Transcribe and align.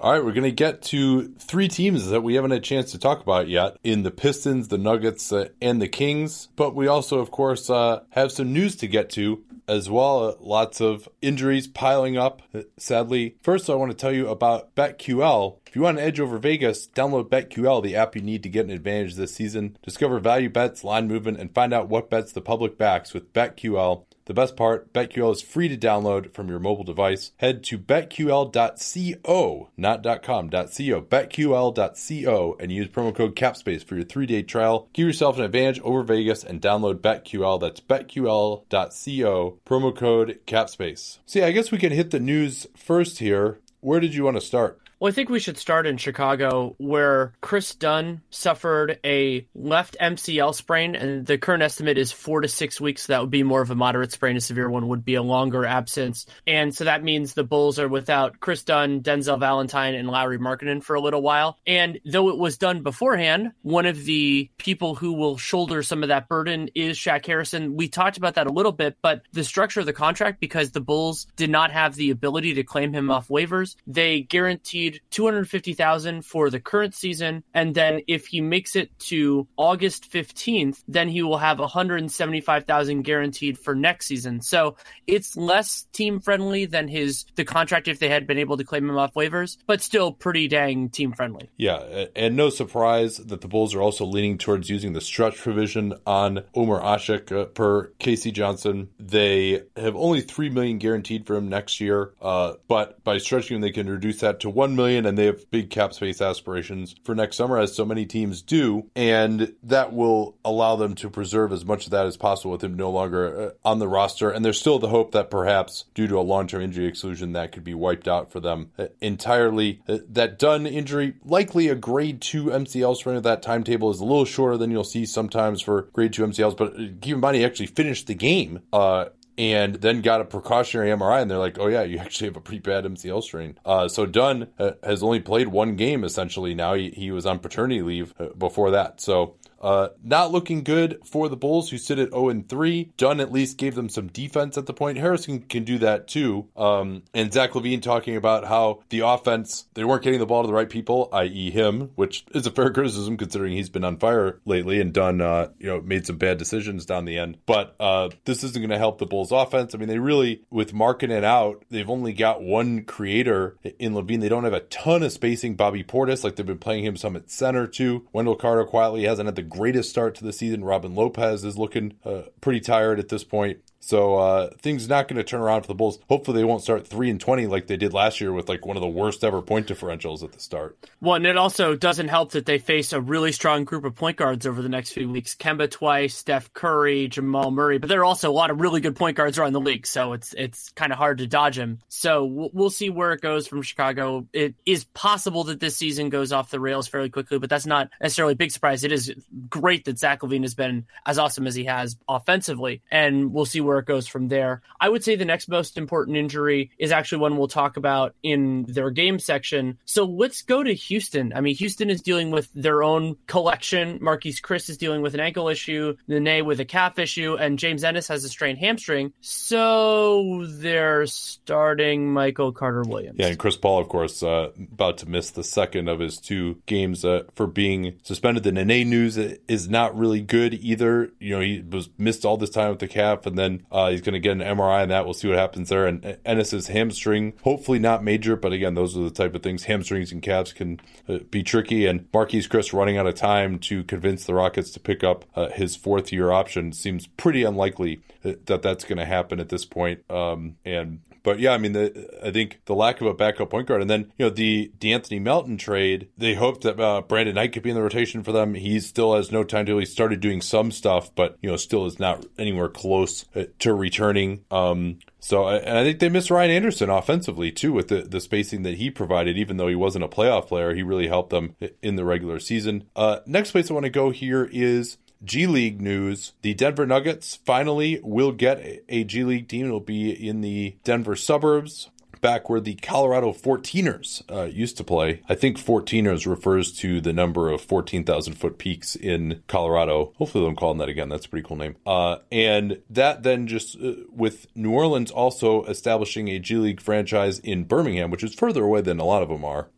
All 0.00 0.12
right, 0.12 0.24
we're 0.24 0.30
going 0.30 0.44
to 0.44 0.52
get 0.52 0.82
to 0.82 1.26
three 1.40 1.66
teams 1.66 2.06
that 2.10 2.20
we 2.20 2.36
haven't 2.36 2.52
had 2.52 2.60
a 2.60 2.62
chance 2.62 2.92
to 2.92 2.98
talk 2.98 3.20
about 3.20 3.48
yet 3.48 3.78
in 3.82 4.04
the 4.04 4.12
Pistons, 4.12 4.68
the 4.68 4.78
Nuggets, 4.78 5.32
uh, 5.32 5.48
and 5.60 5.82
the 5.82 5.88
Kings. 5.88 6.46
But 6.54 6.76
we 6.76 6.86
also, 6.86 7.18
of 7.18 7.32
course, 7.32 7.68
uh, 7.68 8.04
have 8.10 8.30
some 8.30 8.52
news 8.52 8.76
to 8.76 8.86
get 8.86 9.10
to 9.10 9.42
as 9.66 9.90
well. 9.90 10.28
Uh, 10.28 10.34
lots 10.38 10.80
of 10.80 11.08
injuries 11.20 11.66
piling 11.66 12.16
up, 12.16 12.42
uh, 12.54 12.62
sadly. 12.76 13.36
First, 13.42 13.68
I 13.68 13.74
want 13.74 13.90
to 13.90 13.96
tell 13.96 14.12
you 14.12 14.28
about 14.28 14.72
BetQL. 14.76 15.58
If 15.66 15.74
you 15.74 15.82
want 15.82 15.98
an 15.98 16.04
edge 16.04 16.20
over 16.20 16.38
Vegas, 16.38 16.86
download 16.86 17.28
BetQL, 17.28 17.82
the 17.82 17.96
app 17.96 18.14
you 18.14 18.22
need 18.22 18.44
to 18.44 18.48
get 18.48 18.64
an 18.64 18.70
advantage 18.70 19.16
this 19.16 19.34
season. 19.34 19.76
Discover 19.82 20.20
value 20.20 20.48
bets, 20.48 20.84
line 20.84 21.08
movement, 21.08 21.38
and 21.38 21.52
find 21.52 21.74
out 21.74 21.88
what 21.88 22.08
bets 22.08 22.32
the 22.32 22.40
public 22.40 22.78
backs 22.78 23.12
with 23.12 23.32
BetQL. 23.32 24.04
The 24.28 24.34
best 24.34 24.56
part, 24.56 24.92
BetQL 24.92 25.32
is 25.32 25.40
free 25.40 25.68
to 25.68 25.76
download 25.78 26.34
from 26.34 26.50
your 26.50 26.58
mobile 26.58 26.84
device. 26.84 27.32
Head 27.38 27.64
to 27.64 27.78
betql.co, 27.78 29.70
not 29.74 30.22
.com, 30.22 30.50
.co, 30.50 31.00
betql.co, 31.00 32.56
and 32.60 32.70
use 32.70 32.88
promo 32.88 33.14
code 33.14 33.34
CAPSPACE 33.34 33.84
for 33.84 33.94
your 33.94 34.04
three-day 34.04 34.42
trial. 34.42 34.90
Give 34.92 35.06
yourself 35.06 35.38
an 35.38 35.44
advantage 35.44 35.80
over 35.80 36.02
Vegas 36.02 36.44
and 36.44 36.60
download 36.60 36.96
BetQL. 36.96 37.58
That's 37.58 37.80
betql.co, 37.80 39.58
promo 39.64 39.96
code 39.96 40.40
CAPSPACE. 40.46 41.20
See, 41.24 41.40
I 41.40 41.52
guess 41.52 41.70
we 41.70 41.78
can 41.78 41.92
hit 41.92 42.10
the 42.10 42.20
news 42.20 42.66
first 42.76 43.20
here. 43.20 43.60
Where 43.80 43.98
did 43.98 44.14
you 44.14 44.24
want 44.24 44.36
to 44.36 44.42
start? 44.42 44.78
Well, 45.00 45.12
I 45.12 45.14
think 45.14 45.28
we 45.28 45.38
should 45.38 45.58
start 45.58 45.86
in 45.86 45.96
Chicago, 45.96 46.74
where 46.78 47.32
Kris 47.40 47.76
Dunn 47.76 48.22
suffered 48.30 48.98
a 49.04 49.46
left 49.54 49.96
MCL 50.00 50.56
sprain, 50.56 50.96
and 50.96 51.24
the 51.24 51.38
current 51.38 51.62
estimate 51.62 51.98
is 51.98 52.10
four 52.10 52.40
to 52.40 52.48
six 52.48 52.80
weeks. 52.80 53.02
So 53.02 53.12
that 53.12 53.20
would 53.20 53.30
be 53.30 53.44
more 53.44 53.62
of 53.62 53.70
a 53.70 53.76
moderate 53.76 54.10
sprain. 54.10 54.36
A 54.36 54.40
severe 54.40 54.68
one 54.68 54.88
would 54.88 55.04
be 55.04 55.14
a 55.14 55.22
longer 55.22 55.64
absence. 55.64 56.26
And 56.48 56.74
so 56.74 56.84
that 56.84 57.04
means 57.04 57.34
the 57.34 57.44
Bulls 57.44 57.78
are 57.78 57.86
without 57.86 58.40
Kris 58.40 58.64
Dunn, 58.64 59.00
Denzel 59.00 59.38
Valentine, 59.38 59.94
and 59.94 60.08
Lauri 60.08 60.38
Markkanen 60.38 60.82
for 60.82 60.96
a 60.96 61.00
little 61.00 61.22
while. 61.22 61.56
And 61.64 62.00
though 62.04 62.30
it 62.30 62.38
was 62.38 62.58
done 62.58 62.82
beforehand, 62.82 63.52
one 63.62 63.86
of 63.86 64.04
the 64.04 64.50
people 64.58 64.96
who 64.96 65.12
will 65.12 65.38
shoulder 65.38 65.84
some 65.84 66.02
of 66.02 66.08
that 66.08 66.28
burden 66.28 66.70
is 66.74 66.98
Shaq 66.98 67.24
Harrison. 67.24 67.76
We 67.76 67.86
talked 67.86 68.16
about 68.16 68.34
that 68.34 68.48
a 68.48 68.52
little 68.52 68.72
bit, 68.72 68.96
but 69.00 69.22
the 69.32 69.44
structure 69.44 69.78
of 69.78 69.86
the 69.86 69.92
contract, 69.92 70.40
because 70.40 70.72
the 70.72 70.80
Bulls 70.80 71.28
did 71.36 71.50
not 71.50 71.70
have 71.70 71.94
the 71.94 72.10
ability 72.10 72.54
to 72.54 72.64
claim 72.64 72.92
him 72.92 73.12
off 73.12 73.28
waivers, 73.28 73.76
they 73.86 74.22
guaranteed 74.22 74.87
guaranteed 74.88 75.00
250,000 75.10 76.24
for 76.24 76.50
the 76.50 76.60
current 76.60 76.94
season 76.94 77.42
and 77.54 77.74
then 77.74 78.00
if 78.06 78.26
he 78.26 78.40
makes 78.40 78.76
it 78.76 78.96
to 78.98 79.46
August 79.56 80.10
15th, 80.10 80.82
then 80.88 81.08
he 81.08 81.22
will 81.22 81.38
have 81.38 81.58
175,000 81.58 83.02
guaranteed 83.02 83.58
for 83.58 83.74
next 83.74 84.06
season. 84.06 84.40
So 84.40 84.76
it's 85.06 85.36
less 85.36 85.86
team 85.92 86.20
friendly 86.20 86.66
than 86.66 86.88
his 86.88 87.24
the 87.36 87.44
contract 87.44 87.88
if 87.88 87.98
they 87.98 88.08
had 88.08 88.26
been 88.26 88.38
able 88.38 88.56
to 88.56 88.64
claim 88.64 88.88
him 88.88 88.98
off 88.98 89.14
waivers, 89.14 89.56
but 89.66 89.82
still 89.82 90.12
pretty 90.12 90.48
dang 90.48 90.88
team 90.88 91.12
friendly. 91.12 91.50
Yeah, 91.56 92.06
and 92.14 92.36
no 92.36 92.50
surprise 92.50 93.18
that 93.18 93.40
the 93.40 93.48
Bulls 93.48 93.74
are 93.74 93.82
also 93.82 94.04
leaning 94.04 94.38
towards 94.38 94.70
using 94.70 94.92
the 94.92 95.00
stretch 95.00 95.36
provision 95.36 95.94
on 96.06 96.44
Omer 96.54 96.80
Asik 96.80 97.32
uh, 97.32 97.46
per 97.46 97.88
K.C. 97.98 98.30
Johnson. 98.30 98.88
They 98.98 99.62
have 99.76 99.96
only 99.96 100.20
3 100.20 100.50
million 100.50 100.78
guaranteed 100.78 101.26
for 101.26 101.36
him 101.36 101.48
next 101.48 101.80
year, 101.80 102.12
uh, 102.20 102.54
but 102.68 103.02
by 103.04 103.18
stretching 103.18 103.56
him 103.56 103.60
they 103.60 103.70
can 103.70 103.88
reduce 103.88 104.20
that 104.20 104.40
to 104.40 104.50
1 104.50 104.76
million, 104.78 105.04
and 105.04 105.18
they 105.18 105.26
have 105.26 105.50
big 105.50 105.68
cap 105.68 105.92
space 105.92 106.22
aspirations 106.22 106.94
for 107.04 107.14
next 107.14 107.36
summer, 107.36 107.58
as 107.58 107.74
so 107.74 107.84
many 107.84 108.06
teams 108.06 108.40
do, 108.40 108.90
and 108.96 109.54
that 109.62 109.92
will 109.92 110.36
allow 110.44 110.76
them 110.76 110.94
to 110.94 111.10
preserve 111.10 111.52
as 111.52 111.64
much 111.64 111.84
of 111.84 111.90
that 111.90 112.06
as 112.06 112.16
possible 112.16 112.52
with 112.52 112.64
him 112.64 112.74
no 112.74 112.90
longer 112.90 113.40
uh, 113.40 113.50
on 113.68 113.78
the 113.78 113.88
roster. 113.88 114.30
And 114.30 114.44
there's 114.44 114.58
still 114.58 114.78
the 114.78 114.88
hope 114.88 115.12
that 115.12 115.30
perhaps 115.30 115.84
due 115.94 116.06
to 116.06 116.18
a 116.18 116.20
long-term 116.20 116.62
injury 116.62 116.86
exclusion, 116.86 117.32
that 117.32 117.52
could 117.52 117.64
be 117.64 117.74
wiped 117.74 118.08
out 118.08 118.32
for 118.32 118.40
them 118.40 118.70
uh, 118.78 118.86
entirely. 119.00 119.82
Uh, 119.86 119.98
that 120.08 120.38
Dunn 120.38 120.66
injury, 120.66 121.14
likely 121.24 121.68
a 121.68 121.74
grade 121.74 122.20
two 122.20 122.46
MCL 122.46 122.96
strain 122.96 123.16
of 123.16 123.24
that 123.24 123.42
timetable, 123.42 123.90
is 123.90 124.00
a 124.00 124.04
little 124.04 124.24
shorter 124.24 124.56
than 124.56 124.70
you'll 124.70 124.84
see 124.84 125.04
sometimes 125.04 125.60
for 125.60 125.82
grade 125.92 126.12
two 126.12 126.24
MCLs. 126.24 126.56
But 126.56 126.74
keep 127.00 127.14
in 127.14 127.20
mind, 127.20 127.36
he 127.36 127.44
actually 127.44 127.66
finished 127.66 128.06
the 128.06 128.14
game 128.14 128.60
uh, 128.72 129.06
and 129.38 129.76
then 129.76 130.02
got 130.02 130.20
a 130.20 130.24
precautionary 130.24 130.90
MRI, 130.90 131.22
and 131.22 131.30
they're 131.30 131.38
like, 131.38 131.58
"Oh 131.58 131.68
yeah, 131.68 131.82
you 131.82 131.98
actually 131.98 132.26
have 132.28 132.36
a 132.36 132.40
pretty 132.40 132.60
bad 132.60 132.84
MCL 132.84 133.22
strain." 133.22 133.58
Uh, 133.64 133.88
so 133.88 134.04
Dunn 134.04 134.48
uh, 134.58 134.72
has 134.82 135.02
only 135.02 135.20
played 135.20 135.48
one 135.48 135.76
game 135.76 136.04
essentially. 136.04 136.54
Now 136.54 136.74
he, 136.74 136.90
he 136.90 137.10
was 137.10 137.24
on 137.24 137.38
paternity 137.38 137.80
leave 137.82 138.12
uh, 138.18 138.30
before 138.36 138.72
that, 138.72 139.00
so 139.00 139.36
uh, 139.60 139.88
not 140.02 140.30
looking 140.30 140.62
good 140.62 140.98
for 141.04 141.28
the 141.28 141.36
Bulls, 141.36 141.70
who 141.70 141.78
sit 141.78 141.98
at 141.98 142.10
0 142.10 142.28
and 142.28 142.48
3. 142.48 142.92
Dunn 142.96 143.20
at 143.20 143.32
least 143.32 143.58
gave 143.58 143.74
them 143.74 143.88
some 143.88 144.08
defense 144.08 144.56
at 144.56 144.66
the 144.66 144.74
point. 144.74 144.98
Harrison 144.98 145.40
can 145.40 145.64
do 145.64 145.78
that 145.78 146.08
too. 146.08 146.48
Um, 146.56 147.02
and 147.14 147.32
Zach 147.32 147.52
LaVine 147.52 147.82
talking 147.82 148.16
about 148.16 148.44
how 148.44 148.82
the 148.90 149.00
offense, 149.00 149.66
they 149.74 149.84
weren't 149.84 150.02
getting 150.02 150.20
the 150.20 150.26
ball 150.26 150.42
to 150.42 150.46
the 150.46 150.54
right 150.54 150.68
people, 150.68 151.08
i.e., 151.12 151.50
him, 151.50 151.90
which 151.94 152.24
is 152.32 152.46
a 152.46 152.50
fair 152.50 152.70
criticism 152.72 153.16
considering 153.16 153.52
he's 153.52 153.70
been 153.70 153.84
on 153.84 153.98
fire 153.98 154.40
lately 154.44 154.80
and 154.80 154.92
Dunn, 154.92 155.20
uh, 155.20 155.48
you 155.58 155.66
know, 155.66 155.80
made 155.80 156.06
some 156.06 156.16
bad 156.16 156.38
decisions 156.38 156.86
down 156.86 157.04
the 157.04 157.18
end. 157.18 157.38
But 157.46 157.74
uh, 157.80 158.10
this 158.24 158.44
isn't 158.44 158.60
going 158.60 158.70
to 158.70 158.78
help 158.78 158.98
the 158.98 159.06
Bulls 159.06 159.32
offense. 159.32 159.74
I 159.74 159.78
mean, 159.78 159.88
they 159.88 159.98
really, 159.98 160.42
with 160.50 160.72
Markkanen 160.72 161.24
out, 161.24 161.64
they've 161.70 161.88
only 161.88 162.12
got 162.12 162.42
one 162.42 162.84
creator 162.84 163.56
in 163.78 163.94
Levine. 163.94 164.20
They 164.20 164.28
don't 164.28 164.44
have 164.44 164.52
a 164.52 164.60
ton 164.60 165.02
of 165.02 165.12
spacing. 165.12 165.56
Bobby 165.56 165.84
Portis, 165.84 166.24
like 166.24 166.36
they've 166.36 166.46
been 166.46 166.58
playing 166.58 166.84
him 166.84 166.96
some 166.96 167.16
at 167.16 167.30
center 167.30 167.66
too. 167.66 168.06
Wendell 168.12 168.36
Carter 168.36 168.64
quietly 168.64 169.04
hasn't 169.04 169.26
had 169.26 169.36
the 169.36 169.42
greatest 169.48 169.90
start 169.90 170.14
to 170.16 170.24
the 170.24 170.32
season. 170.32 170.64
Robin 170.64 170.94
Lopez 170.94 171.44
is 171.44 171.58
looking 171.58 171.94
uh, 172.04 172.22
pretty 172.40 172.60
tired 172.60 172.98
at 172.98 173.08
this 173.08 173.24
point. 173.24 173.58
So 173.80 174.16
uh, 174.16 174.50
things 174.60 174.88
not 174.88 175.08
going 175.08 175.16
to 175.16 175.24
turn 175.24 175.40
around 175.40 175.62
for 175.62 175.68
the 175.68 175.74
Bulls. 175.74 175.98
Hopefully, 176.08 176.38
they 176.38 176.44
won't 176.44 176.62
start 176.62 176.86
three 176.86 177.10
and 177.10 177.20
twenty 177.20 177.46
like 177.46 177.68
they 177.68 177.76
did 177.76 177.94
last 177.94 178.20
year 178.20 178.32
with 178.32 178.48
like 178.48 178.66
one 178.66 178.76
of 178.76 178.80
the 178.80 178.88
worst 178.88 179.22
ever 179.24 179.40
point 179.40 179.66
differentials 179.66 180.22
at 180.22 180.32
the 180.32 180.40
start. 180.40 180.76
Well, 181.00 181.14
and 181.14 181.26
it 181.26 181.36
also 181.36 181.76
doesn't 181.76 182.08
help 182.08 182.32
that 182.32 182.44
they 182.44 182.58
face 182.58 182.92
a 182.92 183.00
really 183.00 183.32
strong 183.32 183.64
group 183.64 183.84
of 183.84 183.94
point 183.94 184.16
guards 184.16 184.46
over 184.46 184.62
the 184.62 184.68
next 184.68 184.92
few 184.92 185.08
weeks. 185.08 185.34
Kemba 185.34 185.70
twice, 185.70 186.16
Steph 186.16 186.52
Curry, 186.52 187.08
Jamal 187.08 187.50
Murray, 187.50 187.78
but 187.78 187.88
there 187.88 188.00
are 188.00 188.04
also 188.04 188.30
a 188.30 188.32
lot 188.32 188.50
of 188.50 188.60
really 188.60 188.80
good 188.80 188.96
point 188.96 189.16
guards 189.16 189.38
around 189.38 189.52
the 189.52 189.60
league, 189.60 189.86
so 189.86 190.12
it's 190.12 190.34
it's 190.36 190.70
kind 190.70 190.92
of 190.92 190.98
hard 190.98 191.18
to 191.18 191.26
dodge 191.26 191.56
him. 191.56 191.78
So 191.88 192.24
we'll, 192.24 192.50
we'll 192.52 192.70
see 192.70 192.90
where 192.90 193.12
it 193.12 193.20
goes 193.20 193.46
from 193.46 193.62
Chicago. 193.62 194.26
It 194.32 194.54
is 194.66 194.84
possible 194.84 195.44
that 195.44 195.60
this 195.60 195.76
season 195.76 196.08
goes 196.08 196.32
off 196.32 196.50
the 196.50 196.60
rails 196.60 196.88
fairly 196.88 197.10
quickly, 197.10 197.38
but 197.38 197.48
that's 197.48 197.66
not 197.66 197.90
necessarily 198.02 198.32
a 198.32 198.36
big 198.36 198.50
surprise. 198.50 198.82
It 198.82 198.92
is 198.92 199.14
great 199.48 199.84
that 199.84 199.98
Zach 199.98 200.20
LaVine 200.20 200.42
has 200.42 200.54
been 200.54 200.86
as 201.06 201.18
awesome 201.18 201.46
as 201.46 201.54
he 201.54 201.64
has 201.64 201.96
offensively, 202.08 202.82
and 202.90 203.32
we'll 203.32 203.46
see 203.46 203.60
where 203.68 203.78
it 203.78 203.86
goes 203.86 204.08
from 204.08 204.28
there. 204.28 204.62
I 204.80 204.88
would 204.88 205.04
say 205.04 205.14
the 205.14 205.24
next 205.24 205.48
most 205.48 205.78
important 205.78 206.16
injury 206.16 206.70
is 206.78 206.90
actually 206.90 207.18
one 207.18 207.36
we'll 207.36 207.48
talk 207.48 207.76
about 207.76 208.14
in 208.22 208.64
their 208.68 208.90
game 208.90 209.18
section. 209.18 209.78
So 209.84 210.04
let's 210.04 210.42
go 210.42 210.62
to 210.62 210.74
Houston. 210.74 211.32
I 211.34 211.40
mean, 211.40 211.54
Houston 211.56 211.90
is 211.90 212.02
dealing 212.02 212.30
with 212.30 212.48
their 212.54 212.82
own 212.82 213.16
collection. 213.26 214.00
Marquese 214.00 214.40
Chriss 214.40 214.70
is 214.70 214.78
dealing 214.78 215.02
with 215.02 215.14
an 215.14 215.20
ankle 215.20 215.48
issue, 215.48 215.94
Nene 216.08 216.44
with 216.44 216.60
a 216.60 216.64
calf 216.64 216.98
issue, 216.98 217.36
and 217.38 217.58
James 217.58 217.84
Ennis 217.84 218.08
has 218.08 218.24
a 218.24 218.28
strained 218.28 218.58
hamstring. 218.58 219.12
So 219.20 220.46
they're 220.48 221.06
starting 221.06 222.12
Michael 222.12 222.52
Carter 222.52 222.82
Williams. 222.82 223.18
Yeah, 223.18 223.26
and 223.26 223.38
Chris 223.38 223.56
Paul, 223.56 223.80
of 223.80 223.88
course, 223.88 224.22
uh, 224.22 224.50
about 224.56 224.98
to 224.98 225.08
miss 225.08 225.30
the 225.30 225.44
second 225.44 225.88
of 225.88 226.00
his 226.00 226.18
two 226.18 226.62
games 226.66 227.04
uh, 227.04 227.24
for 227.34 227.46
being 227.46 227.98
suspended. 228.02 228.42
The 228.42 228.52
Nene 228.52 228.88
news 228.88 229.18
is 229.18 229.68
not 229.68 229.96
really 229.96 230.22
good 230.22 230.54
either. 230.54 231.10
You 231.20 231.34
know, 231.34 231.40
he 231.40 231.60
was 231.60 231.90
missed 231.98 232.24
all 232.24 232.36
this 232.36 232.50
time 232.50 232.70
with 232.70 232.78
the 232.78 232.88
calf, 232.88 233.26
and 233.26 233.38
then 233.38 233.57
uh, 233.70 233.90
he's 233.90 234.00
going 234.00 234.14
to 234.14 234.20
get 234.20 234.32
an 234.32 234.40
MRI 234.40 234.82
and 234.82 234.90
that. 234.90 235.04
We'll 235.04 235.14
see 235.14 235.28
what 235.28 235.38
happens 235.38 235.68
there. 235.68 235.86
And 235.86 236.18
Ennis's 236.24 236.68
hamstring, 236.68 237.34
hopefully 237.42 237.78
not 237.78 238.04
major, 238.04 238.36
but 238.36 238.52
again, 238.52 238.74
those 238.74 238.96
are 238.96 239.04
the 239.04 239.10
type 239.10 239.34
of 239.34 239.42
things 239.42 239.64
hamstrings 239.64 240.12
and 240.12 240.22
calves 240.22 240.52
can 240.52 240.80
uh, 241.08 241.18
be 241.30 241.42
tricky. 241.42 241.86
And 241.86 242.10
Marquese 242.12 242.48
Chriss 242.48 242.72
running 242.72 242.96
out 242.96 243.06
of 243.06 243.14
time 243.14 243.58
to 243.60 243.84
convince 243.84 244.24
the 244.24 244.34
Rockets 244.34 244.70
to 244.72 244.80
pick 244.80 245.02
up 245.02 245.24
uh, 245.34 245.48
his 245.50 245.76
fourth 245.76 246.12
year 246.12 246.30
option 246.30 246.72
seems 246.72 247.06
pretty 247.06 247.42
unlikely 247.42 248.02
uh, 248.24 248.32
that 248.46 248.62
that's 248.62 248.84
going 248.84 248.98
to 248.98 249.04
happen 249.04 249.40
at 249.40 249.48
this 249.48 249.64
point. 249.64 250.08
Um, 250.10 250.56
and 250.64 251.00
but 251.28 251.40
yeah, 251.40 251.52
I 251.52 251.58
mean, 251.58 251.74
the, 251.74 252.08
I 252.24 252.30
think 252.30 252.62
the 252.64 252.74
lack 252.74 253.02
of 253.02 253.06
a 253.06 253.12
backup 253.12 253.50
point 253.50 253.68
guard, 253.68 253.82
and 253.82 253.90
then 253.90 254.10
you 254.16 254.24
know 254.24 254.30
the 254.30 254.72
De'Anthony 254.78 255.20
Melton 255.20 255.58
trade, 255.58 256.08
they 256.16 256.32
hoped 256.32 256.62
that 256.62 256.80
uh, 256.80 257.02
Brandon 257.02 257.34
Knight 257.34 257.52
could 257.52 257.62
be 257.62 257.68
in 257.68 257.76
the 257.76 257.82
rotation 257.82 258.22
for 258.22 258.32
them. 258.32 258.54
He 258.54 258.80
still 258.80 259.14
has 259.14 259.30
no 259.30 259.44
time 259.44 259.66
to. 259.66 259.76
He 259.76 259.84
started 259.84 260.20
doing 260.20 260.40
some 260.40 260.70
stuff, 260.70 261.14
but 261.14 261.36
you 261.42 261.50
know, 261.50 261.56
still 261.56 261.84
is 261.84 261.98
not 261.98 262.24
anywhere 262.38 262.70
close 262.70 263.26
uh, 263.36 263.44
to 263.58 263.74
returning. 263.74 264.46
Um, 264.50 265.00
so, 265.20 265.48
and 265.48 265.76
I 265.76 265.84
think 265.84 265.98
they 265.98 266.08
miss 266.08 266.30
Ryan 266.30 266.50
Anderson 266.50 266.88
offensively 266.88 267.52
too 267.52 267.74
with 267.74 267.88
the, 267.88 268.00
the 268.00 268.22
spacing 268.22 268.62
that 268.62 268.78
he 268.78 268.90
provided. 268.90 269.36
Even 269.36 269.58
though 269.58 269.68
he 269.68 269.74
wasn't 269.74 270.04
a 270.04 270.08
playoff 270.08 270.46
player, 270.46 270.74
he 270.74 270.82
really 270.82 271.08
helped 271.08 271.28
them 271.28 271.56
in 271.82 271.96
the 271.96 272.06
regular 272.06 272.38
season. 272.38 272.84
Uh, 272.96 273.18
next 273.26 273.50
place 273.50 273.70
I 273.70 273.74
want 273.74 273.84
to 273.84 273.90
go 273.90 274.08
here 274.08 274.48
is 274.50 274.96
G 275.24 275.46
League 275.46 275.80
news. 275.80 276.32
The 276.42 276.54
Denver 276.54 276.86
Nuggets 276.86 277.36
finally 277.44 278.00
will 278.02 278.32
get 278.32 278.82
a 278.88 279.04
G 279.04 279.24
League 279.24 279.48
team. 279.48 279.66
It'll 279.66 279.80
be 279.80 280.10
in 280.10 280.40
the 280.40 280.76
Denver 280.84 281.16
suburbs. 281.16 281.90
back 282.20 282.48
where 282.50 282.60
the 282.60 282.74
Colorado 282.74 283.32
14ers 283.32 284.22
uh, 284.30 284.44
used 284.44 284.76
to 284.76 284.84
play. 284.84 285.22
I 285.28 285.34
think 285.34 285.56
14ers 285.56 286.26
refers 286.26 286.72
to 286.78 287.00
the 287.00 287.12
number 287.12 287.50
of 287.50 287.60
14,000 287.60 288.34
foot 288.34 288.58
peaks 288.58 288.96
in 288.96 289.42
Colorado. 289.46 290.12
Hopefully, 290.16 290.46
I'm 290.46 290.56
calling 290.56 290.78
that 290.78 290.88
again. 290.88 291.08
That's 291.08 291.26
a 291.26 291.28
pretty 291.28 291.46
cool 291.46 291.56
name. 291.56 291.76
Uh, 291.86 292.18
and 292.32 292.80
that 292.90 293.22
then 293.22 293.46
just 293.46 293.80
uh, 293.80 293.92
with 294.10 294.46
New 294.54 294.72
Orleans 294.72 295.10
also 295.10 295.64
establishing 295.64 296.28
a 296.28 296.38
G 296.38 296.56
League 296.56 296.80
franchise 296.80 297.38
in 297.38 297.64
Birmingham, 297.64 298.10
which 298.10 298.24
is 298.24 298.34
further 298.34 298.64
away 298.64 298.80
than 298.80 298.98
a 298.98 299.04
lot 299.04 299.22
of 299.22 299.28
them 299.28 299.44
are. 299.44 299.68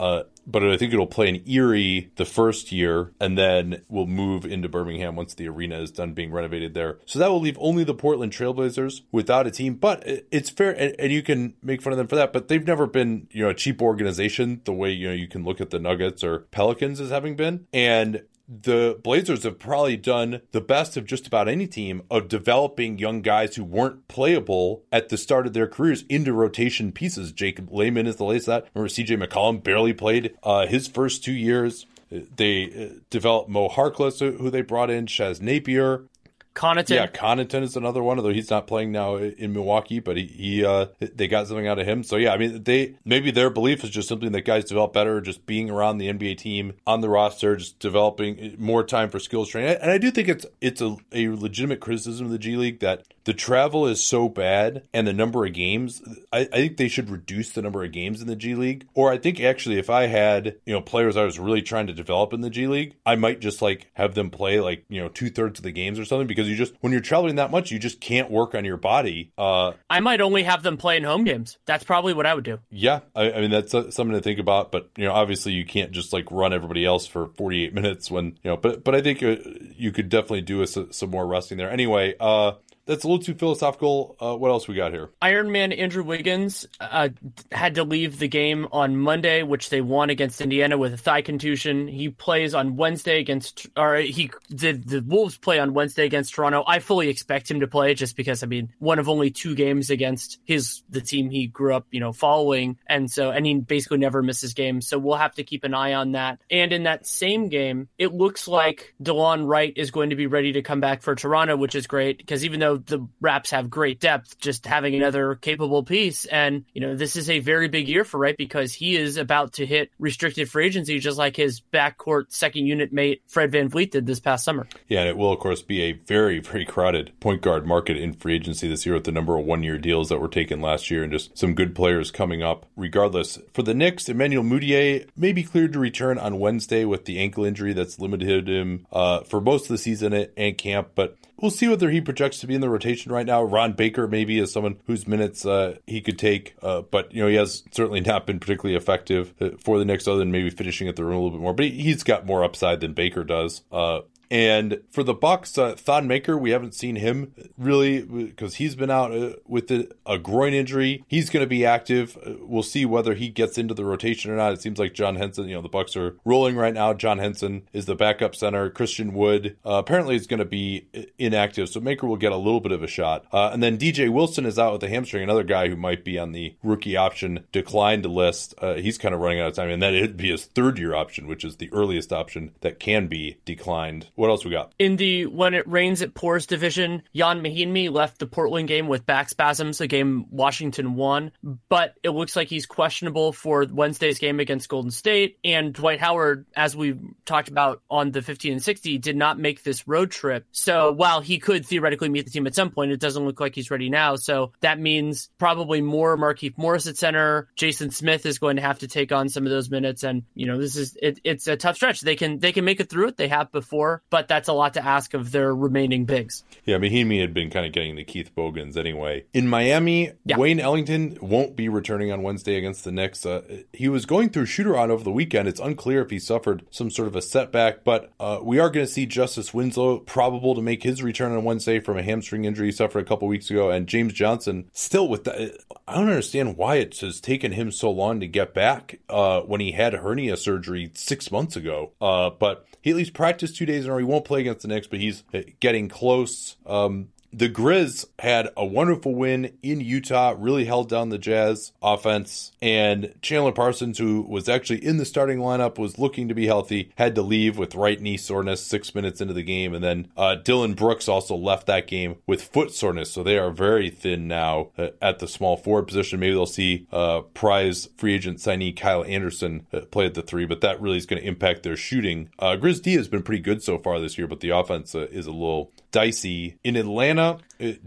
But 0.47 0.65
I 0.65 0.77
think 0.77 0.93
it'll 0.93 1.07
play 1.07 1.29
in 1.29 1.49
Erie 1.49 2.11
the 2.17 2.25
first 2.25 2.73
year, 2.73 3.13
and 3.21 3.37
then 3.37 3.83
we'll 3.89 4.07
move 4.07 4.45
into 4.45 4.69
Birmingham 4.69 5.17
once 5.17 5.35
the 5.35 5.49
arena 5.49 5.79
is 5.79 5.91
done 5.91 6.13
being 6.13 6.33
renovated 6.33 6.75
there. 6.75 6.99
So 7.07 7.19
that 7.19 7.31
will 7.31 7.41
leave 7.41 7.59
only 7.61 7.85
the 7.85 7.95
Portland 7.95 8.33
Trailblazers 8.33 9.03
without 9.13 9.47
a 9.47 9.51
team. 9.51 9.75
But 9.75 10.03
it's 10.31 10.51
fair, 10.51 10.71
and, 10.71 10.95
and 10.99 11.13
you 11.13 11.23
can 11.23 11.55
make 11.63 11.83
fun 11.83 11.93
of 11.93 11.99
them 11.99 12.09
for 12.09 12.17
that. 12.17 12.33
But 12.33 12.49
they've 12.49 12.67
never 12.67 12.87
been, 12.87 13.29
you 13.31 13.45
know, 13.45 13.51
a 13.51 13.55
cheap 13.55 13.81
organization 13.81 14.61
the 14.65 14.73
way 14.73 14.91
you 14.91 15.09
know 15.09 15.15
you 15.15 15.29
can 15.29 15.45
look 15.45 15.61
at 15.61 15.71
the 15.71 15.79
Nuggets 15.79 16.25
or 16.25 16.41
Pelicans 16.51 17.01
as 17.01 17.11
having 17.11 17.37
been. 17.37 17.67
And 17.73 18.23
the 18.51 18.99
Blazers 19.03 19.45
have 19.45 19.61
probably 19.61 19.97
done 19.97 20.43
the 20.51 20.61
best 20.61 20.97
of 20.97 21.07
just 21.07 21.27
about 21.29 21.49
any 21.49 21.69
team 21.69 22.03
of 22.11 22.27
developing 22.27 22.99
young 22.99 23.23
guys 23.23 23.55
who 23.55 23.63
weren't 23.63 24.09
playable 24.09 24.83
at 24.91 25.09
the 25.09 25.17
start 25.17 25.47
of 25.47 25.53
their 25.53 25.69
careers 25.69 26.05
into 26.09 26.33
rotation 26.33 26.91
pieces. 26.91 27.31
Jacob 27.31 27.73
Layman 27.73 28.09
is 28.09 28.17
the 28.17 28.25
latest 28.25 28.47
that. 28.47 28.67
Remember, 28.75 28.89
CJ 28.89 29.25
McCollum 29.25 29.63
barely 29.63 29.93
played 29.93 30.37
uh, 30.43 30.67
his 30.67 30.89
first 30.89 31.23
two 31.23 31.33
years. 31.33 31.87
They 32.11 32.65
uh, 32.65 32.99
developed 33.09 33.49
Mo 33.49 33.69
Harkless, 33.69 34.19
who 34.19 34.51
they 34.51 34.63
brought 34.63 34.91
in, 34.91 35.07
Shaz 35.07 35.41
Napier, 35.41 36.07
Connaughton. 36.55 36.91
Yeah, 36.91 37.07
Connaughton 37.07 37.63
is 37.63 37.77
another 37.77 38.03
one, 38.03 38.19
although 38.19 38.33
he's 38.33 38.51
not 38.51 38.67
playing 38.67 38.91
now 38.91 39.17
in 39.17 39.53
Milwaukee, 39.53 40.01
but 40.01 40.17
he, 40.17 40.25
he 40.25 40.65
uh, 40.65 40.87
they 40.99 41.29
got 41.29 41.47
something 41.47 41.69
out 41.69 41.79
of 41.79 41.87
him. 41.87 42.03
So 42.03 42.17
yeah, 42.17 42.33
I 42.33 42.39
mean, 42.39 42.65
they 42.65 42.97
maybe 43.05 43.31
their 43.31 43.51
belief 43.51 43.85
is 43.85 43.91
just 43.91 44.09
something 44.09 44.33
that 44.33 44.43
guys 44.43 44.65
develop 44.65 44.93
better, 44.93 45.21
just 45.21 45.47
being 45.47 45.71
around 45.71 45.99
the 45.99 46.13
NBA 46.13 46.39
team 46.39 46.75
on 46.87 47.01
the 47.01 47.09
roster, 47.09 47.57
just 47.57 47.79
developing 47.79 48.57
more 48.59 48.83
time 48.83 49.11
for 49.11 49.19
skills 49.19 49.49
training. 49.49 49.77
And 49.81 49.91
I 49.91 49.99
do 49.99 50.11
think 50.11 50.29
it's 50.29 50.47
it's 50.61 50.81
a, 50.81 50.97
a 51.13 51.29
legitimate 51.29 51.81
criticism 51.81 52.27
of 52.27 52.33
the 52.33 52.39
G 52.39 52.57
League 52.57 52.81
that 52.81 53.05
the 53.25 53.35
travel 53.35 53.87
is 53.87 54.03
so 54.03 54.29
bad 54.29 54.83
and 54.93 55.07
the 55.07 55.13
number 55.13 55.45
of 55.45 55.53
games. 55.53 56.03
I, 56.33 56.41
I 56.41 56.45
think 56.45 56.77
they 56.77 56.89
should 56.89 57.11
reduce 57.11 57.53
the 57.53 57.63
number 57.63 57.85
of 57.85 57.93
games 57.93 58.21
in 58.21 58.27
the 58.27 58.37
G 58.37 58.55
League. 58.55 58.87
Or 58.95 59.13
I 59.13 59.19
think 59.19 59.41
actually, 59.41 59.79
if 59.79 59.89
I 59.89 60.07
had 60.07 60.57
you 60.67 60.73
know 60.73 60.81
players 60.81 61.17
I 61.17 61.25
was 61.25 61.39
really 61.39 61.63
trying 61.63 61.87
to 61.87 61.93
develop 61.93 62.33
in 62.33 62.41
the 62.41 62.51
G 62.51 62.67
League, 62.67 62.97
I 63.07 63.17
might 63.17 63.41
just 63.41 63.63
like 63.63 63.89
have 63.95 64.15
them 64.15 64.31
play 64.31 64.61
like 64.61 64.85
you 64.89 65.01
know 65.01 65.09
two 65.09 65.31
thirds 65.31 65.61
of 65.61 65.63
the 65.63 65.73
games 65.73 65.99
or 65.99 66.05
something 66.05 66.27
because 66.27 66.40
you 66.49 66.57
just 66.57 66.75
when 66.81 66.93
you're 66.93 67.01
traveling 67.01 67.37
that 67.37 67.51
much, 67.51 67.71
you 67.71 67.79
just 67.79 68.01
can't 68.01 68.31
work 68.31 68.55
on 68.55 68.65
your 68.65 68.77
body. 68.77 69.33
Uh, 69.37 69.73
I 69.89 70.01
might 70.01 70.21
only 70.21 70.43
have 70.43 70.63
them 70.63 70.77
play 70.77 70.97
in 70.97 71.05
home 71.05 71.25
games. 71.25 71.59
That's 71.67 71.85
probably 71.85 72.15
what 72.15 72.27
I 72.27 72.35
would 72.35 72.45
do. 72.45 72.59
Yeah, 72.71 73.01
I, 73.15 73.33
I 73.33 73.41
mean 73.41 73.51
that's 73.51 73.75
uh, 73.75 73.91
something 73.91 74.15
to 74.17 74.23
think 74.23 74.39
about. 74.39 74.73
But 74.73 74.91
you 74.97 75.05
know, 75.05 75.13
obviously 75.13 75.53
you 75.53 75.65
can't 75.65 75.93
just 75.93 76.13
like 76.13 76.31
run 76.31 76.53
everybody 76.53 76.85
else 76.85 77.07
for 77.07 77.29
48 77.29 77.75
minutes 77.75 78.11
when 78.11 78.27
you 78.43 78.51
know. 78.51 78.57
But 78.57 78.85
but 78.85 78.95
I 78.95 79.01
think 79.01 79.23
uh, 79.23 79.37
you 79.77 79.93
could 79.93 80.09
definitely 80.09 80.43
do 80.43 80.63
a, 80.63 80.67
some 80.67 81.11
more 81.11 81.27
resting 81.27 81.59
there. 81.59 81.71
Anyway, 81.71 82.15
uh, 82.21 82.53
that's 82.87 83.05
a 83.05 83.09
little 83.09 83.23
too 83.23 83.35
philosophical. 83.35 84.17
Uh, 84.19 84.37
what 84.37 84.51
else 84.51 84.67
we 84.67 84.75
got 84.75 84.93
here? 84.93 85.11
Iron 85.23 85.53
Man 85.53 85.73
Andrew 85.73 86.03
Wiggins 86.03 86.67
uh, 86.81 87.11
had 87.53 87.77
to 87.77 87.85
leave 87.85 88.19
the 88.19 88.29
game 88.29 88.67
on 88.73 88.97
Monday, 88.97 89.43
which 89.43 89.71
they 89.71 89.81
won 89.81 90.11
against 90.11 90.41
Indiana 90.41 90.77
with 90.77 90.95
a 90.95 90.97
thigh 90.97 91.23
contusion. 91.23 91.87
He 91.87 92.09
plays 92.09 92.55
on 92.55 92.77
Wednesday 92.77 93.21
against, 93.21 93.69
or 93.77 93.97
he 93.97 94.31
did 94.49 94.89
the 94.89 95.03
Wolves 95.07 95.37
play 95.37 95.59
on 95.59 95.75
Wednesday 95.75 96.05
against 96.05 96.35
Toronto. 96.35 96.65
I 96.67 96.81
fully 96.81 97.09
expect 97.09 97.51
him 97.51 97.61
to 97.61 97.69
play 97.69 97.95
just 97.95 98.17
because 98.17 98.43
I 98.43 98.47
mean 98.47 98.73
one 98.79 98.99
of 98.99 99.09
only 99.09 99.31
two 99.31 99.55
games 99.55 99.91
against 99.91 100.39
his 100.45 100.83
the 100.89 101.01
team 101.01 101.31
he 101.31 101.47
grew 101.47 101.75
up 101.75 101.87
you 101.91 102.01
know 102.01 102.13
following, 102.13 102.79
and 102.89 103.11
so 103.11 103.31
and 103.31 103.47
he 103.47 103.55
basically 103.61 103.99
never 103.99 104.23
misses 104.23 104.55
games. 104.55 104.89
So 104.89 104.99
we'll 104.99 105.17
have 105.17 105.35
to 105.35 105.45
keep 105.45 105.65
an 105.65 105.75
eye 105.75 105.95
on 105.95 106.13
that. 106.13 106.41
And 106.51 106.73
in 106.73 106.85
that 106.85 107.07
same 107.07 107.49
game, 107.49 107.89
it 107.99 108.13
looks 108.13 108.49
like 108.49 108.95
Delon 109.03 109.47
Wright 109.47 109.73
is 109.77 109.91
going 109.91 110.11
to 110.11 110.17
be 110.17 110.27
ready 110.27 110.53
to 110.53 110.63
come 110.63 110.81
back 110.81 111.03
for 111.03 111.15
Toronto, 111.15 111.57
which 111.57 111.75
is 111.75 111.87
great 111.87 112.19
because 112.19 112.45
even 112.45 112.59
though 112.59 112.70
the 112.77 113.07
Raps 113.21 113.51
have 113.51 113.71
great 113.71 114.01
depth, 114.01 114.39
just 114.39 114.67
having 114.67 114.95
another 114.95 115.35
capable 115.35 115.83
piece. 115.83 116.25
And, 116.25 116.65
you 116.73 116.81
know, 116.81 116.95
this 116.95 117.17
is 117.17 117.31
a 117.31 117.39
very 117.39 117.69
big 117.69 117.89
year 117.89 118.05
for 118.05 118.19
Wright 118.19 118.37
because 118.37 118.73
he 118.73 118.97
is 118.97 119.17
about 119.17 119.55
to 119.55 119.67
hit 119.67 119.91
restricted 119.99 120.49
free 120.49 120.67
agency, 120.67 120.99
just 120.99 121.19
like 121.19 121.37
his 121.37 121.61
backcourt 121.73 122.27
second 122.29 122.67
unit 122.67 122.93
mate, 122.93 123.23
Fred 123.27 123.53
VanVleet, 123.53 123.91
did 123.91 124.07
this 124.07 124.21
past 124.21 124.45
summer. 124.45 124.67
Yeah, 124.89 125.01
and 125.01 125.09
it 125.09 125.17
will, 125.17 125.33
of 125.33 125.39
course, 125.39 125.63
be 125.63 125.83
a 125.83 125.93
very, 125.93 126.39
very 126.39 126.65
crowded 126.65 127.13
point 127.21 127.43
guard 127.43 127.67
market 127.67 127.97
in 127.97 128.13
free 128.13 128.35
agency 128.35 128.69
this 128.69 128.85
year 128.87 128.95
with 128.95 129.05
the 129.05 129.13
number 129.13 129.39
of 129.39 129.45
one 129.45 129.63
year 129.63 129.79
deals 129.79 130.09
that 130.09 130.21
were 130.21 130.29
taken 130.29 130.61
last 130.61 130.91
year 130.91 131.03
and 131.03 131.13
just 131.13 131.37
some 131.37 131.55
good 131.55 131.75
players 131.75 132.11
coming 132.11 132.43
up 132.43 132.67
regardless. 132.77 133.39
For 133.53 133.63
the 133.63 133.75
Knicks, 133.75 134.09
Emmanuel 134.09 134.45
Mudiay 134.45 135.09
may 135.17 135.33
be 135.33 135.43
cleared 135.43 135.73
to 135.73 135.79
return 135.79 136.19
on 136.19 136.39
Wednesday 136.39 136.85
with 136.85 137.05
the 137.05 137.19
ankle 137.19 137.45
injury 137.45 137.73
that's 137.73 137.99
limited 137.99 138.49
him 138.49 138.87
uh, 138.93 139.21
for 139.21 139.41
most 139.41 139.65
of 139.65 139.69
the 139.69 139.79
season 139.79 140.13
at 140.13 140.59
camp, 140.59 140.91
but 140.95 141.17
we'll 141.41 141.51
see 141.51 141.69
whether 141.69 141.91
he 141.91 142.01
projects 142.01 142.41
to 142.41 142.47
be 142.47 142.55
in 142.55 142.61
the 142.61 142.69
rotation 142.69 143.13
right 143.13 143.27
now. 143.27 143.43
Ron 143.43 143.73
Baker 143.73 144.07
maybe 144.07 144.39
is 144.39 144.53
someone 144.53 144.77
whose 144.87 145.07
minutes 145.07 145.45
uh, 145.47 145.77
he 145.87 146.01
could 146.01 146.19
take, 146.19 146.55
uh, 146.63 146.83
but 146.83 147.13
you 147.13 147.23
know 147.23 147.29
he 147.29 147.37
has 147.37 147.63
certainly 147.71 148.01
not 148.01 148.27
been 148.27 148.41
particularly 148.41 148.77
effective 148.77 149.35
uh, 149.41 149.51
for 149.59 149.79
the 149.79 149.85
Knicks, 149.85 150.07
other 150.07 150.19
than 150.19 150.31
maybe 150.31 150.51
finishing 150.51 150.89
at 150.89 150.97
the 150.97 151.05
rim 151.05 151.17
a 151.17 151.21
little 151.21 151.31
bit 151.31 151.43
more. 151.43 151.55
But 151.55 151.67
he's 151.67 152.03
got 152.03 152.27
more 152.27 152.45
upside 152.45 152.81
than 152.81 152.93
Baker 152.93 153.25
does. 153.25 153.63
Uh, 153.73 154.01
and 154.31 154.81
for 154.91 155.03
the 155.03 155.15
Bucks, 155.15 155.59
uh, 155.59 155.75
Thon 155.75 156.07
Maker, 156.07 156.39
we 156.39 156.51
haven't 156.51 156.75
seen 156.75 156.97
him 156.97 157.35
really 157.59 158.03
because 158.03 158.55
he's 158.55 158.77
been 158.77 158.91
out 158.91 159.13
uh, 159.13 159.33
with 159.47 159.67
the, 159.67 159.91
a 160.07 160.19
groin 160.19 160.55
injury. 160.55 161.05
He's 161.09 161.31
going 161.31 161.43
to 161.43 161.49
be 161.49 161.67
active. 161.67 162.17
Uh, 162.25 162.35
we'll 162.41 162.63
see 162.63 162.87
whether 162.87 163.15
he 163.15 163.29
gets 163.29 163.59
into 163.59 163.75
the 163.75 163.85
rotation 163.85 164.31
or 164.31 164.37
not. 164.37 164.53
It 164.53 164.63
seems 164.63 164.79
like 164.79 164.95
John 164.95 165.17
Henson, 165.17 165.49
you 165.49 165.57
know, 165.57 165.63
the 165.63 165.69
Bucks 165.69 165.97
are 165.97 166.17
rolling 166.25 166.55
right 166.55 166.73
now. 166.73 166.95
John 166.95 167.19
Henson 167.19 167.63
is 167.73 167.87
the 167.87 167.97
backup 167.97 168.37
center. 168.37 168.71
Christian 168.71 169.15
Wood 169.15 169.57
uh, 169.67 169.73
apparently 169.73 170.15
is 170.15 170.29
going 170.29 170.39
to 170.39 170.45
be 170.45 170.87
inactive, 171.19 171.69
so 171.69 171.81
Maker 171.81 172.07
will 172.07 172.17
get 172.17 172.31
a 172.31 172.37
little 172.37 172.61
bit 172.61 172.73
of 172.73 172.85
a 172.85 172.89
shot. 172.89 173.25
Uh, 173.33 173.51
and 173.53 173.61
then 173.61 173.79
DJ 173.79 174.11
Wilson 174.11 174.47
is 174.47 174.61
out 174.61 174.73
with 174.73 174.85
a 174.85 174.89
hamstring, 174.89 175.25
another 175.25 175.43
guy 175.43 175.69
who 175.69 175.77
might 175.77 176.05
be 176.05 176.19
on 176.19 176.31
the 176.31 176.55
rookie 176.63 176.97
option 176.97 177.45
declined 177.51 178.07
list. 178.07 178.55
Uh, 178.59 178.75
he's 178.75 178.97
kind 178.97 179.15
of 179.15 179.21
running 179.21 179.41
out 179.41 179.49
of 179.49 179.55
time, 179.55 179.71
and 179.71 179.83
that 179.83 179.93
it'd 179.93 180.17
be 180.17 180.31
his 180.31 180.45
third 180.45 180.79
year 180.79 180.95
option, 180.95 181.27
which 181.27 181.45
is 181.45 181.57
the 181.57 181.73
earliest 181.73 182.13
option 182.13 182.53
that 182.61 182.79
can 182.79 183.09
be 183.09 183.39
declined. 183.45 184.07
What 184.21 184.29
else 184.29 184.45
we 184.45 184.51
got? 184.51 184.75
In 184.79 184.97
the 184.97 185.25
when 185.25 185.55
it 185.55 185.67
rains 185.67 186.03
it 186.03 186.13
pours 186.13 186.45
division, 186.45 187.03
Ian 187.17 187.41
Mahinmi 187.41 187.91
left 187.91 188.19
the 188.19 188.27
Portland 188.27 188.69
game 188.69 188.87
with 188.87 189.07
back 189.07 189.31
spasms, 189.31 189.81
a 189.81 189.87
game 189.87 190.27
Washington 190.31 190.95
won, 190.95 191.33
but 191.71 191.95
it 192.03 192.11
looks 192.11 192.37
like 192.37 192.49
he's 192.49 192.67
questionable 192.67 193.33
for 193.33 193.65
Wednesday's 193.71 194.19
game 194.19 194.39
against 194.39 194.69
Golden 194.69 194.91
State. 194.91 195.39
And 195.43 195.73
Dwight 195.73 196.01
Howard, 196.01 196.45
as 196.55 196.77
we 196.77 196.99
talked 197.25 197.49
about 197.49 197.81
on 197.91 198.11
the 198.11 198.21
15 198.21 198.53
and 198.53 198.63
60, 198.63 198.99
did 198.99 199.17
not 199.17 199.39
make 199.39 199.63
this 199.63 199.89
road 199.89 200.11
trip. 200.11 200.45
So 200.53 200.93
while 200.93 201.23
he 201.23 201.39
could 201.39 201.65
theoretically 201.65 202.11
meet 202.11 202.27
the 202.27 202.31
team 202.31 202.47
at 202.47 202.55
some 202.55 202.73
point, 202.73 202.93
it 202.93 203.01
doesn't 203.01 203.25
look 203.25 203.41
like 203.41 203.55
he's 203.55 203.71
ready 203.71 203.89
now. 203.89 204.17
So 204.17 204.53
that 204.61 204.79
means 204.79 205.31
probably 205.39 205.81
more 205.81 206.19
Markieff 206.19 206.59
Morris 206.59 206.87
at 206.87 206.99
center. 206.99 207.49
Jason 207.57 207.91
Smith 207.91 208.27
is 208.27 208.39
going 208.39 208.57
to 208.57 208.63
have 208.63 208.81
to 208.81 208.87
take 208.87 209.13
on 209.13 209.31
some 209.31 209.47
of 209.47 209.51
those 209.51 209.71
minutes, 209.71 210.03
and 210.03 210.25
you 210.35 210.45
know 210.45 210.59
this 210.61 210.77
is 210.77 210.95
it, 211.01 211.21
it's 211.25 211.47
a 211.47 211.57
tough 211.57 211.77
stretch. 211.77 212.03
They 212.03 212.17
can 212.17 212.39
they 212.39 212.53
can 212.53 212.67
make 212.67 212.81
it 212.81 212.91
through 212.91 213.09
it. 213.09 213.17
They 213.17 213.29
have 213.29 213.51
before, 213.51 214.03
but 214.11 214.29
that's 214.29 214.49
a 214.49 214.53
lot 214.53 214.75
to 214.75 214.85
ask 214.85 215.15
of 215.15 215.33
their 215.33 215.55
remaining 215.55 216.05
bigs. 216.05 216.45
Yeah, 216.65 216.79
Mahinmi 216.79 217.21
had 217.21 217.35
been 217.35 217.51
kind 217.51 217.67
of 217.67 217.73
getting 217.73 217.97
the 217.97 218.05
Keith 218.05 218.35
Bogans 218.35 218.77
anyway. 218.77 219.25
In 219.33 219.49
Miami, 219.49 220.13
yeah. 220.25 220.37
Wayne 220.37 220.61
Ellington 220.61 221.19
won't 221.21 221.57
be 221.57 221.69
returning 221.69 222.13
on 222.13 222.23
Wednesday 222.23 222.57
against 222.57 222.85
the 222.85 222.93
Knicks. 222.93 223.27
Uh, 223.27 223.63
he 223.73 223.89
was 223.89 224.07
going 224.07 224.31
through 224.31 224.47
shootaround 224.47 224.91
over 224.91 225.05
the 225.05 225.13
weekend. 225.13 225.49
It's 225.49 225.61
unclear 225.61 226.03
if 226.03 226.11
he 226.11 226.19
suffered 226.19 226.65
some 226.71 226.91
sort 226.91 227.09
of 227.09 227.17
a 227.17 227.23
setback, 227.23 227.85
but 227.85 228.13
uh, 228.19 228.41
we 228.43 228.59
are 228.59 228.71
going 228.71 228.87
to 228.87 228.93
see 228.93 229.07
Justice 229.07 229.53
Winslow 229.53 229.99
probable 229.99 230.55
to 230.55 230.63
make 230.63 230.83
his 230.83 231.03
return 231.03 231.33
on 231.33 231.45
Wednesday 231.45 231.81
from 231.81 231.97
a 231.97 232.03
hamstring 232.03 232.45
injury 232.45 232.71
he 232.71 232.73
suffered 232.73 233.01
a 233.01 233.05
couple 233.05 233.29
weeks 233.29 233.51
ago, 233.51 233.71
and 233.71 233.87
James 233.87 234.13
Johnson 234.13 234.71
still 234.73 235.09
with 235.09 235.25
that. 235.25 235.59
I 235.87 235.95
don't 235.95 236.09
understand 236.09 236.57
why 236.57 236.77
it 236.77 236.97
has 237.01 237.21
taken 237.21 237.53
him 237.53 237.73
so 237.73 237.91
long 237.91 238.21
to 238.21 238.27
get 238.27 238.55
back 238.55 239.01
uh, 239.09 239.41
when 239.41 239.61
he 239.61 239.73
had 239.73 239.93
hernia 239.93 240.37
surgery 240.37 240.91
six 240.95 241.33
months 241.33 241.57
ago. 241.57 241.93
Uh, 242.01 242.31
but 242.31 242.67
he 242.81 242.91
at 242.91 242.97
least 242.97 243.13
practiced 243.13 243.57
two 243.57 243.67
days 243.67 243.85
in 243.85 243.91
a 243.91 243.95
row. 243.95 243.99
He 243.99 244.05
won't 244.05 244.25
play 244.25 244.41
against 244.41 244.63
the 244.63 244.69
Knicks, 244.69 244.87
but 244.87 245.01
he's 245.01 245.23
getting 245.61 245.89
close. 245.89 246.57
Um, 246.67 247.09
the 247.33 247.49
Grizz 247.49 248.07
had 248.19 248.49
a 248.57 248.65
wonderful 248.65 249.15
win 249.15 249.53
in 249.63 249.81
Utah, 249.81 250.35
really 250.37 250.65
held 250.65 250.89
down 250.89 251.11
the 251.11 251.19
Jazz 251.19 251.73
offense. 251.83 252.53
And 252.61 253.15
Chandler 253.23 253.53
Parsons, 253.53 253.99
who 253.99 254.23
was 254.23 254.49
actually 254.49 254.85
in 254.85 254.97
the 254.97 255.05
starting 255.05 255.39
lineup, 255.39 255.79
was 255.79 255.99
looking 255.99 256.29
to 256.29 256.35
be 256.35 256.47
healthy, 256.47 256.93
had 256.97 257.15
to 257.15 257.23
leave 257.23 257.57
with 257.57 257.75
right 257.75 258.01
knee 258.01 258.17
soreness 258.17 258.65
six 258.65 258.95
minutes 258.95 259.21
into 259.21 259.35
the 259.35 259.43
game. 259.43 259.75
And 259.75 259.85
then 259.85 260.09
uh, 260.17 260.37
Dillon 260.37 260.75
Brooks 260.75 261.09
also 261.09 261.37
left 261.37 261.67
that 261.67 261.87
game 261.87 262.17
with 262.27 262.43
foot 262.43 262.73
soreness. 262.73 263.13
So 263.13 263.23
they 263.23 263.39
are 263.39 263.51
very 263.51 263.91
thin 263.91 264.27
now 264.27 264.71
uh, 264.77 264.89
at 265.01 265.21
the 265.21 265.29
small 265.29 265.57
forward 265.57 265.87
position. 265.87 266.21
Maybe 266.21 266.33
they'll 266.33 266.47
see 266.47 266.87
uh, 266.93 267.21
prize 267.21 267.89
free 267.97 268.15
agent 268.15 268.39
signee 268.39 268.77
Kyle 268.77 269.05
Anderson 269.05 269.67
uh, 269.73 269.81
play 269.91 270.07
at 270.07 270.15
the 270.15 270.23
three, 270.23 270.47
but 270.47 270.61
that 270.63 270.81
really 270.81 270.97
is 270.97 271.07
going 271.07 271.23
to 271.23 271.29
impact 271.29 271.63
their 271.63 271.77
shooting. 271.77 272.31
Uh, 272.39 272.57
Grizz 272.57 272.83
D 272.83 272.95
has 272.95 273.09
been 273.09 273.23
pretty 273.23 273.43
good 273.43 273.63
so 273.63 273.79
far 273.79 274.01
this 274.01 274.19
year, 274.19 274.27
but 274.27 274.41
the 274.41 274.51
offense 274.51 274.95
uh, 274.95 275.07
is 275.11 275.27
a 275.27 275.33
little 275.33 275.73
dicey. 275.91 276.59
In 276.65 276.77
Atlanta, 276.77 277.39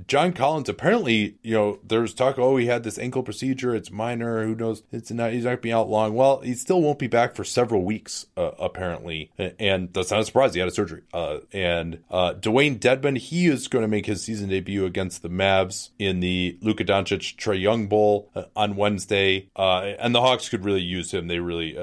John 0.07 0.33
Collins 0.33 0.69
apparently, 0.69 1.37
you 1.41 1.53
know, 1.53 1.79
there's 1.83 2.13
talk. 2.13 2.37
Oh, 2.37 2.57
he 2.57 2.67
had 2.67 2.83
this 2.83 2.99
ankle 2.99 3.23
procedure. 3.23 3.75
It's 3.75 3.91
minor. 3.91 4.43
Who 4.45 4.55
knows? 4.55 4.83
It's 4.91 5.11
not. 5.11 5.31
He's 5.31 5.43
not 5.43 5.49
going 5.49 5.57
to 5.57 5.61
be 5.61 5.73
out 5.73 5.89
long. 5.89 6.13
Well, 6.13 6.41
he 6.41 6.53
still 6.53 6.81
won't 6.81 6.99
be 6.99 7.07
back 7.07 7.35
for 7.35 7.43
several 7.43 7.83
weeks, 7.83 8.27
uh, 8.37 8.51
apparently, 8.59 9.31
and 9.37 9.91
that's 9.93 10.11
not 10.11 10.19
a 10.19 10.25
surprise. 10.25 10.53
He 10.53 10.59
had 10.59 10.69
a 10.69 10.71
surgery. 10.71 11.01
Uh, 11.13 11.39
and 11.51 12.03
uh, 12.11 12.33
Dewayne 12.33 12.79
Dedmon, 12.79 13.17
he 13.17 13.47
is 13.47 13.67
going 13.67 13.83
to 13.83 13.87
make 13.87 14.05
his 14.05 14.23
season 14.23 14.49
debut 14.49 14.85
against 14.85 15.21
the 15.21 15.29
Mavs 15.29 15.89
in 15.97 16.19
the 16.19 16.57
Luka 16.61 16.83
Doncic 16.83 17.35
Trae 17.35 17.59
Young 17.59 17.87
Bowl 17.87 18.29
uh, 18.35 18.43
on 18.55 18.75
Wednesday. 18.75 19.49
Uh, 19.55 19.93
and 19.99 20.13
the 20.13 20.21
Hawks 20.21 20.49
could 20.49 20.65
really 20.65 20.81
use 20.81 21.11
him. 21.11 21.27
They 21.27 21.39
really 21.39 21.77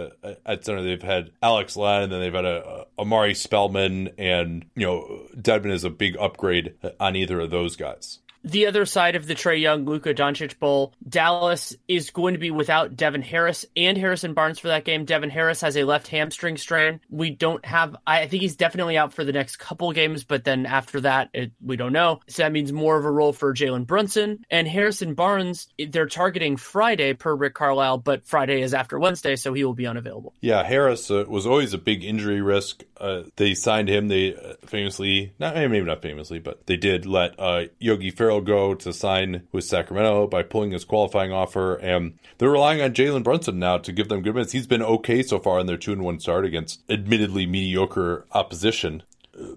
at 0.47 0.65
center 0.65 0.83
they've 0.83 1.03
had 1.03 1.31
Alex 1.43 1.77
Len, 1.77 2.05
and 2.05 2.13
then 2.13 2.21
they've 2.21 2.33
had 2.33 2.45
a, 2.45 2.87
a 2.99 3.03
Omari 3.03 3.35
Spellman, 3.35 4.11
and 4.19 4.65
you 4.77 4.87
know 4.87 5.27
Dedmon 5.37 5.73
is 5.73 5.85
a 5.85 5.91
big 5.91 6.17
upgrade 6.19 6.75
on 6.99 7.17
either 7.17 7.41
of 7.41 7.51
those 7.51 7.77
guys 7.81 8.19
the 8.43 8.67
other 8.67 8.87
side 8.87 9.17
of 9.17 9.27
the 9.27 9.35
Trae 9.35 9.61
Young 9.61 9.85
Luka 9.85 10.15
Doncic 10.15 10.59
Bowl, 10.59 10.95
Dallas 11.07 11.77
is 11.89 12.11
going 12.11 12.35
to 12.35 12.41
be 12.41 12.51
without 12.51 12.97
Devin 12.97 13.23
Harris 13.23 13.67
and 13.77 13.97
Harrison 13.97 14.35
Barnes 14.35 14.59
for 14.59 14.69
that 14.69 14.85
game. 14.85 15.05
Devin 15.05 15.31
Harris 15.31 15.61
has 15.61 15.77
a 15.77 15.85
left 15.85 16.09
hamstring 16.09 16.57
strain. 16.57 17.01
We 17.11 17.31
don't 17.31 17.65
have. 17.65 17.97
I 18.07 18.27
think 18.27 18.43
he's 18.43 18.57
definitely 18.57 18.97
out 18.97 19.13
for 19.13 19.25
the 19.25 19.33
next 19.33 19.57
couple 19.57 19.93
games, 19.93 20.25
but 20.25 20.45
then 20.45 20.67
after 20.67 21.01
that, 21.03 21.31
it, 21.35 21.53
we 21.61 21.77
don't 21.77 21.93
know. 21.93 22.21
So 22.29 22.43
that 22.43 22.53
means 22.53 22.73
more 22.73 22.97
of 22.97 23.05
a 23.05 23.11
role 23.11 23.33
for 23.33 23.55
Jalen 23.55 23.87
Brunson 23.87 24.45
and 24.51 24.67
Harrison 24.67 25.15
Barnes. 25.15 25.69
They're 25.79 26.07
targeting 26.07 26.57
Friday 26.57 27.15
per 27.15 27.35
Rick 27.35 27.55
Carlisle, 27.55 27.99
but 27.99 28.27
Friday 28.27 28.63
is 28.63 28.75
after 28.75 28.99
Wednesday, 28.99 29.37
so 29.37 29.53
he 29.53 29.65
will 29.65 29.75
be 29.75 29.87
unavailable. 29.87 30.35
Yeah, 30.41 30.63
Harris 30.63 31.11
uh, 31.11 31.25
was 31.29 31.47
always 31.47 31.75
a 31.75 31.79
big 31.79 32.05
injury 32.05 32.41
risk. 32.41 32.85
Uh, 32.97 33.23
they 33.37 33.55
signed 33.55 33.89
him. 33.89 34.09
They 34.09 34.35
uh, 34.35 34.55
famously, 34.67 35.35
not 35.39 35.55
maybe 35.55 35.81
not 35.83 36.03
famously, 36.03 36.39
but 36.39 36.67
they 36.67 36.77
did 36.77 37.07
let 37.07 37.39
uh, 37.39 37.65
Yogi 37.79 38.11
Ferrell 38.11 38.30
go 38.39 38.75
to 38.75 38.93
sign 38.93 39.49
with 39.51 39.65
Sacramento 39.65 40.29
by 40.29 40.45
pulling 40.45 40.71
his 40.71 40.85
qualifying 40.85 41.33
offer, 41.33 41.75
and 41.75 42.19
they're 42.39 42.51
relying 42.51 42.81
on 42.81 42.95
Jalen 42.95 43.25
Brunson 43.25 43.59
now 43.59 43.79
to 43.79 43.93
give 43.93 44.09
them 44.09 44.23
good 44.23 44.35
minutes. 44.35 44.53
He's 44.53 44.69
been 44.69 44.83
okay 44.83 45.23
so 45.23 45.41
far 45.41 45.59
in 45.59 45.67
their 45.67 45.77
two 45.77 45.93
and 45.93 46.03
one 46.03 46.21
start 46.21 46.45
against 46.45 46.83
admittedly 46.89 47.47
mediocre 47.47 48.27
opposition 48.33 49.03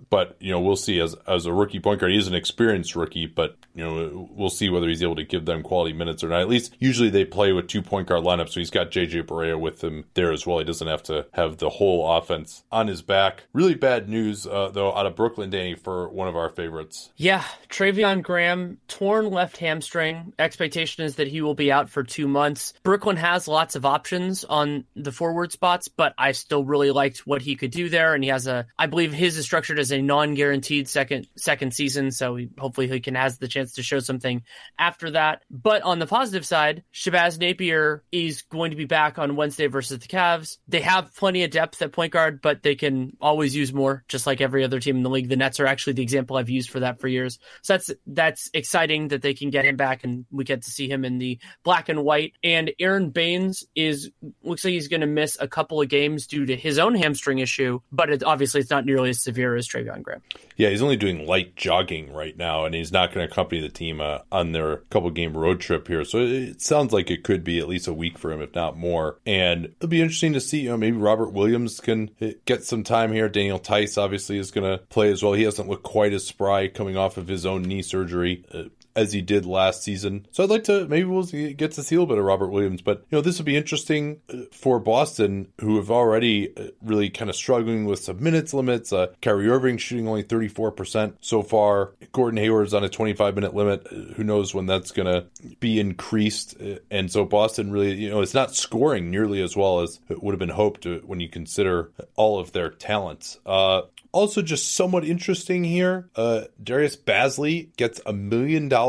but 0.10 0.36
you 0.40 0.52
know 0.52 0.60
we'll 0.60 0.76
see 0.76 1.00
as 1.00 1.16
as 1.28 1.46
a 1.46 1.54
rookie 1.54 1.80
point 1.80 2.00
guard. 2.00 2.12
He 2.12 2.18
is 2.18 2.28
an 2.28 2.36
experienced 2.36 2.96
rookie, 2.96 3.26
but 3.26 3.58
you 3.74 3.84
know 3.84 4.30
we'll 4.32 4.50
see 4.50 4.70
whether 4.70 4.88
he's 4.88 5.04
able 5.04 5.16
to 5.16 5.24
give 5.24 5.46
them 5.46 5.64
quality 5.64 5.94
minutes 5.94 6.24
or 6.24 6.30
not. 6.30 6.42
At 6.42 6.50
least 6.50 6.76
usually 6.80 7.10
they 7.10 7.26
play 7.26 7.54
with 7.54 7.68
two 7.68 7.82
point 7.82 8.08
guard 8.08 8.24
lineups, 8.24 8.50
so 8.50 8.60
he's 8.60 8.70
got 8.70 8.92
JJ 8.92 9.24
Barea 9.24 9.60
with 9.60 9.84
him 9.84 10.06
there 10.14 10.32
as 10.32 10.46
well. 10.46 10.60
He 10.60 10.66
doesn't 10.66 10.88
have 10.88 11.04
to 11.04 11.26
have 11.34 11.58
the 11.58 11.70
whole 11.70 12.18
offense 12.18 12.64
on 12.72 12.88
his 12.88 13.02
back. 13.02 13.44
Really 13.54 13.76
bad 13.76 14.10
news 14.10 14.48
uh, 14.48 14.70
though 14.70 14.94
out 14.94 15.06
of 15.06 15.16
Brooklyn, 15.16 15.50
Danny, 15.50 15.76
for 15.76 16.10
one 16.10 16.28
of 16.28 16.36
our 16.36 16.50
favorites. 16.50 17.12
Yeah, 17.16 17.44
Treveon 17.70 18.22
Graham 18.22 18.80
torn 18.88 19.30
left 19.30 19.58
hamstring. 19.58 20.34
Expectation 20.40 21.04
is 21.04 21.16
that 21.16 21.28
he 21.28 21.42
will 21.42 21.56
be 21.56 21.72
out 21.72 21.90
for 21.90 22.04
two 22.04 22.28
months. 22.28 22.74
Brooklyn 22.84 23.18
has 23.18 23.48
lots 23.48 23.76
of 23.76 23.86
options 23.86 24.44
on 24.44 24.86
the 24.96 25.12
forward 25.12 25.52
spots, 25.52 25.88
but 25.88 26.14
I 26.18 26.32
still 26.32 26.64
really 26.64 26.92
liked 26.92 27.26
what 27.26 27.42
he 27.42 27.56
could 27.56 27.72
do 27.72 27.90
there, 27.90 28.14
and 28.14 28.24
he 28.24 28.30
has 28.30 28.48
a 28.48 28.66
I 28.78 28.88
believe 28.88 29.14
his 29.14 29.38
is 29.38 29.46
as 29.80 29.92
a 29.92 30.02
non-guaranteed 30.02 30.88
second 30.88 31.28
second 31.38 31.74
season, 31.74 32.12
so 32.12 32.36
he, 32.36 32.50
hopefully 32.58 32.88
he 32.88 33.00
can 33.00 33.16
has 33.16 33.38
the 33.38 33.48
chance 33.48 33.74
to 33.74 33.84
show 33.84 34.00
something 34.00 34.44
after 34.78 35.12
that. 35.12 35.44
But 35.50 35.82
on 35.84 36.00
the 36.00 36.08
positive 36.08 36.46
side, 36.46 36.84
Shabazz 36.94 37.40
Napier 37.40 38.04
is 38.12 38.44
going 38.44 38.72
to 38.72 38.78
be 38.78 38.86
back 38.86 39.18
on 39.20 39.36
Wednesday 39.36 39.68
versus 39.68 40.00
the 40.00 40.08
Cavs. 40.08 40.58
They 40.68 40.82
have 40.82 41.16
plenty 41.16 41.44
of 41.44 41.52
depth 41.52 41.82
at 41.82 41.92
point 41.92 42.14
guard, 42.14 42.42
but 42.42 42.64
they 42.64 42.76
can 42.76 43.16
always 43.22 43.56
use 43.56 43.74
more, 43.74 44.04
just 44.08 44.28
like 44.28 44.42
every 44.42 44.64
other 44.64 44.80
team 44.80 44.98
in 44.98 45.04
the 45.04 45.10
league. 45.10 45.30
The 45.30 45.38
Nets 45.38 45.60
are 45.60 45.68
actually 45.68 45.94
the 45.94 46.04
example 46.04 46.38
I've 46.38 46.50
used 46.50 46.70
for 46.70 46.82
that 46.82 47.00
for 47.00 47.08
years. 47.08 47.40
So 47.62 47.74
that's 47.74 47.92
that's 48.08 48.50
exciting 48.54 49.10
that 49.10 49.22
they 49.22 49.34
can 49.34 49.50
get 49.50 49.66
him 49.66 49.76
back 49.76 50.04
and 50.04 50.26
we 50.32 50.44
get 50.44 50.64
to 50.64 50.72
see 50.72 50.90
him 50.90 51.06
in 51.06 51.18
the 51.18 51.40
black 51.64 51.90
and 51.90 52.04
white. 52.04 52.34
And 52.44 52.72
Aron 52.80 53.10
Baynes 53.10 53.64
is 53.76 54.10
looks 54.44 54.64
like 54.64 54.74
he's 54.74 54.88
going 54.88 55.02
to 55.02 55.08
miss 55.08 55.38
a 55.40 55.48
couple 55.48 55.82
of 55.82 55.90
games 55.90 56.28
due 56.28 56.46
to 56.46 56.56
his 56.56 56.80
own 56.80 56.96
hamstring 56.96 57.40
issue, 57.40 57.80
but 57.92 58.10
it, 58.10 58.24
obviously 58.24 58.62
it's 58.62 58.70
not 58.70 58.86
nearly 58.86 59.10
as 59.10 59.24
severe 59.24 59.53
as 59.56 59.68
Treveon 59.68 60.02
Graham. 60.02 60.22
Yeah, 60.58 60.70
he's 60.70 60.82
only 60.82 60.98
doing 60.98 61.26
light 61.26 61.56
jogging 61.56 62.14
right 62.14 62.38
now, 62.38 62.66
and 62.66 62.76
he's 62.76 62.92
not 62.92 63.14
going 63.14 63.26
to 63.26 63.32
accompany 63.32 63.62
the 63.62 63.70
team 63.70 64.02
uh, 64.02 64.20
on 64.32 64.52
their 64.52 64.78
couple 64.90 65.10
game 65.10 65.36
road 65.36 65.60
trip 65.60 65.88
here. 65.88 66.06
So 66.06 66.20
it 66.20 66.62
sounds 66.62 66.94
like 66.94 67.10
it 67.10 67.24
could 67.24 67.44
be 67.44 67.60
at 67.60 67.68
least 67.68 67.88
a 67.88 67.94
week 67.94 68.18
for 68.18 68.32
him, 68.32 68.42
if 68.42 68.54
not 68.54 68.78
more. 68.78 69.18
And 69.26 69.66
it'll 69.66 69.90
be 69.90 70.02
interesting 70.02 70.34
to 70.34 70.42
see. 70.42 70.62
You 70.62 70.70
know, 70.70 70.78
maybe 70.78 70.98
Robert 70.98 71.32
Williams 71.32 71.80
can 71.80 72.12
uh, 72.22 72.30
get 72.46 72.64
some 72.64 72.84
time 72.84 73.12
here. 73.12 73.30
Daniel 73.30 73.58
Theis 73.58 73.98
obviously 73.98 74.38
is 74.38 74.52
going 74.52 74.70
to 74.70 74.84
play 74.86 75.12
as 75.12 75.24
well. 75.24 75.34
He 75.34 75.44
hasn't 75.44 75.70
looked 75.70 75.84
quite 75.84 76.14
as 76.14 76.26
spry 76.26 76.68
coming 76.68 76.98
off 76.98 77.18
of 77.18 77.28
his 77.28 77.46
own 77.46 77.64
knee 77.64 77.82
surgery. 77.82 78.46
Uh, 78.54 78.64
as 78.96 79.14
he 79.14 79.22
did 79.22 79.46
last 79.46 79.84
season. 79.84 80.28
So 80.32 80.44
I'd 80.44 80.50
like 80.50 80.64
to 80.66 80.88
maybe 80.88 81.06
we'll 81.06 81.24
get 81.24 81.72
to 81.72 81.84
see 81.84 81.96
a 81.96 82.00
little 82.00 82.14
bit 82.14 82.20
of 82.20 82.26
Robert 82.26 82.50
Williams, 82.50 82.82
but 82.82 83.06
you 83.10 83.18
know 83.18 83.22
this 83.22 83.38
would 83.38 83.46
be 83.46 83.58
interesting 83.58 84.22
uh, 84.32 84.44
for 84.52 84.80
Boston, 84.80 85.52
who 85.60 85.78
have 85.78 85.92
already 85.92 86.56
uh, 86.56 86.68
really 86.82 87.10
kind 87.10 87.30
of 87.30 87.36
struggling 87.36 87.86
with 87.86 88.00
some 88.00 88.22
minutes 88.22 88.54
limits. 88.54 88.94
Uh, 88.94 89.08
Kyrie 89.22 89.50
Irving 89.50 89.78
shooting 89.78 90.08
only 90.08 90.24
34% 90.24 91.14
so 91.22 91.42
far. 91.42 91.94
Gordon 92.12 92.38
Hayward's 92.38 92.74
on 92.74 92.84
a 92.84 92.90
25 92.90 93.36
minute 93.36 93.56
limit. 93.56 93.88
Uh, 93.88 94.14
who 94.14 94.24
knows 94.24 94.54
when 94.54 94.66
that's 94.66 94.92
going 94.92 95.08
to 95.08 95.56
be 95.60 95.80
increased? 95.80 96.56
And 96.92 97.12
so 97.12 97.26
Boston 97.26 97.72
really, 97.72 97.94
you 97.96 98.10
know, 98.10 98.22
it's 98.22 98.34
not 98.34 98.56
scoring 98.56 99.10
nearly 99.10 99.42
as 99.42 99.56
well 99.56 99.82
as 99.82 100.00
it 100.10 100.22
would 100.22 100.34
have 100.34 100.40
been 100.40 100.50
hoped 100.50 100.86
when 101.04 101.20
you 101.20 101.30
consider 101.30 101.92
all 102.16 102.40
of 102.40 102.52
their 102.52 102.70
talents. 102.70 103.40
Uh, 103.46 103.84
also, 104.14 104.44
just 104.44 104.76
somewhat 104.76 105.04
interesting 105.04 105.64
here, 105.64 106.08
uh, 106.16 106.44
Darius 106.62 106.96
Bazley 106.96 107.76
gets 107.78 108.00
a 108.06 108.14
million 108.14 108.70
dollars 108.70 108.83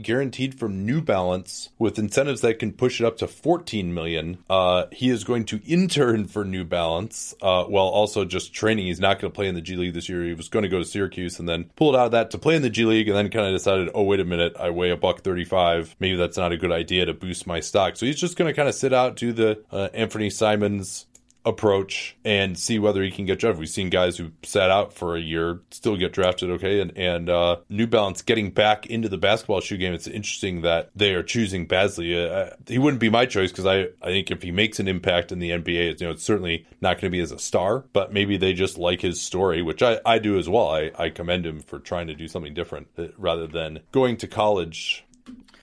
guaranteed 0.00 0.58
from 0.58 0.84
New 0.86 1.00
Balance 1.00 1.70
with 1.78 1.98
incentives 1.98 2.40
that 2.40 2.58
can 2.58 2.72
push 2.72 3.00
it 3.00 3.06
up 3.06 3.16
to 3.18 3.26
14 3.26 3.92
million. 3.92 4.38
Uh, 4.48 4.84
he 4.92 5.10
is 5.10 5.24
going 5.24 5.44
to 5.46 5.60
intern 5.66 6.26
for 6.26 6.44
New 6.44 6.64
Balance 6.64 7.34
uh, 7.42 7.64
while 7.64 7.86
also 7.86 8.24
just 8.24 8.52
training. 8.52 8.86
He's 8.86 9.00
not 9.00 9.20
going 9.20 9.30
to 9.30 9.34
play 9.34 9.48
in 9.48 9.54
the 9.54 9.60
G 9.60 9.76
League 9.76 9.94
this 9.94 10.08
year. 10.08 10.24
He 10.24 10.34
was 10.34 10.48
going 10.48 10.62
to 10.62 10.68
go 10.68 10.78
to 10.78 10.84
Syracuse 10.84 11.38
and 11.38 11.48
then 11.48 11.70
pulled 11.76 11.96
out 11.96 12.06
of 12.06 12.12
that 12.12 12.30
to 12.32 12.38
play 12.38 12.56
in 12.56 12.62
the 12.62 12.70
G 12.70 12.84
League 12.84 13.08
and 13.08 13.16
then 13.16 13.30
kind 13.30 13.46
of 13.46 13.52
decided, 13.52 13.90
oh, 13.94 14.04
wait 14.04 14.20
a 14.20 14.24
minute, 14.24 14.54
I 14.58 14.70
weigh 14.70 14.90
a 14.90 14.96
buck 14.96 15.22
35. 15.22 15.96
Maybe 15.98 16.16
that's 16.16 16.36
not 16.36 16.52
a 16.52 16.56
good 16.56 16.72
idea 16.72 17.06
to 17.06 17.14
boost 17.14 17.46
my 17.46 17.60
stock. 17.60 17.96
So 17.96 18.06
he's 18.06 18.20
just 18.20 18.36
going 18.36 18.48
to 18.48 18.54
kind 18.54 18.68
of 18.68 18.74
sit 18.74 18.92
out, 18.92 19.16
do 19.16 19.32
the 19.32 19.62
uh, 19.70 19.88
Anthony 19.94 20.30
Simons 20.30 21.06
approach 21.48 22.16
and 22.24 22.58
see 22.58 22.78
whether 22.78 23.02
he 23.02 23.10
can 23.10 23.24
get 23.24 23.38
drafted. 23.38 23.58
We've 23.58 23.68
seen 23.68 23.88
guys 23.88 24.18
who 24.18 24.30
sat 24.42 24.70
out 24.70 24.92
for 24.92 25.16
a 25.16 25.20
year 25.20 25.60
still 25.70 25.96
get 25.96 26.12
drafted, 26.12 26.50
okay, 26.50 26.80
and 26.80 26.96
and 26.96 27.30
uh, 27.30 27.56
New 27.68 27.86
Balance 27.86 28.22
getting 28.22 28.50
back 28.50 28.86
into 28.86 29.08
the 29.08 29.18
basketball 29.18 29.60
shoe 29.60 29.78
game. 29.78 29.94
It's 29.94 30.06
interesting 30.06 30.60
that 30.62 30.90
they 30.94 31.14
are 31.14 31.22
choosing 31.22 31.66
Bazley. 31.66 32.14
Uh, 32.14 32.54
he 32.66 32.78
wouldn't 32.78 33.00
be 33.00 33.08
my 33.08 33.26
choice 33.26 33.50
because 33.50 33.66
I 33.66 33.88
I 34.02 34.10
think 34.10 34.30
if 34.30 34.42
he 34.42 34.50
makes 34.50 34.78
an 34.78 34.88
impact 34.88 35.32
in 35.32 35.38
the 35.38 35.50
NBA, 35.50 35.90
it's, 35.90 36.00
you 36.00 36.06
know, 36.06 36.12
it's 36.12 36.22
certainly 36.22 36.66
not 36.80 36.94
going 36.94 37.10
to 37.10 37.16
be 37.16 37.20
as 37.20 37.32
a 37.32 37.38
star, 37.38 37.84
but 37.92 38.12
maybe 38.12 38.36
they 38.36 38.52
just 38.52 38.78
like 38.78 39.00
his 39.00 39.20
story, 39.20 39.62
which 39.62 39.82
I 39.82 40.00
I 40.04 40.18
do 40.18 40.38
as 40.38 40.48
well. 40.48 40.68
I 40.68 40.92
I 40.98 41.08
commend 41.10 41.46
him 41.46 41.60
for 41.60 41.78
trying 41.78 42.08
to 42.08 42.14
do 42.14 42.28
something 42.28 42.54
different 42.54 42.88
uh, 42.98 43.06
rather 43.16 43.46
than 43.46 43.80
going 43.90 44.18
to 44.18 44.28
college 44.28 45.04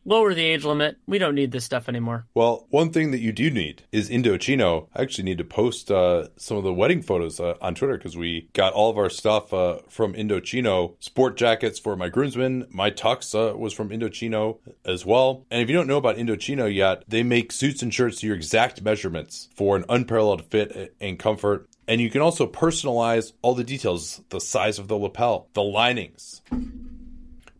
lower 0.05 0.33
the 0.33 0.43
age 0.43 0.63
limit. 0.63 0.97
We 1.07 1.17
don't 1.17 1.35
need 1.35 1.51
this 1.51 1.65
stuff 1.65 1.89
anymore. 1.89 2.25
Well, 2.33 2.67
one 2.69 2.91
thing 2.91 3.11
that 3.11 3.19
you 3.19 3.31
do 3.31 3.49
need 3.49 3.83
is 3.91 4.09
Indochino. 4.09 4.87
I 4.95 5.01
actually 5.01 5.25
need 5.25 5.39
to 5.39 5.43
post 5.43 5.91
uh, 5.91 6.27
some 6.37 6.57
of 6.57 6.63
the 6.63 6.73
wedding 6.73 7.01
photos 7.01 7.39
uh, 7.39 7.55
on 7.61 7.75
Twitter 7.75 7.97
because 7.97 8.15
we 8.15 8.49
got 8.53 8.73
all 8.73 8.89
of 8.89 8.97
our 8.97 9.09
stuff 9.09 9.53
uh, 9.53 9.79
from 9.89 10.13
Indochino. 10.13 10.95
Sport 11.03 11.37
jackets 11.37 11.79
for 11.79 11.95
my 11.95 12.09
groomsmen. 12.09 12.67
My 12.69 12.91
tux 12.91 13.33
uh, 13.35 13.57
was 13.57 13.73
from 13.73 13.89
Indochino 13.89 14.59
as 14.85 15.05
well. 15.05 15.45
And 15.49 15.61
if 15.61 15.69
you 15.69 15.75
don't 15.75 15.87
know 15.87 15.97
about 15.97 16.17
Indochino 16.17 16.73
yet, 16.73 17.03
they 17.07 17.23
make 17.23 17.51
suits 17.51 17.81
and 17.81 17.93
shirts 17.93 18.19
to 18.21 18.27
your 18.27 18.35
exact 18.35 18.81
measurements 18.81 19.49
for 19.55 19.75
an 19.75 19.85
unparalleled 19.89 20.45
fit 20.45 20.95
and 21.01 21.19
comfort. 21.19 21.67
And 21.87 22.01
you 22.01 22.09
can 22.09 22.21
also 22.21 22.47
personalize 22.47 23.33
all 23.41 23.53
the 23.53 23.63
details 23.63 24.21
the 24.29 24.41
size 24.41 24.79
of 24.79 24.87
the 24.87 24.97
lapel, 24.97 25.49
the 25.53 25.61
linings 25.61 26.41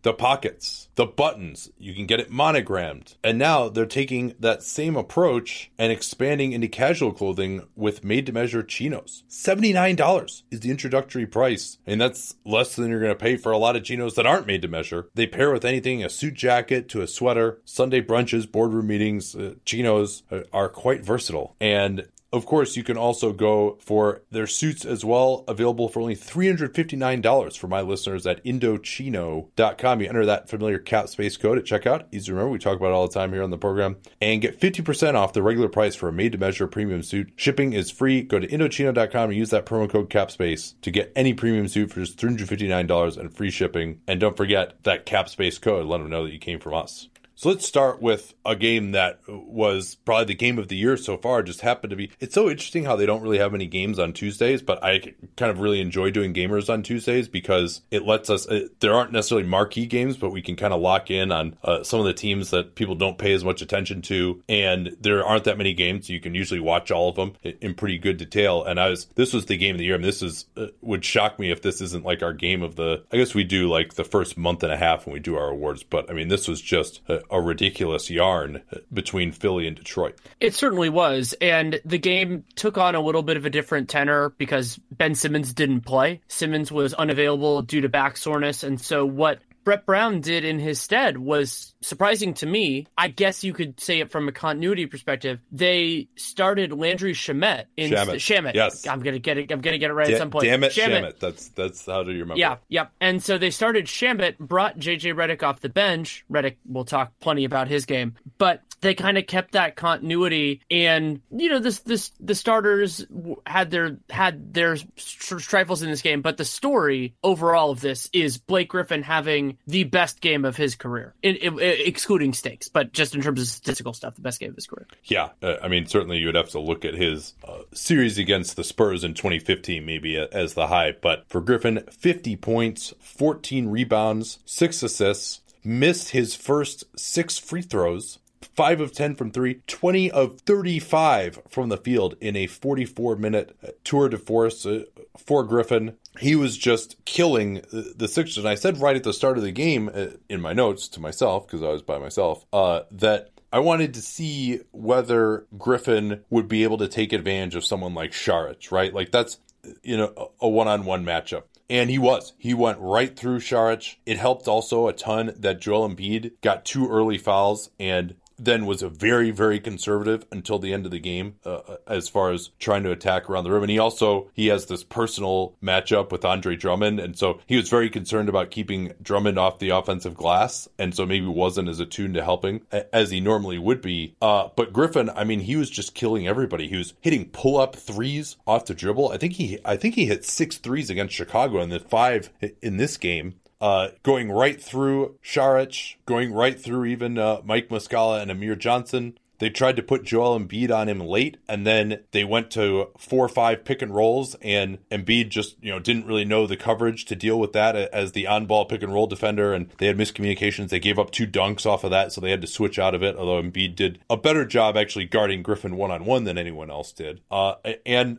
the 0.06 0.14
pockets, 0.14 0.88
the 0.94 1.04
buttons. 1.04 1.68
You 1.78 1.92
can 1.92 2.06
get 2.06 2.20
it 2.20 2.30
monogrammed. 2.30 3.16
And 3.24 3.36
now 3.38 3.68
they're 3.68 3.86
taking 3.86 4.34
that 4.38 4.62
same 4.62 4.94
approach 4.94 5.72
and 5.80 5.90
expanding 5.90 6.52
into 6.52 6.68
casual 6.68 7.12
clothing 7.12 7.66
with 7.74 8.04
made 8.04 8.24
to 8.26 8.32
measure 8.32 8.62
chinos. 8.62 9.24
$79 9.28 10.44
is 10.52 10.60
the 10.60 10.70
introductory 10.70 11.26
price. 11.26 11.78
And 11.84 12.00
that's 12.00 12.36
less 12.44 12.76
than 12.76 12.88
you're 12.88 13.00
going 13.00 13.10
to 13.10 13.16
pay 13.16 13.36
for 13.36 13.50
a 13.50 13.58
lot 13.58 13.74
of 13.74 13.82
chinos 13.82 14.14
that 14.14 14.26
aren't 14.26 14.46
made 14.46 14.62
to 14.62 14.68
measure. 14.68 15.08
They 15.14 15.26
pair 15.26 15.50
with 15.50 15.64
anything 15.64 16.04
a 16.04 16.08
suit 16.08 16.34
jacket 16.34 16.88
to 16.90 17.02
a 17.02 17.08
sweater, 17.08 17.60
Sunday 17.64 18.00
brunches, 18.00 18.48
boardroom 18.48 18.86
meetings. 18.86 19.34
Uh, 19.34 19.54
chinos 19.64 20.22
are 20.52 20.68
quite 20.68 21.04
versatile. 21.04 21.56
And 21.60 22.06
Of 22.32 22.44
course, 22.44 22.76
you 22.76 22.82
can 22.82 22.96
also 22.96 23.32
go 23.32 23.78
for 23.80 24.22
their 24.30 24.46
suits 24.46 24.84
as 24.84 25.04
well, 25.04 25.44
available 25.46 25.88
for 25.88 26.00
only 26.00 26.16
$359 26.16 27.56
for 27.56 27.68
my 27.68 27.80
listeners 27.80 28.26
at 28.26 28.44
Indochino.com. 28.44 30.00
You 30.00 30.08
enter 30.08 30.26
that 30.26 30.48
familiar 30.48 30.78
cap 30.78 31.08
space 31.08 31.36
code 31.36 31.58
at 31.58 31.64
checkout. 31.64 32.06
Easy 32.12 32.26
to 32.26 32.32
remember, 32.32 32.50
we 32.50 32.58
talk 32.58 32.76
about 32.76 32.92
all 32.92 33.06
the 33.06 33.14
time 33.14 33.32
here 33.32 33.42
on 33.42 33.50
the 33.50 33.58
program. 33.58 33.96
And 34.20 34.42
get 34.42 34.60
50% 34.60 35.14
off 35.14 35.32
the 35.32 35.42
regular 35.42 35.68
price 35.68 35.94
for 35.94 36.08
a 36.08 36.12
made 36.12 36.32
to 36.32 36.38
measure 36.38 36.66
premium 36.66 37.02
suit. 37.02 37.32
Shipping 37.36 37.72
is 37.72 37.90
free. 37.90 38.22
Go 38.22 38.38
to 38.38 38.46
Indochino.com 38.46 39.30
and 39.30 39.38
use 39.38 39.50
that 39.50 39.66
promo 39.66 39.88
code 39.88 40.10
CAPSPACE 40.10 40.74
to 40.82 40.90
get 40.90 41.12
any 41.14 41.32
premium 41.32 41.68
suit 41.68 41.92
for 41.92 42.00
just 42.00 42.18
$359 42.18 43.18
and 43.18 43.34
free 43.34 43.50
shipping. 43.50 44.00
And 44.08 44.18
don't 44.18 44.36
forget 44.36 44.82
that 44.82 45.06
CAPSPACE 45.06 45.60
code. 45.60 45.86
Let 45.86 45.98
them 45.98 46.10
know 46.10 46.24
that 46.24 46.32
you 46.32 46.38
came 46.38 46.58
from 46.58 46.74
us. 46.74 47.08
So 47.38 47.50
let's 47.50 47.66
start 47.66 48.00
with 48.00 48.32
a 48.46 48.56
game 48.56 48.92
that 48.92 49.20
was 49.28 49.94
probably 49.94 50.24
the 50.24 50.34
game 50.34 50.58
of 50.58 50.68
the 50.68 50.76
year 50.76 50.96
so 50.96 51.18
far. 51.18 51.42
Just 51.42 51.60
happened 51.60 51.90
to 51.90 51.96
be. 51.96 52.10
It's 52.18 52.34
so 52.34 52.48
interesting 52.48 52.84
how 52.84 52.96
they 52.96 53.04
don't 53.04 53.20
really 53.20 53.36
have 53.36 53.52
any 53.52 53.66
games 53.66 53.98
on 53.98 54.14
Tuesdays, 54.14 54.62
but 54.62 54.82
I 54.82 55.12
kind 55.36 55.50
of 55.50 55.60
really 55.60 55.82
enjoy 55.82 56.10
doing 56.10 56.32
gamers 56.32 56.72
on 56.72 56.82
Tuesdays 56.82 57.28
because 57.28 57.82
it 57.90 58.06
lets 58.06 58.30
us. 58.30 58.46
It, 58.46 58.80
there 58.80 58.94
aren't 58.94 59.12
necessarily 59.12 59.46
marquee 59.46 59.84
games, 59.84 60.16
but 60.16 60.30
we 60.30 60.40
can 60.40 60.56
kind 60.56 60.72
of 60.72 60.80
lock 60.80 61.10
in 61.10 61.30
on 61.30 61.58
uh, 61.62 61.82
some 61.82 62.00
of 62.00 62.06
the 62.06 62.14
teams 62.14 62.52
that 62.52 62.74
people 62.74 62.94
don't 62.94 63.18
pay 63.18 63.34
as 63.34 63.44
much 63.44 63.60
attention 63.60 64.00
to, 64.02 64.42
and 64.48 64.96
there 64.98 65.22
aren't 65.22 65.44
that 65.44 65.58
many 65.58 65.74
games. 65.74 66.06
So 66.06 66.14
you 66.14 66.20
can 66.20 66.34
usually 66.34 66.60
watch 66.60 66.90
all 66.90 67.10
of 67.10 67.16
them 67.16 67.34
in 67.42 67.74
pretty 67.74 67.98
good 67.98 68.16
detail. 68.16 68.64
And 68.64 68.80
I 68.80 68.88
was 68.88 69.08
this 69.14 69.34
was 69.34 69.44
the 69.44 69.58
game 69.58 69.74
of 69.74 69.78
the 69.78 69.84
year. 69.84 69.98
Mean, 69.98 70.06
this 70.06 70.22
is 70.22 70.46
uh, 70.56 70.68
would 70.80 71.04
shock 71.04 71.38
me 71.38 71.50
if 71.50 71.60
this 71.60 71.82
isn't 71.82 72.02
like 72.06 72.22
our 72.22 72.32
game 72.32 72.62
of 72.62 72.76
the. 72.76 73.04
I 73.12 73.18
guess 73.18 73.34
we 73.34 73.44
do 73.44 73.68
like 73.68 73.92
the 73.92 74.04
first 74.04 74.38
month 74.38 74.62
and 74.62 74.72
a 74.72 74.78
half 74.78 75.04
when 75.04 75.12
we 75.12 75.20
do 75.20 75.36
our 75.36 75.50
awards, 75.50 75.82
but 75.82 76.10
I 76.10 76.14
mean, 76.14 76.28
this 76.28 76.48
was 76.48 76.62
just. 76.62 77.02
A, 77.08 77.25
a 77.30 77.40
ridiculous 77.40 78.10
yarn 78.10 78.62
between 78.92 79.32
Philly 79.32 79.66
and 79.66 79.76
Detroit. 79.76 80.18
It 80.40 80.54
certainly 80.54 80.88
was. 80.88 81.34
And 81.40 81.80
the 81.84 81.98
game 81.98 82.44
took 82.54 82.78
on 82.78 82.94
a 82.94 83.00
little 83.00 83.22
bit 83.22 83.36
of 83.36 83.44
a 83.44 83.50
different 83.50 83.88
tenor 83.88 84.30
because 84.38 84.78
Ben 84.90 85.14
Simmons 85.14 85.52
didn't 85.52 85.82
play. 85.82 86.20
Simmons 86.28 86.70
was 86.72 86.94
unavailable 86.94 87.62
due 87.62 87.80
to 87.80 87.88
back 87.88 88.16
soreness. 88.16 88.62
And 88.62 88.80
so 88.80 89.04
what 89.04 89.40
Brett 89.66 89.84
Brown 89.84 90.20
did 90.20 90.44
in 90.44 90.60
his 90.60 90.80
stead 90.80 91.18
was 91.18 91.74
surprising 91.80 92.34
to 92.34 92.46
me. 92.46 92.86
I 92.96 93.08
guess 93.08 93.42
you 93.42 93.52
could 93.52 93.80
say 93.80 93.98
it 93.98 94.12
from 94.12 94.28
a 94.28 94.32
continuity 94.32 94.86
perspective. 94.86 95.40
They 95.50 96.08
started 96.14 96.72
Landry 96.72 97.14
Shamet 97.14 97.64
in 97.76 97.90
Shamet. 97.90 98.14
Shamet. 98.14 98.54
Yes, 98.54 98.86
I'm 98.86 99.00
gonna 99.00 99.18
get 99.18 99.38
it. 99.38 99.50
I'm 99.50 99.60
gonna 99.60 99.78
get 99.78 99.90
it 99.90 99.94
right 99.94 100.08
at 100.08 100.18
some 100.18 100.30
point. 100.30 100.44
Damn 100.44 100.62
it, 100.62 100.70
Shamet. 100.70 101.02
Shamet. 101.02 101.18
That's 101.18 101.48
that's 101.48 101.84
how 101.84 102.04
do 102.04 102.12
you 102.12 102.20
remember? 102.20 102.38
Yeah, 102.38 102.58
yeah. 102.68 102.86
And 103.00 103.20
so 103.20 103.38
they 103.38 103.50
started 103.50 103.86
Shamet, 103.86 104.38
brought 104.38 104.78
JJ 104.78 105.14
Redick 105.14 105.42
off 105.42 105.60
the 105.60 105.68
bench. 105.68 106.24
Redick, 106.30 106.58
we'll 106.64 106.84
talk 106.84 107.12
plenty 107.18 107.44
about 107.44 107.66
his 107.66 107.86
game, 107.86 108.14
but 108.38 108.62
they 108.80 108.94
kind 108.94 109.18
of 109.18 109.26
kept 109.26 109.52
that 109.52 109.76
continuity. 109.76 110.62
And 110.70 111.20
you 111.30 111.48
know, 111.48 111.58
this 111.58 111.80
this 111.80 112.12
the 112.20 112.34
starters 112.34 113.04
had 113.46 113.70
their 113.70 113.98
had 114.10 114.54
their 114.54 114.76
trifles 114.96 115.82
in 115.82 115.90
this 115.90 116.02
game, 116.02 116.22
but 116.22 116.36
the 116.36 116.44
story 116.44 117.14
overall 117.22 117.70
of 117.70 117.80
this 117.80 118.08
is 118.12 118.38
Blake 118.38 118.68
Griffin 118.68 119.02
having 119.02 119.58
the 119.66 119.84
best 119.84 120.20
game 120.20 120.44
of 120.44 120.56
his 120.56 120.74
career, 120.74 121.14
in, 121.22 121.36
in, 121.36 121.58
excluding 121.60 122.32
stakes, 122.32 122.68
but 122.68 122.92
just 122.92 123.14
in 123.14 123.22
terms 123.22 123.40
of 123.40 123.46
statistical 123.46 123.92
stuff, 123.92 124.14
the 124.14 124.20
best 124.20 124.40
game 124.40 124.50
of 124.50 124.56
his 124.56 124.66
career. 124.66 124.86
Yeah, 125.04 125.30
uh, 125.42 125.56
I 125.62 125.68
mean, 125.68 125.86
certainly 125.86 126.18
you 126.18 126.26
would 126.26 126.34
have 126.34 126.50
to 126.50 126.60
look 126.60 126.84
at 126.84 126.94
his 126.94 127.34
uh, 127.46 127.62
series 127.72 128.18
against 128.18 128.56
the 128.56 128.64
Spurs 128.64 129.04
in 129.04 129.14
2015 129.14 129.84
maybe 129.84 130.16
as 130.16 130.54
the 130.54 130.66
high, 130.68 130.92
but 131.00 131.24
for 131.28 131.40
Griffin, 131.40 131.82
50 131.90 132.36
points, 132.36 132.94
14 133.00 133.68
rebounds, 133.68 134.38
six 134.44 134.82
assists, 134.82 135.40
missed 135.64 136.10
his 136.10 136.34
first 136.34 136.84
six 136.98 137.38
free 137.38 137.62
throws. 137.62 138.18
5 138.56 138.80
of 138.80 138.92
10 138.92 139.14
from 139.16 139.30
3, 139.30 139.60
20 139.66 140.10
of 140.10 140.40
35 140.40 141.42
from 141.48 141.68
the 141.68 141.76
field 141.76 142.16
in 142.20 142.36
a 142.36 142.46
44 142.46 143.16
minute 143.16 143.56
tour 143.84 144.08
de 144.08 144.18
force 144.18 144.64
uh, 144.64 144.84
for 145.16 145.44
Griffin 145.44 145.96
he 146.18 146.36
was 146.36 146.56
just 146.56 147.02
killing 147.04 147.62
the 147.70 148.08
Sixers. 148.08 148.38
And 148.38 148.48
I 148.48 148.54
said 148.54 148.78
right 148.78 148.96
at 148.96 149.04
the 149.04 149.12
start 149.12 149.36
of 149.36 149.42
the 149.42 149.52
game 149.52 149.90
uh, 149.92 150.08
in 150.28 150.40
my 150.40 150.52
notes 150.52 150.88
to 150.88 151.00
myself, 151.00 151.46
because 151.46 151.62
I 151.62 151.68
was 151.68 151.82
by 151.82 151.98
myself, 151.98 152.44
uh, 152.52 152.82
that 152.90 153.30
I 153.52 153.58
wanted 153.60 153.94
to 153.94 154.02
see 154.02 154.60
whether 154.72 155.46
Griffin 155.56 156.24
would 156.30 156.48
be 156.48 156.62
able 156.64 156.78
to 156.78 156.88
take 156.88 157.12
advantage 157.12 157.54
of 157.54 157.64
someone 157.64 157.94
like 157.94 158.12
Saric, 158.12 158.70
right? 158.70 158.92
Like 158.92 159.10
that's, 159.10 159.38
you 159.82 159.96
know, 159.96 160.32
a 160.40 160.48
one 160.48 160.68
on 160.68 160.84
one 160.84 161.04
matchup. 161.04 161.44
And 161.68 161.90
he 161.90 161.98
was. 161.98 162.32
He 162.38 162.54
went 162.54 162.78
right 162.80 163.16
through 163.16 163.40
Saric. 163.40 163.96
It 164.06 164.18
helped 164.18 164.46
also 164.46 164.86
a 164.86 164.92
ton 164.92 165.34
that 165.36 165.60
Joel 165.60 165.88
Embiid 165.88 166.32
got 166.40 166.64
two 166.64 166.88
early 166.88 167.18
fouls 167.18 167.70
and 167.80 168.14
then 168.38 168.66
was 168.66 168.82
a 168.82 168.88
very 168.88 169.30
very 169.30 169.60
conservative 169.60 170.26
until 170.30 170.58
the 170.58 170.72
end 170.72 170.84
of 170.84 170.92
the 170.92 170.98
game 170.98 171.36
uh, 171.44 171.76
as 171.86 172.08
far 172.08 172.32
as 172.32 172.50
trying 172.58 172.82
to 172.82 172.90
attack 172.90 173.28
around 173.28 173.44
the 173.44 173.50
rim. 173.50 173.62
And 173.62 173.70
he 173.70 173.78
also 173.78 174.30
he 174.34 174.48
has 174.48 174.66
this 174.66 174.84
personal 174.84 175.54
matchup 175.62 176.12
with 176.12 176.24
Andre 176.24 176.56
Drummond. 176.56 177.00
And 177.00 177.18
so 177.18 177.40
he 177.46 177.56
was 177.56 177.68
very 177.68 177.90
concerned 177.90 178.28
about 178.28 178.50
keeping 178.50 178.92
Drummond 179.02 179.38
off 179.38 179.58
the 179.58 179.70
offensive 179.70 180.14
glass. 180.14 180.68
And 180.78 180.94
so 180.94 181.06
maybe 181.06 181.26
wasn't 181.26 181.68
as 181.68 181.80
attuned 181.80 182.14
to 182.14 182.24
helping 182.24 182.62
as 182.92 183.10
he 183.10 183.20
normally 183.20 183.58
would 183.58 183.80
be. 183.80 184.14
Uh, 184.20 184.48
but 184.56 184.72
Griffin 184.72 185.10
I 185.10 185.24
mean 185.24 185.40
he 185.40 185.56
was 185.56 185.70
just 185.70 185.94
killing 185.94 186.26
everybody. 186.26 186.68
He 186.68 186.76
was 186.76 186.94
hitting 187.00 187.30
pull 187.30 187.58
up 187.58 187.76
threes 187.76 188.36
off 188.46 188.66
the 188.66 188.74
dribble. 188.74 189.10
I 189.10 189.18
think 189.18 189.34
he 189.34 189.58
I 189.64 189.76
think 189.76 189.94
he 189.94 190.06
hit 190.06 190.24
six 190.24 190.58
threes 190.58 190.90
against 190.90 191.14
Chicago 191.14 191.60
and 191.60 191.72
then 191.72 191.80
five 191.80 192.30
in 192.62 192.76
this 192.76 192.96
game 192.96 193.34
uh, 193.60 193.88
going 194.02 194.30
right 194.30 194.60
through 194.60 195.16
Saric, 195.24 195.96
going 196.06 196.32
right 196.32 196.60
through 196.60 196.84
even 196.86 197.18
uh, 197.18 197.40
Mike 197.44 197.68
Muscala 197.68 198.20
and 198.20 198.30
Amir 198.30 198.56
Johnson. 198.56 199.18
They 199.38 199.50
tried 199.50 199.76
to 199.76 199.82
put 199.82 200.04
Joel 200.04 200.38
Embiid 200.38 200.74
on 200.74 200.88
him 200.88 201.00
late, 201.00 201.36
and 201.48 201.66
then 201.66 202.00
they 202.12 202.24
went 202.24 202.50
to 202.52 202.88
four 202.98 203.24
or 203.24 203.28
five 203.28 203.64
pick 203.64 203.82
and 203.82 203.94
rolls, 203.94 204.34
and 204.40 204.78
Embiid 204.90 205.28
just 205.28 205.56
you 205.60 205.70
know 205.70 205.78
didn't 205.78 206.06
really 206.06 206.24
know 206.24 206.46
the 206.46 206.56
coverage 206.56 207.04
to 207.06 207.16
deal 207.16 207.38
with 207.38 207.52
that 207.52 207.76
as 207.76 208.12
the 208.12 208.26
on-ball 208.26 208.64
pick 208.64 208.82
and 208.82 208.94
roll 208.94 209.06
defender, 209.06 209.52
and 209.52 209.68
they 209.78 209.88
had 209.88 209.98
miscommunications. 209.98 210.70
They 210.70 210.78
gave 210.78 210.98
up 210.98 211.10
two 211.10 211.26
dunks 211.26 211.66
off 211.66 211.84
of 211.84 211.90
that, 211.90 212.12
so 212.12 212.20
they 212.20 212.30
had 212.30 212.40
to 212.40 212.46
switch 212.46 212.78
out 212.78 212.94
of 212.94 213.02
it. 213.02 213.16
Although 213.16 213.42
Embiid 213.42 213.76
did 213.76 213.98
a 214.08 214.16
better 214.16 214.46
job 214.46 214.76
actually 214.76 215.04
guarding 215.04 215.42
Griffin 215.42 215.76
one 215.76 215.90
on 215.90 216.06
one 216.06 216.24
than 216.24 216.38
anyone 216.38 216.70
else 216.70 216.92
did, 216.92 217.20
uh, 217.30 217.56
and 217.84 218.18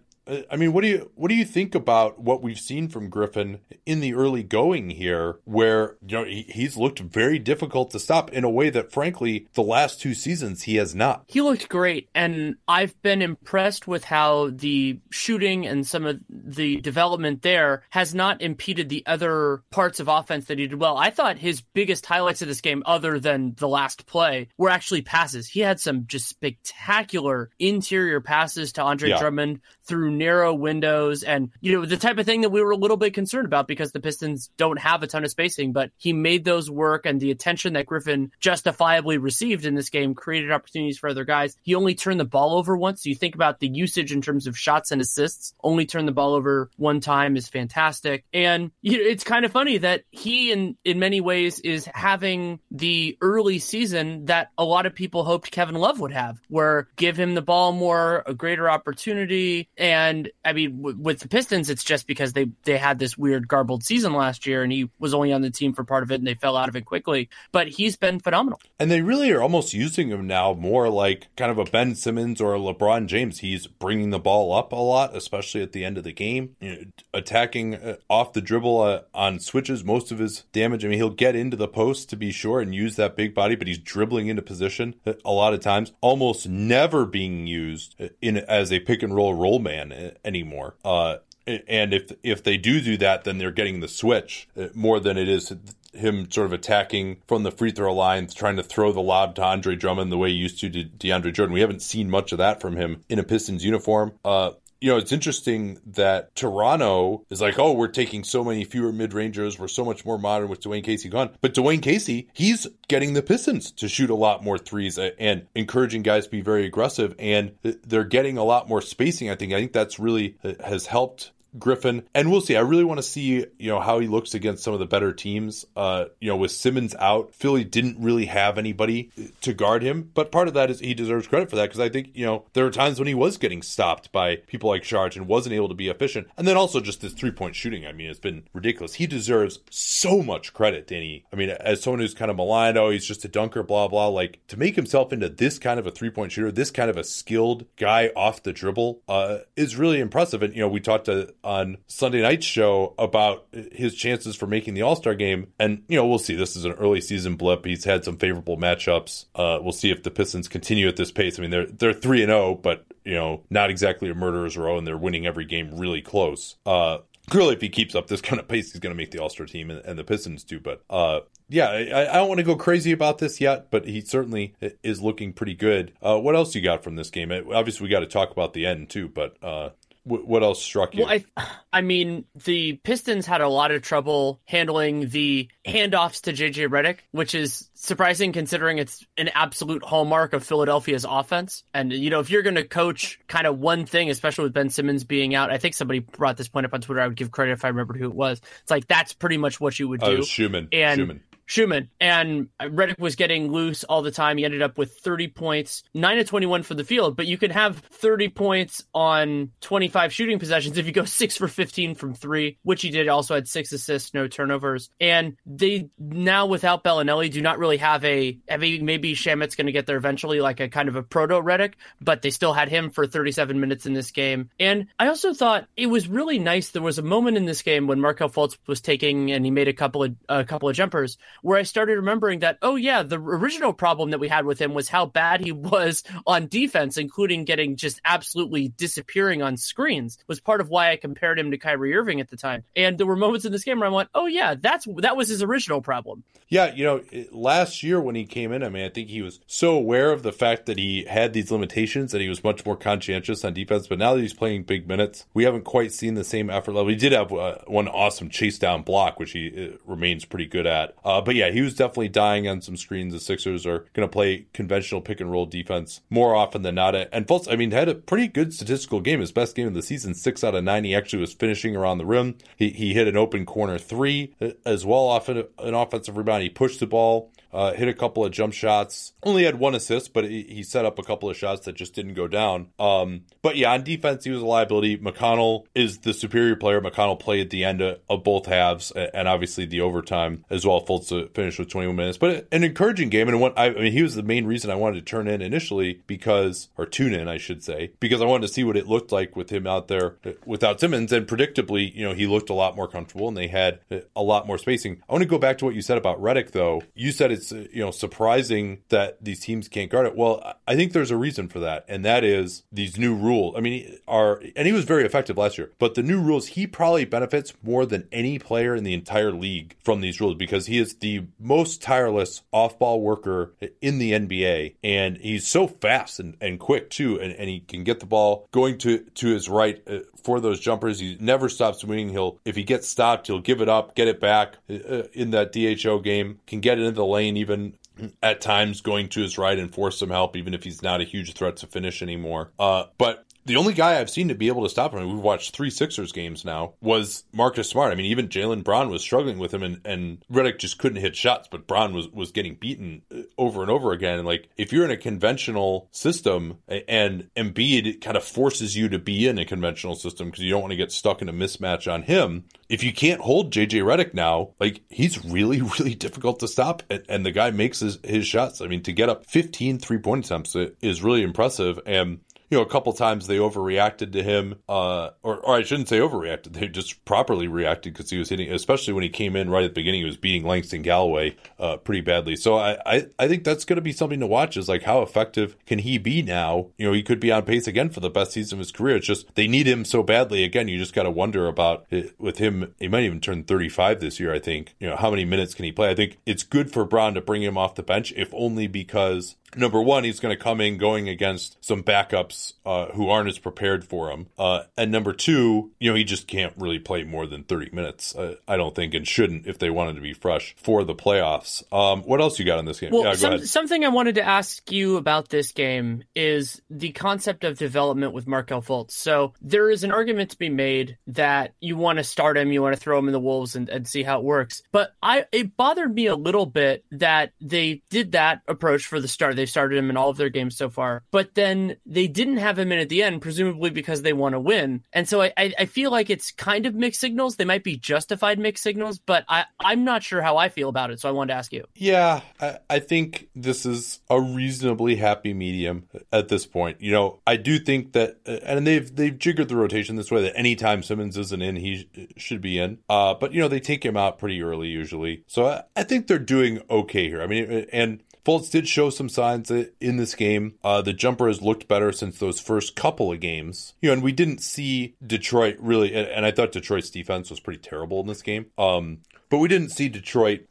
I 0.51 0.55
mean, 0.57 0.73
what 0.73 0.81
do 0.81 0.87
you 0.87 1.11
what 1.15 1.29
do 1.29 1.35
you 1.35 1.45
think 1.45 1.73
about 1.73 2.19
what 2.19 2.41
we've 2.41 2.59
seen 2.59 2.89
from 2.89 3.09
Griffin 3.09 3.59
in 3.85 4.01
the 4.01 4.13
early 4.13 4.43
going 4.43 4.89
here, 4.89 5.39
where 5.45 5.95
you 6.05 6.17
know 6.17 6.25
he, 6.25 6.43
he's 6.49 6.75
looked 6.75 6.99
very 6.99 7.39
difficult 7.39 7.91
to 7.91 7.99
stop 7.99 8.31
in 8.31 8.43
a 8.43 8.49
way 8.49 8.69
that, 8.69 8.91
frankly, 8.91 9.47
the 9.53 9.61
last 9.61 10.01
two 10.01 10.13
seasons 10.13 10.63
he 10.63 10.75
has 10.75 10.93
not. 10.93 11.23
He 11.27 11.41
looked 11.41 11.69
great, 11.69 12.09
and 12.13 12.55
I've 12.67 12.99
been 13.01 13.21
impressed 13.21 13.87
with 13.87 14.03
how 14.03 14.49
the 14.49 14.99
shooting 15.11 15.65
and 15.65 15.87
some 15.87 16.05
of 16.05 16.19
the 16.29 16.81
development 16.81 17.41
there 17.41 17.83
has 17.89 18.13
not 18.13 18.41
impeded 18.41 18.89
the 18.89 19.05
other 19.05 19.63
parts 19.71 19.99
of 19.99 20.07
offense 20.07 20.45
that 20.45 20.59
he 20.59 20.67
did 20.67 20.79
well. 20.79 20.97
I 20.97 21.09
thought 21.09 21.37
his 21.37 21.61
biggest 21.61 22.05
highlights 22.05 22.41
of 22.41 22.49
this 22.49 22.61
game, 22.61 22.83
other 22.85 23.19
than 23.19 23.55
the 23.57 23.67
last 23.67 24.05
play, 24.05 24.49
were 24.57 24.69
actually 24.69 25.03
passes. 25.03 25.47
He 25.47 25.61
had 25.61 25.79
some 25.79 26.05
just 26.07 26.27
spectacular 26.27 27.49
interior 27.59 28.19
passes 28.19 28.73
to 28.73 28.83
Andre 28.83 29.09
yeah. 29.09 29.19
Drummond 29.19 29.61
through 29.87 30.11
narrow 30.11 30.53
windows 30.53 31.23
and 31.23 31.51
you 31.61 31.73
know 31.73 31.85
the 31.85 31.97
type 31.97 32.17
of 32.17 32.25
thing 32.25 32.41
that 32.41 32.49
we 32.49 32.61
were 32.61 32.71
a 32.71 32.77
little 32.77 32.97
bit 32.97 33.13
concerned 33.13 33.45
about 33.45 33.67
because 33.67 33.91
the 33.91 33.99
Pistons 33.99 34.49
don't 34.57 34.79
have 34.79 35.03
a 35.03 35.07
ton 35.07 35.23
of 35.23 35.31
spacing 35.31 35.73
but 35.73 35.91
he 35.97 36.13
made 36.13 36.43
those 36.45 36.69
work 36.69 37.05
and 37.05 37.19
the 37.19 37.31
attention 37.31 37.73
that 37.73 37.85
Griffin 37.85 38.31
justifiably 38.39 39.17
received 39.17 39.65
in 39.65 39.75
this 39.75 39.89
game 39.89 40.13
created 40.13 40.51
opportunities 40.51 40.97
for 40.97 41.09
other 41.09 41.25
guys. 41.25 41.55
He 41.63 41.75
only 41.75 41.95
turned 41.95 42.19
the 42.19 42.25
ball 42.25 42.57
over 42.57 42.75
once. 42.77 43.03
So 43.03 43.09
you 43.09 43.15
think 43.15 43.35
about 43.35 43.59
the 43.59 43.67
usage 43.67 44.11
in 44.11 44.21
terms 44.21 44.47
of 44.47 44.57
shots 44.57 44.91
and 44.91 45.01
assists 45.01 45.53
only 45.63 45.85
turned 45.85 46.07
the 46.07 46.13
ball 46.13 46.33
over 46.33 46.69
one 46.77 46.99
time 46.99 47.35
is 47.35 47.47
fantastic. 47.47 48.25
And 48.33 48.71
you 48.81 48.97
know, 48.97 49.03
it's 49.03 49.23
kind 49.23 49.45
of 49.45 49.51
funny 49.51 49.77
that 49.79 50.03
he 50.11 50.51
in 50.51 50.77
in 50.83 50.99
many 50.99 51.21
ways 51.21 51.59
is 51.59 51.85
having 51.85 52.59
the 52.71 53.17
early 53.21 53.59
season 53.59 54.25
that 54.25 54.51
a 54.57 54.65
lot 54.65 54.85
of 54.85 54.95
people 54.95 55.23
hoped 55.23 55.51
Kevin 55.51 55.75
Love 55.75 55.99
would 55.99 56.11
have 56.11 56.39
where 56.49 56.87
give 56.95 57.17
him 57.17 57.35
the 57.35 57.41
ball 57.41 57.71
more 57.71 58.23
a 58.25 58.33
greater 58.33 58.69
opportunity 58.69 59.69
and 59.77 60.29
I 60.43 60.53
mean, 60.53 60.77
w- 60.77 60.97
with 60.97 61.19
the 61.19 61.27
Pistons, 61.27 61.69
it's 61.69 61.83
just 61.83 62.07
because 62.07 62.33
they 62.33 62.49
they 62.63 62.77
had 62.77 62.99
this 62.99 63.17
weird 63.17 63.47
garbled 63.47 63.83
season 63.83 64.13
last 64.13 64.47
year, 64.47 64.63
and 64.63 64.71
he 64.71 64.89
was 64.99 65.13
only 65.13 65.31
on 65.31 65.41
the 65.41 65.51
team 65.51 65.73
for 65.73 65.83
part 65.83 66.03
of 66.03 66.11
it, 66.11 66.15
and 66.15 66.27
they 66.27 66.33
fell 66.33 66.57
out 66.57 66.69
of 66.69 66.75
it 66.75 66.85
quickly. 66.85 67.29
But 67.51 67.67
he's 67.67 67.95
been 67.95 68.19
phenomenal. 68.19 68.59
And 68.79 68.89
they 68.89 69.01
really 69.01 69.31
are 69.31 69.41
almost 69.41 69.73
using 69.73 70.09
him 70.09 70.25
now 70.27 70.53
more 70.53 70.89
like 70.89 71.27
kind 71.35 71.51
of 71.51 71.59
a 71.59 71.65
Ben 71.65 71.95
Simmons 71.95 72.41
or 72.41 72.55
a 72.55 72.59
LeBron 72.59 73.07
James. 73.07 73.39
He's 73.39 73.67
bringing 73.67 74.09
the 74.09 74.19
ball 74.19 74.53
up 74.53 74.71
a 74.71 74.75
lot, 74.75 75.15
especially 75.15 75.61
at 75.61 75.71
the 75.71 75.85
end 75.85 75.97
of 75.97 76.03
the 76.03 76.13
game, 76.13 76.55
you 76.59 76.71
know, 76.71 76.83
attacking 77.13 77.75
uh, 77.75 77.95
off 78.09 78.33
the 78.33 78.41
dribble 78.41 78.81
uh, 78.81 79.01
on 79.13 79.39
switches. 79.39 79.83
Most 79.83 80.11
of 80.11 80.19
his 80.19 80.43
damage, 80.51 80.83
I 80.83 80.87
mean, 80.87 80.97
he'll 80.97 81.09
get 81.09 81.35
into 81.35 81.57
the 81.57 81.67
post 81.67 82.09
to 82.09 82.15
be 82.15 82.31
sure 82.31 82.59
and 82.59 82.73
use 82.73 82.95
that 82.95 83.15
big 83.15 83.35
body, 83.35 83.55
but 83.55 83.67
he's 83.67 83.77
dribbling 83.77 84.27
into 84.27 84.41
position 84.41 84.95
a 85.23 85.31
lot 85.31 85.53
of 85.53 85.59
times, 85.59 85.91
almost 86.01 86.47
never 86.47 87.05
being 87.05 87.47
used 87.47 87.95
in 88.21 88.37
as 88.37 88.71
a 88.71 88.79
pick 88.79 89.03
and 89.03 89.15
roll 89.15 89.33
roll 89.33 89.59
man 89.67 89.91
uh, 89.91 90.11
anymore. 90.25 90.75
Uh, 90.83 91.17
and 91.45 91.93
if 91.93 92.11
if 92.23 92.43
they 92.43 92.57
do 92.57 92.81
do 92.81 92.97
that, 92.97 93.23
then 93.23 93.37
they're 93.37 93.51
getting 93.51 93.79
the 93.79 93.87
switch 93.87 94.47
uh, 94.59 94.67
more 94.73 94.99
than 94.99 95.17
it 95.17 95.29
is 95.29 95.53
him 95.93 96.29
sort 96.29 96.45
of 96.45 96.53
attacking 96.53 97.21
from 97.27 97.43
the 97.43 97.51
free 97.51 97.71
throw 97.71 97.93
line, 97.93 98.27
trying 98.27 98.57
to 98.57 98.63
throw 98.63 98.91
the 98.91 99.01
lob 99.01 99.35
to 99.35 99.43
Andre 99.43 99.75
Drummond 99.75 100.11
the 100.11 100.17
way 100.17 100.29
he 100.29 100.35
used 100.35 100.59
to 100.59 100.69
to 100.69 100.83
DeAndre 100.83 101.33
Jordan. 101.33 101.53
We 101.53 101.61
haven't 101.61 101.81
seen 101.81 102.09
much 102.09 102.31
of 102.31 102.37
that 102.37 102.61
from 102.61 102.75
him 102.75 103.03
in 103.09 103.19
a 103.19 103.23
Pistons 103.23 103.63
uniform. 103.63 104.13
Uh, 104.23 104.51
you 104.79 104.91
know, 104.91 104.97
it's 104.97 105.11
interesting 105.11 105.79
that 105.85 106.35
Toronto 106.35 107.25
is 107.29 107.41
like, 107.41 107.57
oh, 107.57 107.73
we're 107.73 107.87
taking 107.87 108.23
so 108.23 108.43
many 108.43 108.63
fewer 108.63 108.91
mid 108.91 109.13
rangers. 109.13 109.57
We're 109.57 109.67
so 109.67 109.83
much 109.83 110.05
more 110.05 110.17
modern 110.17 110.49
with 110.49 110.61
Dwane 110.61 110.83
Casey 110.83 111.09
gone. 111.09 111.31
But 111.41 111.53
Dwane 111.53 111.81
Casey, 111.81 112.29
he's 112.33 112.67
getting 112.87 113.13
the 113.13 113.21
Pistons 113.21 113.71
to 113.71 113.87
shoot 113.87 114.09
a 114.09 114.15
lot 114.15 114.43
more 114.43 114.57
threes 114.57 114.97
and 114.97 115.47
encouraging 115.55 116.03
guys 116.03 116.25
to 116.25 116.31
be 116.31 116.41
very 116.41 116.65
aggressive. 116.65 117.15
And 117.17 117.53
they're 117.61 118.03
getting 118.03 118.37
a 118.37 118.43
lot 118.43 118.69
more 118.69 118.81
spacing. 118.81 119.29
I 119.29 119.35
think. 119.35 119.53
I 119.53 119.59
think 119.59 119.73
that's 119.73 119.99
really 119.99 120.37
uh, 120.43 120.53
has 120.63 120.87
helped 120.87 121.31
Griffin, 121.57 122.03
and 122.13 122.31
we'll 122.31 122.41
see. 122.41 122.55
I 122.55 122.61
really 122.61 122.83
want 122.83 122.99
to 122.99 123.03
see, 123.03 123.45
you 123.57 123.69
know, 123.69 123.79
how 123.79 123.99
he 123.99 124.07
looks 124.07 124.33
against 124.33 124.63
some 124.63 124.73
of 124.73 124.79
the 124.79 124.85
better 124.85 125.13
teams. 125.13 125.65
Uh, 125.75 126.05
you 126.19 126.29
know, 126.29 126.35
with 126.35 126.51
Simmons 126.51 126.95
out, 126.99 127.33
Philly 127.33 127.63
didn't 127.63 127.97
really 127.99 128.25
have 128.25 128.57
anybody 128.57 129.11
to 129.41 129.53
guard 129.53 129.83
him, 129.83 130.11
but 130.13 130.31
part 130.31 130.47
of 130.47 130.53
that 130.53 130.69
is 130.69 130.79
he 130.79 130.93
deserves 130.93 131.27
credit 131.27 131.49
for 131.49 131.55
that 131.55 131.65
because 131.65 131.79
I 131.79 131.89
think, 131.89 132.11
you 132.13 132.25
know, 132.25 132.45
there 132.53 132.65
are 132.65 132.71
times 132.71 132.99
when 132.99 133.07
he 133.07 133.13
was 133.13 133.37
getting 133.37 133.61
stopped 133.61 134.11
by 134.11 134.37
people 134.47 134.69
like 134.69 134.83
Sharge 134.83 135.15
and 135.15 135.27
wasn't 135.27 135.55
able 135.55 135.69
to 135.69 135.75
be 135.75 135.89
efficient. 135.89 136.27
And 136.37 136.47
then 136.47 136.57
also 136.57 136.79
just 136.79 137.01
this 137.01 137.13
three 137.13 137.31
point 137.31 137.55
shooting. 137.55 137.85
I 137.85 137.91
mean, 137.91 138.09
it's 138.09 138.19
been 138.19 138.43
ridiculous. 138.53 138.95
He 138.95 139.07
deserves 139.07 139.59
so 139.69 140.21
much 140.21 140.53
credit, 140.53 140.87
Danny. 140.87 141.25
I 141.31 141.35
mean, 141.35 141.49
as 141.49 141.81
someone 141.81 141.99
who's 141.99 142.13
kind 142.13 142.31
of 142.31 142.37
maligned, 142.37 142.77
oh, 142.77 142.89
he's 142.89 143.05
just 143.05 143.25
a 143.25 143.29
dunker, 143.29 143.63
blah, 143.63 143.87
blah, 143.87 144.07
like 144.07 144.39
to 144.47 144.57
make 144.57 144.75
himself 144.75 145.13
into 145.13 145.29
this 145.29 145.59
kind 145.59 145.79
of 145.79 145.87
a 145.87 145.91
three 145.91 146.09
point 146.09 146.31
shooter, 146.31 146.51
this 146.51 146.71
kind 146.71 146.89
of 146.89 146.97
a 146.97 147.03
skilled 147.03 147.65
guy 147.77 148.11
off 148.15 148.43
the 148.43 148.53
dribble, 148.53 149.01
uh, 149.07 149.39
is 149.55 149.75
really 149.75 149.99
impressive. 149.99 150.43
And, 150.43 150.53
you 150.53 150.61
know, 150.61 150.69
we 150.69 150.79
talked 150.79 151.05
to, 151.05 151.33
on 151.47 151.77
Sunday 151.87 152.21
night's 152.21 152.45
show 152.45 152.93
about 152.99 153.47
his 153.71 153.95
chances 153.95 154.35
for 154.35 154.47
making 154.47 154.73
the 154.73 154.81
All 154.81 154.97
Star 154.97 155.15
game. 155.15 155.47
And, 155.57 155.83
you 155.87 155.95
know, 155.95 156.05
we'll 156.05 156.19
see. 156.19 156.35
This 156.35 156.57
is 156.57 156.65
an 156.65 156.73
early 156.73 156.99
season 156.99 157.37
blip. 157.37 157.65
He's 157.65 157.85
had 157.85 158.03
some 158.03 158.17
favorable 158.17 158.57
matchups. 158.57 159.25
Uh, 159.33 159.59
we'll 159.61 159.71
see 159.71 159.89
if 159.89 160.03
the 160.03 160.11
Pistons 160.11 160.49
continue 160.49 160.89
at 160.89 160.97
this 160.97 161.11
pace. 161.11 161.39
I 161.39 161.41
mean, 161.41 161.51
they're 161.51 161.65
they're 161.65 161.93
three 161.93 162.21
and 162.21 162.29
zero, 162.29 162.43
oh, 162.43 162.55
but 162.55 162.85
you 163.05 163.13
know, 163.13 163.43
not 163.49 163.69
exactly 163.69 164.09
a 164.09 164.13
murderer's 164.13 164.57
row, 164.57 164.77
and 164.77 164.85
they're 164.85 164.97
winning 164.97 165.25
every 165.25 165.45
game 165.45 165.77
really 165.77 166.01
close. 166.01 166.57
Uh, 166.65 166.97
clearly, 167.29 167.53
if 167.53 167.61
he 167.61 167.69
keeps 167.69 167.95
up 167.95 168.07
this 168.07 168.21
kind 168.21 168.41
of 168.41 168.49
pace, 168.49 168.73
he's 168.73 168.81
going 168.81 168.93
to 168.93 168.97
make 168.97 169.11
the 169.11 169.19
All 169.19 169.29
Star 169.29 169.45
team, 169.45 169.71
and, 169.71 169.83
and, 169.85 169.97
the 169.97 170.03
Pistons 170.03 170.43
do. 170.43 170.59
But 170.59 170.83
uh, 170.89 171.21
yeah, 171.47 171.69
I, 171.69 172.09
I, 172.09 172.13
don't 172.15 172.27
want 172.27 172.39
to 172.39 172.43
go 172.43 172.57
crazy 172.57 172.91
about 172.91 173.19
this 173.19 173.39
yet, 173.39 173.71
but 173.71 173.85
he 173.85 174.01
certainly 174.01 174.53
is 174.83 175.01
looking 175.01 175.31
pretty 175.31 175.53
good. 175.53 175.93
Uh, 176.01 176.19
what 176.19 176.35
else 176.35 176.53
you 176.55 176.61
got 176.61 176.83
from 176.83 176.97
this 176.97 177.09
game? 177.09 177.31
Obviously, 177.31 177.85
we 177.85 177.89
got 177.89 178.01
to 178.01 178.07
talk 178.07 178.31
about 178.31 178.53
the 178.53 178.65
end 178.65 178.89
too, 178.89 179.07
but 179.07 179.37
uh, 179.41 179.69
what 180.07 180.43
else 180.43 180.61
struck 180.61 180.95
you? 180.95 181.03
Well, 181.03 181.19
I, 181.37 181.47
I 181.73 181.81
mean, 181.81 182.25
the 182.45 182.73
Pistons 182.83 183.25
had 183.25 183.41
a 183.41 183.47
lot 183.47 183.71
of 183.71 183.81
trouble 183.81 184.39
handling 184.45 185.09
the 185.09 185.49
handoffs 185.65 186.21
to 186.21 186.33
JJ 186.33 186.69
Redick, 186.69 186.99
which 187.11 187.35
is 187.35 187.69
surprising 187.73 188.31
considering 188.31 188.77
it's 188.77 189.05
an 189.17 189.29
absolute 189.29 189.83
hallmark 189.83 190.33
of 190.33 190.43
Philadelphia's 190.43 191.05
offense. 191.07 191.63
And 191.73 191.91
you 191.91 192.09
know, 192.09 192.19
if 192.19 192.29
you're 192.29 192.41
going 192.41 192.55
to 192.55 192.67
coach 192.67 193.19
kind 193.27 193.45
of 193.45 193.59
one 193.59 193.85
thing, 193.85 194.09
especially 194.09 194.45
with 194.45 194.53
Ben 194.53 194.69
Simmons 194.69 195.03
being 195.03 195.35
out, 195.35 195.51
I 195.51 195.57
think 195.57 195.73
somebody 195.73 195.99
brought 195.99 196.37
this 196.37 196.47
point 196.47 196.65
up 196.65 196.73
on 196.73 196.81
Twitter. 196.81 197.01
I 197.01 197.07
would 197.07 197.17
give 197.17 197.31
credit 197.31 197.53
if 197.53 197.65
I 197.65 197.69
remembered 197.69 197.97
who 197.97 198.05
it 198.05 198.15
was. 198.15 198.41
It's 198.61 198.71
like 198.71 198.87
that's 198.87 199.13
pretty 199.13 199.37
much 199.37 199.59
what 199.59 199.77
you 199.77 199.87
would 199.87 200.03
oh, 200.03 200.15
do. 200.15 200.17
Oh, 200.19 200.25
Schuhmann. 200.25 200.69
And 200.71 200.99
Schuhmann. 200.99 201.21
Schuhmann. 201.47 201.89
And 201.99 202.49
Redick 202.61 202.99
was 202.99 203.15
getting 203.15 203.51
loose 203.51 203.83
all 203.85 204.01
the 204.03 204.11
time. 204.11 204.37
He 204.37 204.45
ended 204.45 204.61
up 204.61 204.77
with 204.77 204.97
30 204.97 205.29
points, 205.29 205.83
9 205.93 206.17
to 206.17 206.23
21 206.23 206.63
for 206.63 206.75
the 206.75 206.83
field, 206.83 207.15
but 207.17 207.25
you 207.25 207.37
can 207.37 207.51
have 207.51 207.77
30 207.77 208.29
points 208.29 208.83
on 208.93 209.51
25 209.61 210.13
shooting 210.13 210.37
possessions 210.37 210.77
if 210.77 210.85
you 210.85 210.91
go 210.91 211.05
6 211.05 211.37
for 211.37 211.47
15 211.47 211.95
from 211.95 212.13
3, 212.13 212.59
which 212.63 212.81
he 212.81 212.89
did. 212.89 213.07
Also 213.07 213.33
had 213.33 213.47
6 213.47 213.71
assists, 213.71 214.13
no 214.13 214.27
turnovers. 214.27 214.89
And 214.99 215.37
they 215.45 215.89
now 215.97 216.45
without 216.45 216.83
Belinelli 216.83 217.31
do 217.31 217.41
not 217.41 217.59
really 217.59 217.77
have 217.77 218.03
a 218.03 218.37
maybe 218.49 218.81
maybe 218.81 219.15
Shamet's 219.15 219.55
going 219.55 219.67
to 219.67 219.71
get 219.71 219.85
there 219.85 219.97
eventually 219.97 220.41
like 220.41 220.59
a 220.59 220.67
kind 220.67 220.89
of 220.89 220.97
a 220.97 221.03
proto 221.03 221.35
Redick, 221.35 221.73
but 222.01 222.21
they 222.21 222.29
still 222.29 222.53
had 222.53 222.67
him 222.67 222.89
for 222.89 223.07
37 223.07 223.59
minutes 223.59 223.85
in 223.85 223.93
this 223.93 224.11
game. 224.11 224.49
And 224.59 224.87
I 224.99 225.07
also 225.07 225.33
thought 225.33 225.67
it 225.77 225.87
was 225.87 226.09
really 226.09 226.39
nice 226.39 226.71
there 226.71 226.81
was 226.81 226.99
a 226.99 227.03
moment 227.03 227.37
in 227.37 227.45
this 227.45 227.61
game 227.61 227.87
when 227.87 228.01
Markelle 228.01 228.29
Fultz 228.29 228.57
was 228.67 228.81
taking 228.81 229.31
and 229.31 229.45
he 229.45 229.51
made 229.51 229.69
a 229.69 229.73
couple 229.73 230.03
of 230.03 230.15
a 230.27 230.43
couple 230.43 230.67
of 230.67 230.75
jumpers 230.75 231.17
where 231.41 231.57
I 231.57 231.63
started 231.63 231.97
remembering 231.97 232.39
that, 232.39 232.57
oh, 232.61 232.75
yeah, 232.75 233.03
the 233.03 233.19
original 233.19 233.73
problem 233.73 234.11
that 234.11 234.19
we 234.19 234.27
had 234.27 234.45
with 234.45 234.59
him 234.59 234.73
was 234.73 234.89
how 234.89 235.05
bad 235.05 235.41
he 235.41 235.51
was 235.67 236.03
on 236.25 236.47
defense, 236.47 236.97
including 236.97 237.45
getting 237.45 237.75
just 237.75 238.01
absolutely 238.05 238.69
disappearing 238.69 239.41
on 239.41 239.57
screens, 239.57 240.17
was 240.27 240.39
part 240.39 240.61
of 240.61 240.69
why 240.69 240.91
I 240.91 240.95
compared 240.97 241.39
him 241.39 241.51
to 241.51 241.57
Kyrie 241.57 241.95
Irving 241.95 242.21
at 242.21 242.29
the 242.29 242.37
time. 242.37 242.63
And 242.75 242.97
there 242.97 243.07
were 243.07 243.15
moments 243.15 243.45
in 243.45 243.51
this 243.51 243.63
game 243.63 243.79
where 243.79 243.89
I 243.89 243.91
went, 243.91 244.09
oh, 244.13 244.25
yeah, 244.25 244.55
that's 244.59 244.87
that 244.97 245.17
was 245.17 245.29
his 245.29 245.43
original 245.43 245.81
problem. 245.81 246.23
Yeah, 246.49 246.73
you 246.73 246.85
know, 246.85 247.01
last 247.31 247.83
year 247.83 247.99
when 247.99 248.15
he 248.15 248.25
came 248.25 248.53
in, 248.53 248.63
I 248.63 248.69
mean, 248.69 248.85
I 248.85 248.89
think 248.89 249.09
he 249.09 249.21
was 249.21 249.41
so 249.47 249.75
aware 249.75 250.11
of 250.11 250.23
the 250.23 250.31
fact 250.31 250.65
that 250.67 250.77
he 250.77 251.03
had 251.03 251.33
these 251.33 251.51
limitations 251.51 252.13
that 252.13 252.21
he 252.21 252.29
was 252.29 252.43
much 252.43 252.65
more 252.65 252.77
conscientious 252.77 253.43
on 253.43 253.53
defense. 253.53 253.87
But 253.87 253.99
now 253.99 254.13
that 254.13 254.21
he's 254.21 254.33
playing 254.33 254.63
big 254.63 254.87
minutes, 254.87 255.25
we 255.33 255.43
haven't 255.43 255.65
quite 255.65 255.91
seen 255.91 256.13
the 256.13 256.23
same 256.23 256.49
effort 256.49 256.71
level. 256.71 256.89
He 256.89 256.95
did 256.95 257.11
have 257.11 257.33
uh, 257.33 257.57
one 257.67 257.89
awesome 257.89 258.29
chase 258.29 258.57
down 258.57 258.83
block, 258.83 259.19
which 259.19 259.31
he 259.31 259.71
uh, 259.73 259.77
remains 259.85 260.23
pretty 260.23 260.45
good 260.45 260.65
at. 260.65 260.95
Uh, 261.03 261.19
but 261.27 261.35
yeah, 261.35 261.51
he 261.51 261.59
was 261.59 261.75
definitely 261.75 262.07
dying 262.07 262.47
on 262.47 262.61
some 262.61 262.77
screens. 262.77 263.11
The 263.11 263.19
Sixers 263.19 263.65
are 263.65 263.79
going 263.91 264.07
to 264.07 264.11
play 264.11 264.45
conventional 264.53 265.01
pick 265.01 265.19
and 265.19 265.29
roll 265.29 265.45
defense 265.45 265.99
more 266.09 266.33
often 266.33 266.61
than 266.61 266.75
not. 266.75 266.95
And 266.95 267.27
Fultz, 267.27 267.51
I 267.51 267.57
mean, 267.57 267.71
had 267.71 267.89
a 267.89 267.95
pretty 267.95 268.29
good 268.29 268.53
statistical 268.53 269.01
game. 269.01 269.19
His 269.19 269.33
best 269.33 269.53
game 269.53 269.67
of 269.67 269.73
the 269.73 269.81
season, 269.81 270.13
six 270.13 270.41
out 270.41 270.55
of 270.55 270.63
nine. 270.63 270.85
He 270.85 270.95
actually 270.95 271.19
was 271.19 271.33
finishing 271.33 271.75
around 271.75 271.97
the 271.97 272.05
rim. 272.05 272.37
He, 272.55 272.69
he 272.69 272.93
hit 272.93 273.09
an 273.09 273.17
open 273.17 273.45
corner 273.45 273.77
three 273.77 274.35
uh, 274.39 274.51
as 274.65 274.85
well 274.85 275.03
off 275.03 275.27
an, 275.27 275.43
an 275.59 275.73
offensive 275.73 276.15
rebound. 276.15 276.43
He 276.43 276.49
pushed 276.49 276.79
the 276.79 276.87
ball 276.87 277.29
uh, 277.53 277.73
hit 277.73 277.87
a 277.87 277.93
couple 277.93 278.25
of 278.25 278.31
jump 278.31 278.53
shots. 278.53 279.13
Only 279.23 279.43
had 279.43 279.59
one 279.59 279.75
assist, 279.75 280.13
but 280.13 280.25
he 280.25 280.63
set 280.63 280.85
up 280.85 280.99
a 280.99 281.03
couple 281.03 281.29
of 281.29 281.37
shots 281.37 281.65
that 281.65 281.75
just 281.75 281.93
didn't 281.93 282.13
go 282.13 282.27
down. 282.27 282.69
Um, 282.79 283.21
but 283.41 283.55
yeah, 283.55 283.73
on 283.73 283.83
defense, 283.83 284.23
he 284.23 284.31
was 284.31 284.41
a 284.41 284.45
liability. 284.45 284.97
McConnell 284.97 285.65
is 285.73 285.99
the 285.99 286.13
superior 286.13 286.55
player. 286.55 286.81
McConnell 286.81 287.19
played 287.19 287.41
at 287.41 287.49
the 287.49 287.63
end 287.63 287.81
of, 287.81 287.99
of 288.09 288.23
both 288.23 288.45
halves, 288.45 288.91
and 288.91 289.27
obviously 289.27 289.65
the 289.65 289.81
overtime 289.81 290.45
as 290.49 290.65
well. 290.65 290.85
Fultz 290.85 291.33
finished 291.33 291.59
with 291.59 291.69
21 291.69 291.95
minutes, 291.95 292.17
but 292.17 292.47
an 292.51 292.63
encouraging 292.63 293.09
game. 293.09 293.27
And 293.27 293.39
what 293.39 293.57
I, 293.57 293.67
I 293.67 293.73
mean, 293.73 293.91
he 293.91 294.03
was 294.03 294.15
the 294.15 294.23
main 294.23 294.45
reason 294.45 294.69
I 294.69 294.75
wanted 294.75 295.05
to 295.05 295.09
turn 295.09 295.27
in 295.27 295.41
initially 295.41 296.01
because, 296.07 296.69
or 296.77 296.85
tune 296.85 297.13
in, 297.13 297.27
I 297.27 297.37
should 297.37 297.63
say, 297.63 297.91
because 297.99 298.21
I 298.21 298.25
wanted 298.25 298.47
to 298.47 298.53
see 298.53 298.63
what 298.63 298.77
it 298.77 298.87
looked 298.87 299.11
like 299.11 299.35
with 299.35 299.49
him 299.49 299.67
out 299.67 299.87
there 299.87 300.15
without 300.45 300.79
Simmons. 300.79 301.11
And 301.11 301.27
predictably, 301.27 301.93
you 301.93 302.03
know, 302.03 302.13
he 302.13 302.27
looked 302.27 302.49
a 302.49 302.53
lot 302.53 302.75
more 302.75 302.87
comfortable, 302.87 303.27
and 303.27 303.37
they 303.37 303.47
had 303.47 303.79
a 304.15 304.21
lot 304.21 304.47
more 304.47 304.57
spacing. 304.57 305.01
I 305.09 305.13
want 305.13 305.23
to 305.23 305.29
go 305.29 305.37
back 305.37 305.57
to 305.59 305.65
what 305.65 305.75
you 305.75 305.81
said 305.81 305.97
about 305.97 306.21
Redick, 306.21 306.51
though. 306.51 306.81
You 306.93 307.11
said 307.11 307.31
it's 307.37 307.51
you 307.51 307.81
know 307.81 307.91
surprising 307.91 308.79
that 308.89 309.23
these 309.23 309.39
teams 309.39 309.67
can't 309.67 309.89
guard 309.89 310.07
it. 310.07 310.15
Well, 310.15 310.55
I 310.67 310.75
think 310.75 310.93
there's 310.93 311.11
a 311.11 311.17
reason 311.17 311.47
for 311.47 311.59
that, 311.59 311.85
and 311.87 312.03
that 312.05 312.23
is 312.23 312.63
these 312.71 312.97
new 312.97 313.15
rules. 313.15 313.55
I 313.57 313.61
mean, 313.61 313.97
are 314.07 314.41
and 314.55 314.67
he 314.67 314.73
was 314.73 314.85
very 314.85 315.05
effective 315.05 315.37
last 315.37 315.57
year, 315.57 315.71
but 315.79 315.95
the 315.95 316.03
new 316.03 316.21
rules 316.21 316.47
he 316.47 316.67
probably 316.67 317.05
benefits 317.05 317.53
more 317.63 317.85
than 317.85 318.07
any 318.11 318.39
player 318.39 318.75
in 318.75 318.83
the 318.83 318.93
entire 318.93 319.31
league 319.31 319.75
from 319.83 320.01
these 320.01 320.19
rules 320.19 320.35
because 320.35 320.65
he 320.65 320.77
is 320.77 320.95
the 320.95 321.25
most 321.39 321.81
tireless 321.81 322.41
off-ball 322.51 323.01
worker 323.01 323.53
in 323.81 323.99
the 323.99 324.11
NBA, 324.11 324.75
and 324.83 325.17
he's 325.17 325.47
so 325.47 325.67
fast 325.67 326.19
and, 326.19 326.35
and 326.41 326.59
quick 326.59 326.89
too, 326.89 327.19
and, 327.19 327.33
and 327.33 327.49
he 327.49 327.59
can 327.59 327.83
get 327.83 327.99
the 327.99 328.05
ball 328.05 328.47
going 328.51 328.77
to 328.79 328.99
to 328.99 329.27
his 329.27 329.49
right 329.49 329.81
uh, 329.87 329.99
for 330.23 330.39
those 330.39 330.59
jumpers. 330.59 330.99
He 330.99 331.17
never 331.19 331.49
stops 331.49 331.83
winning. 331.83 332.09
He'll 332.09 332.39
if 332.45 332.55
he 332.55 332.63
gets 332.63 332.87
stopped, 332.87 333.27
he'll 333.27 333.39
give 333.39 333.61
it 333.61 333.69
up, 333.69 333.95
get 333.95 334.07
it 334.07 334.19
back 334.19 334.57
uh, 334.69 335.03
in 335.13 335.31
that 335.31 335.51
DHO 335.51 335.99
game, 335.99 336.39
can 336.47 336.59
get 336.59 336.79
it 336.79 336.81
into 336.81 336.95
the 336.95 337.05
lane 337.05 337.26
even 337.35 337.73
at 338.21 338.39
times 338.39 338.81
going 338.81 339.09
to 339.09 339.21
his 339.21 339.37
right 339.37 339.57
and 339.57 339.73
force 339.73 339.97
some 339.97 340.09
help, 340.09 340.37
even 340.37 340.53
if 340.53 340.63
he's 340.63 340.81
not 340.81 341.01
a 341.01 341.03
huge 341.03 341.33
threat 341.33 341.57
to 341.57 341.67
finish 341.67 342.01
anymore. 342.01 342.51
Uh, 342.59 342.85
but 342.97 343.25
the 343.47 343.55
only 343.55 343.73
guy 343.73 343.99
I've 343.99 344.09
seen 344.09 344.27
to 344.27 344.35
be 344.35 344.49
able 344.49 344.63
to 344.63 344.69
stop 344.69 344.93
him, 344.93 345.09
we've 345.09 345.23
watched 345.23 345.55
three 345.55 345.69
Sixers 345.69 346.11
games 346.11 346.43
now, 346.43 346.73
was 346.81 347.23
Marcus 347.33 347.69
Smart. 347.69 347.91
I 347.91 347.95
mean, 347.95 348.07
even 348.07 348.27
Jaylen 348.27 348.63
Brown 348.63 348.89
was 348.89 349.01
struggling 349.01 349.39
with 349.39 349.53
him, 349.53 349.63
and, 349.63 349.81
and 349.85 350.23
Redick 350.31 350.59
just 350.59 350.77
couldn't 350.77 351.01
hit 351.01 351.15
shots, 351.15 351.47
but 351.49 351.65
Brown 351.65 351.93
was, 351.93 352.09
was 352.09 352.31
getting 352.31 352.55
beaten 352.55 353.01
uh, 353.11 353.21
over 353.37 353.61
and 353.61 353.71
over 353.71 353.93
again. 353.93 354.19
And 354.19 354.27
like, 354.27 354.49
if 354.57 354.73
you're 354.73 354.83
in 354.83 354.91
a 354.91 354.97
conventional 354.97 355.87
system 355.91 356.57
and 356.67 357.29
Embiid 357.35 358.01
kind 358.01 358.17
of 358.17 358.23
forces 358.23 358.75
you 358.75 358.89
to 358.89 358.99
be 358.99 359.27
in 359.27 359.39
a 359.39 359.45
conventional 359.45 359.95
system 359.95 360.27
because 360.27 360.43
you 360.43 360.51
don't 360.51 360.61
want 360.61 360.71
to 360.71 360.77
get 360.77 360.91
stuck 360.91 361.21
in 361.21 361.29
a 361.29 361.33
mismatch 361.33 361.91
on 361.91 362.03
him, 362.03 362.43
if 362.67 362.83
you 362.83 362.91
can't 362.91 363.21
hold 363.21 363.53
JJ 363.53 363.81
Redick 363.83 364.13
now, 364.13 364.51
like, 364.59 364.81
he's 364.89 365.23
really, 365.23 365.61
really 365.79 365.95
difficult 365.95 366.41
to 366.41 366.49
stop. 366.49 366.83
And, 366.89 367.03
and 367.07 367.25
the 367.25 367.31
guy 367.31 367.51
makes 367.51 367.79
his, 367.79 367.97
his 368.03 368.27
shots. 368.27 368.59
I 368.59 368.67
mean, 368.67 368.83
to 368.83 368.91
get 368.91 369.07
up 369.09 369.25
15 369.25 369.79
three 369.79 369.99
point 369.99 370.25
attempts 370.25 370.55
is 370.81 371.01
really 371.01 371.23
impressive. 371.23 371.79
And 371.85 372.19
you 372.49 372.57
know, 372.57 372.63
a 372.63 372.69
couple 372.69 372.93
times 372.93 373.27
they 373.27 373.37
overreacted 373.37 374.13
to 374.13 374.23
him, 374.23 374.55
uh, 374.69 375.09
or, 375.21 375.37
or 375.39 375.55
I 375.55 375.63
shouldn't 375.63 375.89
say 375.89 375.99
overreacted. 375.99 376.53
They 376.53 376.67
just 376.67 377.03
properly 377.05 377.47
reacted 377.47 377.93
because 377.93 378.09
he 378.09 378.17
was 378.17 378.29
hitting, 378.29 378.51
especially 378.51 378.93
when 378.93 379.03
he 379.03 379.09
came 379.09 379.35
in 379.35 379.49
right 379.49 379.63
at 379.63 379.71
the 379.71 379.81
beginning, 379.81 380.01
he 380.01 380.05
was 380.05 380.17
beating 380.17 380.45
Langston 380.45 380.81
Galloway 380.81 381.35
uh, 381.59 381.77
pretty 381.77 382.01
badly. 382.01 382.35
So 382.35 382.57
I, 382.57 382.77
I, 382.85 383.05
I 383.19 383.27
think 383.27 383.43
that's 383.43 383.65
going 383.65 383.75
to 383.75 383.81
be 383.81 383.91
something 383.91 384.19
to 384.19 384.27
watch 384.27 384.57
is 384.57 384.69
like 384.69 384.83
how 384.83 385.01
effective 385.01 385.55
can 385.65 385.79
he 385.79 385.97
be 385.97 386.21
now? 386.21 386.67
You 386.77 386.87
know, 386.87 386.93
he 386.93 387.03
could 387.03 387.19
be 387.19 387.31
on 387.31 387.43
pace 387.43 387.67
again 387.67 387.89
for 387.89 387.99
the 387.99 388.09
best 388.09 388.31
season 388.31 388.57
of 388.57 388.59
his 388.59 388.71
career. 388.71 388.97
It's 388.97 389.07
just 389.07 389.35
they 389.35 389.47
need 389.47 389.67
him 389.67 389.83
so 389.83 390.01
badly. 390.01 390.43
Again, 390.43 390.67
you 390.67 390.77
just 390.77 390.95
got 390.95 391.03
to 391.03 391.11
wonder 391.11 391.47
about 391.47 391.85
it, 391.89 392.15
with 392.19 392.37
him. 392.37 392.73
He 392.79 392.87
might 392.87 393.03
even 393.03 393.19
turn 393.19 393.43
35 393.43 393.99
this 393.99 394.19
year, 394.19 394.33
I 394.33 394.39
think. 394.39 394.75
You 394.79 394.89
know, 394.89 394.95
how 394.95 395.09
many 395.09 395.25
minutes 395.25 395.53
can 395.53 395.65
he 395.65 395.71
play? 395.71 395.89
I 395.89 395.95
think 395.95 396.17
it's 396.25 396.43
good 396.43 396.71
for 396.71 396.85
Brown 396.85 397.13
to 397.15 397.21
bring 397.21 397.43
him 397.43 397.57
off 397.57 397.75
the 397.75 397.83
bench, 397.83 398.13
if 398.15 398.33
only 398.33 398.67
because 398.67 399.35
number 399.55 399.81
one, 399.81 400.03
he's 400.03 400.19
going 400.19 400.35
to 400.35 400.41
come 400.41 400.59
in 400.59 400.77
going 400.77 401.07
against 401.07 401.63
some 401.63 401.83
backups 401.83 402.53
uh, 402.65 402.87
who 402.87 403.09
aren't 403.09 403.29
as 403.29 403.39
prepared 403.39 403.85
for 403.85 404.11
him. 404.11 404.27
Uh, 404.37 404.63
and 404.77 404.91
number 404.91 405.13
two, 405.13 405.71
you 405.79 405.89
know, 405.89 405.95
he 405.95 406.03
just 406.03 406.27
can't 406.27 406.53
really 406.57 406.79
play 406.79 407.03
more 407.03 407.25
than 407.25 407.43
30 407.43 407.69
minutes, 407.71 408.15
uh, 408.15 408.35
I 408.47 408.57
don't 408.57 408.75
think, 408.75 408.93
and 408.93 409.07
shouldn't 409.07 409.47
if 409.47 409.59
they 409.59 409.69
wanted 409.69 409.95
to 409.95 410.01
be 410.01 410.13
fresh 410.13 410.55
for 410.57 410.83
the 410.83 410.95
playoffs. 410.95 411.63
Um, 411.71 412.03
what 412.03 412.19
else 412.19 412.39
you 412.39 412.45
got 412.45 412.59
in 412.59 412.65
this 412.65 412.79
game? 412.79 412.91
Well, 412.91 413.03
yeah, 413.03 413.13
some, 413.13 413.45
something 413.45 413.85
I 413.85 413.89
wanted 413.89 414.15
to 414.15 414.23
ask 414.23 414.69
you 414.71 414.97
about 414.97 415.29
this 415.29 415.51
game 415.51 416.03
is 416.15 416.61
the 416.69 416.91
concept 416.91 417.43
of 417.43 417.57
development 417.57 418.13
with 418.13 418.27
Markelle 418.27 418.61
Fultz. 418.61 418.91
So 418.91 419.33
there 419.41 419.69
is 419.69 419.83
an 419.83 419.91
argument 419.91 420.31
to 420.31 420.37
be 420.37 420.49
made 420.49 420.97
that 421.07 421.53
you 421.61 421.77
want 421.77 421.97
to 421.99 422.03
start 422.03 422.37
him, 422.37 422.51
you 422.51 422.61
want 422.61 422.75
to 422.75 422.81
throw 422.81 422.99
him 422.99 423.07
in 423.07 423.13
the 423.13 423.19
Wolves 423.19 423.55
and, 423.55 423.69
and 423.69 423.87
see 423.87 424.03
how 424.03 424.19
it 424.19 424.25
works. 424.25 424.61
But 424.71 424.93
I 425.01 425.25
it 425.31 425.55
bothered 425.55 425.93
me 425.93 426.07
a 426.07 426.15
little 426.15 426.45
bit 426.45 426.83
that 426.91 427.31
they 427.39 427.83
did 427.89 428.11
that 428.13 428.41
approach 428.47 428.85
for 428.85 428.99
the 428.99 429.07
start. 429.07 429.36
They 429.37 429.45
started 429.45 429.77
him 429.77 429.89
in 429.89 429.97
all 429.97 430.09
of 430.09 430.17
their 430.17 430.29
games 430.29 430.57
so 430.57 430.69
far, 430.69 431.03
but 431.11 431.35
then 431.35 431.77
they 431.85 432.07
didn't 432.07 432.37
have 432.37 432.59
him 432.59 432.71
in 432.71 432.79
at 432.79 432.89
the 432.89 433.03
end, 433.03 433.21
presumably 433.21 433.69
because 433.69 434.01
they 434.01 434.13
want 434.13 434.33
to 434.33 434.39
win. 434.39 434.83
And 434.91 435.07
so 435.07 435.21
I, 435.21 435.31
I 435.37 435.65
feel 435.65 435.91
like 435.91 436.09
it's 436.09 436.31
kind 436.31 436.65
of 436.65 436.75
mixed 436.75 436.99
signals. 436.99 437.35
They 437.35 437.45
might 437.45 437.63
be 437.63 437.77
justified 437.77 438.39
mixed 438.39 438.63
signals, 438.63 438.99
but 438.99 439.23
I, 439.29 439.45
I'm 439.59 439.83
not 439.83 440.03
sure 440.03 440.21
how 440.21 440.37
I 440.37 440.49
feel 440.49 440.69
about 440.69 440.91
it. 440.91 440.99
So 440.99 441.09
I 441.09 441.11
wanted 441.11 441.33
to 441.33 441.37
ask 441.37 441.53
you. 441.53 441.65
Yeah, 441.75 442.21
I, 442.39 442.57
I 442.69 442.79
think 442.79 443.29
this 443.35 443.65
is 443.65 443.99
a 444.09 444.19
reasonably 444.19 444.95
happy 444.95 445.33
medium 445.33 445.87
at 446.11 446.27
this 446.27 446.45
point. 446.45 446.81
You 446.81 446.91
know, 446.91 447.19
I 447.25 447.37
do 447.37 447.59
think 447.59 447.93
that, 447.93 448.17
and 448.25 448.65
they've 448.65 448.93
they've 448.95 449.17
jiggered 449.17 449.49
the 449.49 449.55
rotation 449.55 449.95
this 449.95 450.11
way 450.11 450.21
that 450.23 450.37
anytime 450.37 450.83
Simmons 450.83 451.17
isn't 451.17 451.41
in, 451.41 451.55
he 451.55 451.89
should 452.17 452.41
be 452.41 452.59
in. 452.59 452.79
Uh, 452.89 453.13
but 453.13 453.33
you 453.33 453.41
know, 453.41 453.47
they 453.47 453.59
take 453.59 453.85
him 453.85 453.97
out 453.97 454.19
pretty 454.19 454.41
early 454.41 454.67
usually. 454.67 455.23
So 455.27 455.45
I, 455.45 455.63
I 455.75 455.83
think 455.83 456.07
they're 456.07 456.19
doing 456.19 456.61
okay 456.69 457.07
here. 457.09 457.21
I 457.21 457.27
mean, 457.27 457.67
and 457.71 458.03
Fultz 458.27 458.51
did 458.51 458.67
show 458.67 458.89
some 458.89 459.07
signs 459.07 459.49
in 459.49 459.95
this 459.95 460.13
game. 460.13 460.55
Uh, 460.61 460.81
the 460.81 460.91
jumper 460.91 461.27
has 461.27 461.41
looked 461.41 461.69
better 461.69 461.93
since 461.93 462.19
those 462.19 462.41
first 462.41 462.75
couple 462.75 463.09
of 463.09 463.21
games. 463.21 463.73
You 463.81 463.87
know, 463.87 463.93
and 463.93 464.03
we 464.03 464.11
didn't 464.11 464.41
see 464.41 464.95
Detroit 465.05 465.55
really, 465.59 465.95
and 465.95 466.25
I 466.25 466.31
thought 466.31 466.51
Detroit's 466.51 466.89
defense 466.89 467.29
was 467.29 467.39
pretty 467.39 467.59
terrible 467.59 468.01
in 468.01 468.07
this 468.07 468.21
game. 468.21 468.47
Um, 468.57 468.99
but 469.29 469.37
we 469.37 469.47
didn't 469.47 469.69
see 469.69 469.87
Detroit 469.87 470.41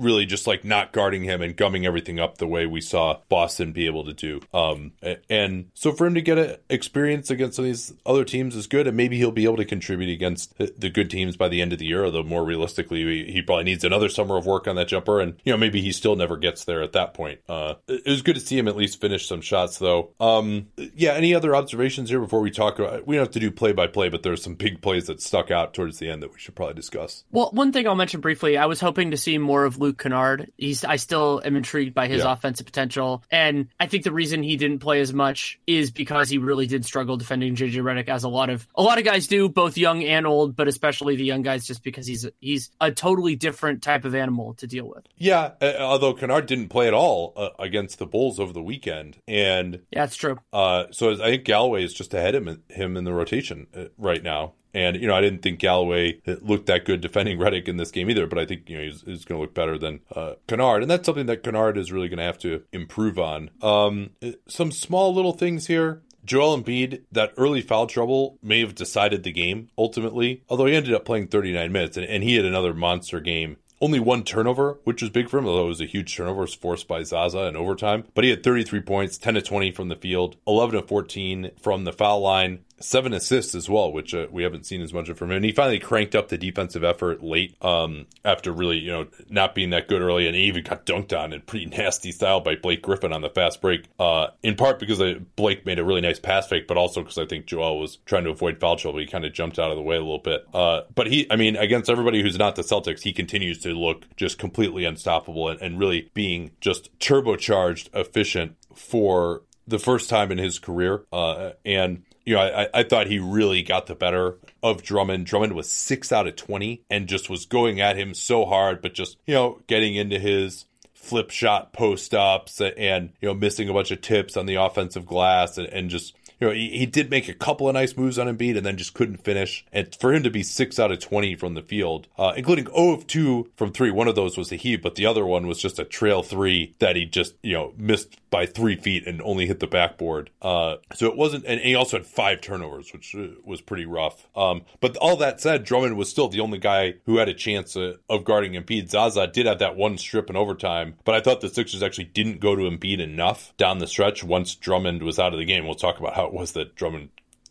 really 0.00 0.26
just 0.26 0.46
like 0.46 0.64
not 0.64 0.92
guarding 0.92 1.24
him 1.24 1.42
and 1.42 1.56
gumming 1.56 1.86
everything 1.86 2.18
up 2.18 2.38
the 2.38 2.46
way 2.46 2.66
we 2.66 2.80
saw 2.80 3.18
Boston 3.28 3.72
be 3.72 3.86
able 3.86 4.04
to 4.04 4.12
do. 4.12 4.40
Um, 4.52 4.92
and 5.28 5.70
so 5.74 5.92
for 5.92 6.06
him 6.06 6.14
to 6.14 6.22
get 6.22 6.38
an 6.38 6.56
experience 6.68 7.30
against 7.30 7.56
some 7.56 7.64
of 7.64 7.70
these 7.70 7.92
other 8.06 8.24
teams 8.24 8.56
is 8.56 8.66
good, 8.66 8.86
and 8.86 8.96
maybe 8.96 9.16
he'll 9.16 9.30
be 9.30 9.44
able 9.44 9.58
to 9.58 9.64
contribute 9.64 10.12
against 10.12 10.56
the 10.58 10.90
good 10.90 11.10
teams 11.10 11.36
by 11.36 11.48
the 11.48 11.60
end 11.60 11.72
of 11.72 11.78
the 11.78 11.86
year. 11.86 12.04
Although 12.04 12.22
more 12.22 12.44
realistically, 12.44 13.30
he 13.30 13.42
probably 13.42 13.64
needs 13.64 13.84
another 13.84 14.08
summer 14.08 14.36
of 14.36 14.46
work 14.46 14.66
on 14.66 14.76
that 14.76 14.88
jumper, 14.88 15.20
and 15.20 15.34
you 15.44 15.52
know 15.52 15.58
maybe 15.58 15.80
he 15.80 15.92
still 15.92 16.16
never 16.16 16.36
gets 16.36 16.64
there 16.64 16.82
at 16.82 16.92
that 16.92 17.14
point. 17.14 17.40
Uh, 17.48 17.74
it 17.88 18.06
was 18.06 18.22
good 18.22 18.34
to 18.34 18.40
see 18.40 18.58
him 18.58 18.68
at 18.68 18.76
least 18.76 19.00
finish 19.00 19.26
some 19.26 19.40
shots, 19.40 19.78
though. 19.78 20.10
Um, 20.20 20.68
yeah. 20.94 21.12
Any 21.12 21.34
other 21.34 21.54
observations 21.54 22.08
here 22.08 22.20
before 22.20 22.40
we 22.40 22.50
talk? 22.50 22.78
About, 22.78 23.06
we 23.06 23.16
don't 23.16 23.26
have 23.26 23.32
to 23.32 23.40
do 23.40 23.50
play 23.50 23.72
by 23.72 23.86
play, 23.86 24.08
but 24.08 24.22
there's 24.22 24.42
some 24.42 24.54
big 24.54 24.80
plays 24.80 25.06
that 25.06 25.20
stuck 25.20 25.50
out 25.50 25.74
towards 25.74 25.98
the 25.98 26.08
end 26.08 26.22
that 26.22 26.32
we 26.32 26.38
should 26.38 26.54
probably 26.54 26.74
discuss. 26.74 27.24
Well, 27.30 27.50
one 27.52 27.72
thing 27.72 27.86
I'll 27.86 27.94
mention 27.94 28.20
briefly, 28.20 28.56
I 28.56 28.66
was 28.66 28.80
hoping 28.80 29.10
to 29.10 29.16
see 29.16 29.38
more 29.38 29.64
of 29.64 29.78
Luke 29.90 29.98
Kennard. 29.98 30.52
He's 30.56 30.84
I 30.84 30.96
still 30.96 31.42
am 31.44 31.56
intrigued 31.56 31.94
by 31.94 32.06
his 32.06 32.22
yeah. 32.22 32.32
offensive 32.32 32.64
potential, 32.64 33.24
and 33.28 33.66
I 33.80 33.86
think 33.88 34.04
the 34.04 34.12
reason 34.12 34.44
he 34.44 34.56
didn't 34.56 34.78
play 34.78 35.00
as 35.00 35.12
much 35.12 35.58
is 35.66 35.90
because 35.90 36.28
he 36.28 36.38
really 36.38 36.66
did 36.66 36.84
struggle 36.84 37.16
defending 37.16 37.56
JJ 37.56 37.82
Redick, 37.82 38.08
as 38.08 38.22
a 38.22 38.28
lot 38.28 38.50
of 38.50 38.68
a 38.76 38.82
lot 38.82 38.98
of 38.98 39.04
guys 39.04 39.26
do, 39.26 39.48
both 39.48 39.76
young 39.76 40.04
and 40.04 40.28
old, 40.28 40.54
but 40.54 40.68
especially 40.68 41.16
the 41.16 41.24
young 41.24 41.42
guys, 41.42 41.66
just 41.66 41.82
because 41.82 42.06
he's 42.06 42.24
he's 42.40 42.70
a 42.80 42.92
totally 42.92 43.34
different 43.34 43.82
type 43.82 44.04
of 44.04 44.14
animal 44.14 44.54
to 44.54 44.68
deal 44.68 44.86
with. 44.86 45.04
Yeah, 45.16 45.52
uh, 45.60 45.74
although 45.80 46.14
Kennard 46.14 46.46
didn't 46.46 46.68
play 46.68 46.86
at 46.86 46.94
all 46.94 47.32
uh, 47.36 47.48
against 47.58 47.98
the 47.98 48.06
Bulls 48.06 48.38
over 48.38 48.52
the 48.52 48.62
weekend, 48.62 49.18
and 49.26 49.80
yeah, 49.90 50.04
it's 50.04 50.16
true. 50.16 50.38
Uh, 50.52 50.84
so 50.92 51.12
I 51.14 51.30
think 51.30 51.44
Galloway 51.44 51.82
is 51.82 51.92
just 51.92 52.14
ahead 52.14 52.36
of 52.36 52.46
him, 52.46 52.62
him 52.68 52.96
in 52.96 53.02
the 53.02 53.12
rotation 53.12 53.66
uh, 53.76 53.86
right 53.98 54.22
now. 54.22 54.54
And 54.74 54.96
you 54.96 55.06
know, 55.06 55.14
I 55.14 55.20
didn't 55.20 55.42
think 55.42 55.58
Galloway 55.58 56.20
looked 56.26 56.66
that 56.66 56.84
good 56.84 57.00
defending 57.00 57.38
Redick 57.40 57.68
in 57.68 57.76
this 57.76 57.90
game 57.90 58.10
either. 58.10 58.26
But 58.26 58.38
I 58.38 58.46
think 58.46 58.68
you 58.68 58.78
know 58.78 58.84
he's, 58.84 59.02
he's 59.02 59.24
going 59.24 59.38
to 59.38 59.42
look 59.42 59.54
better 59.54 59.78
than 59.78 60.00
uh, 60.14 60.34
Kennard, 60.46 60.82
and 60.82 60.90
that's 60.90 61.06
something 61.06 61.26
that 61.26 61.42
Kennard 61.42 61.78
is 61.78 61.92
really 61.92 62.08
going 62.08 62.18
to 62.18 62.24
have 62.24 62.38
to 62.38 62.62
improve 62.72 63.18
on. 63.18 63.50
Um, 63.62 64.10
some 64.46 64.70
small 64.70 65.14
little 65.14 65.32
things 65.32 65.66
here. 65.66 66.02
Joel 66.22 66.62
Embiid, 66.62 67.04
that 67.12 67.32
early 67.38 67.62
foul 67.62 67.86
trouble 67.86 68.38
may 68.42 68.60
have 68.60 68.74
decided 68.74 69.22
the 69.22 69.32
game 69.32 69.70
ultimately, 69.78 70.44
although 70.50 70.66
he 70.66 70.76
ended 70.76 70.92
up 70.92 71.06
playing 71.06 71.28
39 71.28 71.72
minutes 71.72 71.96
and, 71.96 72.04
and 72.04 72.22
he 72.22 72.34
had 72.34 72.44
another 72.44 72.74
monster 72.74 73.20
game 73.20 73.56
only 73.80 73.98
one 73.98 74.22
turnover, 74.24 74.78
which 74.84 75.00
was 75.00 75.10
big 75.10 75.28
for 75.28 75.38
him, 75.38 75.46
although 75.46 75.64
it 75.64 75.68
was 75.68 75.80
a 75.80 75.86
huge 75.86 76.14
turnover 76.14 76.42
was 76.42 76.54
forced 76.54 76.86
by 76.86 77.02
Zaza 77.02 77.46
in 77.46 77.56
overtime. 77.56 78.04
But 78.14 78.24
he 78.24 78.30
had 78.30 78.42
33 78.42 78.80
points, 78.82 79.18
10 79.18 79.34
to 79.34 79.42
20 79.42 79.72
from 79.72 79.88
the 79.88 79.96
field, 79.96 80.36
11 80.46 80.80
to 80.80 80.86
14 80.86 81.50
from 81.60 81.84
the 81.84 81.92
foul 81.92 82.20
line, 82.20 82.60
seven 82.80 83.12
assists 83.12 83.54
as 83.54 83.68
well, 83.68 83.92
which 83.92 84.14
uh, 84.14 84.26
we 84.30 84.42
haven't 84.42 84.66
seen 84.66 84.80
as 84.80 84.92
much 84.92 85.08
of 85.08 85.18
from 85.18 85.30
him. 85.30 85.36
And 85.36 85.44
he 85.44 85.52
finally 85.52 85.78
cranked 85.78 86.14
up 86.14 86.28
the 86.28 86.38
defensive 86.38 86.82
effort 86.82 87.22
late 87.22 87.54
um, 87.62 88.06
after 88.24 88.52
really, 88.52 88.78
you 88.78 88.90
know, 88.90 89.06
not 89.28 89.54
being 89.54 89.70
that 89.70 89.86
good 89.86 90.02
early. 90.02 90.26
And 90.26 90.34
he 90.34 90.42
even 90.44 90.64
got 90.64 90.86
dunked 90.86 91.16
on 91.18 91.32
in 91.32 91.42
pretty 91.42 91.66
nasty 91.76 92.10
style 92.10 92.40
by 92.40 92.56
Blake 92.56 92.82
Griffin 92.82 93.12
on 93.12 93.20
the 93.20 93.28
fast 93.28 93.60
break, 93.60 93.84
uh, 93.98 94.28
in 94.42 94.56
part 94.56 94.78
because 94.78 95.00
uh, 95.00 95.14
Blake 95.36 95.66
made 95.66 95.78
a 95.78 95.84
really 95.84 96.00
nice 96.00 96.18
pass 96.18 96.48
fake, 96.48 96.66
but 96.66 96.76
also 96.76 97.02
because 97.02 97.18
I 97.18 97.26
think 97.26 97.46
Joel 97.46 97.78
was 97.78 97.96
trying 98.06 98.24
to 98.24 98.30
avoid 98.30 98.58
foul 98.58 98.76
trouble. 98.76 98.98
He 98.98 99.06
kind 99.06 99.24
of 99.24 99.32
jumped 99.32 99.58
out 99.58 99.70
of 99.70 99.76
the 99.76 99.82
way 99.82 99.96
a 99.96 100.00
little 100.00 100.18
bit. 100.18 100.46
Uh, 100.54 100.82
but 100.94 101.06
he, 101.06 101.26
I 101.30 101.36
mean, 101.36 101.56
against 101.56 101.90
everybody 101.90 102.22
who's 102.22 102.38
not 102.38 102.56
the 102.56 102.62
Celtics, 102.62 103.02
he 103.02 103.12
continues 103.12 103.58
to 103.60 103.74
look 103.74 104.06
just 104.16 104.38
completely 104.38 104.84
unstoppable 104.84 105.48
and, 105.48 105.60
and 105.60 105.78
really 105.78 106.10
being 106.14 106.52
just 106.60 106.96
turbocharged 106.98 107.88
efficient 107.94 108.56
for 108.74 109.42
the 109.66 109.78
first 109.78 110.10
time 110.10 110.32
in 110.32 110.38
his 110.38 110.58
career. 110.58 111.04
Uh, 111.12 111.50
and 111.64 112.02
you 112.24 112.34
know, 112.34 112.40
I, 112.40 112.68
I 112.72 112.82
thought 112.82 113.06
he 113.06 113.18
really 113.18 113.62
got 113.62 113.86
the 113.86 113.94
better 113.94 114.38
of 114.62 114.82
Drummond. 114.82 115.26
Drummond 115.26 115.54
was 115.54 115.70
six 115.70 116.12
out 116.12 116.26
of 116.26 116.36
20 116.36 116.82
and 116.90 117.08
just 117.08 117.30
was 117.30 117.46
going 117.46 117.80
at 117.80 117.96
him 117.96 118.14
so 118.14 118.44
hard, 118.44 118.82
but 118.82 118.94
just, 118.94 119.16
you 119.26 119.34
know, 119.34 119.60
getting 119.66 119.94
into 119.94 120.18
his 120.18 120.66
flip 120.94 121.30
shot 121.30 121.72
post 121.72 122.14
ups 122.14 122.60
and, 122.60 123.12
you 123.20 123.28
know, 123.28 123.34
missing 123.34 123.68
a 123.68 123.72
bunch 123.72 123.90
of 123.90 124.00
tips 124.00 124.36
on 124.36 124.46
the 124.46 124.56
offensive 124.56 125.06
glass 125.06 125.56
and, 125.56 125.66
and 125.68 125.90
just 125.90 126.14
you 126.40 126.48
know, 126.48 126.54
he, 126.54 126.70
he 126.70 126.86
did 126.86 127.10
make 127.10 127.28
a 127.28 127.34
couple 127.34 127.68
of 127.68 127.74
nice 127.74 127.96
moves 127.96 128.18
on 128.18 128.26
Embiid 128.26 128.56
and 128.56 128.64
then 128.64 128.76
just 128.76 128.94
couldn't 128.94 129.22
finish. 129.22 129.64
And 129.72 129.94
for 129.94 130.12
him 130.12 130.22
to 130.22 130.30
be 130.30 130.42
six 130.42 130.78
out 130.78 130.90
of 130.90 130.98
20 130.98 131.36
from 131.36 131.54
the 131.54 131.62
field, 131.62 132.08
uh, 132.18 132.32
including 132.36 132.66
0 132.66 132.92
of 132.92 133.06
2 133.06 133.50
from 133.56 133.72
three, 133.72 133.90
one 133.90 134.08
of 134.08 134.14
those 134.14 134.38
was 134.38 134.50
a 134.50 134.56
heave, 134.56 134.82
but 134.82 134.94
the 134.94 135.06
other 135.06 135.26
one 135.26 135.46
was 135.46 135.60
just 135.60 135.78
a 135.78 135.84
trail 135.84 136.22
three 136.22 136.74
that 136.78 136.96
he 136.96 137.04
just, 137.04 137.34
you 137.42 137.52
know, 137.52 137.74
missed 137.76 138.16
by 138.30 138.46
three 138.46 138.76
feet 138.76 139.06
and 139.06 139.20
only 139.22 139.46
hit 139.46 139.60
the 139.60 139.66
backboard. 139.66 140.30
Uh, 140.40 140.76
so 140.94 141.06
it 141.06 141.16
wasn't, 141.16 141.44
and 141.46 141.60
he 141.60 141.74
also 141.74 141.98
had 141.98 142.06
five 142.06 142.40
turnovers, 142.40 142.92
which 142.92 143.14
uh, 143.14 143.26
was 143.44 143.60
pretty 143.60 143.84
rough. 143.84 144.26
Um, 144.34 144.62
but 144.80 144.96
all 144.96 145.16
that 145.16 145.40
said, 145.40 145.64
Drummond 145.64 145.96
was 145.96 146.08
still 146.08 146.28
the 146.28 146.40
only 146.40 146.58
guy 146.58 146.94
who 147.06 147.18
had 147.18 147.28
a 147.28 147.34
chance 147.34 147.76
uh, 147.76 147.96
of 148.08 148.24
guarding 148.24 148.52
Embiid. 148.52 148.88
Zaza 148.88 149.26
did 149.26 149.46
have 149.46 149.58
that 149.58 149.76
one 149.76 149.98
strip 149.98 150.30
in 150.30 150.36
overtime, 150.36 150.94
but 151.04 151.14
I 151.14 151.20
thought 151.20 151.40
the 151.40 151.48
Sixers 151.48 151.82
actually 151.82 152.04
didn't 152.04 152.40
go 152.40 152.54
to 152.54 152.62
Embiid 152.62 153.00
enough 153.00 153.52
down 153.56 153.78
the 153.78 153.86
stretch 153.86 154.24
once 154.24 154.54
Drummond 154.54 155.02
was 155.02 155.18
out 155.18 155.32
of 155.32 155.38
the 155.38 155.44
game. 155.44 155.66
We'll 155.66 155.74
talk 155.74 155.98
about 155.98 156.14
how 156.14 156.29
was 156.32 156.52
that 156.52 156.74
Drummond 156.74 157.10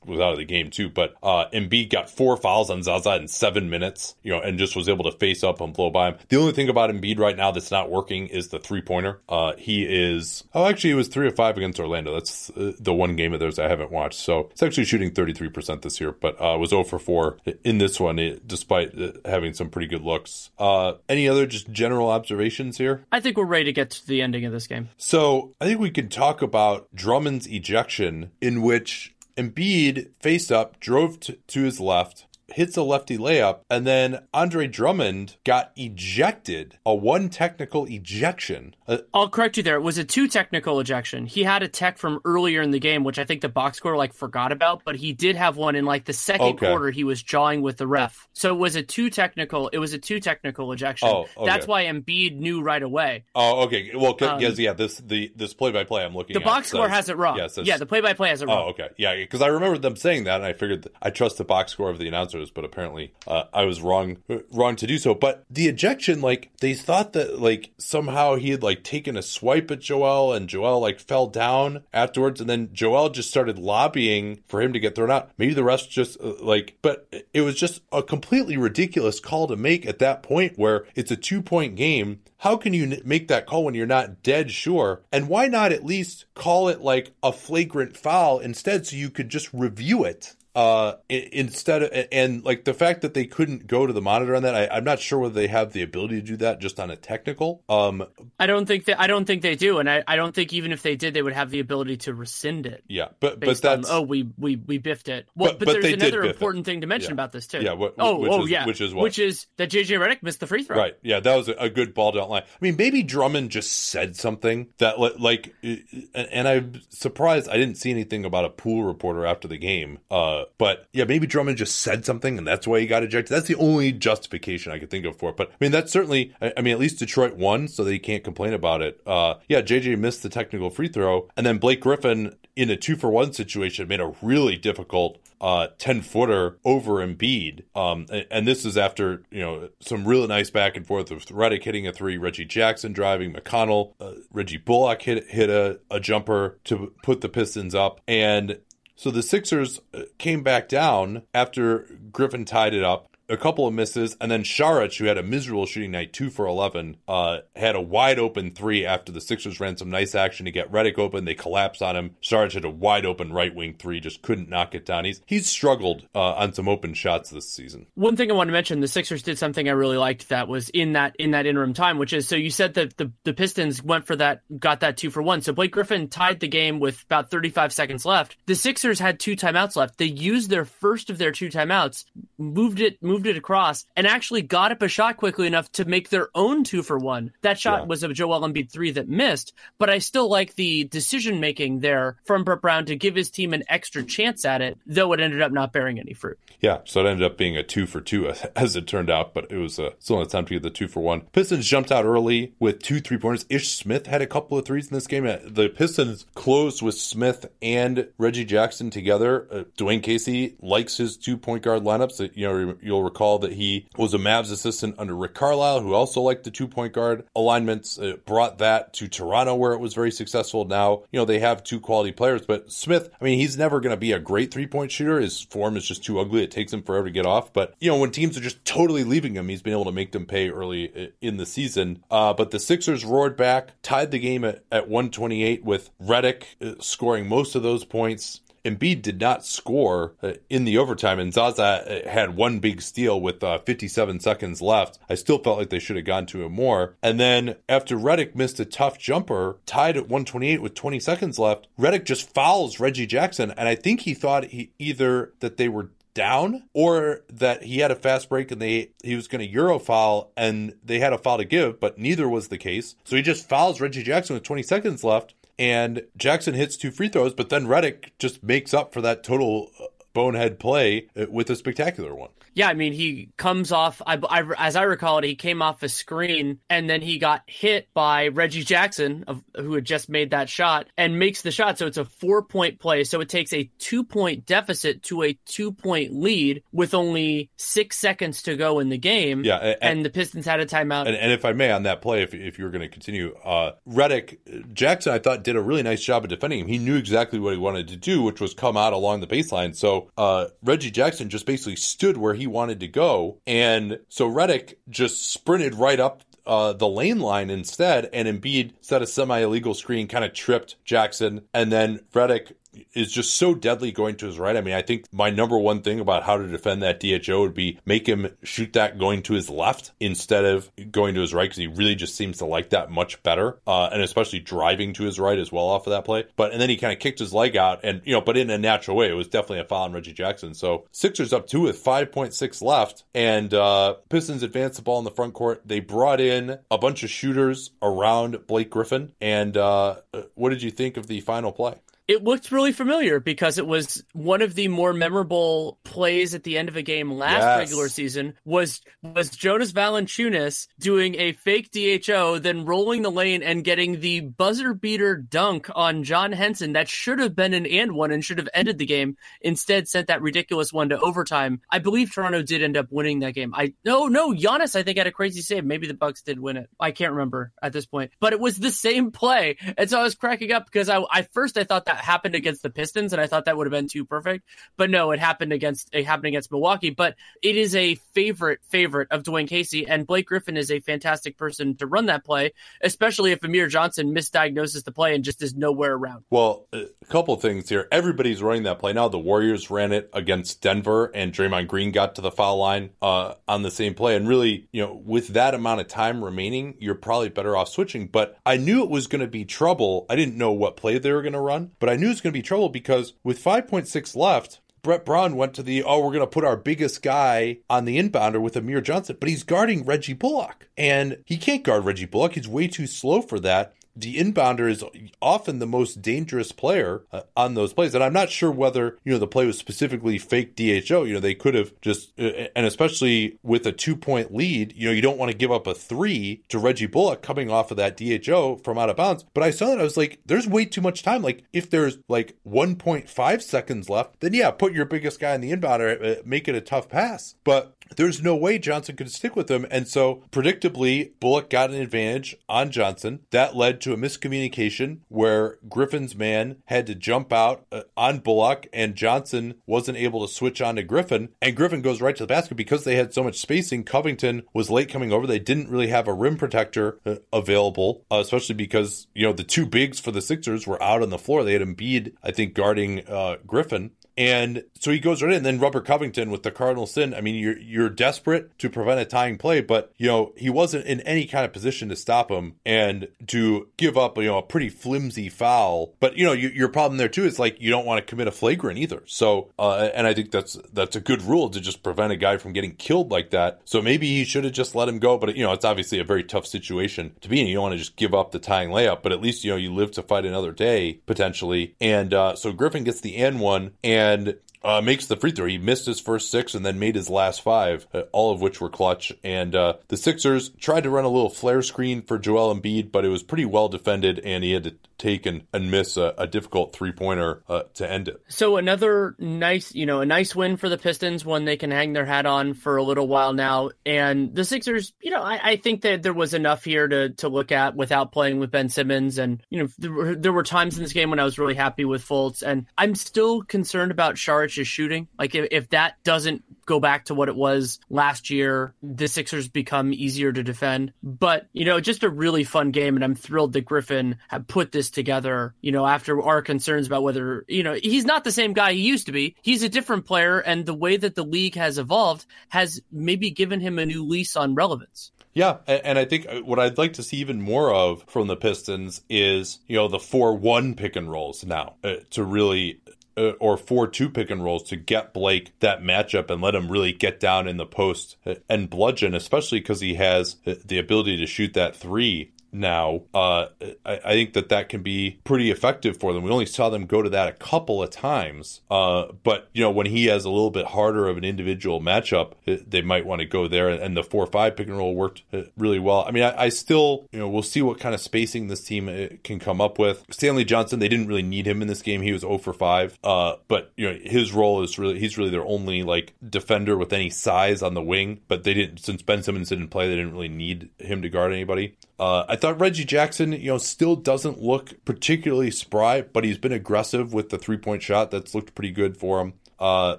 was 0.09 0.19
out 0.19 0.31
of 0.31 0.37
the 0.37 0.45
game 0.45 0.69
too. 0.69 0.89
But 0.89 1.15
uh, 1.23 1.45
Embiid 1.53 1.89
got 1.89 2.09
four 2.09 2.37
fouls 2.37 2.69
on 2.69 2.83
Zaza 2.83 3.15
in 3.15 3.27
seven 3.27 3.69
minutes, 3.69 4.15
you 4.23 4.31
know, 4.31 4.41
and 4.41 4.57
just 4.57 4.75
was 4.75 4.89
able 4.89 5.09
to 5.09 5.17
face 5.17 5.43
up 5.43 5.61
and 5.61 5.73
blow 5.73 5.89
by 5.89 6.09
him. 6.09 6.17
The 6.29 6.37
only 6.37 6.51
thing 6.51 6.69
about 6.69 6.89
Embiid 6.89 7.19
right 7.19 7.37
now 7.37 7.51
that's 7.51 7.71
not 7.71 7.89
working 7.89 8.27
is 8.27 8.49
the 8.49 8.59
three 8.59 8.81
pointer. 8.81 9.19
Uh, 9.29 9.53
he 9.57 9.83
is 9.83 10.43
oh, 10.53 10.65
actually, 10.65 10.91
he 10.91 10.95
was 10.95 11.07
three 11.07 11.27
of 11.27 11.35
five 11.35 11.57
against 11.57 11.79
Orlando. 11.79 12.13
That's 12.13 12.49
uh, 12.51 12.73
the 12.79 12.93
one 12.93 13.15
game 13.15 13.33
of 13.33 13.39
theirs 13.39 13.59
I 13.59 13.67
haven't 13.67 13.91
watched. 13.91 14.19
So 14.19 14.49
it's 14.51 14.63
actually 14.63 14.85
shooting 14.85 15.11
thirty 15.11 15.33
three 15.33 15.49
percent 15.49 15.81
this 15.81 16.01
year, 16.01 16.11
but 16.11 16.35
uh, 16.41 16.57
was 16.57 16.71
zero 16.71 16.81
oh 16.81 16.83
for 16.83 16.99
four 16.99 17.37
in 17.63 17.77
this 17.77 17.99
one, 17.99 18.19
eh, 18.19 18.35
despite 18.45 18.99
uh, 18.99 19.11
having 19.25 19.53
some 19.53 19.69
pretty 19.69 19.87
good 19.87 20.01
looks. 20.01 20.49
Uh, 20.57 20.93
any 21.07 21.27
other 21.27 21.45
just 21.45 21.71
general 21.71 22.09
observations 22.09 22.77
here? 22.77 23.05
I 23.11 23.19
think 23.19 23.37
we're 23.37 23.45
ready 23.45 23.65
to 23.65 23.73
get 23.73 23.91
to 23.91 24.07
the 24.07 24.21
ending 24.21 24.45
of 24.45 24.51
this 24.51 24.67
game. 24.67 24.89
So 24.97 25.53
I 25.61 25.65
think 25.65 25.79
we 25.79 25.91
can 25.91 26.09
talk 26.09 26.41
about 26.41 26.87
Drummond's 26.93 27.47
ejection, 27.47 28.31
in 28.41 28.61
which 28.61 29.13
Embiid 29.39 30.09
faced 30.19 30.51
up, 30.51 30.79
drove 30.81 31.17
to, 31.21 31.37
to 31.47 31.63
his 31.63 31.79
left, 31.79 32.25
hits 32.53 32.77
a 32.77 32.83
lefty 32.83 33.17
layup, 33.17 33.59
and 33.69 33.85
then 33.85 34.19
Andre 34.33 34.67
Drummond 34.67 35.37
got 35.43 35.71
ejected, 35.75 36.77
a 36.85 36.95
one 36.95 37.29
technical 37.29 37.85
ejection. 37.85 38.75
Uh, 38.87 38.97
I'll 39.13 39.29
correct 39.29 39.57
you 39.57 39.63
there. 39.63 39.75
It 39.75 39.81
was 39.81 39.97
a 39.97 40.03
two 40.03 40.27
technical 40.27 40.79
ejection. 40.79 41.25
He 41.25 41.43
had 41.43 41.61
a 41.61 41.67
tech 41.67 41.97
from 41.97 42.19
earlier 42.25 42.61
in 42.61 42.71
the 42.71 42.79
game, 42.79 43.03
which 43.03 43.19
I 43.19 43.25
think 43.25 43.41
the 43.41 43.49
box 43.49 43.77
score 43.77 43.95
like 43.95 44.13
forgot 44.13 44.51
about, 44.51 44.83
but 44.83 44.95
he 44.95 45.13
did 45.13 45.35
have 45.35 45.57
one 45.57 45.75
in 45.75 45.85
like 45.85 46.05
the 46.05 46.13
second 46.13 46.47
Okay. 46.47 46.67
quarter. 46.67 46.89
He 46.89 47.03
was 47.03 47.21
jawing 47.21 47.61
with 47.61 47.77
the 47.77 47.85
ref, 47.87 48.27
so 48.33 48.53
it 48.53 48.57
was 48.57 48.75
a 48.75 48.81
two 48.83 49.09
technical. 49.09 49.67
It 49.69 49.77
was 49.77 49.93
a 49.93 49.99
two 49.99 50.19
technical 50.19 50.71
ejection. 50.71 51.07
Oh, 51.09 51.27
okay. 51.37 51.45
That's 51.45 51.67
why 51.67 51.85
Embiid 51.85 52.35
knew 52.37 52.61
right 52.61 52.81
away. 52.81 53.25
oh, 53.35 53.63
okay. 53.65 53.91
Well, 53.93 54.13
because 54.13 54.57
Um, 54.59 54.63
yeah. 54.63 54.73
This 54.73 54.97
the 54.97 55.31
this 55.35 55.53
play 55.53 55.71
by 55.71 55.83
play 55.83 56.03
I'm 56.03 56.15
looking 56.15 56.35
at. 56.35 56.41
The 56.41 56.47
at. 56.49 56.53
box 56.53 56.67
score 56.69 56.85
says- 56.87 56.95
has 56.95 57.09
it 57.09 57.17
wrong. 57.17 57.37
Yeah, 57.37 57.47
says- 57.47 57.67
yeah, 57.67 57.77
the 57.77 57.85
play 57.85 58.01
by 58.01 58.13
play 58.13 58.29
has 58.29 58.41
it 58.41 58.47
wrong. 58.47 58.65
Oh, 58.67 58.69
okay. 58.69 58.89
Yeah, 58.97 59.15
because 59.15 59.41
I 59.41 59.47
remember 59.47 59.77
them 59.77 59.95
saying 59.95 60.23
that, 60.25 60.35
and 60.37 60.45
I 60.45 60.53
figured 60.53 60.87
I 61.01 61.09
trust 61.09 61.37
the 61.37 61.43
box 61.43 61.71
score 61.71 61.89
of 61.89 61.97
the 61.99 62.05
but 62.51 62.65
apparently 62.65 63.13
uh, 63.27 63.43
I 63.53 63.65
was 63.65 63.81
wrong 63.81 64.17
wrong 64.51 64.75
to 64.77 64.87
do 64.87 64.97
so. 64.97 65.13
But 65.13 65.43
the 65.49 65.67
ejection, 65.67 66.21
like 66.21 66.51
they 66.61 66.73
thought 66.73 67.13
that 67.13 67.39
like 67.39 67.71
somehow 67.77 68.35
he 68.35 68.51
had 68.51 68.63
like 68.63 68.83
taken 68.83 69.17
a 69.17 69.21
swipe 69.21 69.69
at 69.71 69.79
Joel, 69.81 70.33
and 70.33 70.47
Joel 70.47 70.79
like 70.79 70.99
fell 70.99 71.27
down 71.27 71.83
afterwards, 71.93 72.39
and 72.39 72.49
then 72.49 72.69
Joel 72.73 73.09
just 73.09 73.29
started 73.29 73.59
lobbying 73.59 74.41
for 74.47 74.61
him 74.61 74.73
to 74.73 74.79
get 74.79 74.95
thrown 74.95 75.11
out. 75.11 75.31
Maybe 75.37 75.53
the 75.53 75.63
rest 75.63 75.91
just 75.91 76.19
uh, 76.21 76.33
like, 76.39 76.77
but 76.81 77.13
it 77.33 77.41
was 77.41 77.55
just 77.55 77.81
a 77.91 78.01
completely 78.01 78.57
ridiculous 78.57 79.19
call 79.19 79.47
to 79.47 79.55
make 79.55 79.85
at 79.85 79.99
that 79.99 80.23
point 80.23 80.57
where 80.57 80.85
it's 80.95 81.11
a 81.11 81.15
two 81.17 81.41
point 81.41 81.75
game. 81.75 82.21
How 82.39 82.55
can 82.55 82.73
you 82.73 82.83
n- 82.83 83.01
make 83.03 83.27
that 83.27 83.45
call 83.45 83.65
when 83.65 83.73
you're 83.73 83.85
not 83.85 84.23
dead 84.23 84.49
sure? 84.51 85.01
And 85.11 85.27
why 85.27 85.47
not 85.47 85.73
at 85.73 85.83
least 85.83 86.25
call 86.35 86.69
it 86.69 86.79
like 86.81 87.11
a 87.21 87.33
flagrant 87.33 87.97
foul 87.97 88.39
instead 88.39 88.87
so 88.87 88.95
you 88.95 89.09
could 89.09 89.29
just 89.29 89.53
review 89.53 90.05
it? 90.05 90.35
Uh, 90.55 90.95
instead 91.09 91.83
of, 91.83 92.05
and 92.11 92.43
like 92.43 92.65
the 92.65 92.73
fact 92.73 93.01
that 93.01 93.13
they 93.13 93.25
couldn't 93.25 93.67
go 93.67 93.85
to 93.85 93.93
the 93.93 94.01
monitor 94.01 94.35
on 94.35 94.41
that, 94.43 94.55
I, 94.55 94.67
I'm 94.75 94.83
not 94.83 94.99
sure 94.99 95.19
whether 95.19 95.33
they 95.35 95.47
have 95.47 95.73
the 95.73 95.83
ability 95.83 96.15
to 96.15 96.21
do 96.21 96.37
that 96.37 96.59
just 96.59 96.79
on 96.79 96.89
a 96.89 96.95
technical. 96.95 97.63
Um, 97.69 98.03
I 98.39 98.47
don't 98.47 98.65
think 98.65 98.85
that 98.85 98.99
I 98.99 99.07
don't 99.07 99.25
think 99.25 99.41
they 99.43 99.55
do, 99.55 99.77
and 99.79 99.89
I, 99.89 100.03
I 100.07 100.15
don't 100.15 100.33
think 100.33 100.51
even 100.51 100.71
if 100.71 100.81
they 100.81 100.95
did, 100.95 101.13
they 101.13 101.21
would 101.21 101.33
have 101.33 101.51
the 101.51 101.59
ability 101.59 101.97
to 101.97 102.13
rescind 102.13 102.65
it. 102.65 102.83
yeah, 102.87 103.09
but 103.19 103.39
but 103.39 103.41
Based 103.41 103.65
on, 103.65 103.81
that's 103.81 103.91
oh 103.91 104.01
we 104.01 104.27
we 104.37 104.55
we 104.55 104.79
biffed 104.79 105.07
it. 105.07 105.27
Well, 105.35 105.51
But- 105.51 105.59
but, 105.59 105.65
but 105.67 105.81
there's 105.81 105.93
another 105.93 106.21
biff 106.23 106.31
it. 106.31 106.35
important 106.35 106.65
thing 106.65 106.81
to 106.81 106.87
mention 106.87 107.09
Yeah. 107.11 107.13
about 107.13 107.31
this 107.31 107.45
too. 107.47 107.61
Yeah, 107.61 107.73
what- 107.73 107.93
oh 107.99 108.17
which 108.19 108.31
oh 108.31 108.43
is- 108.45 108.49
yeah, 108.49 108.65
which 108.65 108.81
is 108.81 108.93
what? 108.93 109.03
which 109.03 109.19
is 109.19 109.45
that 109.57 109.69
JJ 109.69 109.99
Redick 109.99 110.23
missed 110.23 110.39
the 110.39 110.47
free 110.47 110.63
throw. 110.63 110.77
Right. 110.77 110.95
Yeah, 111.03 111.19
that 111.19 111.35
was 111.35 111.47
a, 111.47 111.53
a 111.53 111.69
good 111.69 111.93
ball 111.93 112.11
down 112.11 112.27
line. 112.29 112.43
I 112.43 112.57
mean, 112.59 112.75
maybe 112.75 113.03
Drummond 113.03 113.51
just 113.51 113.71
said 113.71 114.15
something 114.15 114.67
that, 114.79 114.99
like, 114.99 115.53
uh, 115.63 115.75
and, 116.15 116.27
and 116.31 116.47
I'm 116.47 116.81
surprised 116.89 117.47
I 117.49 117.57
didn't 117.57 117.75
see 117.75 117.91
anything 117.91 118.25
about 118.25 118.45
a 118.45 118.49
pool 118.49 118.83
reporter 118.83 119.25
after 119.25 119.47
the 119.47 119.57
game. 119.57 119.99
Uh, 120.09 120.45
but 120.57 120.87
yeah, 120.93 121.05
maybe 121.05 121.27
Drummond 121.27 121.57
just 121.57 121.79
said 121.79 122.05
something 122.05 122.37
and 122.37 122.47
that's 122.47 122.67
why 122.67 122.79
he 122.79 122.87
got 122.87 123.03
ejected. 123.03 123.35
That's 123.35 123.47
the 123.47 123.55
only 123.55 123.91
justification 123.91 124.71
I 124.71 124.79
could 124.79 124.89
think 124.89 125.05
of 125.05 125.17
for 125.17 125.29
it. 125.29 125.37
But 125.37 125.51
I 125.51 125.55
mean, 125.59 125.71
that's 125.71 125.91
certainly, 125.91 126.33
I, 126.41 126.53
I 126.57 126.61
mean, 126.61 126.73
at 126.73 126.79
least 126.79 126.99
Detroit 126.99 127.35
won, 127.35 127.67
so 127.67 127.83
they 127.83 127.99
can't 127.99 128.23
complain 128.23 128.53
about 128.53 128.81
it. 128.81 129.01
Uh, 129.05 129.35
yeah, 129.47 129.61
JJ 129.61 129.97
missed 129.99 130.23
the 130.23 130.29
technical 130.29 130.69
free 130.69 130.87
throw, 130.87 131.27
and 131.37 131.45
then 131.45 131.57
Blake 131.57 131.81
Griffin 131.81 132.35
in 132.55 132.69
a 132.69 132.75
two 132.75 132.97
for 132.97 133.09
one 133.09 133.31
situation 133.31 133.87
made 133.87 134.01
a 134.01 134.13
really 134.21 134.57
difficult 134.57 135.17
uh 135.39 135.67
10 135.77 136.01
footer 136.01 136.57
over 136.65 136.95
Embiid. 136.95 137.63
Um 137.73 138.05
and, 138.11 138.25
and 138.29 138.47
this 138.47 138.65
is 138.65 138.77
after, 138.77 139.23
you 139.31 139.39
know, 139.39 139.69
some 139.79 140.05
really 140.05 140.27
nice 140.27 140.49
back 140.49 140.75
and 140.75 140.85
forth 140.85 141.09
with 141.09 141.27
Redick 141.27 141.63
hitting 141.63 141.87
a 141.87 141.93
three, 141.93 142.17
Reggie 142.17 142.43
Jackson 142.43 142.91
driving, 142.91 143.31
McConnell, 143.33 143.93
uh, 144.01 144.11
Reggie 144.33 144.57
Bullock 144.57 145.01
hit 145.03 145.29
hit 145.29 145.49
a, 145.49 145.79
a 145.89 146.01
jumper 146.01 146.59
to 146.65 146.91
put 147.01 147.21
the 147.21 147.29
Pistons 147.29 147.73
up 147.73 148.01
and 148.09 148.59
so 148.99 149.11
the 149.11 149.23
Sixers 149.23 149.79
uh, 149.93 150.01
came 150.17 150.43
back 150.43 150.67
down 150.67 151.23
after 151.33 151.87
Griffin 152.11 152.43
tied 152.43 152.73
it 152.73 152.83
up. 152.83 153.08
A 153.29 153.37
couple 153.37 153.67
of 153.67 153.73
misses, 153.73 154.17
and 154.19 154.31
then 154.31 154.43
Saric, 154.43 154.97
who 154.97 155.05
had 155.05 155.17
a 155.17 155.23
miserable 155.23 155.65
shooting 155.65 155.91
night, 155.91 156.13
two 156.13 156.29
for 156.29 156.47
eleven, 156.47 156.97
uh, 157.07 157.39
had 157.55 157.75
a 157.75 157.81
wide 157.81 158.17
open 158.17 158.51
three 158.51 158.85
after 158.85 159.11
the 159.11 159.21
Sixers 159.21 159.59
ran 159.59 159.77
some 159.77 159.89
nice 159.89 160.15
action 160.15 160.45
to 160.45 160.51
get 160.51 160.71
Redick 160.71 160.97
open. 160.97 161.25
They 161.25 161.35
collapsed 161.35 161.81
on 161.81 161.95
him. 161.95 162.15
Saric 162.23 162.53
had 162.53 162.65
a 162.65 162.69
wide 162.69 163.05
open 163.05 163.31
right 163.31 163.53
wing 163.53 163.75
three, 163.77 163.99
just 163.99 164.23
couldn't 164.23 164.49
knock 164.49 164.73
it 164.73 164.85
down. 164.85 165.05
He's 165.05 165.21
he's 165.27 165.47
struggled 165.47 166.07
uh, 166.15 166.33
on 166.33 166.53
some 166.53 166.67
open 166.67 166.93
shots 166.93 167.29
this 167.29 167.49
season. 167.49 167.85
One 167.93 168.15
thing 168.15 168.31
I 168.31 168.33
want 168.33 168.47
to 168.47 168.51
mention, 168.53 168.79
the 168.79 168.87
Sixers 168.87 169.21
did 169.21 169.37
something 169.37 169.67
I 169.69 169.73
really 169.73 169.97
liked 169.97 170.29
that 170.29 170.47
was 170.47 170.69
in 170.69 170.93
that 170.93 171.15
in 171.19 171.31
that 171.31 171.45
interim 171.45 171.73
time, 171.73 171.99
which 171.99 172.13
is 172.13 172.27
so 172.27 172.35
you 172.35 172.49
said 172.49 172.73
that 172.75 172.97
the 172.97 173.11
the 173.25 173.33
Pistons 173.33 173.83
went 173.83 174.07
for 174.07 174.15
that, 174.15 174.41
got 174.59 174.79
that 174.79 174.97
two 174.97 175.11
for 175.11 175.21
one. 175.21 175.41
So 175.41 175.53
Blake 175.53 175.71
Griffin 175.71 176.07
tied 176.07 176.39
the 176.39 176.47
game 176.47 176.79
with 176.79 177.03
about 177.03 177.29
35 177.29 177.73
seconds 177.73 178.05
left. 178.05 178.37
The 178.47 178.55
Sixers 178.55 178.99
had 178.99 179.19
two 179.19 179.35
timeouts 179.35 179.75
left. 179.75 179.97
They 179.97 180.05
used 180.05 180.49
their 180.49 180.65
first 180.65 181.09
of 181.09 181.17
their 181.17 181.31
two 181.31 181.49
timeouts, 181.49 182.05
moved 182.37 182.81
it 182.81 183.01
moved 183.03 183.18
it 183.27 183.37
across, 183.37 183.85
and 183.95 184.05
actually 184.07 184.41
got 184.41 184.71
up 184.71 184.81
a 184.81 184.87
shot 184.87 185.17
quickly 185.17 185.47
enough 185.47 185.71
to 185.73 185.85
make 185.85 186.09
their 186.09 186.29
own 186.35 186.63
two 186.63 186.83
for 186.83 186.97
one. 186.97 187.31
That 187.41 187.59
shot 187.59 187.81
Yeah. 187.81 187.85
was 187.85 188.03
a 188.03 188.13
Joel 188.13 188.41
Embiid 188.41 188.69
three 188.71 188.91
that 188.91 189.07
missed, 189.09 189.53
but 189.77 189.89
I 189.89 189.99
still 189.99 190.29
like 190.29 190.55
the 190.55 190.83
decision 190.85 191.39
making 191.39 191.79
there 191.79 192.17
from 192.25 192.43
Brett 192.43 192.61
Brown 192.61 192.85
to 192.85 192.95
give 192.95 193.15
his 193.15 193.29
team 193.29 193.53
an 193.53 193.63
extra 193.69 194.03
chance 194.03 194.45
at 194.45 194.61
it, 194.61 194.77
though 194.85 195.13
it 195.13 195.19
ended 195.19 195.41
up 195.41 195.51
not 195.51 195.73
bearing 195.73 195.99
any 195.99 196.13
fruit. 196.13 196.37
Yeah, 196.61 196.79
so 196.83 197.05
it 197.05 197.09
ended 197.09 197.25
up 197.25 197.37
being 197.37 197.55
a 197.55 197.63
two 197.63 197.85
for 197.85 198.01
two 198.01 198.29
as, 198.55 198.75
it 198.75 198.87
turned 198.87 199.09
out, 199.09 199.33
but 199.33 199.51
it 199.51 199.57
was 199.57 199.79
uh, 199.79 199.91
still 199.99 200.17
an 200.17 200.23
attempt 200.23 200.49
to 200.49 200.55
get 200.55 200.63
the 200.63 200.69
two 200.69 200.87
for 200.87 200.99
one. 201.01 201.21
Pistons 201.31 201.65
jumped 201.67 201.91
out 201.91 202.05
early 202.05 202.53
with 202.59 202.81
two 202.81 202.99
three 202.99 203.17
pointers. 203.17 203.45
Ish 203.49 203.69
Smith 203.69 204.07
had 204.07 204.21
a 204.21 204.27
couple 204.27 204.57
of 204.57 204.65
threes 204.65 204.87
in 204.89 204.93
this 204.93 205.07
game. 205.07 205.23
The 205.25 205.69
Pistons 205.69 206.25
closed 206.35 206.81
with 206.81 206.95
Smith 206.95 207.45
and 207.61 208.07
Reggie 208.17 208.45
Jackson 208.45 208.89
together. 208.89 209.47
Uh, 209.51 209.63
Dwane 209.77 210.03
Casey 210.03 210.55
likes 210.61 210.97
his 210.97 211.17
two 211.17 211.37
point 211.37 211.63
guard 211.63 211.83
lineups. 211.83 212.23
Uh, 212.23 212.29
You 212.33 212.47
know, 212.47 212.77
you'll 212.81 213.03
recall 213.09 213.39
that 213.39 213.53
he 213.53 213.87
was 213.97 214.13
a 214.13 214.17
Mavs 214.17 214.51
assistant 214.51 214.95
under 214.97 215.15
Rick 215.15 215.33
Carlisle, 215.33 215.81
who 215.81 215.93
also 215.93 216.21
liked 216.21 216.43
the 216.43 216.51
two 216.51 216.67
point 216.67 216.93
guard 216.93 217.25
alignments. 217.35 217.97
Uh, 217.97 218.13
brought 218.25 218.59
that 218.59 218.93
to 218.93 219.07
Toronto, 219.07 219.55
where 219.55 219.73
it 219.73 219.79
was 219.79 219.93
very 219.93 220.11
successful. 220.11 220.65
Now, 220.65 221.03
you 221.11 221.19
know, 221.19 221.25
they 221.25 221.39
have 221.39 221.63
two 221.63 221.79
quality 221.79 222.11
players, 222.11 222.45
but 222.45 222.71
Smith, 222.71 223.09
I 223.19 223.23
mean, 223.23 223.39
he's 223.39 223.57
never 223.57 223.79
going 223.79 223.93
to 223.93 223.97
be 223.97 224.11
a 224.11 224.19
great 224.19 224.51
three 224.51 224.67
point 224.67 224.91
shooter. 224.91 225.19
His 225.19 225.41
form 225.41 225.75
is 225.75 225.87
just 225.87 226.03
too 226.03 226.19
ugly. 226.19 226.43
It 226.43 226.51
takes 226.51 226.71
him 226.71 226.83
forever 226.83 227.07
to 227.07 227.11
get 227.11 227.25
off. 227.25 227.51
But, 227.51 227.73
you 227.79 227.89
know, 227.89 227.97
when 227.97 228.11
teams 228.11 228.37
are 228.37 228.41
just 228.41 228.63
totally 228.65 229.03
leaving 229.03 229.35
him, 229.35 229.49
he's 229.49 229.61
been 229.61 229.73
able 229.73 229.85
to 229.85 229.91
make 229.91 230.11
them 230.11 230.25
pay 230.25 230.49
early 230.49 231.11
in 231.21 231.37
the 231.37 231.45
season. 231.45 232.03
Uh, 232.09 232.33
but 232.33 232.51
the 232.51 232.59
Sixers 232.59 233.03
roared 233.03 233.35
back, 233.35 233.71
tied 233.81 234.11
the 234.11 234.19
game 234.19 234.43
at, 234.43 234.63
at 234.71 234.87
128 234.87 235.63
with 235.63 235.89
Redick 236.01 236.43
uh, 236.61 236.75
scoring 236.79 237.27
most 237.27 237.55
of 237.55 237.63
those 237.63 237.83
points. 237.83 238.41
Embiid 238.65 239.01
did 239.01 239.19
not 239.19 239.45
score 239.45 240.13
uh, 240.21 240.33
in 240.49 240.65
the 240.65 240.77
overtime, 240.77 241.19
and 241.19 241.33
Zaza 241.33 242.05
uh, 242.05 242.09
had 242.09 242.35
one 242.35 242.59
big 242.59 242.81
steal 242.81 243.19
with 243.19 243.43
uh, 243.43 243.59
57 243.59 244.19
seconds 244.19 244.61
left. 244.61 244.99
I 245.09 245.15
still 245.15 245.39
felt 245.39 245.57
like 245.57 245.69
they 245.69 245.79
should 245.79 245.95
have 245.95 246.05
gone 246.05 246.25
to 246.27 246.43
him 246.43 246.53
more. 246.53 246.95
And 247.01 247.19
then 247.19 247.55
after 247.67 247.95
Redick 247.95 248.35
missed 248.35 248.59
a 248.59 248.65
tough 248.65 248.97
jumper, 248.99 249.57
tied 249.65 249.97
at 249.97 250.03
128 250.03 250.61
with 250.61 250.73
20 250.73 250.99
seconds 250.99 251.39
left, 251.39 251.67
Redick 251.79 252.05
just 252.05 252.33
fouls 252.33 252.79
Reggie 252.79 253.05
Jackson, 253.05 253.51
and 253.51 253.67
I 253.67 253.75
think 253.75 254.01
he 254.01 254.13
thought 254.13 254.45
he 254.45 254.71
either 254.79 255.33
that 255.39 255.57
they 255.57 255.69
were 255.69 255.89
down 256.13 256.63
or 256.73 257.21
that 257.31 257.63
he 257.63 257.79
had 257.79 257.91
a 257.91 257.95
fast 257.95 258.29
break 258.29 258.51
and 258.51 258.61
they 258.61 258.89
he 259.03 259.15
was 259.15 259.27
going 259.27 259.39
to 259.39 259.49
euro 259.49 259.79
foul 259.79 260.31
and 260.35 260.73
they 260.83 260.99
had 260.99 261.13
a 261.13 261.17
foul 261.17 261.37
to 261.37 261.45
give 261.45 261.79
but 261.79 261.97
neither 261.97 262.27
was 262.27 262.47
the 262.47 262.57
case 262.57 262.95
so 263.03 263.15
he 263.15 263.21
just 263.21 263.47
fouls 263.47 263.79
reggie 263.79 264.03
jackson 264.03 264.33
with 264.33 264.43
20 264.43 264.63
seconds 264.63 265.03
left 265.03 265.33
and 265.59 266.03
jackson 266.17 266.55
hits 266.55 266.75
two 266.77 266.89
free 266.89 267.09
throws 267.09 267.33
but 267.33 267.49
then 267.49 267.67
redick 267.67 268.09
just 268.17 268.41
makes 268.41 268.73
up 268.73 268.93
for 268.93 269.01
that 269.01 269.23
total 269.23 269.69
uh, 269.79 269.83
bonehead 270.13 270.57
play 270.57 271.07
uh, 271.15 271.25
with 271.29 271.49
a 271.49 271.55
spectacular 271.55 272.15
one 272.15 272.29
Yeah, 272.53 272.67
I 272.67 272.73
mean, 272.73 272.93
he 272.93 273.29
comes 273.37 273.71
off, 273.71 274.01
I, 274.05 274.17
I, 274.17 274.43
as 274.57 274.75
I 274.75 274.83
recall 274.83 275.19
it, 275.19 275.23
he 275.25 275.35
came 275.35 275.61
off 275.61 275.83
a 275.83 275.89
screen 275.89 276.59
and 276.69 276.89
then 276.89 277.01
he 277.01 277.17
got 277.17 277.43
hit 277.47 277.87
by 277.93 278.29
Reggie 278.29 278.63
Jackson, 278.63 279.23
of, 279.27 279.41
who 279.55 279.73
had 279.73 279.85
just 279.85 280.09
made 280.09 280.31
that 280.31 280.49
shot, 280.49 280.87
and 280.97 281.19
makes 281.19 281.41
the 281.41 281.51
shot. 281.51 281.77
So 281.77 281.87
it's 281.87 281.97
a 281.97 282.05
four 282.05 282.43
point 282.43 282.79
play. 282.79 283.03
So 283.03 283.21
it 283.21 283.29
takes 283.29 283.53
a 283.53 283.69
two 283.79 284.03
point 284.03 284.45
deficit 284.45 285.03
to 285.03 285.23
a 285.23 285.37
two 285.45 285.71
point 285.71 286.13
lead 286.13 286.63
with 286.71 286.93
only 286.93 287.49
six 287.57 287.97
seconds 287.97 288.43
to 288.43 288.55
go 288.55 288.79
in 288.79 288.89
the 288.89 288.97
game. 288.97 289.43
Yeah, 289.43 289.57
a- 289.57 289.83
And, 289.83 290.05
the 290.05 290.09
Pistons 290.09 290.45
had 290.45 290.59
a 290.59 290.65
timeout. 290.65 291.07
And, 291.07 291.15
and 291.15 291.31
if 291.31 291.45
I 291.45 291.53
may, 291.53 291.71
on 291.71 291.83
that 291.83 292.01
play, 292.01 292.23
if, 292.23 292.33
if 292.33 292.57
you 292.57 292.65
were 292.65 292.71
going 292.71 292.81
to 292.81 292.87
continue, 292.87 293.35
uh, 293.43 293.73
Reddick 293.85 294.39
Jackson, 294.73 295.13
I 295.13 295.19
thought 295.19 295.43
did 295.43 295.55
a 295.55 295.61
really 295.61 295.83
nice 295.83 296.01
job 296.01 296.23
of 296.23 296.29
defending 296.29 296.59
him. 296.59 296.67
He 296.67 296.77
knew 296.77 296.95
exactly 296.95 297.39
what 297.39 297.53
he 297.53 297.59
wanted 297.59 297.87
to 297.89 297.95
do, 297.97 298.21
which 298.21 298.39
was 298.41 298.53
come 298.53 298.77
out 298.77 298.93
along 298.93 299.19
the 299.19 299.27
baseline. 299.27 299.75
So 299.75 300.09
uh, 300.17 300.47
Reggie 300.63 300.91
Jackson 300.91 301.29
just 301.29 301.45
basically 301.45 301.75
stood 301.75 302.17
where 302.17 302.33
he 302.33 302.38
wanted 302.47 302.79
to 302.81 302.87
go, 302.87 303.37
and 303.47 303.99
so 304.09 304.29
Redick 304.29 304.75
just 304.89 305.31
sprinted 305.31 305.75
right 305.75 305.99
up. 305.99 306.23
Uh, 306.45 306.73
the 306.73 306.87
lane 306.87 307.19
line 307.19 307.51
instead, 307.51 308.09
and 308.11 308.27
Embiid 308.27 308.73
set 308.81 309.03
a 309.03 309.07
semi 309.07 309.39
illegal 309.39 309.75
screen, 309.75 310.07
kind 310.07 310.25
of 310.25 310.33
tripped 310.33 310.77
Jackson, 310.83 311.41
and 311.53 311.71
then 311.71 311.99
Redick 312.11 312.53
is 312.93 313.11
just 313.11 313.35
so 313.35 313.53
deadly 313.53 313.91
going 313.91 314.15
to 314.17 314.25
his 314.25 314.39
right. 314.39 314.55
I 314.55 314.61
mean, 314.61 314.73
I 314.73 314.81
think 314.81 315.05
my 315.11 315.29
number 315.29 315.57
one 315.57 315.81
thing 315.81 315.99
about 315.99 316.23
how 316.23 316.37
to 316.37 316.47
defend 316.47 316.81
that 316.83 316.99
DHO 316.99 317.41
would 317.41 317.53
be 317.53 317.79
make 317.85 318.07
him 318.07 318.35
shoot 318.43 318.73
that 318.73 318.97
going 318.97 319.21
to 319.23 319.33
his 319.33 319.49
left 319.49 319.91
instead 319.99 320.45
of 320.45 320.69
going 320.91 321.15
to 321.15 321.21
his 321.21 321.33
right 321.33 321.43
because 321.43 321.57
he 321.57 321.67
really 321.67 321.95
just 321.95 322.15
seems 322.15 322.37
to 322.39 322.45
like 322.45 322.69
that 322.69 322.91
much 322.91 323.21
better, 323.23 323.59
uh, 323.67 323.89
and 323.91 324.01
especially 324.01 324.39
driving 324.39 324.93
to 324.93 325.03
his 325.03 325.19
right 325.19 325.39
as 325.39 325.51
well 325.51 325.65
off 325.65 325.87
of 325.87 325.91
that 325.91 326.05
play. 326.05 326.25
But 326.35 326.51
and 326.51 326.61
then 326.61 326.69
he 326.69 326.77
kind 326.77 326.93
of 326.93 326.99
kicked 326.99 327.19
his 327.19 327.33
leg 327.33 327.57
out, 327.57 327.81
and 327.83 328.01
you 328.05 328.13
know, 328.13 328.21
but 328.21 328.37
in 328.37 328.49
a 328.49 328.57
natural 328.57 328.97
way, 328.97 329.09
it 329.09 329.13
was 329.13 329.27
definitely 329.27 329.59
a 329.59 329.65
foul 329.65 329.83
on 329.83 329.93
Reggie 329.93 330.13
Jackson. 330.13 330.53
So 330.53 330.85
Sixers 330.91 331.33
up 331.33 331.47
two 331.47 331.61
with 331.61 331.83
5.6 331.83 332.61
left, 332.61 333.03
and 333.13 333.53
uh, 333.53 333.95
Pistons 334.09 334.43
advanced 334.43 334.77
the 334.77 334.81
ball 334.81 334.99
in 334.99 335.05
the 335.05 335.11
front 335.11 335.33
court. 335.33 335.61
They 335.65 335.79
brought 335.79 336.19
in 336.19 336.59
a 336.69 336.77
bunch 336.77 337.03
of 337.03 337.09
shooters 337.09 337.71
around 337.81 338.47
Blake 338.47 338.69
Griffin. 338.69 339.13
And 339.21 339.55
uh, 339.57 339.97
what 340.35 340.49
did 340.49 340.61
you 340.61 340.71
think 340.71 340.97
of 340.97 341.07
the 341.07 341.21
final 341.21 341.51
play? 341.51 341.75
It 342.09 342.23
looked 342.23 342.51
really 342.51 342.71
familiar 342.71 343.19
because 343.19 343.59
it 343.59 343.67
was 343.67 344.03
one 344.13 344.41
of 344.41 344.55
the 344.55 344.67
more 344.67 344.93
memorable 344.93 345.77
plays 345.83 346.33
at 346.33 346.41
the 346.41 346.57
end 346.57 346.67
of 346.67 346.75
a 346.75 346.81
game 346.81 347.11
last 347.11 347.43
yes. 347.43 347.59
regular 347.59 347.87
season 347.87 348.33
was 348.43 348.81
was 349.03 349.29
Jonas 349.29 349.71
Valanciunas 349.71 350.67
doing 350.79 351.13
a 351.19 351.33
fake 351.33 351.69
DHO 351.71 352.39
then 352.39 352.65
rolling 352.65 353.03
the 353.03 353.11
lane 353.11 353.43
and 353.43 353.63
getting 353.63 353.99
the 353.99 354.21
buzzer 354.21 354.73
beater 354.73 355.17
dunk 355.17 355.69
on 355.75 356.03
John 356.03 356.31
Henson 356.31 356.73
that 356.73 356.89
should 356.89 357.19
have 357.19 357.35
been 357.35 357.53
an 357.53 357.67
and 357.67 357.91
one 357.91 358.09
and 358.09 358.25
should 358.25 358.39
have 358.39 358.49
ended 358.55 358.79
the 358.79 358.87
game 358.87 359.15
instead 359.41 359.87
sent 359.87 360.07
that 360.07 360.23
ridiculous 360.23 360.73
one 360.73 360.89
to 360.89 360.99
overtime. 360.99 361.61
I 361.69 361.77
believe 361.77 362.11
Toronto 362.11 362.41
did 362.41 362.63
end 362.63 362.75
up 362.75 362.87
winning 362.89 363.19
that 363.19 363.35
game. 363.35 363.53
I 363.55 363.75
no 363.85 364.07
no 364.07 364.33
Giannis 364.33 364.75
I 364.75 364.81
think 364.81 364.97
had 364.97 365.05
a 365.05 365.11
crazy 365.11 365.41
save. 365.41 365.63
Maybe 365.63 365.85
the 365.85 365.93
Bucks 365.93 366.23
did 366.23 366.39
win 366.39 366.57
it. 366.57 366.71
I 366.79 366.89
can't 366.89 367.11
remember 367.11 367.51
at 367.61 367.71
this 367.71 367.85
point. 367.85 368.13
But 368.19 368.33
it 368.33 368.39
was 368.39 368.57
the 368.57 368.71
same 368.71 369.11
play. 369.11 369.57
And 369.77 369.87
so 369.87 369.99
I 369.99 370.03
was 370.03 370.15
cracking 370.15 370.51
up 370.51 370.65
because 370.65 370.89
I 370.89 371.03
I 371.11 371.21
first 371.33 371.55
I 371.55 371.65
thought 371.65 371.85
that 371.85 371.98
happened 371.99 372.35
against 372.35 372.63
the 372.63 372.69
Pistons, 372.69 373.13
and 373.13 373.21
I 373.21 373.27
thought 373.27 373.45
that 373.45 373.57
would 373.57 373.67
have 373.67 373.71
been 373.71 373.87
too 373.87 374.05
perfect. 374.05 374.45
But 374.77 374.89
no, 374.89 375.11
it 375.11 375.19
happened 375.19 375.53
against 375.53 375.89
it 375.93 376.05
happened 376.05 376.27
against 376.27 376.51
Milwaukee. 376.51 376.89
But 376.89 377.15
it 377.41 377.55
is 377.55 377.75
a 377.75 377.95
favorite 378.13 378.59
favorite 378.69 379.09
of 379.11 379.23
Dwane 379.23 379.47
Casey, 379.47 379.87
and 379.87 380.07
Blake 380.07 380.27
Griffin 380.27 380.57
is 380.57 380.71
a 380.71 380.79
fantastic 380.79 381.37
person 381.37 381.75
to 381.77 381.85
run 381.85 382.07
that 382.07 382.23
play, 382.23 382.53
especially 382.81 383.31
if 383.31 383.43
Amir 383.43 383.67
Johnson 383.67 384.13
misdiagnoses 384.13 384.83
the 384.83 384.91
play 384.91 385.15
and 385.15 385.23
just 385.23 385.41
is 385.41 385.55
nowhere 385.55 385.93
around. 385.93 386.23
Well, 386.29 386.67
a 386.73 386.85
couple 387.07 387.35
things 387.35 387.69
here. 387.69 387.87
Everybody's 387.91 388.41
running 388.41 388.63
that 388.63 388.79
play 388.79 388.93
now. 388.93 389.07
The 389.07 389.19
Warriors 389.19 389.69
ran 389.69 389.91
it 389.91 390.09
against 390.13 390.61
Denver, 390.61 391.11
and 391.13 391.33
Draymond 391.33 391.67
Green 391.67 391.91
got 391.91 392.15
to 392.15 392.21
the 392.21 392.31
foul 392.31 392.57
line 392.57 392.91
uh, 393.01 393.33
on 393.47 393.63
the 393.63 393.71
same 393.71 393.93
play. 393.93 394.15
And 394.15 394.27
really, 394.27 394.67
you 394.71 394.81
know, 394.81 394.93
with 394.93 395.29
that 395.29 395.53
amount 395.53 395.81
of 395.81 395.87
time 395.87 396.23
remaining, 396.23 396.75
you're 396.79 396.95
probably 396.95 397.29
better 397.29 397.55
off 397.55 397.69
switching. 397.69 398.07
But 398.07 398.37
I 398.45 398.57
knew 398.57 398.83
it 398.83 398.89
was 398.89 399.07
going 399.07 399.21
to 399.21 399.27
be 399.27 399.45
trouble. 399.45 400.05
I 400.09 400.15
didn't 400.15 400.37
know 400.37 400.51
what 400.51 400.77
play 400.77 400.97
they 400.97 401.11
were 401.11 401.21
going 401.21 401.33
to 401.33 401.39
run, 401.39 401.71
but 401.79 401.88
I 401.89 401.95
knew 401.95 402.07
it 402.07 402.09
was 402.09 402.21
going 402.21 402.33
to 402.33 402.37
be 402.37 402.43
trouble 402.43 402.69
because 402.69 403.13
with 403.23 403.43
5.6 403.43 404.15
left, 404.15 404.59
Brett 404.81 405.05
Brown 405.05 405.35
went 405.35 405.53
to 405.55 405.63
the, 405.63 405.83
oh, 405.83 405.99
we're 405.99 406.13
going 406.13 406.19
to 406.21 406.27
put 406.27 406.45
our 406.45 406.55
biggest 406.55 407.01
guy 407.01 407.57
on 407.69 407.85
the 407.85 407.97
inbounder 407.97 408.39
with 408.39 408.55
Amir 408.55 408.81
Johnson, 408.81 409.17
but 409.19 409.29
he's 409.29 409.43
guarding 409.43 409.83
Reggie 409.83 410.13
Bullock. 410.13 410.69
And 410.77 411.17
he 411.25 411.37
can't 411.37 411.63
guard 411.63 411.85
Reggie 411.85 412.05
Bullock. 412.05 412.33
He's 412.33 412.47
way 412.47 412.67
too 412.67 412.87
slow 412.87 413.21
for 413.21 413.39
that 413.41 413.73
the 413.95 414.17
inbounder 414.17 414.69
is 414.69 414.83
often 415.21 415.59
the 415.59 415.65
most 415.65 416.01
dangerous 416.01 416.51
player 416.51 417.03
uh, 417.11 417.21
on 417.35 417.53
those 417.53 417.73
plays. 417.73 417.93
And 417.93 418.03
I'm 418.03 418.13
not 418.13 418.29
sure 418.29 418.51
whether, 418.51 418.97
you 419.03 419.11
know, 419.11 419.19
the 419.19 419.27
play 419.27 419.45
was 419.45 419.57
specifically 419.57 420.17
fake 420.17 420.55
DHO. 420.55 421.03
You 421.03 421.15
know, 421.15 421.19
they 421.19 421.35
could 421.35 421.53
have 421.55 421.73
just, 421.81 422.17
uh, 422.19 422.47
and 422.55 422.65
especially 422.65 423.37
with 423.43 423.65
a 423.65 423.71
two 423.71 423.95
point 423.95 424.33
lead, 424.33 424.73
you 424.75 424.87
know, 424.87 424.93
you 424.93 425.01
don't 425.01 425.17
want 425.17 425.31
to 425.31 425.37
give 425.37 425.51
up 425.51 425.67
a 425.67 425.73
three 425.73 426.43
to 426.49 426.59
Reggie 426.59 426.87
Bullock 426.87 427.21
coming 427.21 427.49
off 427.49 427.71
of 427.71 427.77
that 427.77 427.97
DHO 427.97 428.57
from 428.63 428.77
out 428.77 428.89
of 428.89 428.97
bounds. 428.97 429.25
But 429.33 429.43
I 429.43 429.51
saw 429.51 429.67
that, 429.67 429.79
I 429.79 429.83
was 429.83 429.97
like, 429.97 430.19
there's 430.25 430.47
way 430.47 430.65
too 430.65 430.81
much 430.81 431.03
time. 431.03 431.21
Like, 431.21 431.43
if 431.53 431.69
there's 431.69 431.97
like 432.07 432.35
1.5 432.47 433.41
seconds 433.41 433.89
left, 433.89 434.19
then 434.19 434.33
yeah, 434.33 434.51
put 434.51 434.73
your 434.73 434.85
biggest 434.85 435.19
guy 435.19 435.35
in 435.35 435.41
the 435.41 435.51
inbounder, 435.51 436.19
uh, 436.19 436.21
make 436.25 436.47
it 436.47 436.55
a 436.55 436.61
tough 436.61 436.89
pass. 436.89 437.35
But 437.43 437.75
there's 437.95 438.21
no 438.21 438.35
way 438.35 438.59
Johnson 438.59 438.95
could 438.95 439.11
stick 439.11 439.35
with 439.35 439.49
him. 439.49 439.65
And 439.69 439.87
so, 439.87 440.23
predictably, 440.31 441.11
Bullock 441.19 441.49
got 441.49 441.69
an 441.69 441.81
advantage 441.81 442.35
on 442.47 442.71
Johnson. 442.71 443.19
That 443.31 443.55
led 443.55 443.81
to 443.81 443.93
a 443.93 443.97
miscommunication 443.97 444.99
where 445.07 445.57
Griffin's 445.67 446.15
man 446.15 446.57
had 446.65 446.87
to 446.87 446.95
jump 446.95 447.33
out 447.33 447.65
uh, 447.71 447.81
on 447.97 448.19
Bullock, 448.19 448.67
and 448.73 448.95
Johnson 448.95 449.55
wasn't 449.65 449.97
able 449.97 450.25
to 450.25 450.33
switch 450.33 450.61
on 450.61 450.75
to 450.75 450.83
Griffin. 450.83 451.29
And 451.41 451.55
Griffin 451.55 451.81
goes 451.81 452.01
right 452.01 452.15
to 452.15 452.23
the 452.23 452.27
basket 452.27 452.55
because 452.55 452.83
they 452.83 452.95
had 452.95 453.13
so 453.13 453.23
much 453.23 453.39
spacing. 453.39 453.83
Covington 453.83 454.43
was 454.53 454.69
late 454.69 454.89
coming 454.89 455.11
over. 455.11 455.27
They 455.27 455.39
didn't 455.39 455.69
really 455.69 455.87
have 455.87 456.07
a 456.07 456.13
rim 456.13 456.37
protector 456.37 456.99
uh, 457.05 457.15
available, 457.31 458.05
uh, 458.11 458.19
especially 458.19 458.55
because, 458.55 459.07
you 459.13 459.25
know, 459.25 459.33
the 459.33 459.43
two 459.43 459.65
bigs 459.65 459.99
for 459.99 460.11
the 460.11 460.21
Sixers 460.21 460.67
were 460.67 460.81
out 460.81 461.01
on 461.01 461.09
the 461.09 461.17
floor. 461.17 461.43
They 461.43 461.53
had 461.53 461.61
Embiid, 461.61 462.13
I 462.23 462.31
think, 462.31 462.53
guarding 462.53 463.07
uh, 463.07 463.37
Griffin. 463.45 463.91
And 464.19 464.65
so 464.77 464.91
he 464.91 464.99
goes 464.99 465.23
right 465.23 465.31
in. 465.31 465.37
And 465.37 465.45
then 465.45 465.59
Robert 465.59 465.85
Covington 465.85 466.29
with 466.29 466.43
the 466.43 466.51
Cardinal 466.51 466.85
sin. 466.85 467.13
I 467.13 467.21
mean, 467.21 467.35
you're 467.35 467.57
you're 467.57 467.89
desperate 467.89 468.59
to 468.59 468.69
prevent 468.69 468.99
a 468.99 469.05
tying 469.05 469.37
play, 469.37 469.61
but 469.61 469.93
you 469.97 470.07
know 470.07 470.33
he 470.35 470.49
wasn't 470.49 470.85
in 470.85 470.99
any 471.01 471.25
kind 471.25 471.45
of 471.45 471.53
position 471.53 471.87
to 471.87 471.95
stop 471.95 472.29
him 472.29 472.55
and 472.65 473.07
to 473.27 473.69
give 473.77 473.97
up 473.97 474.17
you 474.17 474.25
know 474.25 474.37
a 474.37 474.43
pretty 474.43 474.67
flimsy 474.67 475.29
foul. 475.29 475.93
But 476.01 476.17
you 476.17 476.25
know 476.25 476.33
you, 476.33 476.49
your 476.49 476.67
problem 476.67 476.97
there 476.97 477.07
too 477.07 477.23
is 477.23 477.39
like 477.39 477.61
you 477.61 477.69
don't 477.69 477.85
want 477.85 478.05
to 478.05 478.09
commit 478.09 478.27
a 478.27 478.31
flagrant 478.31 478.77
either. 478.77 479.03
So 479.05 479.53
uh, 479.57 479.89
and 479.95 480.05
I 480.05 480.13
think 480.13 480.31
that's 480.31 480.57
that's 480.73 480.97
a 480.97 481.01
good 481.01 481.21
rule 481.21 481.49
to 481.49 481.61
just 481.61 481.81
prevent 481.81 482.11
a 482.11 482.17
guy 482.17 482.35
from 482.35 482.51
getting 482.51 482.75
killed 482.75 483.11
like 483.11 483.29
that. 483.29 483.61
So 483.63 483.81
maybe 483.81 484.07
he 484.07 484.25
should 484.25 484.43
have 484.43 484.51
just 484.51 484.75
let 484.75 484.89
him 484.89 484.99
go. 484.99 485.17
But 485.17 485.37
you 485.37 485.45
know 485.45 485.53
it's 485.53 485.63
obviously 485.63 485.97
a 485.97 486.03
very 486.03 486.25
tough 486.25 486.45
situation 486.45 487.15
to 487.21 487.29
be 487.29 487.39
in. 487.39 487.47
You 487.47 487.55
don't 487.55 487.63
want 487.63 487.73
to 487.73 487.79
just 487.79 487.95
give 487.95 488.13
up 488.13 488.31
the 488.31 488.39
tying 488.39 488.69
layup, 488.69 489.01
but 489.01 489.13
at 489.13 489.21
least 489.21 489.45
you 489.45 489.51
know 489.51 489.57
you 489.57 489.73
live 489.73 489.91
to 489.91 490.03
fight 490.03 490.25
another 490.25 490.51
day 490.51 490.99
potentially. 491.05 491.75
And 491.79 492.13
uh, 492.13 492.35
so 492.35 492.51
Griffin 492.51 492.83
gets 492.83 492.99
the 492.99 493.15
N 493.15 493.39
one 493.39 493.71
and 493.81 494.08
and 494.13 494.35
uh, 494.63 494.81
makes 494.81 495.05
the 495.05 495.15
free 495.15 495.31
throw. 495.31 495.45
He 495.45 495.57
missed 495.57 495.85
his 495.85 495.99
first 495.99 496.29
six 496.29 496.53
and 496.53 496.65
then 496.65 496.79
made 496.79 496.95
his 496.95 497.09
last 497.09 497.41
five, 497.41 497.87
uh, 497.93 498.03
all 498.11 498.31
of 498.31 498.41
which 498.41 498.59
were 498.59 498.69
clutch. 498.69 499.13
And 499.23 499.55
uh, 499.55 499.75
the 499.87 499.97
Sixers 499.97 500.49
tried 500.49 500.83
to 500.83 500.89
run 500.89 501.05
a 501.05 501.09
little 501.09 501.29
flare 501.29 501.61
screen 501.61 502.01
for 502.01 502.19
Joel 502.19 502.55
Embiid, 502.55 502.91
but 502.91 503.05
it 503.05 503.09
was 503.09 503.23
pretty 503.23 503.45
well 503.45 503.69
defended, 503.69 504.19
and 504.19 504.43
he 504.43 504.51
had 504.51 504.63
to 504.65 504.75
take 504.97 505.25
and, 505.25 505.43
and 505.53 505.71
miss 505.71 505.97
a, 505.97 506.13
a 506.17 506.27
difficult 506.27 506.73
three 506.73 506.91
pointer 506.91 507.41
uh, 507.47 507.63
to 507.73 507.89
end 507.89 508.09
it. 508.09 508.21
So 508.27 508.57
another 508.57 509.15
nice, 509.17 509.73
you 509.73 509.85
know, 509.85 510.01
a 510.01 510.05
nice 510.05 510.35
win 510.35 510.57
for 510.57 510.69
the 510.69 510.77
Pistons, 510.77 511.25
one 511.25 511.45
they 511.45 511.57
can 511.57 511.71
hang 511.71 511.93
their 511.93 512.05
hat 512.05 512.25
on 512.25 512.53
for 512.53 512.75
a 512.75 512.83
little 512.83 513.07
while 513.07 513.33
now. 513.33 513.69
And 513.85 514.35
the 514.35 514.43
Sixers, 514.43 514.93
you 515.01 515.09
know, 515.09 515.21
I, 515.21 515.51
I 515.51 515.55
think 515.55 515.81
that 515.81 516.03
there 516.03 516.13
was 516.13 516.33
enough 516.33 516.65
here 516.65 516.87
to 516.87 517.09
to 517.09 517.29
look 517.29 517.51
at 517.51 517.75
without 517.75 518.11
playing 518.11 518.39
with 518.39 518.51
Ben 518.51 518.69
Simmons. 518.69 519.17
And 519.17 519.41
you 519.49 519.63
know, 519.63 519.69
there 519.77 519.91
were, 519.91 520.15
there 520.15 520.33
were 520.33 520.43
times 520.43 520.77
in 520.77 520.83
this 520.83 520.93
game 520.93 521.09
when 521.09 521.19
I 521.19 521.23
was 521.23 521.39
really 521.39 521.55
happy 521.55 521.85
with 521.85 522.05
Fultz, 522.05 522.43
and 522.43 522.65
I'm 522.77 522.93
still 522.95 523.41
concerned 523.41 523.91
about 523.91 524.17
Saric's 524.49 524.69
shooting. 524.69 525.07
Like 525.17 525.35
if, 525.35 525.47
if 525.51 525.69
that 525.69 525.95
doesn't 526.03 526.43
go 526.65 526.79
back 526.79 527.05
to 527.05 527.15
what 527.15 527.29
it 527.29 527.35
was 527.35 527.79
last 527.89 528.29
year, 528.29 528.73
the 528.83 529.07
Sixers 529.07 529.47
become 529.47 529.93
easier 529.93 530.31
to 530.31 530.43
defend. 530.43 530.93
But 531.01 531.47
you 531.53 531.65
know, 531.65 531.79
just 531.79 532.03
a 532.03 532.09
really 532.09 532.43
fun 532.43 532.71
game, 532.71 532.95
and 532.95 533.03
I'm 533.03 533.15
thrilled 533.15 533.53
that 533.53 533.65
Griffin 533.65 534.17
had 534.27 534.47
put 534.47 534.71
this 534.71 534.89
together, 534.89 535.55
you 535.61 535.71
know, 535.71 535.85
after 535.85 536.21
our 536.21 536.41
concerns 536.41 536.87
about 536.87 537.03
whether, 537.03 537.45
you 537.47 537.63
know, 537.63 537.73
he's 537.73 538.05
not 538.05 538.23
the 538.23 538.31
same 538.31 538.53
guy 538.53 538.73
he 538.73 538.81
used 538.81 539.07
to 539.07 539.11
be. 539.11 539.35
He's 539.41 539.63
a 539.63 539.69
different 539.69 540.05
player, 540.05 540.39
and 540.39 540.65
the 540.65 540.73
way 540.73 540.97
that 540.97 541.15
the 541.15 541.25
league 541.25 541.55
has 541.55 541.77
evolved 541.77 542.25
has 542.49 542.81
maybe 542.91 543.31
given 543.31 543.59
him 543.59 543.79
a 543.79 543.85
new 543.85 544.05
lease 544.05 544.35
on 544.35 544.55
relevance. 544.55 545.11
Yeah, 545.33 545.57
and 545.67 545.97
I 545.97 546.05
think 546.05 546.25
uh, 546.27 546.41
what 546.41 546.59
I'd 546.59 546.77
like 546.77 546.93
to 546.93 547.03
see 547.03 547.17
even 547.17 547.41
more 547.41 547.71
of 547.73 548.03
from 548.07 548.27
the 548.27 548.35
Pistons 548.35 549.01
is, 549.09 549.59
you 549.67 549.75
know, 549.75 549.87
the 549.87 549.99
4 549.99 550.35
1 550.35 550.75
pick 550.75 550.95
and 550.95 551.09
rolls 551.09 551.45
now 551.45 551.75
uh, 551.83 551.95
to 552.11 552.23
really 552.23 552.81
uh, 553.19 553.33
or 553.39 553.57
4-2 553.57 554.13
pick 554.13 554.29
and 554.29 554.43
rolls 554.43 554.63
to 554.63 554.77
get 554.77 555.13
Blake 555.13 555.51
that 555.59 555.81
matchup 555.81 556.31
and 556.31 556.41
let 556.41 556.55
him 556.55 556.71
really 556.71 556.93
get 556.93 557.19
down 557.19 557.47
in 557.47 557.57
the 557.57 557.65
post 557.65 558.15
and 558.49 558.69
bludgeon, 558.69 559.13
especially 559.13 559.59
because 559.59 559.81
he 559.81 559.95
has 559.95 560.37
the 560.45 560.79
ability 560.79 561.17
to 561.17 561.25
shoot 561.25 561.53
that 561.53 561.75
three 561.75 562.31
now, 562.51 563.03
uh, 563.13 563.47
I, 563.85 563.99
I, 564.05 564.13
think 564.13 564.33
that 564.33 564.49
that 564.49 564.69
can 564.69 564.81
be 564.81 565.19
pretty 565.23 565.51
effective 565.51 565.97
for 565.97 566.13
them. 566.13 566.23
We 566.23 566.31
only 566.31 566.45
saw 566.45 566.69
them 566.69 566.85
go 566.85 567.01
to 567.01 567.09
that 567.09 567.27
a 567.27 567.33
couple 567.33 567.83
of 567.83 567.89
times, 567.89 568.61
uh, 568.71 569.07
but 569.23 569.49
you 569.53 569.63
know 569.63 569.71
when 569.71 569.85
he 569.85 570.05
has 570.05 570.25
a 570.25 570.29
little 570.29 570.49
bit 570.51 570.67
harder 570.67 571.07
of 571.07 571.17
an 571.17 571.23
individual 571.23 571.79
matchup, 571.79 572.33
they 572.45 572.81
might 572.81 573.05
want 573.05 573.21
to 573.21 573.25
go 573.25 573.47
there. 573.47 573.69
And 573.69 573.95
the 573.95 574.03
four 574.03 574.25
five 574.25 574.55
pick 574.55 574.67
and 574.67 574.77
roll 574.77 574.95
worked 574.95 575.23
uh, 575.31 575.43
really 575.57 575.79
well. 575.79 576.05
I 576.07 576.11
mean, 576.11 576.23
I, 576.23 576.43
I, 576.43 576.49
still, 576.49 577.07
you 577.11 577.19
know, 577.19 577.29
we'll 577.29 577.43
see 577.43 577.61
what 577.61 577.79
kind 577.79 577.93
of 577.93 578.01
spacing 578.01 578.47
this 578.47 578.63
team 578.63 578.89
uh, 578.89 579.15
can 579.23 579.39
come 579.39 579.61
up 579.61 579.77
with. 579.77 580.03
Stanley 580.09 580.45
Johnson, 580.45 580.79
they 580.79 580.89
didn't 580.89 581.07
really 581.07 581.23
need 581.23 581.47
him 581.47 581.61
in 581.61 581.67
this 581.67 581.81
game. 581.81 582.01
He 582.01 582.11
was 582.11 582.21
0 582.21 582.39
for 582.39 582.53
5, 582.53 582.97
uh, 583.03 583.35
but 583.47 583.71
you 583.75 583.89
know 583.89 583.97
his 584.03 584.33
role 584.33 584.63
is 584.63 584.79
really 584.79 584.99
he's 584.99 585.17
really 585.17 585.31
their 585.31 585.45
only 585.45 585.83
like 585.83 586.13
defender 586.27 586.77
with 586.77 586.93
any 586.93 587.09
size 587.09 587.61
on 587.61 587.73
the 587.73 587.81
wing. 587.81 588.21
But 588.27 588.43
they 588.43 588.53
didn't 588.53 588.79
since 588.79 589.01
Ben 589.01 589.23
Simmons 589.23 589.49
didn't 589.49 589.69
play, 589.69 589.87
they 589.87 589.95
didn't 589.95 590.13
really 590.13 590.29
need 590.29 590.69
him 590.79 591.01
to 591.01 591.09
guard 591.09 591.31
anybody. 591.31 591.75
Uh, 591.99 592.25
I 592.29 592.37
thought 592.37 592.59
Reggie 592.59 592.85
Jackson, 592.85 593.33
you 593.33 593.51
know, 593.51 593.57
still 593.57 593.95
doesn't 593.95 594.41
look 594.41 594.73
particularly 594.85 595.51
spry, 595.51 596.01
but 596.01 596.23
he's 596.23 596.37
been 596.37 596.53
aggressive 596.53 597.13
with 597.13 597.29
the 597.29 597.37
three 597.37 597.57
point 597.57 597.83
shot. 597.83 598.09
That's 598.09 598.33
looked 598.33 598.55
pretty 598.55 598.71
good 598.71 598.97
for 598.97 599.19
him. 599.19 599.33
Uh, 599.59 599.97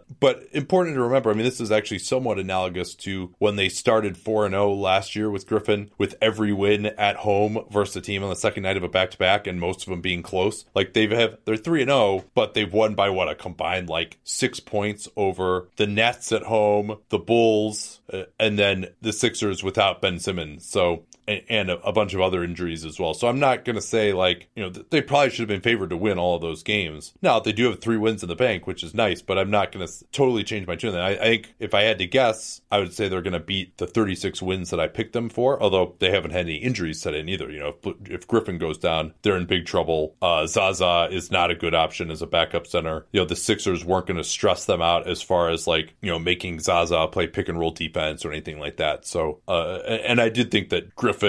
but 0.18 0.48
important 0.52 0.96
to 0.96 1.02
remember, 1.02 1.30
I 1.30 1.34
mean, 1.34 1.44
this 1.44 1.60
is 1.60 1.70
actually 1.70 1.98
somewhat 1.98 2.38
analogous 2.38 2.94
to 2.94 3.34
when 3.38 3.56
they 3.56 3.68
started 3.68 4.16
4 4.16 4.48
0 4.48 4.72
last 4.72 5.14
year 5.14 5.30
with 5.30 5.46
Griffin, 5.46 5.90
with 5.98 6.16
every 6.22 6.52
win 6.52 6.86
at 6.86 7.16
home 7.16 7.58
versus 7.70 7.96
a 7.96 8.00
team 8.00 8.22
on 8.22 8.30
the 8.30 8.36
second 8.36 8.62
night 8.62 8.78
of 8.78 8.82
a 8.82 8.88
back 8.88 9.10
to 9.10 9.18
back, 9.18 9.46
and 9.46 9.60
most 9.60 9.82
of 9.82 9.90
them 9.90 10.00
being 10.00 10.22
close. 10.22 10.64
Like 10.74 10.94
they've 10.94 11.10
have 11.10 11.36
they're 11.44 11.56
3 11.56 11.84
0, 11.84 12.24
but 12.34 12.54
they've 12.54 12.72
won 12.72 12.94
by 12.94 13.10
what 13.10 13.28
a 13.28 13.34
combined 13.34 13.88
like 13.90 14.18
six 14.24 14.60
points 14.60 15.08
over 15.14 15.68
the 15.76 15.86
Nets 15.86 16.32
at 16.32 16.44
home, 16.44 16.96
the 17.10 17.18
Bulls, 17.18 18.00
uh, 18.12 18.24
and 18.38 18.58
then 18.58 18.88
the 19.02 19.12
Sixers 19.12 19.62
without 19.62 20.00
Ben 20.00 20.18
Simmons. 20.18 20.66
So 20.66 21.04
and, 21.30 21.70
a, 21.70 21.80
a, 21.80 21.92
bunch 21.92 22.14
of 22.14 22.20
other 22.20 22.42
injuries 22.42 22.84
as 22.84 22.98
well. 22.98 23.14
So 23.14 23.28
I'm 23.28 23.38
not 23.38 23.64
going 23.64 23.76
to 23.76 23.82
say 23.82 24.12
like, 24.12 24.48
you 24.54 24.62
know, 24.62 24.70
they 24.70 25.02
probably 25.02 25.30
should 25.30 25.40
have 25.40 25.48
been 25.48 25.60
favored 25.60 25.90
to 25.90 25.96
win 25.96 26.18
all 26.18 26.36
of 26.36 26.42
those 26.42 26.62
games. 26.62 27.12
Now, 27.22 27.40
they 27.40 27.52
do 27.52 27.64
have 27.66 27.80
three 27.80 27.96
wins 27.96 28.22
in 28.22 28.28
the 28.28 28.36
bank, 28.36 28.66
which 28.66 28.82
is 28.82 28.94
nice, 28.94 29.22
but 29.22 29.38
I'm 29.38 29.50
not 29.50 29.72
going 29.72 29.86
to 29.86 30.04
totally 30.12 30.44
change 30.44 30.66
my 30.66 30.76
tune. 30.76 30.94
I, 30.94 31.10
I 31.10 31.16
think 31.16 31.54
if 31.58 31.74
I 31.74 31.82
had 31.82 31.98
to 31.98 32.06
guess, 32.06 32.60
I 32.70 32.78
would 32.78 32.92
say 32.92 33.08
they're 33.08 33.22
going 33.22 33.32
to 33.32 33.40
beat 33.40 33.76
the 33.78 33.86
36 33.86 34.42
wins 34.42 34.70
that 34.70 34.80
I 34.80 34.88
picked 34.88 35.12
them 35.12 35.28
for, 35.28 35.62
although 35.62 35.94
they 35.98 36.10
haven't 36.10 36.32
had 36.32 36.46
any 36.46 36.56
injuries 36.56 37.00
set 37.00 37.14
in 37.14 37.28
either. 37.28 37.50
You 37.50 37.60
know, 37.60 37.74
if, 37.84 38.10
if 38.10 38.26
Griffin 38.26 38.58
goes 38.58 38.78
down, 38.78 39.14
they're 39.22 39.36
in 39.36 39.46
big 39.46 39.66
trouble. 39.66 40.16
Uh, 40.20 40.46
Zaza 40.46 41.08
is 41.10 41.30
not 41.30 41.50
a 41.50 41.54
good 41.54 41.74
option 41.74 42.10
as 42.10 42.22
a 42.22 42.26
backup 42.26 42.66
center. 42.66 43.06
You 43.12 43.20
know, 43.20 43.26
the 43.26 43.36
Sixers 43.36 43.84
weren't 43.84 44.06
going 44.06 44.16
to 44.16 44.24
stress 44.24 44.64
them 44.64 44.82
out 44.82 45.08
as 45.08 45.22
far 45.22 45.50
as 45.50 45.66
like, 45.66 45.94
you 46.00 46.10
know, 46.10 46.18
making 46.18 46.60
Zaza 46.60 47.08
play 47.08 47.26
pick 47.26 47.48
and 47.48 47.58
roll 47.58 47.70
defense 47.70 48.24
or 48.24 48.32
anything 48.32 48.58
like 48.58 48.76
that. 48.78 49.06
So, 49.06 49.40
uh, 49.48 49.78
and 49.86 50.20
I 50.20 50.28
did 50.28 50.50
think 50.50 50.70
that 50.70 50.94
Griffin 50.94 51.19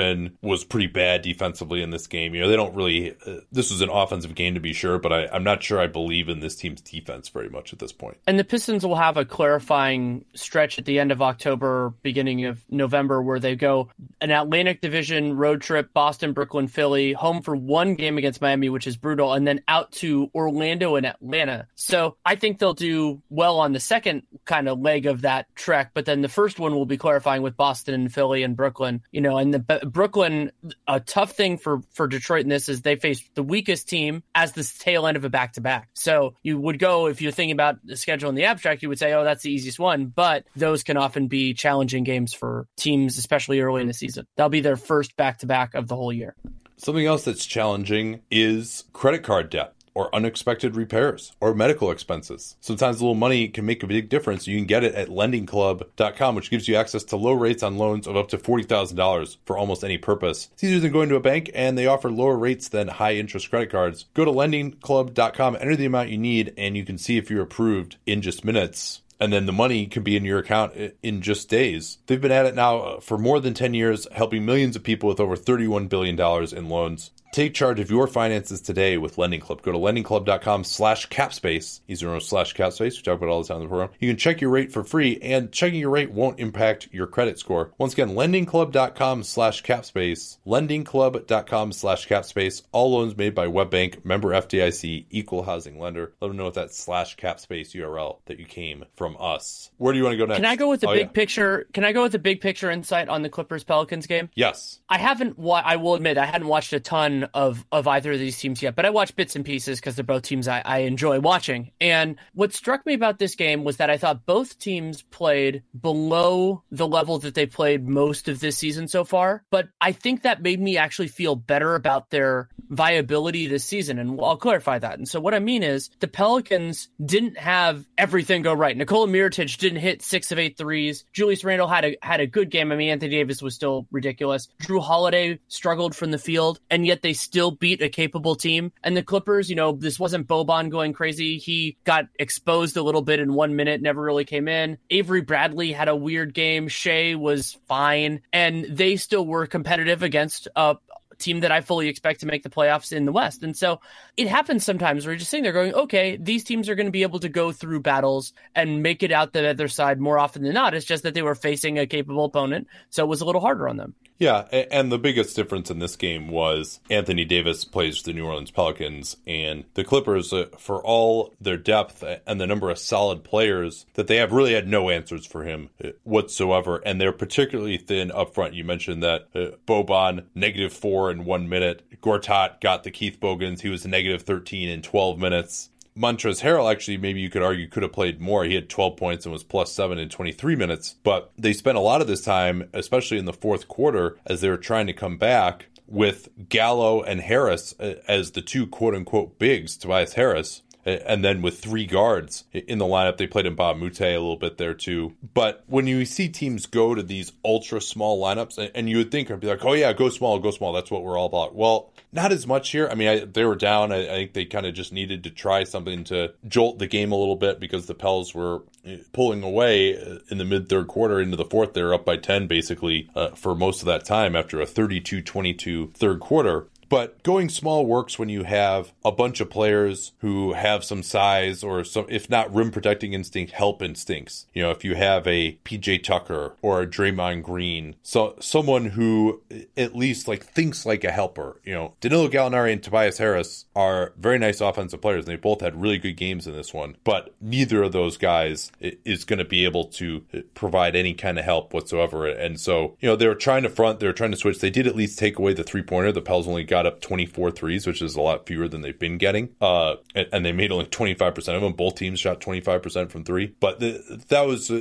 was 0.42 0.64
pretty 0.64 0.88
bad 0.88 1.22
defensively 1.22 1.82
in 1.82 1.89
this 1.89 2.08
game. 2.08 2.34
You 2.34 2.42
know, 2.42 2.50
they 2.50 2.56
don't 2.56 2.76
really, 2.76 3.16
uh, 3.26 3.42
this 3.52 3.72
was 3.72 3.82
an 3.82 3.89
offensive 3.89 4.36
game 4.36 4.54
to 4.54 4.60
be 4.60 4.74
sure, 4.74 5.00
but 5.00 5.12
I, 5.12 5.28
I'm 5.28 5.44
not 5.44 5.64
sure 5.64 5.80
I 5.80 5.88
believe 5.88 6.30
in 6.30 6.39
this 6.39 6.56
team's 6.56 6.82
defense 6.82 7.30
very 7.30 7.50
much 7.50 7.74
at 7.74 7.80
this 7.80 7.92
point. 7.92 8.18
And 8.28 8.38
the 8.38 8.44
Pistons 8.44 8.86
will 8.86 8.96
have 8.96 9.18
a 9.18 9.26
clarifying 9.26 10.26
stretch 10.34 10.80
at 10.80 10.86
the 10.86 11.00
end 11.00 11.12
of 11.12 11.22
October, 11.22 11.94
beginning 12.02 12.46
of 12.46 12.62
November, 12.70 13.22
where 13.22 13.39
they 13.39 13.56
go 13.56 13.89
an 14.20 14.32
Atlantic 14.32 14.82
Division 14.82 15.36
road 15.36 15.62
trip, 15.62 15.94
Boston, 15.94 16.34
Brooklyn, 16.34 16.68
Philly, 16.68 17.14
home 17.14 17.42
for 17.42 17.56
one 17.56 17.96
game 17.96 18.18
against 18.18 18.42
Miami, 18.42 18.70
which 18.70 18.88
is 18.88 18.98
brutal, 18.98 19.34
and 19.34 19.48
then 19.48 19.62
out 19.68 19.92
to 19.94 20.30
Orlando 20.34 20.96
and 20.96 21.06
Atlanta. 21.06 21.68
So 21.76 22.18
I 22.26 22.36
think 22.36 22.60
they'll 22.60 22.74
do 22.74 23.22
well 23.30 23.60
on 23.60 23.74
the 23.74 23.80
second 23.80 24.24
kind 24.46 24.70
of 24.70 24.80
leg 24.80 25.06
of 25.06 25.22
that 25.22 25.48
trek, 25.56 25.92
but 25.94 26.06
then 26.06 26.22
the 26.22 26.30
first 26.30 26.60
one 26.60 26.74
will 26.74 26.86
be 26.86 26.98
clarifying 26.98 27.42
with 27.42 27.58
Boston 27.58 27.94
and 27.94 28.14
Philly 28.14 28.44
and 28.44 28.56
Brooklyn, 28.56 29.02
you 29.12 29.22
know, 29.22 29.38
and 29.38 29.54
the 29.54 29.81
Brooklyn, 29.84 30.52
a 30.88 31.00
tough 31.00 31.34
thing 31.34 31.58
for, 31.58 31.82
for 31.94 32.08
Detroit 32.08 32.44
in 32.44 32.50
this 32.50 32.70
is 32.70 32.82
they 32.82 32.96
face 32.96 33.24
the 33.36 33.44
weakest 33.44 33.90
team 33.90 34.24
as 34.36 34.54
the 34.54 34.64
tail 34.80 35.08
end 35.08 35.18
of 35.18 35.26
a 35.26 35.30
back 35.30 35.54
to 35.54 35.62
back. 35.62 35.90
So 35.94 36.36
you 36.44 36.60
would 36.60 36.80
go, 36.80 37.08
if 37.08 37.22
you're 37.22 37.32
thinking 37.32 37.54
about 37.54 37.78
the 37.86 37.98
schedule 37.98 38.30
in 38.30 38.36
the 38.36 38.46
abstract, 38.46 38.82
you 38.82 38.90
would 38.90 39.00
say, 39.00 39.14
oh, 39.14 39.24
that's 39.24 39.44
the 39.44 39.52
easiest 39.52 39.80
one. 39.80 40.06
But 40.08 40.46
those 40.56 40.84
can 40.84 40.98
often 40.98 41.28
be 41.28 41.54
challenging 41.54 42.04
games 42.04 42.34
for 42.34 42.68
teams, 42.78 43.18
especially 43.18 43.60
early 43.60 43.82
in 43.82 43.88
the 43.88 43.94
season. 43.94 44.28
That'll 44.36 44.50
be 44.50 44.62
their 44.62 44.78
first 44.78 45.16
back 45.16 45.40
to 45.40 45.46
back 45.46 45.74
of 45.74 45.88
the 45.88 45.96
whole 45.96 46.14
year. 46.14 46.36
Something 46.78 47.06
else 47.06 47.26
that's 47.26 47.46
challenging 47.46 48.22
is 48.32 48.86
credit 48.94 49.24
card 49.24 49.50
debt 49.50 49.74
or 49.94 50.14
unexpected 50.16 50.76
repairs 50.76 51.34
or 51.39 51.54
medical 51.54 51.92
expenses. 51.92 52.56
Sometimes 52.62 53.00
a 53.00 53.04
little 53.04 53.16
money 53.16 53.48
can 53.48 53.66
make 53.66 53.84
a 53.84 53.88
big 53.88 54.10
difference. 54.10 54.48
You 54.48 54.58
can 54.58 54.66
get 54.66 54.84
it 54.84 54.96
at 54.96 55.10
lendingclub.com, 55.10 56.36
which 56.36 56.50
gives 56.50 56.68
you 56.68 56.76
access 56.76 57.04
to 57.06 57.18
low 57.18 57.34
rates 57.34 57.64
on 57.64 57.78
loans 57.78 58.08
of 58.08 58.16
up 58.16 58.30
to 58.30 58.38
$40,000 58.38 59.38
for 59.46 59.58
almost 59.58 59.84
any 59.84 59.98
purpose. 59.98 60.50
It's 60.54 60.64
easier 60.64 60.80
than 60.80 60.92
going 60.92 61.10
to 61.10 61.16
a 61.16 61.22
bank, 61.22 61.52
and 61.54 61.78
they 61.78 61.88
offer 61.88 62.12
lower 62.12 62.38
rates 62.38 62.70
than 62.70 62.88
high 62.88 63.16
interest 63.16 63.50
credit 63.50 63.70
cards. 63.70 64.06
Go 64.14 64.26
to 64.26 64.32
lendingclub.com, 64.32 65.58
enter 65.60 65.76
the 65.76 65.86
amount 65.86 66.10
you 66.10 66.18
need, 66.18 66.54
and 66.58 66.78
you 66.78 66.86
can 66.86 66.98
see 66.98 67.18
if 67.18 67.30
you're 67.30 67.44
approved 67.44 67.98
in 68.06 68.22
just 68.22 68.46
minutes 68.46 69.02
and 69.22 69.32
then 69.32 69.46
the 69.46 69.54
money 69.54 69.86
can 69.86 70.02
be 70.02 70.18
in 70.18 70.26
your 70.26 70.39
account 70.39 70.74
in 71.04 71.22
just 71.22 71.48
days. 71.48 72.00
They've 72.08 72.20
been 72.20 72.32
at 72.32 72.48
it 72.48 72.56
now 72.56 72.80
uh, 72.80 73.00
for 73.00 73.20
more 73.20 73.39
than 73.39 73.54
10 73.54 73.76
years, 73.76 74.08
helping 74.12 74.46
millions 74.46 74.76
of 74.76 74.84
people 74.84 75.08
with 75.08 75.20
over 75.20 75.36
$31 75.36 75.88
billion 75.88 76.20
in 76.20 76.70
loans. 76.70 77.12
Take 77.32 77.54
charge 77.54 77.80
of 77.80 77.90
your 77.90 78.08
finances 78.08 78.60
today 78.60 78.98
with 78.98 79.18
Lending 79.18 79.40
Club. 79.40 79.62
Go 79.62 79.72
to 79.72 79.78
lendingclub.com 79.78 80.66
slash 80.66 81.08
capspace. 81.08 81.80
Easy 81.88 82.06
to 82.06 82.20
slash 82.20 82.54
capspace. 82.54 82.98
We 82.98 83.04
talk 83.04 83.20
about 83.20 83.30
all 83.30 83.42
the 83.42 83.48
time 83.48 83.58
in 83.58 83.64
the 83.64 83.70
program. 83.70 83.90
You 84.02 84.10
can 84.10 84.18
check 84.18 84.42
your 84.42 84.50
rate 84.50 84.74
for 84.74 84.84
free, 84.84 85.18
and 85.22 85.50
checking 85.50 85.80
your 85.80 85.92
rate 85.92 86.12
won't 86.12 86.42
impact 86.42 86.90
your 86.92 87.08
credit 87.08 87.40
score. 87.40 87.72
Once 87.78 87.94
again, 87.94 88.16
lendingclub.com 88.16 89.24
slash 89.24 89.64
capspace. 89.64 90.40
Lendingclub.com 90.46 91.72
slash 91.72 92.06
capspace. 92.06 92.64
All 92.74 92.92
loans 92.92 93.16
made 93.16 93.34
by 93.34 93.48
WebBank, 93.48 94.04
member 94.04 94.32
FDIC, 94.32 95.06
equal 95.10 95.44
housing 95.44 95.80
lender. 95.80 96.14
Let 96.20 96.28
them 96.28 96.38
know 96.38 96.46
what 96.46 96.56
that 96.56 96.74
slash 96.74 97.16
capspace 97.16 97.74
URL 97.74 98.18
that 98.26 98.40
you 98.40 98.46
came 98.46 98.84
from 98.98 99.16
us. 99.18 99.72
Where 99.78 99.94
do 99.94 100.00
you 100.00 100.04
want 100.04 100.16
to 100.16 100.18
go 100.18 100.26
next? 100.26 100.40
Can 100.40 100.46
I 100.46 100.58
go 100.58 100.70
with 100.70 100.82
the 100.82 100.90
oh, 100.90 100.94
big 100.96 101.08
yeah. 101.08 101.12
picture? 101.14 101.66
Can 101.72 101.86
I 101.86 101.94
go 101.94 102.04
with 102.04 102.12
the 102.12 102.20
big 102.20 102.42
picture 102.42 102.70
insight 102.70 103.08
on 103.08 103.22
the 103.22 103.30
Clippers 103.30 103.64
Pelicans 103.64 104.06
game? 104.06 104.30
Yes. 104.36 104.80
I 104.90 104.98
haven't, 104.98 105.40
wa- 105.40 105.64
I 105.64 105.78
will 105.78 105.96
admit, 105.96 106.18
I 106.18 106.26
hadn't 106.26 106.50
watched 106.50 106.74
a 106.74 106.82
ton 106.82 107.20
of 107.34 107.65
of 107.72 107.88
either 107.88 108.11
of 108.11 108.19
these 108.19 108.38
teams 108.38 108.61
yet, 108.61 108.76
but 108.76 108.86
I 108.86 108.89
watch 108.89 109.15
bits 109.15 109.36
and 109.36 109.45
pieces 109.45 109.80
because 109.80 109.95
they're 109.95 110.03
both 110.03 110.24
teams 110.24 110.47
I, 110.47 110.61
I 110.63 110.80
enjoy 110.80 111.19
watching. 111.19 111.72
And 111.80 112.17
what 112.34 112.53
struck 112.53 112.86
me 112.86 112.93
about 112.93 113.19
this 113.19 113.36
game 113.36 113.63
was 113.63 113.78
that 113.78 113.89
I 113.89 113.97
thought 113.97 114.26
both 114.26 114.57
teams 114.59 115.01
played 115.01 115.63
below 115.80 116.63
the 116.72 116.88
level 116.88 117.19
that 117.19 117.34
they 117.34 117.45
played 117.45 117.88
most 117.88 118.28
of 118.28 118.39
this 118.39 118.57
season 118.57 118.88
so 118.88 119.03
far. 119.03 119.43
But 119.49 119.69
I 119.80 119.91
think 119.91 120.24
that 120.24 120.41
made 120.41 120.59
me 120.59 120.78
actually 120.78 121.07
feel 121.07 121.36
better 121.36 121.76
about 121.76 122.09
their 122.09 122.49
viability 122.69 123.47
this 123.47 123.65
season. 123.65 123.99
And 123.99 124.19
I'll 124.22 124.38
clarify 124.38 124.80
that. 124.80 124.97
And 124.97 125.07
so 125.07 125.19
what 125.19 125.34
I 125.34 125.39
mean 125.39 125.63
is 125.63 125.89
the 125.99 126.07
Pelicans 126.07 126.89
didn't 127.03 127.38
have 127.38 127.86
everything 127.97 128.41
go 128.41 128.53
right. 128.53 128.76
Nikola 128.76 129.07
Mirotic 129.07 129.57
didn't 129.57 129.80
hit 129.80 130.01
six 130.01 130.32
of 130.32 130.39
eight 130.39 130.57
threes. 130.57 131.05
Julius 131.13 131.43
Randle 131.43 131.67
had 131.67 131.86
a 131.86 131.97
had 132.01 132.19
a 132.19 132.28
good 132.28 132.49
game. 132.49 132.72
I 132.72 132.76
mean, 132.76 132.89
Anthony 132.89 133.11
Davis 133.11 133.41
was 133.41 133.55
still 133.55 133.88
ridiculous. 133.91 134.47
Jrue 134.63 134.82
Holiday 134.82 135.39
struggled 135.47 135.95
from 135.95 136.11
the 136.11 136.17
field, 136.17 136.59
and 136.69 136.86
yet 136.86 137.01
they 137.01 137.11
still 137.14 137.51
beat 137.51 137.82
a 137.82 137.89
capable 137.89 138.36
team. 138.36 138.72
And 138.84 138.95
the 138.95 139.03
Clippers, 139.03 139.49
you 139.49 139.55
know, 139.55 139.74
this 139.74 139.99
wasn't 139.99 140.28
Boban 140.28 140.70
going 140.70 140.93
crazy. 140.93 141.38
He 141.38 141.78
got 141.84 142.05
exposed 142.20 142.78
a 142.78 142.84
little 142.84 143.01
bit 143.01 143.20
in 143.20 143.34
one 143.34 143.55
minute, 143.55 143.82
never 143.82 144.01
really 144.01 144.26
came 144.26 144.47
in. 144.47 144.78
Avery 144.89 145.22
Bradley 145.22 145.72
had 145.72 145.88
a 145.88 145.95
weird 145.95 146.34
game. 146.34 146.68
Shai 146.68 147.16
was 147.16 147.57
fine. 147.68 148.22
And 148.32 148.66
they 148.66 148.95
still 148.95 149.26
were 149.26 149.47
competitive 149.47 150.03
against 150.03 150.47
a, 150.55 150.78
team 151.22 151.41
that 151.41 151.51
I 151.51 151.62
fully 151.62 151.88
expect 151.88 152.22
to 152.22 152.26
make 152.26 152.43
the 152.43 152.49
playoffs 152.49 152.91
in 152.91 153.05
the 153.05 153.12
West. 153.12 153.43
And 153.43 153.55
so 153.55 153.80
it 154.18 154.28
happens 154.28 154.66
sometimes 154.66 155.05
where 155.05 155.14
you're 155.14 155.20
just 155.20 155.32
sitting 155.32 155.43
there 155.43 155.53
going, 155.53 155.74
okay, 155.74 156.18
these 156.18 156.43
teams 156.43 156.68
are 156.68 156.76
going 156.76 156.88
to 156.88 156.91
be 156.91 157.03
able 157.03 157.20
to 157.20 157.30
go 157.30 157.51
through 157.51 157.82
battles 157.82 158.34
and 158.55 158.84
make 158.84 159.03
it 159.03 159.12
out 159.12 159.32
the 159.32 159.47
other 159.47 159.68
side 159.68 159.99
more 159.99 160.20
often 160.20 160.43
than 160.43 160.53
not. 160.53 160.74
It's 160.74 160.86
just 160.86 161.03
that 161.03 161.14
they 161.14 161.22
were 161.22 161.36
facing 161.36 161.80
a 161.80 161.88
capable 161.88 162.26
opponent. 162.26 162.68
So 162.89 163.03
it 163.03 163.07
was 163.07 163.22
a 163.22 163.26
little 163.26 163.41
harder 163.41 163.70
on 163.70 163.78
them. 163.78 163.95
Yeah, 164.22 164.41
and 164.51 164.91
the 164.91 164.99
biggest 164.99 165.36
difference 165.36 165.72
in 165.72 165.80
this 165.80 165.95
game 165.95 166.28
was 166.28 166.80
Anthony 166.91 167.26
Davis 167.26 167.65
plays 167.65 168.03
the 168.03 168.13
New 168.13 168.28
Orleans 168.28 168.51
Pelicans, 168.51 169.17
and 169.26 169.63
the 169.74 169.84
Clippers, 169.84 170.32
uh, 170.32 170.45
for 170.59 170.80
all 170.86 171.34
their 171.41 171.57
depth 171.57 172.03
and 172.28 172.39
the 172.39 172.45
number 172.45 172.69
of 172.69 172.78
solid 172.78 173.24
players 173.24 173.88
that 173.95 174.05
they 174.05 174.17
have, 174.17 174.32
really 174.32 174.53
had 174.53 174.67
no 174.67 174.91
answers 174.91 175.26
for 175.26 175.43
him 175.43 175.72
uh, 175.84 175.88
whatsoever. 176.03 176.84
And 176.86 177.01
they're 177.01 177.11
particularly 177.11 177.78
thin 177.78 178.11
up 178.11 178.36
front. 178.36 178.53
You 178.53 178.63
mentioned 178.63 179.01
that 179.01 179.30
uh, 179.34 179.57
Boban, 179.65 180.26
negative 180.36 180.72
four 180.72 181.09
in 181.09 181.26
one 181.26 181.49
minute. 181.49 181.82
Gortat 181.99 182.61
got 182.61 182.84
the 182.84 182.91
Keith 182.91 183.19
Bogans. 183.19 183.61
He 183.61 183.69
was 183.69 183.88
negative 183.88 184.22
13 184.22 184.69
in 184.69 184.84
12 184.84 185.17
minutes. 185.17 185.70
Montrezl 185.98 186.42
Harrell 186.42 186.72
actually 186.72 186.98
maybe 186.98 187.20
you 187.20 187.30
could 187.30 187.44
argue 187.44 187.68
could 187.68 187.84
have 187.84 187.92
played 187.92 188.22
more. 188.22 188.44
He 188.46 188.56
had 188.56 188.70
12 188.70 188.98
points 188.98 189.26
and 189.26 189.34
was 189.34 189.44
plus 189.44 189.72
7 189.74 189.98
in 189.98 190.10
23 190.10 190.56
minutes, 190.56 190.96
but 191.04 191.32
they 191.38 191.54
spent 191.54 191.78
a 191.78 191.82
lot 191.82 192.02
of 192.02 192.08
this 192.08 192.24
time 192.24 192.70
especially 192.74 193.18
in 193.18 193.26
the 193.26 193.34
fourth 193.34 193.68
quarter 193.68 194.18
as 194.26 194.42
they 194.42 194.50
were 194.50 194.58
trying 194.58 194.88
to 194.88 194.94
come 194.94 195.18
back 195.18 195.68
with 195.88 196.30
Gallo 196.48 197.02
and 197.02 197.20
Harris 197.22 197.76
uh, 197.80 197.96
as 198.08 198.32
the 198.32 198.42
two 198.42 198.66
quote 198.66 198.96
unquote 198.96 199.38
bigs, 199.38 199.76
Tobias 199.76 200.14
Harris 200.14 200.62
and 200.86 201.24
then 201.24 201.42
with 201.42 201.60
three 201.60 201.86
guards 201.86 202.46
in 202.54 202.78
the 202.78 202.86
lineup, 202.86 203.18
they 203.18 203.28
played 203.28 203.46
in 203.46 203.56
Mbah 203.56 203.74
a 203.74 203.76
Moute 203.76 204.02
a 204.02 204.18
little 204.18 204.38
bit 204.38 204.58
there 204.58 204.74
too. 204.74 205.14
But 205.34 205.64
when 205.68 205.88
you 205.88 206.06
see 206.06 206.30
teams 206.30 206.66
go 206.66 206.96
to 206.96 207.04
these 207.04 207.32
ultra 207.46 207.82
small 207.82 208.22
lineups, 208.22 208.72
and 208.74 208.90
you 208.90 208.98
would 208.98 209.12
think, 209.12 209.30
I'd 209.30 209.40
be 209.40 209.48
like, 209.48 209.64
oh 209.64 209.74
yeah, 209.74 209.94
go 209.94 210.10
small, 210.10 210.40
go 210.40 210.52
small. 210.52 210.74
That's 210.74 210.92
what 210.92 211.04
we're 211.04 211.18
all 211.18 211.28
about. 211.28 211.56
Well, 211.56 211.92
not 212.14 212.32
as 212.32 212.46
much 212.46 212.72
here. 212.72 212.90
I 212.90 212.96
mean, 212.96 213.08
I, 213.08 213.20
they 213.26 213.46
were 213.46 213.56
down. 213.56 213.92
I, 213.92 214.04
I 214.04 214.16
think 214.16 214.34
they 214.34 214.46
kind 214.46 214.66
of 214.66 214.74
just 214.74 214.92
needed 214.92 215.24
to 215.24 215.30
try 215.30 215.64
something 215.64 216.04
to 216.06 216.34
jolt 216.48 216.80
the 216.80 216.88
game 216.88 217.12
a 217.12 217.18
little 217.18 217.36
bit 217.36 217.60
because 217.60 217.86
the 217.86 217.96
Pels 217.96 218.36
were 218.36 218.64
eh, 218.86 218.98
pulling 219.14 219.44
away 219.44 219.98
uh, 219.98 220.20
in 220.30 220.38
the 220.38 220.46
mid 220.46 220.68
third 220.68 220.88
quarter 220.88 221.22
into 221.22 221.38
the 221.38 221.46
fourth. 221.46 221.74
They 221.74 221.84
were 221.84 221.94
up 221.94 222.06
by 222.06 222.18
10 222.18 222.48
basically 222.48 223.10
uh, 223.16 223.30
for 223.30 223.56
most 223.56 223.82
of 223.82 223.86
that 223.86 224.06
time 224.06 224.36
after 224.36 224.60
a 224.60 224.66
32 224.66 225.22
22 225.22 225.92
third 225.94 226.20
quarter. 226.20 226.68
But 226.92 227.24
going 227.24 227.48
small 227.48 227.86
works 227.86 228.20
when 228.20 228.28
you 228.28 228.44
have 228.44 228.92
a 229.06 229.14
bunch 229.14 229.39
of 229.39 229.50
players 229.50 230.12
who 230.20 230.52
have 230.52 230.84
some 230.84 231.02
size 231.02 231.64
or 231.64 231.86
some, 231.86 232.06
if 232.10 232.30
not 232.30 232.54
rim 232.54 232.70
protecting 232.70 233.14
instinct, 233.14 233.54
help 233.54 233.82
instincts. 233.82 234.46
You 234.54 234.64
know, 234.64 234.72
if 234.72 234.84
you 234.84 234.96
have 234.96 235.26
a 235.26 235.58
PJ 235.64 236.04
Tucker 236.04 236.58
or 236.62 236.82
a 236.82 236.86
Draymond 236.88 237.44
Green, 237.44 237.96
so 238.04 238.36
someone 238.42 238.88
who 238.88 239.42
at 239.78 239.96
least 239.96 240.28
like 240.28 240.44
thinks 240.44 240.86
like 240.86 241.06
a 241.06 241.12
helper. 241.14 241.62
You 241.64 241.76
know, 241.76 241.94
Danilo 242.02 242.28
Gallinari 242.28 242.74
and 242.74 242.84
Tobias 242.84 243.20
Harris 243.20 243.68
are 243.74 244.12
very 244.18 244.38
nice 244.38 244.60
offensive 244.60 245.00
players, 245.00 245.24
and 245.24 245.32
they 245.32 245.38
both 245.38 245.62
had 245.62 245.82
really 245.82 245.98
good 245.98 246.18
games 246.18 246.46
in 246.46 246.52
this 246.52 246.74
one. 246.74 246.98
But 247.06 247.34
neither 247.39 247.84
of 247.84 247.94
those 247.94 248.18
guys 248.18 248.70
is 248.82 249.24
going 249.24 249.39
to 249.39 249.46
be 249.46 249.64
able 249.64 249.86
to 249.86 250.26
provide 250.56 250.98
any 250.98 251.14
kind 251.14 251.39
of 251.39 251.46
help 251.46 251.74
whatsoever. 251.74 252.28
And 252.28 252.60
so, 252.60 252.98
you 253.00 253.08
know, 253.08 253.16
they 253.16 253.30
were 253.30 253.36
trying 253.36 253.64
to 253.64 253.70
front, 253.70 254.02
they 254.02 254.08
were 254.08 254.12
trying 254.12 254.32
to 254.32 254.38
switch. 254.38 254.60
They 254.60 254.70
did 254.70 254.88
at 254.88 254.96
least 254.98 255.18
take 255.18 255.39
away 255.39 255.54
the 255.54 255.64
three 255.64 255.84
pointer. 255.84 256.12
The 256.12 256.22
Pels 256.22 256.50
only 256.50 256.66
got 256.66 256.81
up 256.86 257.02
24 257.02 257.52
threes, 257.52 257.88
which 257.88 258.02
is 258.02 258.16
a 258.16 258.22
lot 258.22 258.48
fewer 258.48 258.68
than 258.68 258.82
they've 258.82 258.98
been 258.98 259.18
getting. 259.18 259.50
Uh, 259.60 259.96
and, 260.16 260.28
and 260.34 260.46
they 260.46 260.52
made 260.52 260.72
only 260.72 260.86
25% 260.86 261.38
of 261.56 261.62
them. 261.62 261.74
Both 261.74 261.96
teams 261.96 262.20
shot 262.20 262.42
25% 262.42 263.12
from 263.12 263.24
three. 263.24 263.56
But 263.60 263.80
the, 263.80 264.24
that 264.30 264.42
was 264.42 264.72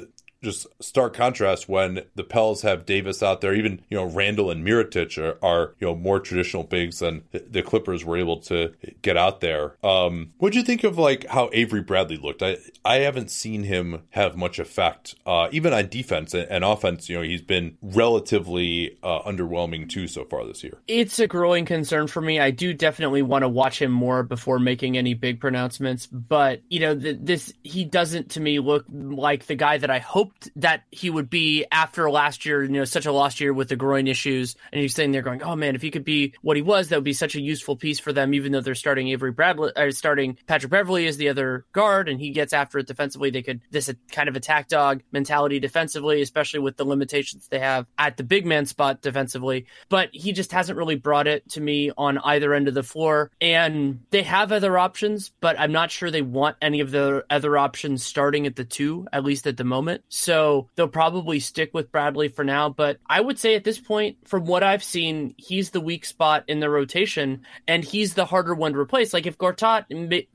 just 0.43 0.67
stark 0.81 1.15
contrast 1.15 1.69
when 1.69 2.03
the 2.15 2.25
Pels 2.25 2.63
have 2.63 2.87
Davis 2.87 3.23
out 3.23 3.41
there. 3.41 3.55
Even 3.55 3.83
you 3.89 3.97
know 3.97 4.05
Randle 4.05 4.51
and 4.51 4.67
Mirotic 4.67 5.19
are, 5.19 5.39
are 5.45 5.75
you 5.79 5.87
know 5.87 5.95
more 5.95 6.21
traditional 6.21 6.65
bigs 6.65 7.01
than 7.01 7.25
the 7.33 7.63
Clippers 7.63 8.05
were 8.05 8.17
able 8.17 8.39
to 8.41 8.73
get 9.03 9.17
out 9.17 9.41
there. 9.41 9.77
Um, 9.85 10.33
what 10.39 10.53
do 10.53 10.59
you 10.59 10.65
think 10.65 10.85
of 10.85 10.99
like 10.99 11.27
how 11.27 11.51
Avery 11.53 11.83
Bradley 11.83 12.17
looked? 12.17 12.43
I 12.43 12.59
I 12.85 12.97
haven't 12.97 13.31
seen 13.31 13.65
him 13.65 14.03
have 14.11 14.37
much 14.37 14.59
effect, 14.59 15.15
uh, 15.27 15.49
even 15.53 15.73
on 15.73 15.89
defense 15.89 16.35
and 16.35 16.65
offense. 16.65 17.09
You 17.09 17.19
know 17.19 17.23
he's 17.23 17.43
been 17.43 17.77
relatively 17.83 18.99
uh, 19.03 19.23
underwhelming 19.23 19.89
too 19.89 20.09
so 20.09 20.25
far 20.25 20.47
this 20.47 20.65
year. 20.65 20.79
It's 20.89 21.19
a 21.19 21.27
growing 21.27 21.67
concern 21.67 22.07
for 22.07 22.21
me. 22.21 22.41
I 22.41 22.51
do 22.51 22.73
definitely 22.73 23.23
want 23.23 23.43
to 23.43 23.49
watch 23.49 23.81
him 23.81 23.93
more 23.93 24.23
before 24.23 24.59
making 24.59 24.97
any 24.97 25.15
big 25.15 25.41
pronouncements. 25.41 26.07
But 26.07 26.63
you 26.71 26.81
know 26.81 26.99
th- 26.99 27.19
this 27.21 27.53
he 27.63 27.85
doesn't 27.85 28.31
to 28.31 28.41
me 28.41 28.59
look 28.59 28.87
like 28.91 29.47
the 29.47 29.55
guy 29.55 29.77
that 29.77 29.91
I 29.91 29.99
hope 29.99 30.30
hoped 30.31 30.51
that 30.57 30.85
he 30.91 31.11
would 31.11 31.29
be 31.29 31.67
after 31.73 32.11
last 32.11 32.47
year, 32.47 32.63
you 32.63 32.71
know, 32.71 32.85
such 32.85 33.07
a 33.07 33.13
lost 33.13 33.41
year 33.41 33.53
with 33.53 33.69
the 33.69 33.77
groin 33.77 34.07
issues. 34.07 34.55
And 34.73 34.81
he's 34.81 34.95
sitting 34.95 35.13
there 35.13 35.23
going, 35.23 35.43
oh 35.43 35.57
man, 35.57 35.75
if 35.75 35.83
he 35.83 35.91
could 35.91 36.05
be 36.05 36.35
what 36.43 36.57
he 36.57 36.63
was, 36.63 36.89
that 36.89 36.97
would 36.97 37.05
be 37.05 37.13
such 37.13 37.35
a 37.35 37.41
useful 37.41 37.77
piece 37.77 37.99
for 37.99 38.13
them, 38.13 38.35
even 38.35 38.53
though 38.53 38.61
they're 38.61 38.75
starting 38.75 39.09
Avery 39.09 39.33
Bradley, 39.33 39.73
or 39.77 39.91
starting 39.91 40.39
Patrick 40.47 40.71
Beverley 40.71 41.07
as 41.07 41.17
the 41.17 41.29
other 41.29 41.65
guard 41.73 42.09
and 42.09 42.21
he 42.21 42.31
gets 42.31 42.53
after 42.53 42.79
it 42.79 42.87
defensively. 42.87 43.31
They 43.31 43.43
could, 43.43 43.61
this 43.71 43.93
kind 44.13 44.29
of 44.29 44.37
attack 44.37 44.69
dog 44.69 45.03
mentality 45.13 45.59
defensively, 45.59 46.23
especially 46.23 46.61
with 46.61 46.77
the 46.77 46.85
limitations 46.85 47.49
they 47.49 47.59
have 47.59 47.87
at 47.99 48.17
the 48.17 48.25
big 48.25 48.47
man 48.47 48.67
spot 48.67 49.03
defensively. 49.03 49.67
But 49.89 50.11
he 50.13 50.33
just 50.33 50.53
hasn't 50.53 50.79
really 50.79 50.97
brought 50.97 51.27
it 51.27 51.49
to 51.51 51.61
me 51.61 51.91
on 51.97 52.19
either 52.19 52.55
end 52.55 52.69
of 52.69 52.75
the 52.75 52.83
floor. 52.83 53.31
And 53.41 54.01
they 54.11 54.23
have 54.23 54.53
other 54.53 54.79
options, 54.79 55.33
but 55.41 55.59
I'm 55.59 55.73
not 55.73 55.91
sure 55.91 56.11
they 56.11 56.23
want 56.23 56.57
any 56.63 56.81
of 56.81 56.91
the 56.91 57.25
other 57.31 57.59
options 57.59 58.05
starting 58.05 58.47
at 58.47 58.57
the 58.57 58.65
two, 58.65 59.07
at 59.13 59.25
least 59.25 59.47
at 59.47 59.57
the 59.57 59.65
moment. 59.65 60.05
So 60.21 60.69
they'll 60.75 60.87
probably 60.87 61.41
stick 61.41 61.71
with 61.73 61.91
Bradley 61.91 62.29
for 62.29 62.45
now. 62.45 62.69
But 62.69 62.99
I 63.09 63.21
would 63.21 63.39
say 63.39 63.55
at 63.55 63.65
this 63.65 63.81
point, 63.81 64.19
from 64.29 64.45
what 64.45 64.63
I've 64.63 64.85
seen, 64.85 65.35
he's 65.39 65.71
the 65.71 65.81
weak 65.81 66.05
spot 66.05 66.45
in 66.47 66.61
the 66.61 66.69
rotation 66.69 67.43
and 67.67 67.83
he's 67.83 68.13
the 68.13 68.27
harder 68.27 68.55
one 68.55 68.75
to 68.75 68.79
replace. 68.79 69.15
Like 69.15 69.27
if 69.27 69.39
Gortat, 69.39 69.87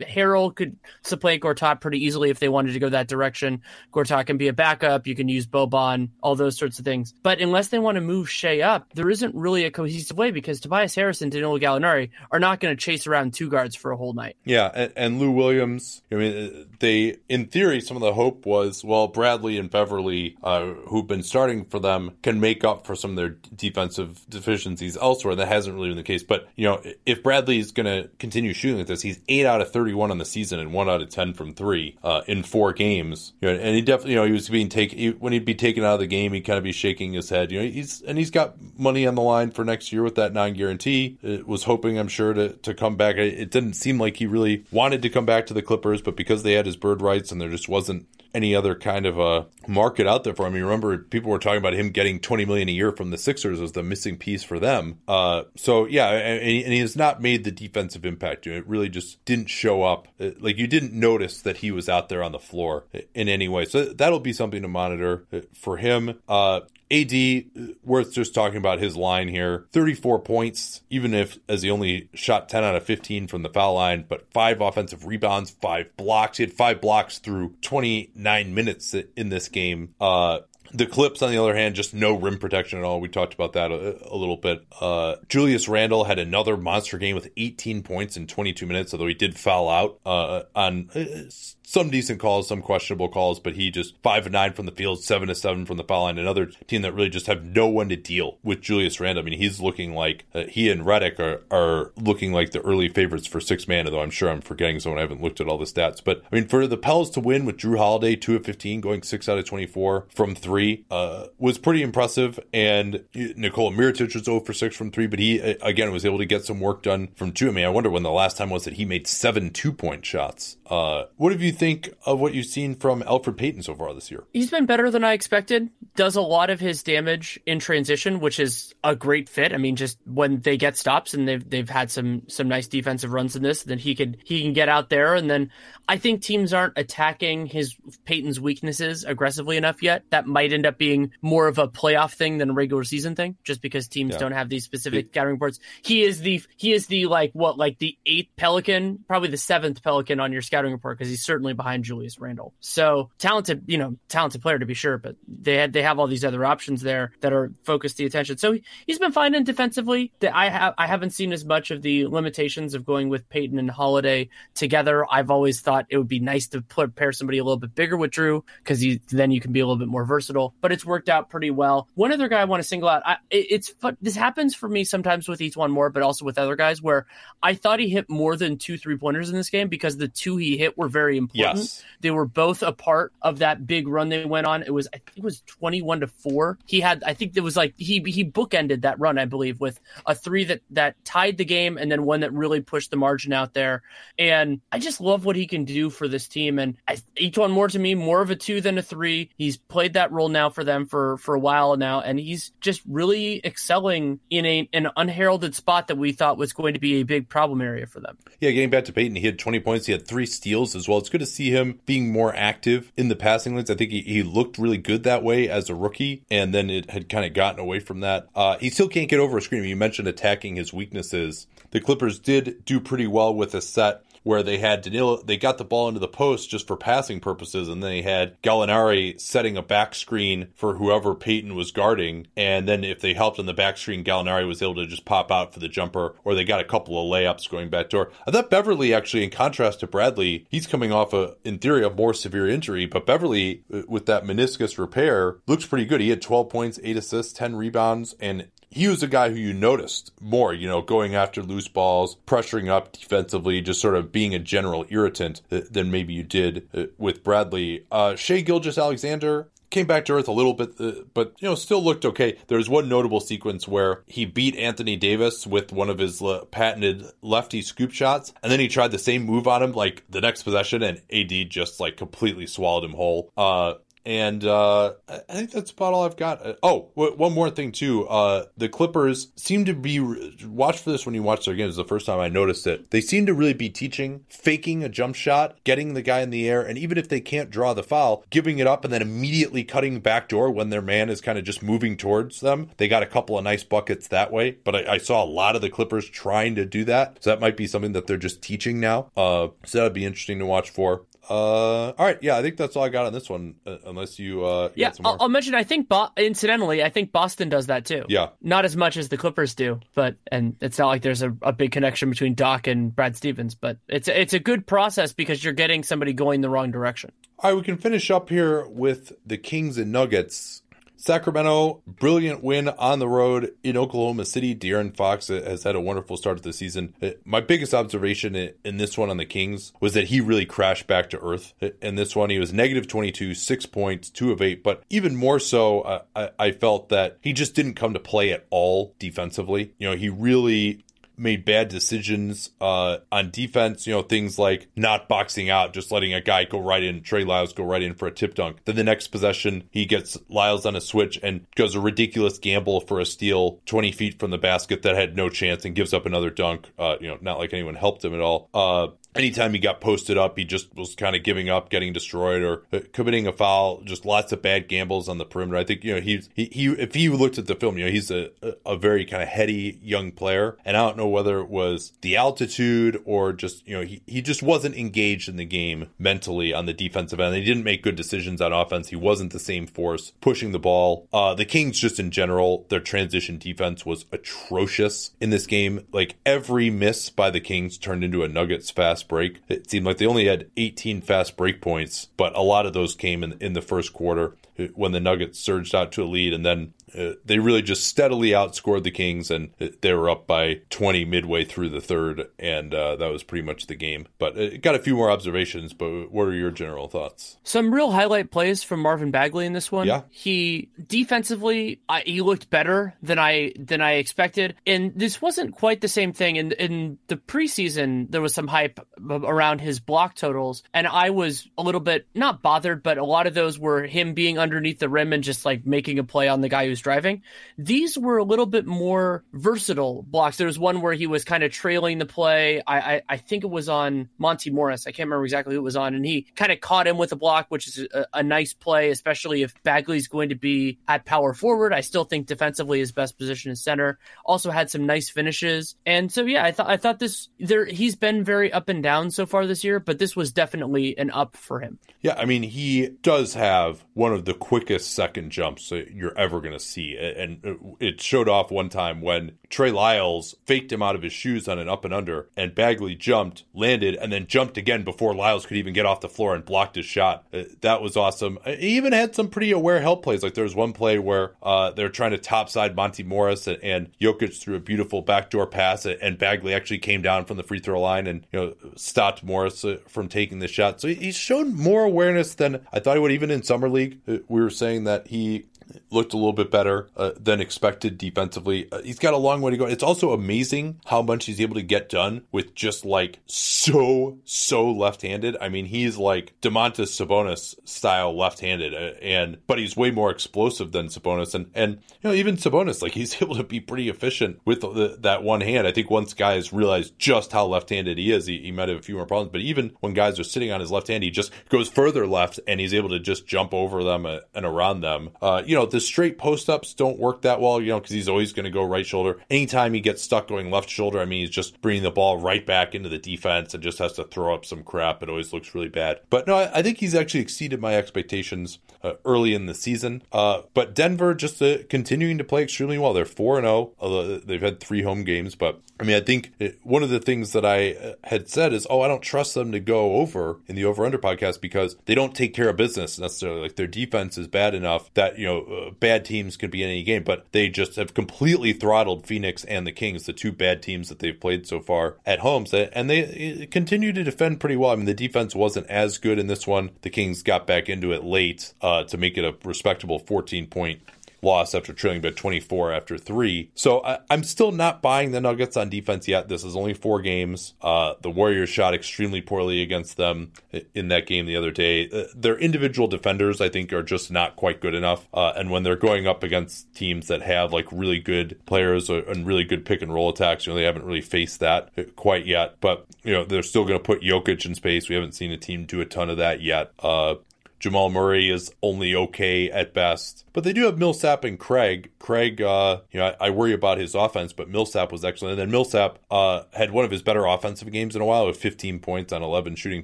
Harrell 0.01 0.55
could 0.55 0.77
supplant 1.03 1.43
Gortat 1.43 1.81
pretty 1.81 2.03
easily 2.03 2.31
if 2.31 2.39
they 2.39 2.49
wanted 2.49 2.73
to 2.73 2.79
go 2.79 2.89
that 2.89 3.07
direction. 3.07 3.61
Gortat 3.93 4.25
can 4.25 4.37
be 4.37 4.47
a 4.47 4.53
backup. 4.53 5.05
You 5.05 5.15
can 5.15 5.29
use 5.29 5.45
Boban, 5.45 6.09
all 6.23 6.35
those 6.35 6.57
sorts 6.57 6.79
of 6.79 6.85
things. 6.85 7.13
But 7.21 7.39
unless 7.39 7.67
they 7.67 7.79
want 7.79 7.95
to 7.95 8.01
move 8.01 8.27
Shai 8.27 8.61
up, 8.61 8.91
there 8.95 9.09
isn't 9.11 9.35
really 9.35 9.65
a 9.65 9.71
cohesive 9.71 10.17
way 10.17 10.31
because 10.31 10.59
Tobias 10.59 10.95
Harris 10.95 11.21
and 11.21 11.31
Danilo 11.31 11.59
Gallinari 11.59 12.09
are 12.31 12.39
not 12.39 12.59
going 12.59 12.75
to 12.75 12.81
chase 12.81 13.05
around 13.05 13.35
two 13.35 13.49
guards 13.49 13.75
for 13.75 13.91
a 13.91 13.97
whole 13.97 14.13
night. 14.13 14.35
Yeah. 14.45 14.71
And, 14.73 14.93
and 14.95 15.19
Lou 15.19 15.29
Williams, 15.29 16.01
I 16.11 16.15
mean, 16.15 16.65
they, 16.79 17.17
in 17.29 17.45
theory, 17.47 17.81
some 17.81 17.97
of 17.97 18.01
the 18.01 18.13
hope 18.13 18.47
was, 18.47 18.83
well, 18.83 19.07
Bradley 19.07 19.59
and 19.59 19.74
Beverley, 19.75 20.37
uh, 20.41 20.67
who've 20.87 21.05
been 21.05 21.21
starting 21.21 21.65
for 21.65 21.79
them, 21.79 22.13
can 22.23 22.39
make 22.39 22.63
up 22.63 22.85
for 22.87 22.95
some 22.95 23.11
of 23.11 23.17
their 23.17 23.35
defensive 23.53 24.25
deficiencies 24.29 24.95
elsewhere. 24.95 25.35
That 25.35 25.49
hasn't 25.49 25.75
really 25.75 25.89
been 25.89 25.97
the 25.97 26.03
case. 26.03 26.23
But, 26.23 26.47
you 26.55 26.65
know, 26.65 26.81
if 27.05 27.21
Bradley 27.21 27.59
is 27.59 27.73
going 27.73 27.87
to 27.87 28.09
continue 28.17 28.53
shooting 28.53 28.77
like 28.77 28.87
this, 28.87 29.01
he's 29.01 29.19
8 29.27 29.45
out 29.45 29.59
of 29.59 29.73
31 29.73 30.11
on 30.11 30.17
the 30.17 30.23
season 30.23 30.61
and 30.61 30.71
1 30.71 30.89
out 30.89 31.01
of 31.01 31.09
10 31.09 31.33
from 31.33 31.53
3 31.53 31.97
uh, 32.01 32.21
in 32.25 32.43
four 32.43 32.71
games. 32.71 33.33
You 33.41 33.49
know, 33.49 33.55
and 33.59 33.75
he 33.75 33.81
definitely, 33.81 34.13
you 34.13 34.19
know, 34.19 34.25
he 34.25 34.31
was 34.31 34.47
being 34.47 34.69
taken, 34.69 35.11
when 35.19 35.33
he'd 35.33 35.43
be 35.43 35.55
taken 35.55 35.83
out 35.83 35.95
of 35.95 35.99
the 35.99 36.07
game, 36.07 36.31
he'd 36.31 36.45
kind 36.45 36.57
of 36.57 36.63
be 36.63 36.71
shaking 36.71 37.11
his 37.11 37.29
head. 37.29 37.51
You 37.51 37.59
know, 37.59 37.67
he's, 37.67 38.01
and 38.01 38.17
he's 38.17 38.31
got 38.31 38.55
money 38.79 39.05
on 39.05 39.15
the 39.15 39.21
line 39.21 39.51
for 39.51 39.65
next 39.65 39.91
year 39.91 40.03
with 40.03 40.15
that 40.15 40.31
non 40.31 40.53
guarantee. 40.53 41.17
It 41.21 41.45
was 41.45 41.65
hoping, 41.65 41.99
I'm 41.99 42.07
sure, 42.07 42.33
to, 42.33 42.53
to 42.53 42.73
come 42.73 42.95
back. 42.95 43.17
It 43.17 43.51
didn't 43.51 43.73
seem 43.73 43.99
like 43.99 44.15
he 44.15 44.25
really 44.25 44.63
wanted 44.71 45.01
to 45.01 45.09
come 45.09 45.25
back 45.25 45.47
to 45.47 45.53
the 45.53 45.61
Clippers, 45.61 46.01
but 46.01 46.15
because 46.15 46.43
they 46.43 46.53
had 46.53 46.65
his 46.65 46.77
bird 46.77 47.01
rights 47.01 47.33
and 47.33 47.41
there 47.41 47.49
just 47.49 47.67
wasn't 47.67 48.07
any 48.35 48.53
other 48.53 48.75
kind 48.75 49.05
of 49.05 49.17
a 49.17 49.47
market 49.67 50.05
out 50.05 50.23
there 50.23 50.35
for 50.35 50.45
him. 50.45 50.53
Mean, 50.53 50.63
remember 50.63 50.97
people 50.97 51.31
were 51.31 51.39
talking 51.39 51.57
about 51.57 51.73
him 51.73 51.89
getting 51.89 52.19
20 52.19 52.45
million 52.45 52.69
a 52.69 52.71
year 52.71 52.91
from 52.91 53.09
the 53.09 53.17
Sixers 53.17 53.61
as 53.61 53.71
the 53.71 53.81
missing 53.81 54.17
piece 54.17 54.43
for 54.43 54.59
them. 54.59 54.99
Uh, 55.07 55.43
so 55.55 55.85
yeah, 55.85 56.09
and, 56.09 56.41
and, 56.41 56.73
he 56.73 56.79
has 56.79 56.95
not 56.95 57.21
made 57.21 57.43
the 57.43 57.51
defensive 57.51 58.05
impact. 58.05 58.45
It 58.45 58.67
really 58.67 58.89
just 58.89 59.23
didn't 59.25 59.49
show 59.49 59.83
up. 59.83 60.07
Like 60.19 60.57
you 60.57 60.67
didn't 60.67 60.93
notice 60.93 61.41
that 61.41 61.57
he 61.57 61.71
was 61.71 61.87
out 61.87 62.09
there 62.09 62.21
on 62.21 62.31
the 62.33 62.39
floor 62.39 62.85
in 63.13 63.29
any 63.29 63.47
way. 63.47 63.65
So 63.65 63.85
that'll 63.85 64.19
be 64.19 64.33
something 64.33 64.61
to 64.61 64.67
monitor 64.67 65.25
for 65.53 65.77
him. 65.77 66.19
Uh, 66.27 66.61
AD, 66.91 67.75
worth 67.83 68.13
just 68.13 68.35
talking 68.35 68.57
about 68.57 68.79
his 68.79 68.95
line 68.95 69.27
here 69.27 69.65
34 69.71 70.19
points, 70.19 70.81
even 70.89 71.13
if 71.13 71.39
as 71.49 71.63
he 71.63 71.71
only 71.71 72.09
shot 72.13 72.49
10 72.49 72.63
out 72.63 72.75
of 72.75 72.83
15 72.83 73.27
from 73.27 73.41
the 73.41 73.49
foul 73.49 73.73
line, 73.73 74.05
but 74.07 74.31
five 74.31 74.61
offensive 74.61 75.05
rebounds, 75.05 75.49
five 75.49 75.95
blocks. 75.97 76.37
He 76.37 76.43
had 76.43 76.53
five 76.53 76.81
blocks 76.81 77.17
through 77.17 77.55
29 77.61 78.53
minutes 78.53 78.93
in 79.15 79.29
this 79.29 79.49
game. 79.49 79.95
Uh, 79.99 80.39
the 80.73 80.85
Clips, 80.85 81.21
on 81.21 81.31
the 81.31 81.37
other 81.37 81.55
hand, 81.55 81.75
just 81.75 81.93
no 81.93 82.17
rim 82.17 82.37
protection 82.37 82.79
at 82.79 82.85
all. 82.85 82.99
We 82.99 83.07
talked 83.07 83.33
about 83.33 83.53
that 83.53 83.71
a, 83.71 84.13
a 84.13 84.15
little 84.15 84.37
bit. 84.37 84.65
Uh, 84.79 85.15
Julius 85.29 85.67
Randle 85.67 86.03
had 86.03 86.19
another 86.19 86.57
monster 86.57 86.97
game 86.97 87.15
with 87.15 87.29
18 87.37 87.83
points 87.83 88.17
in 88.17 88.27
22 88.27 88.65
minutes, 88.65 88.93
although 88.93 89.07
he 89.07 89.13
did 89.13 89.37
foul 89.37 89.69
out 89.69 89.99
uh, 90.05 90.43
on 90.55 90.89
uh, 90.95 91.29
some 91.65 91.89
decent 91.89 92.19
calls, 92.19 92.47
some 92.47 92.61
questionable 92.61 93.09
calls, 93.09 93.39
but 93.39 93.55
he 93.55 93.71
just 93.71 93.95
five 94.01 94.25
and 94.25 94.33
nine 94.33 94.53
from 94.53 94.65
the 94.65 94.71
field, 94.71 95.03
seven 95.03 95.27
to 95.27 95.35
seven 95.35 95.65
from 95.65 95.77
the 95.77 95.83
foul 95.83 96.03
line. 96.03 96.17
Another 96.17 96.45
team 96.67 96.81
that 96.83 96.93
really 96.93 97.09
just 97.09 97.27
have 97.27 97.43
no 97.43 97.67
one 97.67 97.89
to 97.89 97.95
deal 97.95 98.37
with 98.43 98.61
Julius 98.61 98.99
Randle. 98.99 99.23
I 99.23 99.25
mean, 99.25 99.39
he's 99.39 99.59
looking 99.59 99.93
like 99.93 100.25
uh, 100.33 100.43
he 100.43 100.69
and 100.69 100.83
Redick 100.83 101.19
are, 101.19 101.41
are 101.51 101.91
looking 101.97 102.31
like 102.31 102.51
the 102.51 102.61
early 102.61 102.87
favorites 102.87 103.27
for 103.27 103.41
six 103.41 103.67
man, 103.67 103.85
although 103.85 104.01
I'm 104.01 104.11
sure 104.11 104.29
I'm 104.29 104.41
forgetting 104.41 104.79
someone. 104.79 104.99
I 104.99 105.01
haven't 105.01 105.21
looked 105.21 105.41
at 105.41 105.47
all 105.47 105.57
the 105.57 105.65
stats, 105.65 106.01
but 106.03 106.21
I 106.31 106.35
mean, 106.35 106.47
for 106.47 106.67
the 106.67 106.77
Pels 106.77 107.09
to 107.11 107.19
win 107.19 107.45
with 107.45 107.57
Jrue 107.57 107.77
Holiday, 107.77 108.15
two 108.15 108.35
of 108.35 108.45
15, 108.45 108.81
going 108.81 109.01
six 109.01 109.27
out 109.27 109.37
of 109.37 109.45
24 109.45 110.07
from 110.09 110.35
three, 110.35 110.85
uh, 110.91 111.27
was 111.37 111.57
pretty 111.57 111.81
impressive. 111.81 112.39
And 112.53 113.03
Nikola 113.13 113.71
Mirotic 113.71 114.13
was 114.13 114.23
0 114.23 114.41
for 114.41 114.53
six 114.53 114.75
from 114.75 114.91
three, 114.91 115.07
but 115.07 115.19
he, 115.19 115.41
uh, 115.41 115.55
again, 115.61 115.91
was 115.91 116.05
able 116.05 116.19
to 116.19 116.25
get 116.25 116.45
some 116.45 116.59
work 116.59 116.83
done 116.83 117.09
from 117.15 117.31
two. 117.31 117.49
I 117.49 117.51
mean, 117.51 117.65
I 117.65 117.69
wonder 117.69 117.89
when 117.89 118.03
the 118.03 118.11
last 118.11 118.37
time 118.37 118.49
was 118.49 118.65
that 118.65 118.75
he 118.75 118.85
made 118.85 119.07
seven 119.07 119.49
two 119.49 119.71
point 119.71 120.05
shots. 120.05 120.57
Uh, 120.67 121.05
what 121.17 121.31
have 121.31 121.41
you 121.41 121.51
think 121.55 121.93
of 122.05 122.19
what 122.19 122.33
you've 122.33 122.45
seen 122.45 122.75
from 122.75 123.01
Elfrid 123.01 123.37
Payton 123.37 123.63
so 123.63 123.75
far 123.75 123.93
this 123.93 124.11
year? 124.11 124.23
He's 124.33 124.51
been 124.51 124.65
better 124.65 124.91
than 124.91 125.03
I 125.03 125.13
expected. 125.13 125.69
Does 125.95 126.15
a 126.15 126.21
lot 126.21 126.49
of 126.49 126.59
his 126.59 126.83
damage 126.83 127.39
in 127.45 127.59
transition, 127.59 128.19
which 128.19 128.39
is 128.39 128.73
a 128.83 128.95
great 128.95 129.29
fit. 129.29 129.53
I 129.53 129.57
mean, 129.57 129.75
just 129.75 129.97
when 130.05 130.39
they 130.41 130.57
get 130.57 130.77
stops 130.77 131.13
and 131.13 131.27
they've 131.27 131.49
they've 131.49 131.69
had 131.69 131.89
some 131.89 132.23
some 132.27 132.47
nice 132.47 132.67
defensive 132.67 133.11
runs 133.11 133.35
in 133.35 133.43
this, 133.43 133.63
then 133.63 133.79
he 133.79 133.95
could 133.95 134.17
he 134.23 134.41
can 134.41 134.53
get 134.53 134.69
out 134.69 134.89
there. 134.89 135.15
And 135.15 135.29
then 135.29 135.51
I 135.87 135.97
think 135.97 136.21
teams 136.21 136.53
aren't 136.53 136.73
attacking 136.77 137.45
his 137.47 137.75
Payton's 138.05 138.39
weaknesses 138.39 139.03
aggressively 139.03 139.57
enough 139.57 139.81
yet. 139.81 140.03
That 140.09 140.27
might 140.27 140.53
end 140.53 140.65
up 140.65 140.77
being 140.77 141.11
more 141.21 141.47
of 141.47 141.57
a 141.57 141.67
playoff 141.67 142.13
thing 142.13 142.37
than 142.37 142.51
a 142.51 142.53
regular 142.53 142.83
season 142.83 143.15
thing, 143.15 143.37
just 143.43 143.61
because 143.61 143.87
teams 143.87 144.13
yeah. 144.13 144.19
don't 144.19 144.31
have 144.31 144.49
these 144.49 144.65
specific 144.65 145.07
scouting 145.09 145.33
reports. 145.33 145.59
He 145.81 146.03
is 146.03 146.21
the 146.21 146.41
he 146.57 146.73
is 146.73 146.87
the 146.87 147.05
like 147.05 147.31
what 147.33 147.57
like 147.57 147.79
the 147.79 147.97
eighth 148.05 148.29
Pelican, 148.35 149.03
probably 149.07 149.29
the 149.29 149.37
seventh 149.37 149.81
Pelican 149.83 150.19
on 150.19 150.31
your 150.31 150.41
scouting 150.41 150.71
report 150.71 150.97
because 150.97 151.09
he's 151.09 151.23
certainly 151.23 151.44
behind 151.53 151.83
Julius 151.83 152.19
Randle. 152.19 152.53
So 152.59 153.09
talented, 153.17 153.63
you 153.67 153.77
know, 153.77 153.95
talented 154.09 154.41
player 154.41 154.59
to 154.59 154.65
be 154.65 154.73
sure, 154.73 154.97
but 154.97 155.15
they 155.27 155.55
had 155.55 155.73
they 155.73 155.81
have 155.81 155.99
all 155.99 156.07
these 156.07 156.25
other 156.25 156.45
options 156.45 156.81
there 156.81 157.11
that 157.21 157.33
are 157.33 157.51
focused 157.63 157.97
the 157.97 158.05
attention. 158.05 158.37
So 158.37 158.57
he's 158.85 158.99
been 158.99 159.11
fine 159.11 159.35
in 159.35 159.43
defensively. 159.43 160.11
I 160.33 160.49
have 160.49 160.73
I 160.77 160.87
haven't 160.87 161.11
seen 161.11 161.33
as 161.33 161.45
much 161.45 161.71
of 161.71 161.81
the 161.81 162.07
limitations 162.07 162.73
of 162.73 162.85
going 162.85 163.09
with 163.09 163.27
Payton 163.29 163.59
and 163.59 163.69
Holiday 163.69 164.29
together. 164.53 165.05
I've 165.11 165.31
always 165.31 165.61
thought 165.61 165.85
it 165.89 165.97
would 165.97 166.07
be 166.07 166.19
nice 166.19 166.47
to 166.49 166.61
put 166.61 166.95
pair 166.95 167.11
somebody 167.11 167.37
a 167.37 167.43
little 167.43 167.57
bit 167.57 167.75
bigger 167.75 167.97
with 167.97 168.11
Jrue 168.11 168.43
because 168.59 168.83
then 169.11 169.31
you 169.31 169.41
can 169.41 169.51
be 169.51 169.59
a 169.59 169.65
little 169.65 169.79
bit 169.79 169.87
more 169.87 170.05
versatile. 170.05 170.53
But 170.61 170.71
it's 170.71 170.85
worked 170.85 171.09
out 171.09 171.29
pretty 171.29 171.51
well. 171.51 171.87
One 171.95 172.11
other 172.11 172.27
guy 172.27 172.41
I 172.41 172.45
want 172.45 172.61
to 172.61 172.67
single 172.67 172.89
out. 172.89 173.03
I, 173.05 173.17
it, 173.29 173.47
it's 173.49 173.73
this 174.01 174.15
happens 174.15 174.55
for 174.55 174.69
me 174.69 174.83
sometimes 174.83 175.27
with 175.27 175.39
E'Twaun 175.39 175.71
Moore, 175.71 175.89
but 175.89 176.03
also 176.03 176.25
with 176.25 176.37
other 176.37 176.55
guys 176.55 176.81
where 176.81 177.05
I 177.41 177.53
thought 177.53 177.79
he 177.79 177.89
hit 177.89 178.09
more 178.09 178.35
than 178.35 178.57
two 178.57 178.77
three 178.77 178.97
pointers 178.97 179.29
in 179.29 179.35
this 179.35 179.49
game 179.49 179.67
because 179.67 179.97
the 179.97 180.07
two 180.07 180.37
he 180.37 180.57
hit 180.57 180.77
were 180.77 180.87
very 180.87 181.17
important. 181.17 181.34
Yes. 181.35 181.83
They 182.01 182.11
were 182.11 182.25
both 182.25 182.63
a 182.63 182.71
part 182.71 183.13
of 183.21 183.39
that 183.39 183.65
big 183.65 183.87
run 183.87 184.09
they 184.09 184.25
went 184.25 184.47
on. 184.47 184.63
It 184.63 184.73
was 184.73 184.87
I 184.93 184.97
think 184.97 185.17
it 185.17 185.23
was 185.23 185.41
21 185.47 186.01
to 186.01 186.07
4. 186.07 186.57
He 186.65 186.79
had 186.79 187.03
I 187.03 187.13
think 187.13 187.35
it 187.35 187.41
was 187.41 187.55
like 187.55 187.73
he 187.77 187.99
he 188.05 188.23
bookended 188.23 188.81
that 188.81 188.99
run 188.99 189.17
I 189.17 189.25
believe 189.25 189.59
with 189.59 189.79
a 190.05 190.15
three 190.15 190.45
that 190.45 190.61
that 190.71 191.03
tied 191.03 191.37
the 191.37 191.45
game 191.45 191.77
and 191.77 191.91
then 191.91 192.03
one 192.03 192.21
that 192.21 192.33
really 192.33 192.61
pushed 192.61 192.91
the 192.91 192.97
margin 192.97 193.33
out 193.33 193.53
there. 193.53 193.81
And 194.17 194.61
I 194.71 194.79
just 194.79 195.01
love 195.01 195.25
what 195.25 195.35
he 195.35 195.47
can 195.47 195.65
do 195.65 195.89
for 195.89 196.07
this 196.07 196.27
team 196.27 196.59
and 196.59 196.77
I, 196.87 196.97
E'Twaun 197.17 197.51
Moore 197.51 197.67
to 197.69 197.79
me 197.79 197.95
more 197.95 198.21
of 198.21 198.29
a 198.29 198.35
2 198.35 198.61
than 198.61 198.77
a 198.77 198.81
3. 198.81 199.29
He's 199.37 199.57
played 199.57 199.93
that 199.93 200.11
role 200.11 200.29
now 200.29 200.49
for 200.49 200.63
them 200.63 200.85
for 200.85 201.17
for 201.17 201.35
a 201.35 201.39
while 201.39 201.75
now 201.75 202.01
and 202.01 202.19
he's 202.19 202.51
just 202.61 202.81
really 202.87 203.41
excelling 203.43 204.19
in 204.29 204.45
a 204.45 204.69
an 204.73 204.89
unheralded 204.95 205.55
spot 205.55 205.87
that 205.87 205.97
we 205.97 206.11
thought 206.11 206.37
was 206.37 206.53
going 206.53 206.73
to 206.73 206.79
be 206.79 206.95
a 206.95 207.03
big 207.03 207.27
problem 207.29 207.61
area 207.61 207.87
for 207.87 207.99
them. 207.99 208.17
Yeah, 208.39 208.51
getting 208.51 208.69
back 208.69 208.85
to 208.85 208.93
Payton, 208.93 209.15
he 209.15 209.25
had 209.25 209.39
20 209.39 209.59
points. 209.59 209.85
He 209.85 209.91
had 209.91 210.07
three 210.07 210.25
steals 210.25 210.75
as 210.75 210.87
well. 210.87 210.97
It's 210.97 211.09
good 211.09 211.24
to 211.25 211.31
see 211.31 211.51
him 211.51 211.79
being 211.85 212.11
more 212.11 212.35
active 212.35 212.91
in 212.95 213.07
the 213.07 213.15
passing 213.15 213.55
lanes. 213.55 213.69
I 213.69 213.75
think 213.75 213.91
he, 213.91 214.01
he 214.01 214.23
looked 214.23 214.57
really 214.57 214.77
good 214.77 215.03
that 215.03 215.23
way 215.23 215.49
as 215.49 215.69
a 215.69 215.75
rookie, 215.75 216.23
and 216.29 216.53
then 216.53 216.69
it 216.69 216.91
had 216.91 217.09
kind 217.09 217.25
of 217.25 217.33
gotten 217.33 217.59
away 217.59 217.79
from 217.79 218.01
that. 218.01 218.27
Uh, 218.35 218.57
he 218.57 218.69
still 218.69 218.87
can't 218.87 219.09
get 219.09 219.19
over 219.19 219.37
a 219.37 219.41
screen. 219.41 219.63
You 219.63 219.75
mentioned 219.75 220.07
attacking 220.07 220.55
his 220.55 220.73
weaknesses. 220.73 221.47
The 221.71 221.81
Clippers 221.81 222.19
did 222.19 222.63
do 222.65 222.79
pretty 222.79 223.07
well 223.07 223.33
with 223.33 223.53
a 223.53 223.61
set 223.61 224.04
where 224.25 224.41
they 224.41 224.57
had 224.57 224.81
Danilo, 224.81 225.21
they 225.21 225.37
got 225.37 225.59
the 225.59 225.63
ball 225.63 225.87
into 225.87 225.99
the 225.99 226.07
post 226.07 226.49
just 226.49 226.65
for 226.65 226.75
passing 226.75 227.19
purposes, 227.19 227.69
and 227.69 227.81
then 227.81 227.91
they 227.91 228.01
had 228.01 228.41
Gallinari 228.41 229.21
setting 229.21 229.55
a 229.55 229.61
back 229.61 229.93
screen 229.93 230.47
for 230.55 230.73
whoever 230.73 231.13
Payton 231.13 231.53
was 231.53 231.71
guarding, 231.71 232.25
and 232.35 232.67
then 232.67 232.83
if 232.83 232.99
they 232.99 233.13
helped 233.13 233.37
on 233.37 233.45
the 233.45 233.53
back 233.53 233.77
screen, 233.77 234.03
Gallinari 234.03 234.47
was 234.47 234.63
able 234.63 234.73
to 234.75 234.87
just 234.87 235.05
pop 235.05 235.31
out 235.31 235.53
for 235.53 235.59
the 235.59 235.67
jumper, 235.67 236.15
or 236.23 236.33
they 236.33 236.43
got 236.43 236.59
a 236.59 236.65
couple 236.65 236.99
of 236.99 237.05
layups 237.05 237.47
going 237.47 237.69
back 237.69 237.89
door. 237.89 238.11
I 238.25 238.31
thought 238.31 238.49
Beverley, 238.49 238.95
actually, 238.95 239.23
in 239.23 239.29
contrast 239.29 239.81
to 239.81 239.87
Bradley, 239.87 240.47
he's 240.49 240.65
coming 240.65 240.91
off 240.91 241.13
a, 241.13 241.35
in 241.43 241.59
theory, 241.59 241.85
a 241.85 241.91
more 241.91 242.15
severe 242.15 242.49
injury, 242.49 242.87
but 242.87 243.05
Beverley, 243.05 243.63
uh, 243.71 243.83
with 243.87 244.07
that 244.07 244.23
meniscus 244.23 244.79
repair, 244.79 245.37
looks 245.45 245.67
pretty 245.67 245.85
good. 245.85 246.01
He 246.01 246.09
had 246.09 246.23
12 246.23 246.49
points, 246.49 246.79
8 246.83 246.97
assists, 246.97 247.31
10 247.33 247.55
rebounds, 247.55 248.15
and 248.19 248.47
he 248.75 248.89
was 248.89 249.01
a 249.01 249.07
guy 249.07 249.29
who 249.29 249.37
you 249.37 249.53
noticed 249.53 250.11
more, 250.19 250.53
you 250.53 250.67
know, 250.67 250.81
going 250.81 251.15
after 251.15 251.41
loose 251.41 251.69
balls, 251.69 252.17
pressuring 252.27 252.67
up 252.67 252.91
defensively, 252.91 253.61
just 253.61 253.79
sort 253.79 253.95
of 253.95 254.11
being 254.11 254.35
a 254.35 254.39
general 254.39 254.85
irritant 254.89 255.41
than 255.49 255.89
maybe 255.89 256.13
you 256.13 256.23
did 256.23 256.67
uh, 256.73 256.83
with 256.97 257.23
Bradley. 257.23 257.85
Uh, 257.89 258.15
Shai 258.15 258.41
Gilgeous-Alexander, 258.41 259.47
came 259.69 259.85
back 259.85 260.05
to 260.05 260.13
earth 260.13 260.27
a 260.27 260.31
little 260.31 260.53
bit, 260.53 260.73
uh, 260.79 260.91
but 261.13 261.33
you 261.39 261.47
know, 261.47 261.55
still 261.55 261.83
looked 261.83 262.05
okay. 262.05 262.37
There 262.47 262.57
was 262.57 262.69
one 262.69 262.87
notable 262.87 263.19
sequence 263.19 263.67
where 263.67 264.03
he 264.07 264.23
beat 264.25 264.55
Anthony 264.55 264.95
Davis 264.95 265.45
with 265.45 265.73
one 265.73 265.89
of 265.89 265.97
his 265.97 266.21
uh, 266.21 266.45
patented 266.45 267.05
lefty 267.21 267.61
scoop 267.61 267.91
shots, 267.91 268.33
and 268.41 268.51
then 268.51 268.59
he 268.59 268.67
tried 268.67 268.91
the 268.91 268.99
same 268.99 269.23
move 269.23 269.47
on 269.47 269.61
him 269.63 269.73
like 269.73 270.03
the 270.09 270.21
next 270.21 270.43
possession, 270.43 270.81
and 270.81 271.01
AD 271.11 271.49
just 271.49 271.79
like 271.79 271.97
completely 271.97 272.47
swallowed 272.47 272.85
him 272.85 272.93
whole. 272.93 273.29
Uh, 273.35 273.73
and 274.05 274.43
uh, 274.43 274.93
I 275.07 275.33
think 275.33 275.51
that's 275.51 275.71
about 275.71 275.93
all 275.93 276.05
I've 276.05 276.17
got. 276.17 276.45
Uh, 276.45 276.53
oh, 276.61 276.91
one 276.93 277.33
more 277.33 277.49
thing 277.49 277.71
too. 277.71 278.07
Uh, 278.07 278.45
the 278.55 278.69
Clippers 278.69 279.31
seem 279.35 279.65
to 279.65 279.73
be 279.73 279.99
watch 280.45 280.79
for 280.79 280.91
this 280.91 281.05
when 281.05 281.15
you 281.15 281.23
watch 281.23 281.45
their 281.45 281.55
games. 281.55 281.75
The 281.75 281.83
first 281.83 282.05
time 282.05 282.19
I 282.19 282.29
noticed 282.29 282.67
it, 282.67 282.91
they 282.91 283.01
seem 283.01 283.25
to 283.25 283.33
really 283.33 283.53
be 283.53 283.69
teaching 283.69 284.25
faking 284.29 284.83
a 284.83 284.89
jump 284.89 285.15
shot, 285.15 285.57
getting 285.63 285.93
the 285.93 286.01
guy 286.01 286.21
in 286.21 286.29
the 286.29 286.47
air, 286.47 286.61
and 286.61 286.77
even 286.77 286.97
if 286.97 287.09
they 287.09 287.19
can't 287.19 287.49
draw 287.49 287.73
the 287.73 287.83
foul, 287.83 288.23
giving 288.29 288.59
it 288.59 288.67
up 288.67 288.83
and 288.83 288.93
then 288.93 289.01
immediately 289.01 289.63
cutting 289.63 289.99
back 289.99 290.29
door 290.29 290.51
when 290.51 290.69
their 290.69 290.81
man 290.81 291.09
is 291.09 291.21
kind 291.21 291.37
of 291.37 291.43
just 291.43 291.63
moving 291.63 291.97
towards 291.97 292.41
them. 292.41 292.69
They 292.77 292.87
got 292.87 293.03
a 293.03 293.07
couple 293.07 293.37
of 293.37 293.43
nice 293.43 293.63
buckets 293.63 294.07
that 294.09 294.31
way, 294.31 294.51
but 294.51 294.75
I, 294.75 294.93
I 294.93 294.97
saw 294.99 295.23
a 295.23 295.25
lot 295.25 295.55
of 295.55 295.61
the 295.61 295.69
Clippers 295.69 296.07
trying 296.07 296.55
to 296.55 296.65
do 296.65 296.83
that. 296.85 297.17
So 297.21 297.31
that 297.31 297.41
might 297.41 297.57
be 297.57 297.67
something 297.67 297.93
that 297.93 298.07
they're 298.07 298.17
just 298.17 298.41
teaching 298.41 298.79
now. 298.79 299.11
Uh, 299.17 299.49
so 299.65 299.79
that'd 299.79 299.93
be 299.93 300.05
interesting 300.05 300.39
to 300.39 300.45
watch 300.45 300.69
for. 300.69 301.05
Uh, 301.27 301.91
all 301.91 302.05
right, 302.05 302.19
yeah, 302.21 302.37
I 302.37 302.41
think 302.41 302.57
that's 302.57 302.75
all 302.75 302.83
I 302.83 302.89
got 302.89 303.05
on 303.05 303.13
this 303.13 303.29
one. 303.29 303.55
Uh, 303.65 303.77
unless 303.85 304.19
you, 304.19 304.45
uh, 304.45 304.69
yeah, 304.75 304.91
I'll, 305.03 305.17
I'll, 305.21 305.29
mention. 305.29 305.55
I 305.55 305.63
think, 305.63 305.89
Bo- 305.89 306.09
incidentally, 306.17 306.83
I 306.83 306.89
think 306.89 307.11
Boston 307.11 307.49
does 307.49 307.67
that 307.67 307.85
too. 307.85 308.05
Yeah, 308.09 308.29
not 308.41 308.63
as 308.65 308.75
much 308.75 308.95
as 308.95 309.09
the 309.09 309.17
Clippers 309.17 309.55
do, 309.55 309.79
but 309.95 310.17
and 310.31 310.55
it's 310.61 310.77
not 310.77 310.87
like 310.87 311.01
there's 311.01 311.23
a, 311.23 311.35
a 311.41 311.51
big 311.51 311.71
connection 311.71 312.09
between 312.09 312.35
Doc 312.35 312.67
and 312.67 312.95
Brad 312.95 313.17
Stevens, 313.17 313.55
but 313.55 313.77
it's 313.87 314.07
it's 314.07 314.33
a 314.33 314.39
good 314.39 314.67
process 314.67 315.13
because 315.13 315.43
you're 315.43 315.53
getting 315.53 315.83
somebody 315.83 316.13
going 316.13 316.41
the 316.41 316.49
wrong 316.49 316.71
direction. 316.71 317.11
All 317.39 317.51
right, 317.51 317.57
we 317.57 317.63
can 317.63 317.77
finish 317.77 318.11
up 318.11 318.29
here 318.29 318.67
with 318.67 319.13
the 319.25 319.37
Kings 319.37 319.77
and 319.77 319.91
Nuggets. 319.91 320.61
Sacramento, 320.97 321.81
brilliant 321.87 322.43
win 322.43 322.69
on 322.69 322.99
the 322.99 323.07
road 323.07 323.53
in 323.63 323.77
Oklahoma 323.77 324.25
City. 324.25 324.55
De'Aaron 324.55 324.95
Fox 324.95 325.27
has 325.27 325.63
had 325.63 325.75
a 325.75 325.81
wonderful 325.81 326.17
start 326.17 326.37
to 326.37 326.43
the 326.43 326.53
season. 326.53 326.95
Uh, 327.01 327.11
my 327.23 327.41
biggest 327.41 327.73
observation 327.73 328.35
in 328.35 328.77
this 328.77 328.97
one 328.97 329.09
on 329.09 329.17
the 329.17 329.25
Kings 329.25 329.73
was 329.79 329.93
that 329.93 330.05
he 330.05 330.21
really 330.21 330.45
crashed 330.45 330.87
back 330.87 331.09
to 331.09 331.19
earth. 331.19 331.53
Uh, 331.61 331.69
in 331.81 331.95
this 331.95 332.15
one, 332.15 332.29
he 332.29 332.39
was 332.39 332.53
negative 332.53 332.87
22, 332.87 333.33
six 333.33 333.65
points, 333.65 334.09
two 334.09 334.31
of 334.31 334.41
eight. 334.41 334.63
But 334.63 334.83
even 334.89 335.15
more 335.15 335.39
so, 335.39 335.81
uh, 335.81 336.01
I, 336.15 336.29
I 336.39 336.51
felt 336.51 336.89
that 336.89 337.17
he 337.21 337.33
just 337.33 337.55
didn't 337.55 337.75
come 337.75 337.93
to 337.93 337.99
play 337.99 338.31
at 338.31 338.45
all 338.49 338.95
defensively. 338.99 339.73
You 339.77 339.89
know, 339.89 339.95
he 339.95 340.09
really 340.09 340.84
made 341.17 341.45
bad 341.45 341.69
decisions 341.69 342.51
uh, 342.61 342.97
on 343.11 343.31
defense. 343.31 343.87
You 343.87 343.93
know, 343.93 344.01
things 344.01 344.37
like 344.39 344.67
not 344.75 345.07
boxing 345.07 345.49
out, 345.49 345.73
just 345.73 345.91
letting 345.91 346.13
a 346.13 346.21
guy 346.21 346.45
go 346.45 346.59
right 346.59 346.83
in, 346.83 347.01
Trey 347.01 347.23
Lyles 347.23 347.53
go 347.53 347.63
right 347.63 347.81
in 347.81 347.93
for 347.93 348.07
a 348.07 348.11
tip 348.11 348.35
dunk. 348.35 348.57
Then 348.65 348.75
the 348.75 348.83
next 348.83 349.07
possession, 349.07 349.67
he 349.71 349.85
gets 349.85 350.17
Lyles 350.29 350.65
on 350.65 350.75
a 350.75 350.81
switch 350.81 351.19
and 351.21 351.45
goes 351.55 351.75
a 351.75 351.79
ridiculous 351.79 352.37
gamble 352.37 352.81
for 352.81 352.99
a 352.99 353.05
steal 353.05 353.59
20 353.65 353.91
feet 353.91 354.19
from 354.19 354.31
the 354.31 354.37
basket 354.37 354.81
that 354.83 354.95
had 354.95 355.15
no 355.15 355.29
chance 355.29 355.65
and 355.65 355.75
gives 355.75 355.93
up 355.93 356.05
another 356.05 356.29
dunk. 356.29 356.69
Uh, 356.77 356.95
you 356.99 357.07
know, 357.07 357.17
not 357.21 357.39
like 357.39 357.53
anyone 357.53 357.75
helped 357.75 358.03
him 358.03 358.13
at 358.13 358.21
all. 358.21 358.49
Uh, 358.53 358.87
anytime 359.15 359.53
he 359.53 359.59
got 359.59 359.81
posted 359.81 360.17
up, 360.17 360.37
he 360.37 360.43
just 360.43 360.73
was 360.75 360.95
kind 360.95 361.15
of 361.15 361.23
giving 361.23 361.49
up, 361.49 361.69
getting 361.69 361.93
destroyed, 361.93 362.43
or 362.43 362.63
uh, 362.71 362.81
committing 362.93 363.27
a 363.27 363.31
foul. 363.31 363.81
Just 363.81 364.05
lots 364.05 364.31
of 364.31 364.41
bad 364.41 364.67
gambles 364.67 365.07
on 365.09 365.17
the 365.17 365.25
perimeter. 365.25 365.57
I 365.57 365.63
think 365.63 365.83
you 365.83 365.95
know 365.95 366.01
he's 366.01 366.29
he, 366.35 366.45
he 366.51 366.67
if 366.67 366.93
he 366.93 367.09
looked 367.09 367.37
at 367.37 367.47
the 367.47 367.55
film, 367.55 367.77
you 367.77 367.85
know 367.85 367.91
he's 367.91 368.11
a 368.11 368.29
a 368.65 368.77
very 368.77 369.05
kind 369.05 369.23
of 369.23 369.29
heady 369.29 369.79
young 369.81 370.11
player, 370.11 370.57
and 370.65 370.75
I 370.77 370.85
don't 370.85 370.97
know 370.97 371.07
whether 371.07 371.39
it 371.39 371.49
was 371.49 371.93
the 372.01 372.15
altitude 372.15 373.01
or 373.05 373.33
just 373.33 373.67
you 373.67 373.75
know 373.77 373.83
he 373.83 374.01
he 374.05 374.21
just 374.21 374.43
wasn't 374.43 374.75
engaged 374.75 375.29
in 375.29 375.37
the 375.37 375.45
game 375.45 375.87
mentally 375.97 376.53
on 376.53 376.65
the 376.65 376.73
defensive 376.73 377.19
end. 377.19 377.35
He 377.35 377.43
didn't 377.43 377.63
make 377.63 377.83
good 377.83 377.95
decisions 377.95 378.41
on 378.41 378.53
offense. 378.53 378.89
He 378.89 378.95
wasn't 378.95 379.31
the 379.31 379.39
same 379.39 379.67
force 379.67 380.11
pushing 380.21 380.51
the 380.51 380.59
ball. 380.59 381.07
Uh, 381.13 381.33
the 381.33 381.45
Kings 381.45 381.79
just 381.79 381.99
in 381.99 382.11
general, 382.11 382.65
their 382.69 382.79
transition 382.79 383.37
defense 383.37 383.85
was 383.85 384.05
atrocious 384.11 385.11
in 385.19 385.29
this 385.29 385.47
game. 385.47 385.85
Like 385.91 386.15
every 386.25 386.69
miss 386.69 387.09
by 387.09 387.29
the 387.29 387.39
Kings 387.39 387.77
turned 387.77 388.03
into 388.03 388.23
a 388.23 388.27
Nuggets 388.27 388.71
fast 388.71 389.04
break. 389.07 389.41
It 389.47 389.69
seemed 389.69 389.85
like 389.85 389.97
they 389.97 390.05
only 390.05 390.25
had 390.25 390.49
18 390.57 391.01
fast 391.01 391.37
break 391.37 391.61
points, 391.61 392.07
but 392.17 392.35
a 392.35 392.41
lot 392.41 392.65
of 392.65 392.73
those 392.73 392.95
came 392.95 393.23
in 393.23 393.37
in 393.39 393.53
the 393.53 393.61
first 393.61 393.93
quarter 393.93 394.35
when 394.73 394.91
the 394.91 394.99
Nuggets 394.99 395.39
surged 395.39 395.75
out 395.75 395.91
to 395.93 396.03
a 396.03 396.05
lead, 396.05 396.33
and 396.33 396.45
then 396.45 396.73
uh, 396.97 397.13
they 397.25 397.39
really 397.39 397.61
just 397.61 397.85
steadily 397.85 398.29
outscored 398.29 398.83
the 398.83 398.91
Kings, 398.91 399.29
and 399.29 399.49
they 399.81 399.93
were 399.93 400.09
up 400.09 400.27
by 400.27 400.61
20 400.69 401.03
midway 401.05 401.43
through 401.43 401.69
the 401.69 401.81
third, 401.81 402.27
and 402.39 402.73
uh, 402.73 402.95
that 402.95 403.11
was 403.11 403.23
pretty 403.23 403.45
much 403.45 403.67
the 403.67 403.75
game. 403.75 404.07
But 404.17 404.37
it 404.37 404.61
got 404.61 404.75
a 404.75 404.79
few 404.79 404.95
more 404.95 405.11
observations. 405.11 405.73
But 405.73 406.11
what 406.11 406.27
are 406.27 406.33
your 406.33 406.51
general 406.51 406.87
thoughts? 406.87 407.37
Some 407.43 407.73
real 407.73 407.91
highlight 407.91 408.31
plays 408.31 408.63
from 408.63 408.79
Marvin 408.79 409.11
Bagley 409.11 409.45
in 409.45 409.53
this 409.53 409.71
one. 409.71 409.87
Yeah, 409.87 410.03
he 410.09 410.69
defensively 410.87 411.81
I, 411.89 412.01
he 412.05 412.21
looked 412.21 412.49
better 412.49 412.93
than 413.01 413.19
I 413.19 413.53
than 413.59 413.81
I 413.81 413.93
expected, 413.93 414.55
and 414.65 414.93
this 414.95 415.21
wasn't 415.21 415.55
quite 415.55 415.81
the 415.81 415.89
same 415.89 416.13
thing. 416.13 416.37
In 416.37 416.51
in 416.53 416.97
the 417.07 417.17
preseason, 417.17 418.09
there 418.09 418.21
was 418.21 418.33
some 418.33 418.47
hype 418.47 418.79
around 419.01 419.59
his 419.59 419.79
block 419.79 420.15
totals, 420.15 420.63
and 420.73 420.87
I 420.87 421.09
was 421.09 421.47
a 421.57 421.63
little 421.63 421.81
bit 421.81 422.07
not 422.13 422.41
bothered, 422.41 422.83
but 422.83 422.97
a 422.97 423.05
lot 423.05 423.27
of 423.27 423.33
those 423.33 423.59
were 423.59 423.83
him 423.83 424.13
being 424.13 424.39
underneath 424.39 424.79
the 424.79 424.89
rim 424.89 425.13
and 425.13 425.23
just 425.23 425.45
like 425.45 425.65
making 425.65 425.99
a 425.99 426.03
play 426.03 426.27
on 426.27 426.41
the 426.41 426.49
guy 426.49 426.67
who's 426.67 426.81
driving. 426.81 427.23
These 427.57 427.97
were 427.97 428.17
a 428.17 428.23
little 428.23 428.45
bit 428.45 428.65
more 428.65 429.23
versatile 429.33 430.03
blocks. 430.03 430.37
There 430.37 430.47
was 430.47 430.59
one 430.59 430.81
where 430.81 430.93
he 430.93 431.07
was 431.07 431.23
kind 431.23 431.43
of 431.43 431.51
trailing 431.51 431.97
the 431.97 432.05
play. 432.05 432.61
I, 432.65 432.79
I, 432.79 433.01
I 433.09 433.17
think 433.17 433.43
it 433.43 433.49
was 433.49 433.69
on 433.69 434.09
Monte 434.17 434.49
Morris. 434.49 434.87
I 434.87 434.91
can't 434.91 435.07
remember 435.07 435.25
exactly 435.25 435.55
who 435.55 435.61
it 435.61 435.63
was 435.63 435.75
on, 435.75 435.95
and 435.95 436.05
he 436.05 436.27
kind 436.35 436.51
of 436.51 436.61
caught 436.61 436.87
him 436.87 436.97
with 436.97 437.11
a 437.11 437.17
block, 437.17 437.47
which 437.49 437.67
is 437.67 437.87
a, 437.93 438.05
a 438.13 438.23
nice 438.23 438.53
play, 438.53 438.89
especially 438.89 439.41
if 439.41 439.53
Bagley's 439.63 440.07
going 440.07 440.29
to 440.29 440.35
be 440.35 440.79
at 440.87 441.05
power 441.05 441.33
forward. 441.33 441.73
I 441.73 441.81
still 441.81 442.05
think 442.05 442.27
defensively 442.27 442.79
his 442.79 442.91
best 442.91 443.17
position 443.17 443.51
is 443.51 443.61
center. 443.61 443.99
Also 444.23 444.51
had 444.51 444.69
some 444.69 444.85
nice 444.85 445.09
finishes, 445.09 445.75
and 445.85 446.11
so 446.11 446.23
yeah, 446.23 446.43
I 446.43 446.51
thought 446.51 446.69
I 446.69 446.77
thought 446.77 446.99
this 446.99 447.29
there 447.39 447.65
he's 447.65 447.95
been 447.95 448.23
very 448.23 448.51
up 448.53 448.69
and 448.69 448.84
down 448.85 449.09
so 449.09 449.25
far 449.25 449.47
this 449.47 449.63
year, 449.63 449.79
but 449.79 449.97
this 449.97 450.15
was 450.15 450.31
definitely 450.31 450.95
an 450.97 451.09
up 451.09 451.35
for 451.35 451.59
him. 451.59 451.79
Yeah, 452.01 452.13
I 452.17 452.25
mean 452.25 452.43
he 452.43 452.89
does 453.01 453.33
have 453.33 453.83
one 453.95 454.13
of 454.13 454.25
the 454.25 454.35
quickest 454.35 454.91
second 454.91 455.31
jumps 455.31 455.71
you're 455.71 456.15
ever 456.15 456.39
going 456.39 456.53
to 456.53 456.59
see. 456.59 456.95
And 456.95 457.75
it 457.79 457.99
showed 457.99 458.29
off 458.29 458.51
one 458.51 458.69
time 458.69 459.01
when 459.01 459.31
Trey 459.49 459.71
Lyles 459.71 460.35
faked 460.45 460.71
him 460.71 460.83
out 460.83 460.95
of 460.95 461.01
his 461.01 461.13
shoes 461.13 461.47
on 461.47 461.57
an 461.57 461.67
up 461.67 461.83
and 461.83 461.93
under, 461.93 462.29
and 462.37 462.53
Bagley 462.53 462.93
jumped, 462.93 463.43
landed, 463.53 463.95
and 463.95 464.11
then 464.11 464.27
jumped 464.27 464.57
again 464.57 464.83
before 464.83 465.15
Lyles 465.15 465.45
could 465.45 465.57
even 465.57 465.73
get 465.73 465.85
off 465.85 466.01
the 466.01 466.09
floor 466.09 466.35
and 466.35 466.45
blocked 466.45 466.75
his 466.75 466.85
shot. 466.85 467.25
Uh, 467.33 467.43
that 467.61 467.81
was 467.81 467.97
awesome. 467.97 468.37
He 468.45 468.77
even 468.77 468.93
had 468.93 469.15
some 469.15 469.29
pretty 469.29 469.51
aware 469.51 469.81
help 469.81 470.03
plays. 470.03 470.21
Like 470.21 470.35
there 470.35 470.43
was 470.43 470.55
one 470.55 470.73
play 470.73 470.99
where 470.99 471.33
uh, 471.41 471.71
they're 471.71 471.89
trying 471.89 472.11
to 472.11 472.17
topside 472.17 472.75
Monte 472.75 473.03
Morris, 473.03 473.47
and, 473.47 473.57
and 473.63 473.89
Jokic 473.99 474.39
threw 474.39 474.55
a 474.55 474.59
beautiful 474.59 475.01
backdoor 475.01 475.47
pass, 475.47 475.85
and 475.85 476.17
Bagley 476.17 476.53
actually 476.53 476.79
came 476.79 477.01
down 477.01 477.25
from 477.25 477.37
the 477.37 477.43
free 477.43 477.59
throw 477.59 477.81
line 477.81 478.05
and 478.07 478.27
you 478.31 478.39
know 478.39 478.53
stopped 478.75 479.23
Morris 479.23 479.63
uh, 479.65 479.77
from 479.87 480.07
taking 480.07 480.39
the 480.39 480.47
shot. 480.47 480.81
So 480.81 480.87
he's 480.87 481.15
shown 481.15 481.55
more 481.55 481.83
awareness 481.83 482.35
than 482.35 482.65
I 482.71 482.79
thought 482.79 482.95
he 482.95 482.99
would. 482.99 483.11
Even 483.11 483.31
in 483.31 483.43
summer 483.43 483.69
league, 483.69 483.99
uh, 484.07 484.17
we 484.27 484.41
were 484.41 484.49
saying 484.49 484.83
that 484.85 485.07
he 485.07 485.45
looked 485.89 486.13
a 486.13 486.17
little 486.17 486.33
bit 486.33 486.51
better 486.51 486.89
uh, 486.95 487.11
than 487.19 487.39
expected 487.41 487.97
defensively. 487.97 488.71
Uh, 488.71 488.81
he's 488.81 488.99
got 488.99 489.13
a 489.13 489.17
long 489.17 489.41
way 489.41 489.51
to 489.51 489.57
go. 489.57 489.65
It's 489.65 489.83
also 489.83 490.11
amazing 490.11 490.79
how 490.85 491.01
much 491.01 491.25
he's 491.25 491.41
able 491.41 491.55
to 491.55 491.61
get 491.61 491.89
done 491.89 492.23
with 492.31 492.53
just 492.55 492.85
like 492.85 493.19
so 493.25 494.19
so 494.25 494.69
left-handed. 494.71 495.37
I 495.41 495.49
mean, 495.49 495.65
he's 495.65 495.97
like 495.97 496.33
Domantas 496.41 496.89
Sabonis 496.89 497.55
style 497.67 498.15
left-handed, 498.15 498.73
uh, 498.73 498.97
and 499.01 499.37
but 499.47 499.57
he's 499.57 499.75
way 499.75 499.91
more 499.91 500.11
explosive 500.11 500.71
than 500.71 500.87
Sabonis, 500.87 501.33
and 501.33 501.49
and 501.53 501.79
you 502.01 502.09
know 502.09 502.13
even 502.13 502.37
Sabonis 502.37 502.81
like 502.81 502.91
he's 502.93 503.21
able 503.21 503.35
to 503.35 503.43
be 503.43 503.59
pretty 503.59 503.89
efficient 503.89 504.39
with 504.45 504.61
the, 504.61 504.97
that 504.99 505.23
one 505.23 505.41
hand. 505.41 505.67
I 505.67 505.71
think 505.71 505.89
once 505.89 506.13
guys 506.13 506.53
realize 506.53 506.91
just 506.91 507.31
how 507.31 507.45
left-handed 507.45 507.97
he 507.97 508.11
is, 508.11 508.25
he, 508.25 508.39
he 508.39 508.51
might 508.51 508.69
have 508.69 508.79
a 508.79 508.81
few 508.81 508.95
more 508.95 509.05
problems. 509.05 509.31
But 509.31 509.41
even 509.41 509.75
when 509.79 509.93
guys 509.93 510.19
are 510.19 510.23
sitting 510.23 510.51
on 510.51 510.59
his 510.59 510.71
left 510.71 510.87
hand, 510.87 511.03
he 511.03 511.11
just 511.11 511.31
goes 511.49 511.69
further 511.69 512.05
left, 512.05 512.39
and 512.47 512.59
he's 512.59 512.73
able 512.73 512.89
to 512.89 512.99
just 512.99 513.27
jump 513.27 513.53
over 513.53 513.83
them 513.83 514.05
uh, 514.05 514.19
and 514.33 514.45
around 514.45 514.81
them. 514.81 515.11
Uh, 515.21 515.43
you 515.45 515.54
know, 515.55 515.65
the 515.65 515.79
straight 515.79 516.17
post 516.17 516.49
ups 516.49 516.73
don't 516.73 516.99
work 516.99 517.21
that 517.23 517.41
well, 517.41 517.59
you 517.61 517.69
know, 517.69 517.79
because 517.79 517.93
he's 517.93 518.09
always 518.09 518.33
going 518.33 518.43
to 518.43 518.51
go 518.51 518.63
right 518.63 518.85
shoulder. 518.85 519.19
Anytime 519.29 519.73
he 519.73 519.79
gets 519.79 520.01
stuck 520.01 520.27
going 520.27 520.51
left 520.51 520.69
shoulder, 520.69 520.99
I 520.99 521.05
mean, 521.05 521.21
he's 521.21 521.29
just 521.29 521.61
bringing 521.61 521.83
the 521.83 521.91
ball 521.91 522.19
right 522.19 522.45
back 522.45 522.75
into 522.75 522.89
the 522.89 522.97
defense 522.97 523.53
and 523.53 523.63
just 523.63 523.79
has 523.79 523.93
to 523.93 524.03
throw 524.03 524.33
up 524.33 524.45
some 524.45 524.63
crap. 524.63 525.01
It 525.01 525.09
always 525.09 525.33
looks 525.33 525.55
really 525.55 525.69
bad. 525.69 526.01
But 526.09 526.27
no, 526.27 526.35
I, 526.35 526.59
I 526.59 526.61
think 526.61 526.79
he's 526.79 526.95
actually 526.95 527.21
exceeded 527.21 527.59
my 527.59 527.75
expectations 527.75 528.59
uh, 528.83 528.93
early 529.03 529.33
in 529.33 529.45
the 529.45 529.53
season. 529.53 530.03
Uh, 530.11 530.41
but 530.53 530.75
Denver 530.75 531.13
just 531.13 531.41
uh, 531.41 531.59
continuing 531.69 532.17
to 532.17 532.23
play 532.23 532.43
extremely 532.43 532.77
well. 532.77 532.93
They're 532.93 533.05
4 533.05 533.41
0, 533.41 533.71
although 533.79 534.17
they've 534.17 534.41
had 534.41 534.59
three 534.59 534.83
home 534.83 535.03
games. 535.03 535.35
But 535.35 535.59
I 535.79 535.83
mean, 535.83 535.95
I 535.97 535.99
think 535.99 536.31
it, 536.39 536.59
one 536.63 536.83
of 536.83 536.89
the 536.89 536.99
things 536.99 537.33
that 537.33 537.45
I 537.45 537.73
uh, 537.73 537.93
had 538.05 538.29
said 538.29 538.53
is, 538.53 538.65
oh, 538.69 538.81
I 538.81 538.87
don't 538.87 539.01
trust 539.01 539.33
them 539.33 539.51
to 539.51 539.59
go 539.59 539.95
over 539.95 540.37
in 540.47 540.55
the 540.55 540.63
over 540.63 540.85
under 540.85 540.97
podcast 540.97 541.41
because 541.41 541.75
they 541.85 541.95
don't 541.95 542.15
take 542.15 542.33
care 542.33 542.49
of 542.49 542.55
business 542.55 542.97
necessarily. 542.97 543.41
Like 543.41 543.57
their 543.57 543.67
defense 543.67 544.17
is 544.17 544.27
bad 544.27 544.55
enough 544.55 544.93
that, 544.93 545.19
you 545.19 545.25
know, 545.25 545.41
uh, 545.41 545.71
bad 545.71 546.05
teams 546.05 546.37
could 546.37 546.51
be 546.51 546.63
in 546.63 546.69
any 546.69 546.83
game, 546.83 547.03
but 547.03 547.25
they 547.33 547.49
just 547.49 547.75
have 547.75 547.93
completely 547.93 548.53
throttled 548.53 549.05
Phoenix 549.05 549.43
and 549.45 549.67
the 549.67 549.71
Kings, 549.71 550.05
the 550.05 550.13
two 550.13 550.31
bad 550.31 550.61
teams 550.61 550.87
that 550.87 550.99
they've 550.99 551.19
played 551.19 551.45
so 551.45 551.59
far 551.59 551.97
at 552.05 552.19
home. 552.19 552.45
And 552.53 552.89
they 552.89 553.47
continue 553.51 553.91
to 553.91 554.03
defend 554.03 554.39
pretty 554.39 554.55
well. 554.55 554.71
I 554.71 554.75
mean, 554.75 554.85
the 554.85 554.93
defense 554.93 555.35
wasn't 555.35 555.67
as 555.67 555.97
good 555.97 556.19
in 556.19 556.27
this 556.27 556.47
one. 556.47 556.71
The 556.83 556.89
Kings 556.89 557.21
got 557.21 557.47
back 557.47 557.69
into 557.69 557.91
it 557.91 558.03
late 558.03 558.53
uh, 558.61 558.83
to 558.85 558.97
make 558.97 559.17
it 559.17 559.25
a 559.25 559.35
respectable 559.43 559.99
14 559.99 560.47
point 560.47 560.81
loss 561.25 561.53
after 561.53 561.73
trailing 561.73 562.01
by 562.01 562.11
24 562.11 562.71
after 562.71 562.97
three. 562.97 563.49
So 563.55 563.83
I, 563.83 563.99
am 564.09 564.23
still 564.23 564.51
not 564.51 564.81
buying 564.81 565.11
the 565.11 565.19
Nuggets 565.19 565.57
on 565.57 565.69
defense 565.69 566.07
yet. 566.07 566.29
This 566.29 566.43
is 566.43 566.55
only 566.55 566.73
four 566.73 567.01
games. 567.01 567.53
Uh, 567.61 567.95
the 568.01 568.09
Warriors 568.09 568.49
shot 568.49 568.73
extremely 568.73 569.21
poorly 569.21 569.61
against 569.61 569.97
them 569.97 570.31
in 570.73 570.87
that 570.89 571.07
game 571.07 571.25
the 571.25 571.35
other 571.35 571.51
day. 571.51 571.89
Uh, 571.89 572.03
their 572.15 572.37
individual 572.37 572.87
defenders, 572.87 573.41
I 573.41 573.49
think, 573.49 573.73
are 573.73 573.83
just 573.83 574.11
not 574.11 574.35
quite 574.35 574.61
good 574.61 574.75
enough. 574.75 575.07
Uh, 575.13 575.33
and 575.35 575.49
when 575.49 575.63
they're 575.63 575.75
going 575.75 576.07
up 576.07 576.23
against 576.23 576.73
teams 576.75 577.07
that 577.07 577.21
have 577.23 577.51
like 577.51 577.67
really 577.71 577.99
good 577.99 578.39
players 578.45 578.89
and 578.89 579.25
really 579.25 579.43
good 579.43 579.65
pick 579.65 579.81
and 579.81 579.93
roll 579.93 580.09
attacks, 580.09 580.45
you 580.45 580.53
know, 580.53 580.59
they 580.59 580.65
haven't 580.65 580.85
really 580.85 581.01
faced 581.01 581.39
that 581.41 581.71
quite 581.95 582.25
yet. 582.25 582.55
But, 582.61 582.85
you 583.03 583.13
know, 583.13 583.25
they're 583.25 583.43
still 583.43 583.65
going 583.65 583.79
to 583.79 583.83
put 583.83 584.01
Jokic 584.01 584.45
in 584.45 584.55
space. 584.55 584.87
We 584.87 584.95
haven't 584.95 585.13
seen 585.13 585.31
a 585.31 585.37
team 585.37 585.65
do 585.65 585.81
a 585.81 585.85
ton 585.85 586.09
of 586.09 586.17
that 586.17 586.41
yet. 586.41 586.71
Uh, 586.79 587.15
Jamal 587.59 587.89
Murray 587.89 588.29
is 588.29 588.51
only 588.61 588.95
okay 588.95 589.49
at 589.49 589.73
best. 589.73 590.25
But 590.33 590.43
they 590.43 590.53
do 590.53 590.65
have 590.65 590.77
Millsap 590.77 591.23
and 591.23 591.39
Craig. 591.39 591.91
Craig, 591.99 592.41
uh, 592.41 592.81
you 592.91 592.99
know, 592.99 593.15
I, 593.19 593.27
I, 593.27 593.29
worry 593.29 593.53
about 593.53 593.77
his 593.77 593.95
offense, 593.95 594.33
but 594.33 594.49
Millsap 594.49 594.91
was 594.91 595.05
excellent. 595.05 595.33
And 595.33 595.39
then 595.39 595.51
Millsap 595.51 595.99
uh, 596.11 596.43
had 596.53 596.71
one 596.71 596.85
of 596.85 596.91
his 596.91 597.01
better 597.01 597.25
offensive 597.25 597.71
games 597.71 597.95
in 597.95 598.01
a 598.01 598.05
while 598.05 598.27
with 598.27 598.37
15 598.37 598.79
points 598.79 599.13
on 599.13 599.23
11 599.23 599.55
shooting 599.55 599.83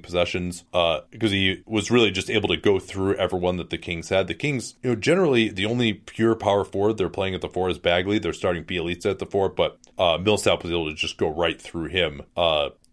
possessions 0.00 0.64
uh, 0.72 1.00
because 1.10 1.30
he 1.30 1.62
was 1.66 1.90
really 1.90 2.10
just 2.10 2.30
able 2.30 2.48
to 2.48 2.56
go 2.56 2.78
through 2.78 3.16
everyone 3.16 3.56
that 3.56 3.70
the 3.70 3.78
Kings 3.78 4.10
had. 4.10 4.26
The 4.26 4.34
Kings, 4.34 4.74
you 4.82 4.90
know, 4.90 4.96
generally 4.96 5.48
the 5.48 5.66
only 5.66 5.94
pure 5.94 6.34
power 6.34 6.64
forward 6.64 6.98
they're 6.98 7.08
playing 7.08 7.34
at 7.34 7.40
the 7.40 7.48
four 7.48 7.70
is 7.70 7.78
Bagley. 7.78 8.18
They're 8.18 8.32
starting 8.32 8.64
Bjelica 8.64 9.10
at 9.10 9.18
the 9.18 9.26
four, 9.26 9.48
but 9.48 9.78
uh, 9.98 10.18
Millsap 10.18 10.62
was 10.62 10.72
able 10.72 10.88
to 10.88 10.94
just 10.94 11.16
go 11.16 11.28
right 11.28 11.60
through 11.60 11.88
him. 11.88 12.22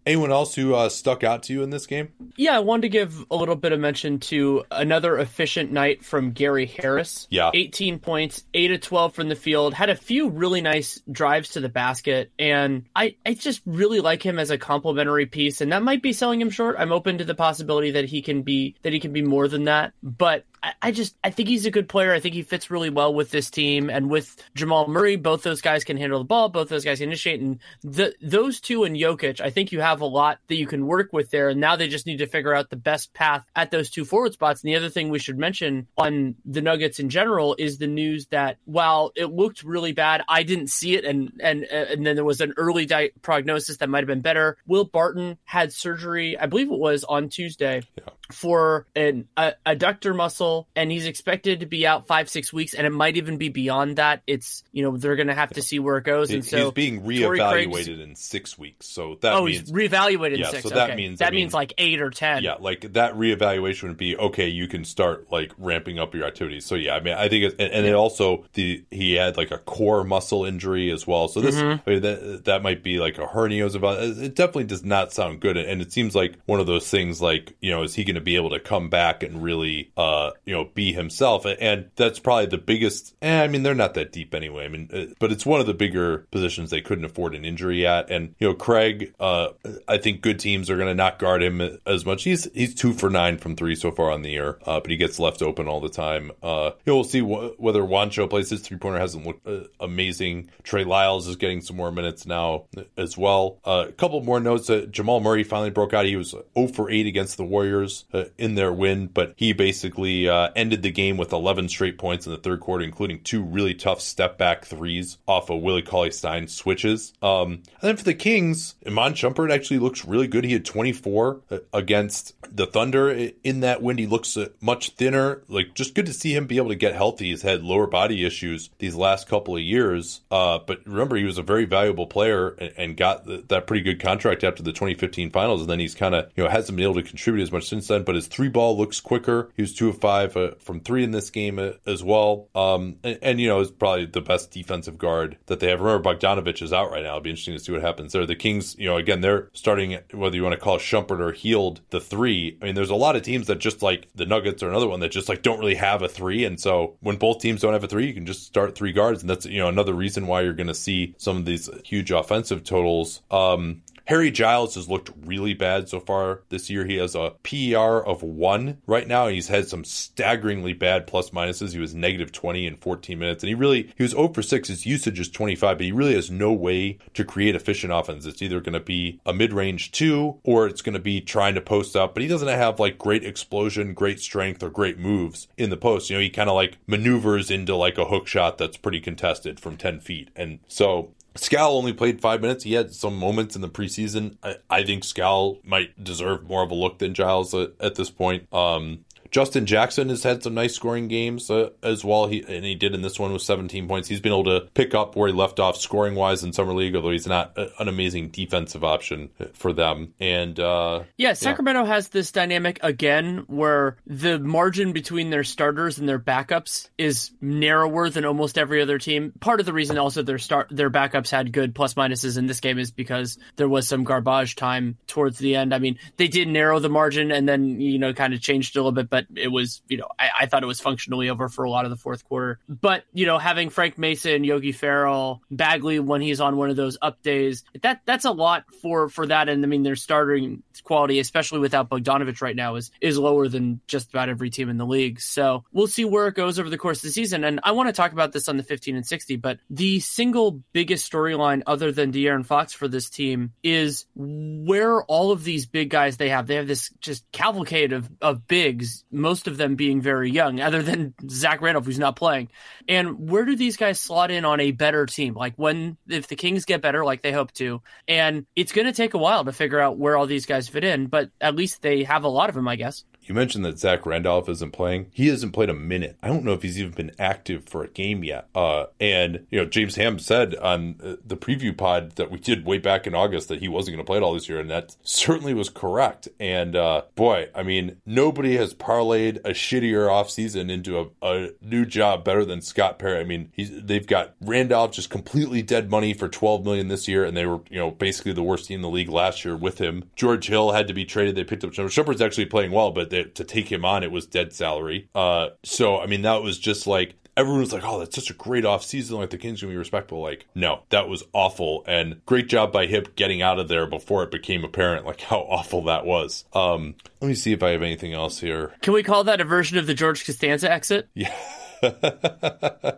Anyone 0.09 0.31
else 0.31 0.55
who 0.55 0.73
uh, 0.73 0.89
stuck 0.89 1.23
out 1.23 1.43
to 1.43 1.53
you 1.53 1.61
in 1.61 1.69
this 1.69 1.85
game? 1.85 2.11
Yeah, 2.35 2.55
I 2.55 2.61
wanted 2.61 2.81
to 2.81 2.89
give 2.89 3.27
a 3.29 3.35
little 3.35 3.55
bit 3.55 3.73
of 3.73 3.79
mention 3.79 4.17
to 4.21 4.63
another 4.71 5.19
efficient 5.19 5.71
night 5.71 6.03
from 6.03 6.31
Gary 6.31 6.65
Harris. 6.65 7.27
Yeah. 7.29 7.51
18 7.53 7.99
points, 7.99 8.43
8 8.55 8.71
of 8.71 8.81
12 8.81 9.13
from 9.13 9.29
the 9.29 9.35
field, 9.35 9.75
had 9.75 9.91
a 9.91 9.95
few 9.95 10.29
really 10.29 10.61
nice 10.61 10.99
drives 11.11 11.49
to 11.49 11.59
the 11.59 11.69
basket. 11.69 12.31
And 12.39 12.85
I, 12.95 13.17
I 13.23 13.35
just 13.35 13.61
really 13.67 13.99
like 13.99 14.23
him 14.23 14.39
as 14.39 14.49
a 14.49 14.57
complementary 14.57 15.27
piece. 15.27 15.61
And 15.61 15.71
that 15.73 15.83
might 15.83 16.01
be 16.01 16.11
selling 16.11 16.41
him 16.41 16.49
short. 16.49 16.77
I'm 16.79 16.91
open 16.91 17.19
to 17.19 17.23
the 17.23 17.35
possibility 17.35 17.91
that 17.91 18.05
he 18.05 18.23
can 18.23 18.41
be 18.41 18.77
that 18.81 18.93
he 18.93 18.99
can 18.99 19.13
be 19.13 19.21
more 19.21 19.47
than 19.47 19.65
that. 19.65 19.93
But 20.01 20.45
I, 20.63 20.73
I 20.81 20.91
just 20.91 21.15
I 21.23 21.29
think 21.29 21.49
he's 21.49 21.65
a 21.65 21.71
good 21.71 21.89
player. 21.89 22.13
I 22.13 22.19
think 22.19 22.35
he 22.35 22.43
fits 22.43 22.71
really 22.71 22.89
well 22.89 23.13
with 23.13 23.31
this 23.31 23.49
team 23.49 23.89
and 23.89 24.09
with 24.09 24.35
Jamal 24.55 24.87
Murray. 24.87 25.15
Both 25.15 25.43
those 25.43 25.61
guys 25.61 25.83
can 25.83 25.97
handle 25.97 26.19
the 26.19 26.25
ball. 26.25 26.49
Both 26.49 26.69
those 26.69 26.85
guys 26.85 26.99
can 26.99 27.09
initiate. 27.09 27.41
And 27.41 27.59
the 27.83 28.15
those 28.21 28.59
two 28.59 28.83
and 28.83 28.95
Jokic, 28.95 29.41
I 29.41 29.49
think 29.49 29.71
you 29.71 29.81
have 29.81 29.98
a 30.01 30.05
lot 30.05 30.39
that 30.47 30.55
you 30.55 30.67
can 30.67 30.85
work 30.85 31.13
with 31.13 31.29
there. 31.31 31.49
And 31.49 31.59
now 31.59 31.75
they 31.75 31.87
just 31.87 32.05
need 32.05 32.17
to 32.17 32.27
figure 32.27 32.53
out 32.53 32.69
the 32.69 32.75
best 32.75 33.13
path 33.13 33.45
at 33.55 33.71
those 33.71 33.89
two 33.89 34.05
forward 34.05 34.33
spots. 34.33 34.63
And 34.63 34.69
the 34.69 34.75
other 34.75 34.89
thing 34.89 35.09
we 35.09 35.19
should 35.19 35.37
mention 35.37 35.87
on 35.97 36.35
the 36.45 36.61
Nuggets 36.61 36.99
in 36.99 37.09
general 37.09 37.55
is 37.57 37.77
the 37.77 37.87
news 37.87 38.27
that 38.27 38.57
while 38.65 39.11
it 39.15 39.25
looked 39.25 39.63
really 39.63 39.91
bad, 39.91 40.23
I 40.27 40.43
didn't 40.43 40.67
see 40.67 40.95
it, 40.95 41.05
and 41.05 41.31
and 41.41 41.63
and 41.63 42.05
then 42.05 42.15
there 42.15 42.25
was 42.25 42.41
an 42.41 42.53
early 42.57 42.85
di- 42.85 43.11
prognosis 43.21 43.77
that 43.77 43.89
might 43.89 43.99
have 43.99 44.07
been 44.07 44.21
better. 44.21 44.57
Will 44.67 44.85
Barton 44.85 45.37
had 45.43 45.73
surgery, 45.73 46.37
I 46.37 46.45
believe 46.45 46.71
it 46.71 46.79
was 46.79 47.03
on 47.03 47.29
Tuesday. 47.29 47.81
Yeah 47.97 48.13
for 48.31 48.85
an 48.95 49.27
a, 49.37 49.53
adductor 49.65 50.15
muscle 50.15 50.67
and 50.75 50.91
he's 50.91 51.05
expected 51.05 51.61
to 51.61 51.65
be 51.65 51.85
out 51.85 52.07
five 52.07 52.29
six 52.29 52.53
weeks 52.53 52.73
and 52.73 52.85
it 52.85 52.91
might 52.91 53.17
even 53.17 53.37
be 53.37 53.49
beyond 53.49 53.95
that 53.95 54.21
it's 54.27 54.63
you 54.71 54.83
know 54.83 54.97
they're 54.97 55.15
gonna 55.15 55.33
have 55.33 55.49
to 55.51 55.61
see 55.61 55.79
where 55.79 55.97
it 55.97 56.03
goes 56.03 56.31
and 56.31 56.45
so 56.45 56.65
he's 56.65 56.73
being 56.73 57.01
reevaluated 57.01 58.01
in 58.01 58.15
six 58.15 58.57
weeks 58.57 58.87
so 58.87 59.17
that 59.21 59.33
oh 59.33 59.45
means, 59.45 59.71
reevaluated 59.79 60.37
yeah, 60.37 60.49
six 60.49 60.63
so 60.63 60.69
that 60.69 60.89
okay. 60.89 60.95
means 60.95 61.19
that 61.19 61.27
I 61.27 61.31
mean, 61.31 61.41
means 61.41 61.53
like 61.53 61.73
eight 61.77 62.01
or 62.01 62.09
ten 62.09 62.43
yeah 62.43 62.55
like 62.59 62.93
that 62.93 63.15
reevaluation 63.15 63.89
would 63.89 63.97
be 63.97 64.15
okay 64.15 64.47
you 64.47 64.67
can 64.67 64.85
start 64.85 65.31
like 65.31 65.51
ramping 65.57 65.99
up 65.99 66.13
your 66.13 66.25
activities 66.25 66.65
so 66.65 66.75
yeah 66.75 66.95
i 66.95 66.99
mean 66.99 67.15
i 67.15 67.27
think 67.27 67.45
it's, 67.45 67.55
and, 67.59 67.71
and 67.71 67.85
it 67.85 67.93
also 67.93 68.45
the 68.53 68.83
he 68.91 69.13
had 69.13 69.37
like 69.37 69.51
a 69.51 69.57
core 69.57 70.03
muscle 70.03 70.45
injury 70.45 70.91
as 70.91 71.05
well 71.05 71.27
so 71.27 71.41
this 71.41 71.55
mm-hmm. 71.55 71.89
I 71.89 71.91
mean, 71.91 72.01
that, 72.01 72.45
that 72.45 72.63
might 72.63 72.83
be 72.83 72.99
like 72.99 73.17
a 73.17 73.27
hernia 73.27 73.67
it 73.67 74.35
definitely 74.35 74.63
does 74.65 74.83
not 74.83 75.11
sound 75.11 75.39
good 75.39 75.57
and 75.57 75.81
it 75.81 75.91
seems 75.91 76.15
like 76.15 76.35
one 76.45 76.59
of 76.59 76.67
those 76.67 76.89
things 76.89 77.21
like 77.21 77.55
you 77.59 77.71
know 77.71 77.83
is 77.83 77.95
he 77.95 78.03
going 78.03 78.15
to 78.15 78.21
be 78.21 78.35
able 78.35 78.51
to 78.51 78.59
come 78.59 78.89
back 78.89 78.99
back 78.99 79.23
and 79.23 79.41
really, 79.41 79.91
uh, 79.97 80.31
you 80.45 80.53
know, 80.53 80.65
be 80.73 80.91
himself. 80.91 81.45
And 81.45 81.89
that's 81.95 82.19
probably 82.19 82.47
the 82.47 82.57
biggest. 82.57 83.15
Eh, 83.21 83.43
I 83.43 83.47
mean, 83.47 83.63
they're 83.63 83.73
not 83.73 83.93
that 83.93 84.11
deep 84.11 84.35
anyway. 84.35 84.65
I 84.65 84.67
mean, 84.67 84.89
uh, 84.93 85.05
but 85.19 85.31
it's 85.31 85.45
one 85.45 85.61
of 85.61 85.67
the 85.67 85.73
bigger 85.73 86.27
positions 86.31 86.69
they 86.69 86.81
couldn't 86.81 87.05
afford 87.05 87.35
an 87.35 87.45
injury 87.45 87.87
at. 87.87 88.09
And 88.09 88.35
you 88.39 88.49
know, 88.49 88.53
Craig, 88.53 89.13
uh, 89.19 89.49
I 89.87 89.97
think 89.97 90.21
good 90.21 90.39
teams 90.39 90.69
are 90.69 90.75
going 90.75 90.87
to 90.87 90.95
not 90.95 91.19
guard 91.19 91.41
him 91.41 91.79
as 91.85 92.05
much. 92.05 92.23
He's 92.23 92.45
he's 92.53 92.73
two 92.73 92.93
for 92.93 93.09
nine 93.09 93.37
from 93.37 93.55
three 93.55 93.75
so 93.75 93.91
far 93.91 94.11
on 94.11 94.21
the 94.21 94.31
year, 94.31 94.59
uh, 94.65 94.79
but 94.79 94.89
he 94.89 94.97
gets 94.97 95.19
left 95.19 95.41
open 95.41 95.67
all 95.67 95.79
the 95.79 95.89
time. 95.89 96.31
Uh, 96.41 96.71
we'll 96.85 97.03
see 97.03 97.19
wh- 97.19 97.59
whether 97.59 97.81
Juancho 97.81 98.29
plays. 98.29 98.49
His 98.49 98.61
three 98.61 98.77
pointer 98.77 98.99
hasn't 98.99 99.25
looked 99.25 99.47
uh, 99.47 99.65
amazing. 99.79 100.49
Trey 100.63 100.83
Lyles 100.83 101.27
is 101.27 101.35
getting 101.35 101.61
some 101.61 101.77
more 101.77 101.91
minutes 101.91 102.25
now 102.25 102.65
as 102.97 103.17
well. 103.17 103.59
Uh, 103.65 103.85
a 103.89 103.91
couple 103.91 104.21
more 104.21 104.39
notes. 104.39 104.69
Uh, 104.69 104.85
Jamal 104.89 105.19
Murray 105.19 105.43
finally 105.43 105.69
broke 105.69 105.93
out. 105.93 106.05
He 106.05 106.15
was 106.15 106.35
0 106.55 106.67
for 106.67 106.89
8 106.89 107.05
against 107.07 107.37
the 107.37 107.45
Warriors 107.45 108.05
uh, 108.13 108.25
in 108.37 108.55
their 108.55 108.71
win 108.71 109.07
but 109.07 109.33
he 109.37 109.53
basically 109.53 110.29
ended 110.29 110.81
the 110.81 110.91
game 110.91 111.17
with 111.17 111.31
11 111.31 111.69
straight 111.69 111.97
points 111.97 112.25
in 112.25 112.31
the 112.31 112.37
third 112.37 112.59
quarter, 112.59 112.83
including 112.83 113.21
two 113.21 113.41
really 113.41 113.73
tough 113.73 114.01
step 114.01 114.37
back 114.37 114.65
threes 114.65 115.17
off 115.27 115.49
of 115.49 115.61
Willie 115.61 115.81
Cauley 115.81 116.11
Stein 116.11 116.47
switches. 116.47 117.13
Um, 117.21 117.63
and 117.81 117.81
then 117.81 117.97
for 117.97 118.03
the 118.03 118.13
Kings, 118.13 118.75
Iman 118.85 119.13
Shumpert 119.13 119.51
actually 119.59 119.79
looks 119.79 120.05
really 120.05 120.27
good. 120.27 120.45
He 120.45 120.53
had 120.53 120.63
24 120.63 121.41
uh, 121.51 121.57
against 121.73 122.33
the 122.49 122.65
Thunder 122.65 123.09
in 123.43 123.59
that 123.59 123.81
win. 123.81 123.97
He 123.97 124.07
looks 124.07 124.37
uh, 124.37 124.49
much 124.61 124.91
thinner. 124.91 125.41
Like 125.47 125.73
just 125.73 125.93
good 125.95 126.05
to 126.05 126.13
see 126.13 126.33
him 126.33 126.47
be 126.47 126.57
able 126.57 126.69
to 126.69 126.75
get 126.75 126.95
healthy. 126.95 127.27
He's 127.29 127.41
had 127.41 127.63
lower 127.63 127.87
body 127.87 128.25
issues 128.25 128.69
these 128.79 128.95
last 128.95 129.27
couple 129.27 129.55
of 129.55 129.61
years, 129.61 130.21
uh, 130.31 130.59
but 130.65 130.85
remember 130.85 131.17
he 131.17 131.25
was 131.25 131.37
a 131.37 131.43
very 131.43 131.65
valuable 131.65 132.07
player 132.07 132.49
and, 132.77 132.99
got 132.99 133.25
that 133.47 133.65
pretty 133.65 133.81
good 133.81 134.01
contract 134.01 134.43
after 134.43 134.61
the 134.63 134.71
2015 134.71 135.29
finals. 135.29 135.61
And 135.61 135.69
then 135.69 135.79
he's 135.79 135.95
kind 135.95 136.15
of 136.15 136.29
you 136.35 136.43
know 136.43 136.49
hasn't 136.49 136.75
been 136.75 136.83
able 136.83 136.95
to 136.95 137.03
contribute 137.03 137.43
as 137.43 137.51
much 137.51 137.69
since 137.69 137.87
then. 137.87 138.03
But 138.03 138.15
his 138.15 138.27
three 138.27 138.49
ball 138.49 138.77
looks 138.77 138.99
quicker. 138.99 139.51
He 139.55 139.61
was 139.61 139.73
two 139.73 139.89
of 139.89 139.99
five 139.99 140.35
uh, 140.35 140.55
from 140.59 140.79
three 140.79 141.03
in 141.03 141.11
this 141.11 141.29
game 141.29 141.59
uh, 141.59 141.71
as 141.85 142.03
well. 142.03 142.47
Um, 142.55 142.97
and, 143.03 143.19
and, 143.21 143.41
you 143.41 143.47
know, 143.47 143.59
is 143.59 143.71
probably 143.71 144.05
the 144.05 144.21
best 144.21 144.51
defensive 144.51 144.97
guard 144.97 145.37
that 145.45 145.59
they 145.59 145.69
have. 145.69 145.81
Remember, 145.81 146.13
Bogdanovic 146.13 146.61
is 146.61 146.73
out 146.73 146.91
right 146.91 147.03
now. 147.03 147.09
It'll 147.09 147.21
be 147.21 147.29
interesting 147.29 147.55
to 147.55 147.63
see 147.63 147.71
what 147.71 147.81
happens 147.81 148.13
there. 148.13 148.25
The 148.25 148.35
Kings, 148.35 148.75
you 148.77 148.85
know, 148.85 148.97
again, 148.97 149.21
they're 149.21 149.48
starting, 149.53 149.97
whether 150.13 150.35
you 150.35 150.43
want 150.43 150.53
to 150.53 150.59
call 150.59 150.77
Shumpert 150.77 151.19
or 151.19 151.31
Hield 151.31 151.81
the 151.89 151.99
three. 151.99 152.57
I 152.61 152.65
mean, 152.65 152.75
there's 152.75 152.89
a 152.89 152.95
lot 152.95 153.15
of 153.15 153.21
teams 153.21 153.47
that 153.47 153.59
just 153.59 153.81
like 153.81 154.07
the 154.15 154.25
Nuggets 154.25 154.63
or 154.63 154.69
another 154.69 154.87
one 154.87 154.99
that 155.01 155.09
just 155.11 155.29
like 155.29 155.41
don't 155.41 155.59
really 155.59 155.75
have 155.75 156.01
a 156.01 156.07
three. 156.07 156.45
And 156.45 156.59
so 156.59 156.97
when 157.01 157.17
both 157.17 157.39
teams 157.39 157.61
don't 157.61 157.73
have 157.73 157.83
a 157.83 157.87
three, 157.87 158.07
you 158.07 158.13
can 158.13 158.25
just 158.25 158.45
start 158.45 158.75
three 158.75 158.91
guards. 158.91 159.21
And 159.21 159.29
that's, 159.29 159.45
you 159.45 159.59
know, 159.59 159.67
another 159.67 159.93
reason 159.93 160.27
why 160.27 160.41
you're 160.41 160.53
going 160.53 160.67
to 160.67 160.73
see 160.73 161.15
some 161.17 161.37
of 161.37 161.45
these 161.45 161.69
huge 161.83 162.11
offensive 162.11 162.63
totals. 162.63 163.21
Um, 163.31 163.81
Harry 164.09 164.31
Giles 164.31 164.73
has 164.73 164.89
looked 164.89 165.11
really 165.23 165.53
bad 165.53 165.87
so 165.87 165.99
far 165.99 166.41
this 166.49 166.67
year. 166.67 166.83
He 166.83 166.95
has 166.95 167.13
a 167.13 167.33
PER 167.43 168.03
of 168.03 168.23
one 168.23 168.81
right 168.87 169.07
now, 169.07 169.27
he's 169.27 169.49
had 169.49 169.67
some 169.67 169.83
staggeringly 169.83 170.73
bad 170.73 171.05
plus 171.05 171.29
minuses. 171.29 171.73
He 171.73 171.79
was 171.79 171.93
negative 171.93 172.31
20 172.31 172.65
in 172.65 172.77
14 172.77 173.19
minutes, 173.19 173.43
and 173.43 173.49
he 173.49 173.53
really 173.53 173.93
he 173.95 174.01
was 174.01 174.13
0 174.13 174.29
for 174.29 174.41
6. 174.41 174.67
His 174.67 174.83
usage 174.83 175.19
is 175.19 175.29
25, 175.29 175.77
but 175.77 175.85
he 175.85 175.91
really 175.91 176.15
has 176.15 176.31
no 176.31 176.51
way 176.51 176.97
to 177.13 177.23
create 177.23 177.53
efficient 177.53 177.93
offense. 177.93 178.25
It's 178.25 178.41
either 178.41 178.59
going 178.61 178.73
to 178.73 178.79
be 178.79 179.19
a 179.27 179.33
mid 179.33 179.53
range 179.53 179.91
two 179.91 180.39
or 180.41 180.65
it's 180.65 180.81
going 180.81 180.93
to 180.93 180.99
be 180.99 181.21
trying 181.21 181.53
to 181.53 181.61
post 181.61 181.95
up, 181.95 182.15
but 182.15 182.23
he 182.23 182.27
doesn't 182.27 182.47
have 182.47 182.79
like 182.79 182.97
great 182.97 183.23
explosion, 183.23 183.93
great 183.93 184.19
strength, 184.19 184.63
or 184.63 184.71
great 184.71 184.97
moves 184.97 185.47
in 185.55 185.69
the 185.69 185.77
post. 185.77 186.09
You 186.09 186.15
know, 186.15 186.23
he 186.23 186.31
kind 186.31 186.49
of 186.49 186.55
like 186.55 186.79
maneuvers 186.87 187.51
into 187.51 187.75
like 187.75 187.99
a 187.99 188.05
hook 188.05 188.25
shot 188.25 188.57
that's 188.57 188.75
pretty 188.75 189.01
contested 189.01 189.59
from 189.59 189.77
10 189.77 189.99
feet. 189.99 190.31
And 190.35 190.61
so 190.67 191.13
Skal 191.35 191.71
only 191.71 191.93
played 191.93 192.21
five 192.21 192.41
minutes. 192.41 192.63
He 192.63 192.73
had 192.73 192.93
some 192.93 193.17
moments 193.17 193.55
in 193.55 193.61
the 193.61 193.69
preseason. 193.69 194.37
I, 194.43 194.55
I 194.69 194.83
think 194.83 195.03
Skal 195.03 195.59
might 195.63 196.03
deserve 196.03 196.47
more 196.47 196.63
of 196.63 196.71
a 196.71 196.75
look 196.75 196.99
than 196.99 197.13
Giles 197.13 197.53
at, 197.53 197.71
at 197.79 197.95
this 197.95 198.09
point. 198.09 198.51
Um, 198.53 199.05
Justin 199.31 199.65
Jackson 199.65 200.09
has 200.09 200.23
had 200.23 200.43
some 200.43 200.53
nice 200.53 200.75
scoring 200.75 201.07
games 201.07 201.49
uh, 201.49 201.69
as 201.83 202.03
well. 202.03 202.27
He 202.27 202.43
and 202.47 202.65
he 202.65 202.75
did 202.75 202.93
in 202.93 203.01
this 203.01 203.19
one 203.19 203.31
with 203.33 203.41
17 203.41 203.87
points. 203.87 204.07
He's 204.07 204.21
been 204.21 204.31
able 204.31 204.45
to 204.45 204.67
pick 204.73 204.93
up 204.95 205.15
where 205.15 205.27
he 205.27 205.33
left 205.33 205.59
off 205.59 205.77
scoring 205.77 206.15
wise 206.15 206.43
in 206.43 206.53
summer 206.53 206.73
league, 206.73 206.95
although 206.95 207.11
he's 207.11 207.27
not 207.27 207.57
a, 207.57 207.69
an 207.81 207.87
amazing 207.87 208.29
defensive 208.29 208.83
option 208.83 209.29
for 209.53 209.73
them. 209.73 210.13
And 210.19 210.59
uh, 210.59 211.03
yeah, 211.17 211.33
Sacramento 211.33 211.83
yeah. 211.83 211.93
has 211.93 212.09
this 212.09 212.31
dynamic 212.31 212.79
again 212.81 213.43
where 213.47 213.97
the 214.07 214.39
margin 214.39 214.93
between 214.93 215.29
their 215.29 215.43
starters 215.43 215.99
and 215.99 216.07
their 216.07 216.19
backups 216.19 216.89
is 216.97 217.31
narrower 217.41 218.09
than 218.09 218.25
almost 218.25 218.57
every 218.57 218.81
other 218.81 218.97
team. 218.97 219.33
Part 219.39 219.59
of 219.59 219.65
the 219.65 219.73
reason 219.73 219.97
also 219.97 220.23
their 220.23 220.37
start 220.37 220.67
their 220.71 220.89
backups 220.89 221.29
had 221.29 221.51
good 221.51 221.75
plus 221.75 221.93
minuses 221.93 222.37
in 222.37 222.47
this 222.47 222.59
game 222.59 222.79
is 222.79 222.91
because 222.91 223.37
there 223.57 223.69
was 223.69 223.87
some 223.87 224.03
garbage 224.03 224.55
time 224.55 224.97
towards 225.07 225.37
the 225.39 225.55
end. 225.55 225.73
I 225.73 225.79
mean, 225.79 225.99
they 226.17 226.27
did 226.27 226.47
narrow 226.47 226.79
the 226.79 226.89
margin 226.89 227.31
and 227.31 227.47
then 227.47 227.79
you 227.79 227.99
know 227.99 228.13
kind 228.13 228.33
of 228.33 228.41
changed 228.41 228.75
a 228.75 228.79
little 228.79 228.91
bit, 228.91 229.09
but 229.09 229.18
but 229.27 229.39
it 229.39 229.49
was, 229.49 229.81
you 229.87 229.97
know, 229.97 230.07
I, 230.17 230.29
I, 230.41 230.45
thought 230.45 230.63
it 230.63 230.67
was 230.67 230.79
functionally 230.79 231.29
over 231.29 231.49
for 231.49 231.63
a 231.63 231.69
lot 231.69 231.85
of 231.85 231.91
the 231.91 231.97
fourth 231.97 232.23
quarter. 232.25 232.59
But, 232.67 233.03
you 233.13 233.25
know, 233.25 233.37
having 233.37 233.69
Frank 233.69 233.97
Mason, 233.97 234.43
Yogi 234.43 234.71
Ferrell, 234.71 235.41
Bagley 235.51 235.99
when 235.99 236.21
he's 236.21 236.41
on 236.41 236.57
one 236.57 236.69
of 236.69 236.75
those 236.75 236.97
up 237.01 237.21
days, 237.21 237.63
that 237.81 238.01
that's 238.05 238.25
a 238.25 238.31
lot 238.31 238.65
for 238.81 239.09
for 239.09 239.25
that. 239.27 239.49
And 239.49 239.63
I 239.63 239.67
mean, 239.67 239.83
their 239.83 239.95
starting 239.95 240.63
quality, 240.83 241.19
especially 241.19 241.59
without 241.59 241.89
Bogdanovic 241.89 242.41
right 242.41 242.55
now, 242.55 242.75
is 242.75 242.91
is 243.01 243.17
lower 243.17 243.47
than 243.47 243.81
just 243.87 244.09
about 244.09 244.29
every 244.29 244.49
team 244.49 244.69
in 244.69 244.77
the 244.77 244.85
league. 244.85 245.19
So 245.19 245.63
we'll 245.71 245.87
see 245.87 246.05
where 246.05 246.27
it 246.27 246.35
goes 246.35 246.59
over 246.59 246.69
the 246.69 246.77
course 246.77 246.99
of 246.99 247.03
the 247.03 247.11
season. 247.11 247.43
And 247.43 247.59
I 247.63 247.71
want 247.71 247.89
to 247.89 247.93
talk 247.93 248.11
about 248.11 248.31
this 248.31 248.47
on 248.47 248.57
the 248.57 248.63
15 248.63 248.95
and 248.95 249.05
60, 249.05 249.35
but 249.37 249.59
the 249.69 249.99
single 249.99 250.63
biggest 250.73 251.11
storyline 251.11 251.63
other 251.67 251.91
than 251.91 252.11
De'Aaron 252.11 252.45
Fox 252.45 252.73
for 252.73 252.87
this 252.87 253.09
team 253.09 253.53
is 253.63 254.05
where 254.15 255.03
all 255.03 255.31
of 255.31 255.43
these 255.43 255.65
big 255.65 255.89
guys 255.89 256.17
they 256.17 256.29
have. 256.29 256.47
They 256.47 256.55
have 256.55 256.67
this 256.67 256.89
just 257.01 257.29
cavalcade 257.31 257.93
of, 257.93 258.09
of 258.21 258.47
bigs 258.47 259.03
most 259.11 259.47
of 259.47 259.57
them 259.57 259.75
being 259.75 260.01
very 260.01 260.29
young, 260.31 260.59
other 260.59 260.83
than 260.83 261.13
Zach 261.29 261.61
Randolph, 261.61 261.85
who's 261.85 261.99
not 261.99 262.15
playing. 262.15 262.49
And 262.87 263.29
where 263.29 263.45
do 263.45 263.55
these 263.55 263.77
guys 263.77 263.99
slot 263.99 264.31
in 264.31 264.45
on 264.45 264.59
a 264.59 264.71
better 264.71 265.05
team? 265.05 265.33
Like 265.33 265.55
when, 265.55 265.97
if 266.07 266.27
the 266.27 266.35
Kings 266.35 266.65
get 266.65 266.81
better, 266.81 267.03
like 267.03 267.21
they 267.21 267.31
hope 267.31 267.51
to, 267.53 267.81
and 268.07 268.45
it's 268.55 268.71
going 268.71 268.87
to 268.87 268.93
take 268.93 269.13
a 269.13 269.17
while 269.17 269.45
to 269.45 269.51
figure 269.51 269.79
out 269.79 269.97
where 269.97 270.17
all 270.17 270.27
these 270.27 270.45
guys 270.45 270.67
fit 270.67 270.83
in, 270.83 271.07
but 271.07 271.29
at 271.41 271.55
least 271.55 271.81
they 271.81 272.03
have 272.03 272.23
a 272.23 272.29
lot 272.29 272.49
of 272.49 272.55
them, 272.55 272.67
I 272.67 272.75
guess. 272.75 273.03
You 273.29 273.35
mentioned 273.35 273.63
that 273.65 273.77
Zach 273.77 274.07
Randolph 274.07 274.49
isn't 274.49 274.71
playing. 274.71 275.11
He 275.13 275.27
hasn't 275.27 275.53
played 275.53 275.69
a 275.69 275.73
minute. 275.75 276.17
I 276.23 276.29
don't 276.29 276.43
know 276.43 276.53
if 276.53 276.63
he's 276.63 276.79
even 276.79 276.93
been 276.93 277.11
active 277.19 277.69
for 277.69 277.83
a 277.83 277.87
game 277.87 278.23
yet. 278.23 278.49
Uh, 278.55 278.85
and 278.99 279.45
you 279.51 279.59
know, 279.59 279.65
James 279.65 279.97
Ham 279.97 280.17
said 280.17 280.55
on 280.55 280.95
uh, 281.03 281.15
the 281.23 281.37
preview 281.37 281.77
pod 281.77 282.13
that 282.13 282.31
we 282.31 282.39
did 282.39 282.65
way 282.65 282.79
back 282.79 283.05
in 283.05 283.13
August 283.13 283.47
that 283.49 283.59
he 283.59 283.67
wasn't 283.67 283.95
going 283.95 284.03
to 284.03 284.09
play 284.09 284.17
it 284.17 284.23
all 284.23 284.33
this 284.33 284.49
year, 284.49 284.59
and 284.59 284.71
that 284.71 284.95
certainly 285.03 285.53
was 285.53 285.69
correct. 285.69 286.27
And 286.39 286.75
uh, 286.75 287.03
boy, 287.13 287.49
I 287.53 287.61
mean, 287.61 287.97
nobody 288.03 288.57
has 288.57 288.73
parlayed 288.73 289.37
a 289.45 289.51
shittier 289.51 290.07
offseason 290.07 290.71
into 290.71 290.99
a, 290.99 291.05
a, 291.21 291.49
new 291.61 291.85
job 291.85 292.23
better 292.23 292.43
than 292.43 292.61
Scott 292.61 292.97
Perry. 292.97 293.19
I 293.19 293.25
mean, 293.25 293.51
they've 293.55 294.07
got 294.07 294.33
Randolph 294.41 294.91
just 294.91 295.11
completely 295.11 295.61
dead 295.61 295.91
money 295.91 296.15
for 296.15 296.27
12 296.27 296.65
million 296.65 296.87
this 296.87 297.07
year, 297.07 297.25
and 297.25 297.37
they 297.37 297.45
were 297.45 297.59
you 297.69 297.77
know 297.77 297.91
basically 297.91 298.33
the 298.33 298.41
worst 298.41 298.65
team 298.65 298.77
in 298.77 298.81
the 298.81 298.89
league 298.89 299.09
last 299.09 299.45
year 299.45 299.55
with 299.55 299.77
him. 299.77 300.09
George 300.15 300.47
Hill 300.47 300.71
had 300.71 300.87
to 300.87 300.95
be 300.95 301.05
traded. 301.05 301.35
They 301.35 301.43
picked 301.43 301.63
up 301.63 301.73
Shumpert's 301.73 302.21
actually 302.21 302.47
playing 302.47 302.71
well, 302.71 302.89
but 302.89 303.11
they 303.11 303.18
to 303.25 303.43
take 303.43 303.71
him 303.71 303.85
on, 303.85 304.03
it 304.03 304.11
was 304.11 304.25
dead 304.25 304.53
salary. 304.53 305.09
Uh, 305.13 305.49
so 305.63 305.99
I 305.99 306.05
mean, 306.05 306.23
that 306.23 306.41
was 306.43 306.57
just 306.59 306.87
like 306.87 307.15
everyone 307.39 307.61
was 307.61 307.71
like, 307.73 307.83
"Oh, 307.85 307.99
that's 307.99 308.15
such 308.15 308.29
a 308.29 308.33
great 308.33 308.65
off 308.65 308.83
season. 308.83 309.17
Like 309.17 309.29
the 309.29 309.37
Kings 309.37 309.61
gonna 309.61 309.71
be 309.71 309.77
respectable." 309.77 310.21
Like, 310.21 310.45
no, 310.53 310.83
that 310.89 311.07
was 311.07 311.23
awful, 311.33 311.83
and 311.87 312.23
great 312.25 312.47
job 312.47 312.71
by 312.71 312.85
Hip 312.85 313.15
getting 313.15 313.41
out 313.41 313.59
of 313.59 313.67
there 313.67 313.87
before 313.87 314.23
it 314.23 314.31
became 314.31 314.63
apparent 314.63 315.05
like 315.05 315.21
how 315.21 315.39
awful 315.39 315.83
that 315.83 316.05
was. 316.05 316.45
Um, 316.53 316.95
let 317.21 317.27
me 317.29 317.35
see 317.35 317.53
if 317.53 317.63
I 317.63 317.69
have 317.69 317.81
anything 317.81 318.13
else 318.13 318.39
here. 318.39 318.73
Can 318.81 318.93
we 318.93 319.03
call 319.03 319.23
that 319.23 319.41
a 319.41 319.45
version 319.45 319.77
of 319.77 319.87
the 319.87 319.93
George 319.93 320.25
Costanza 320.25 320.71
exit? 320.71 321.09
Yeah. 321.15 321.33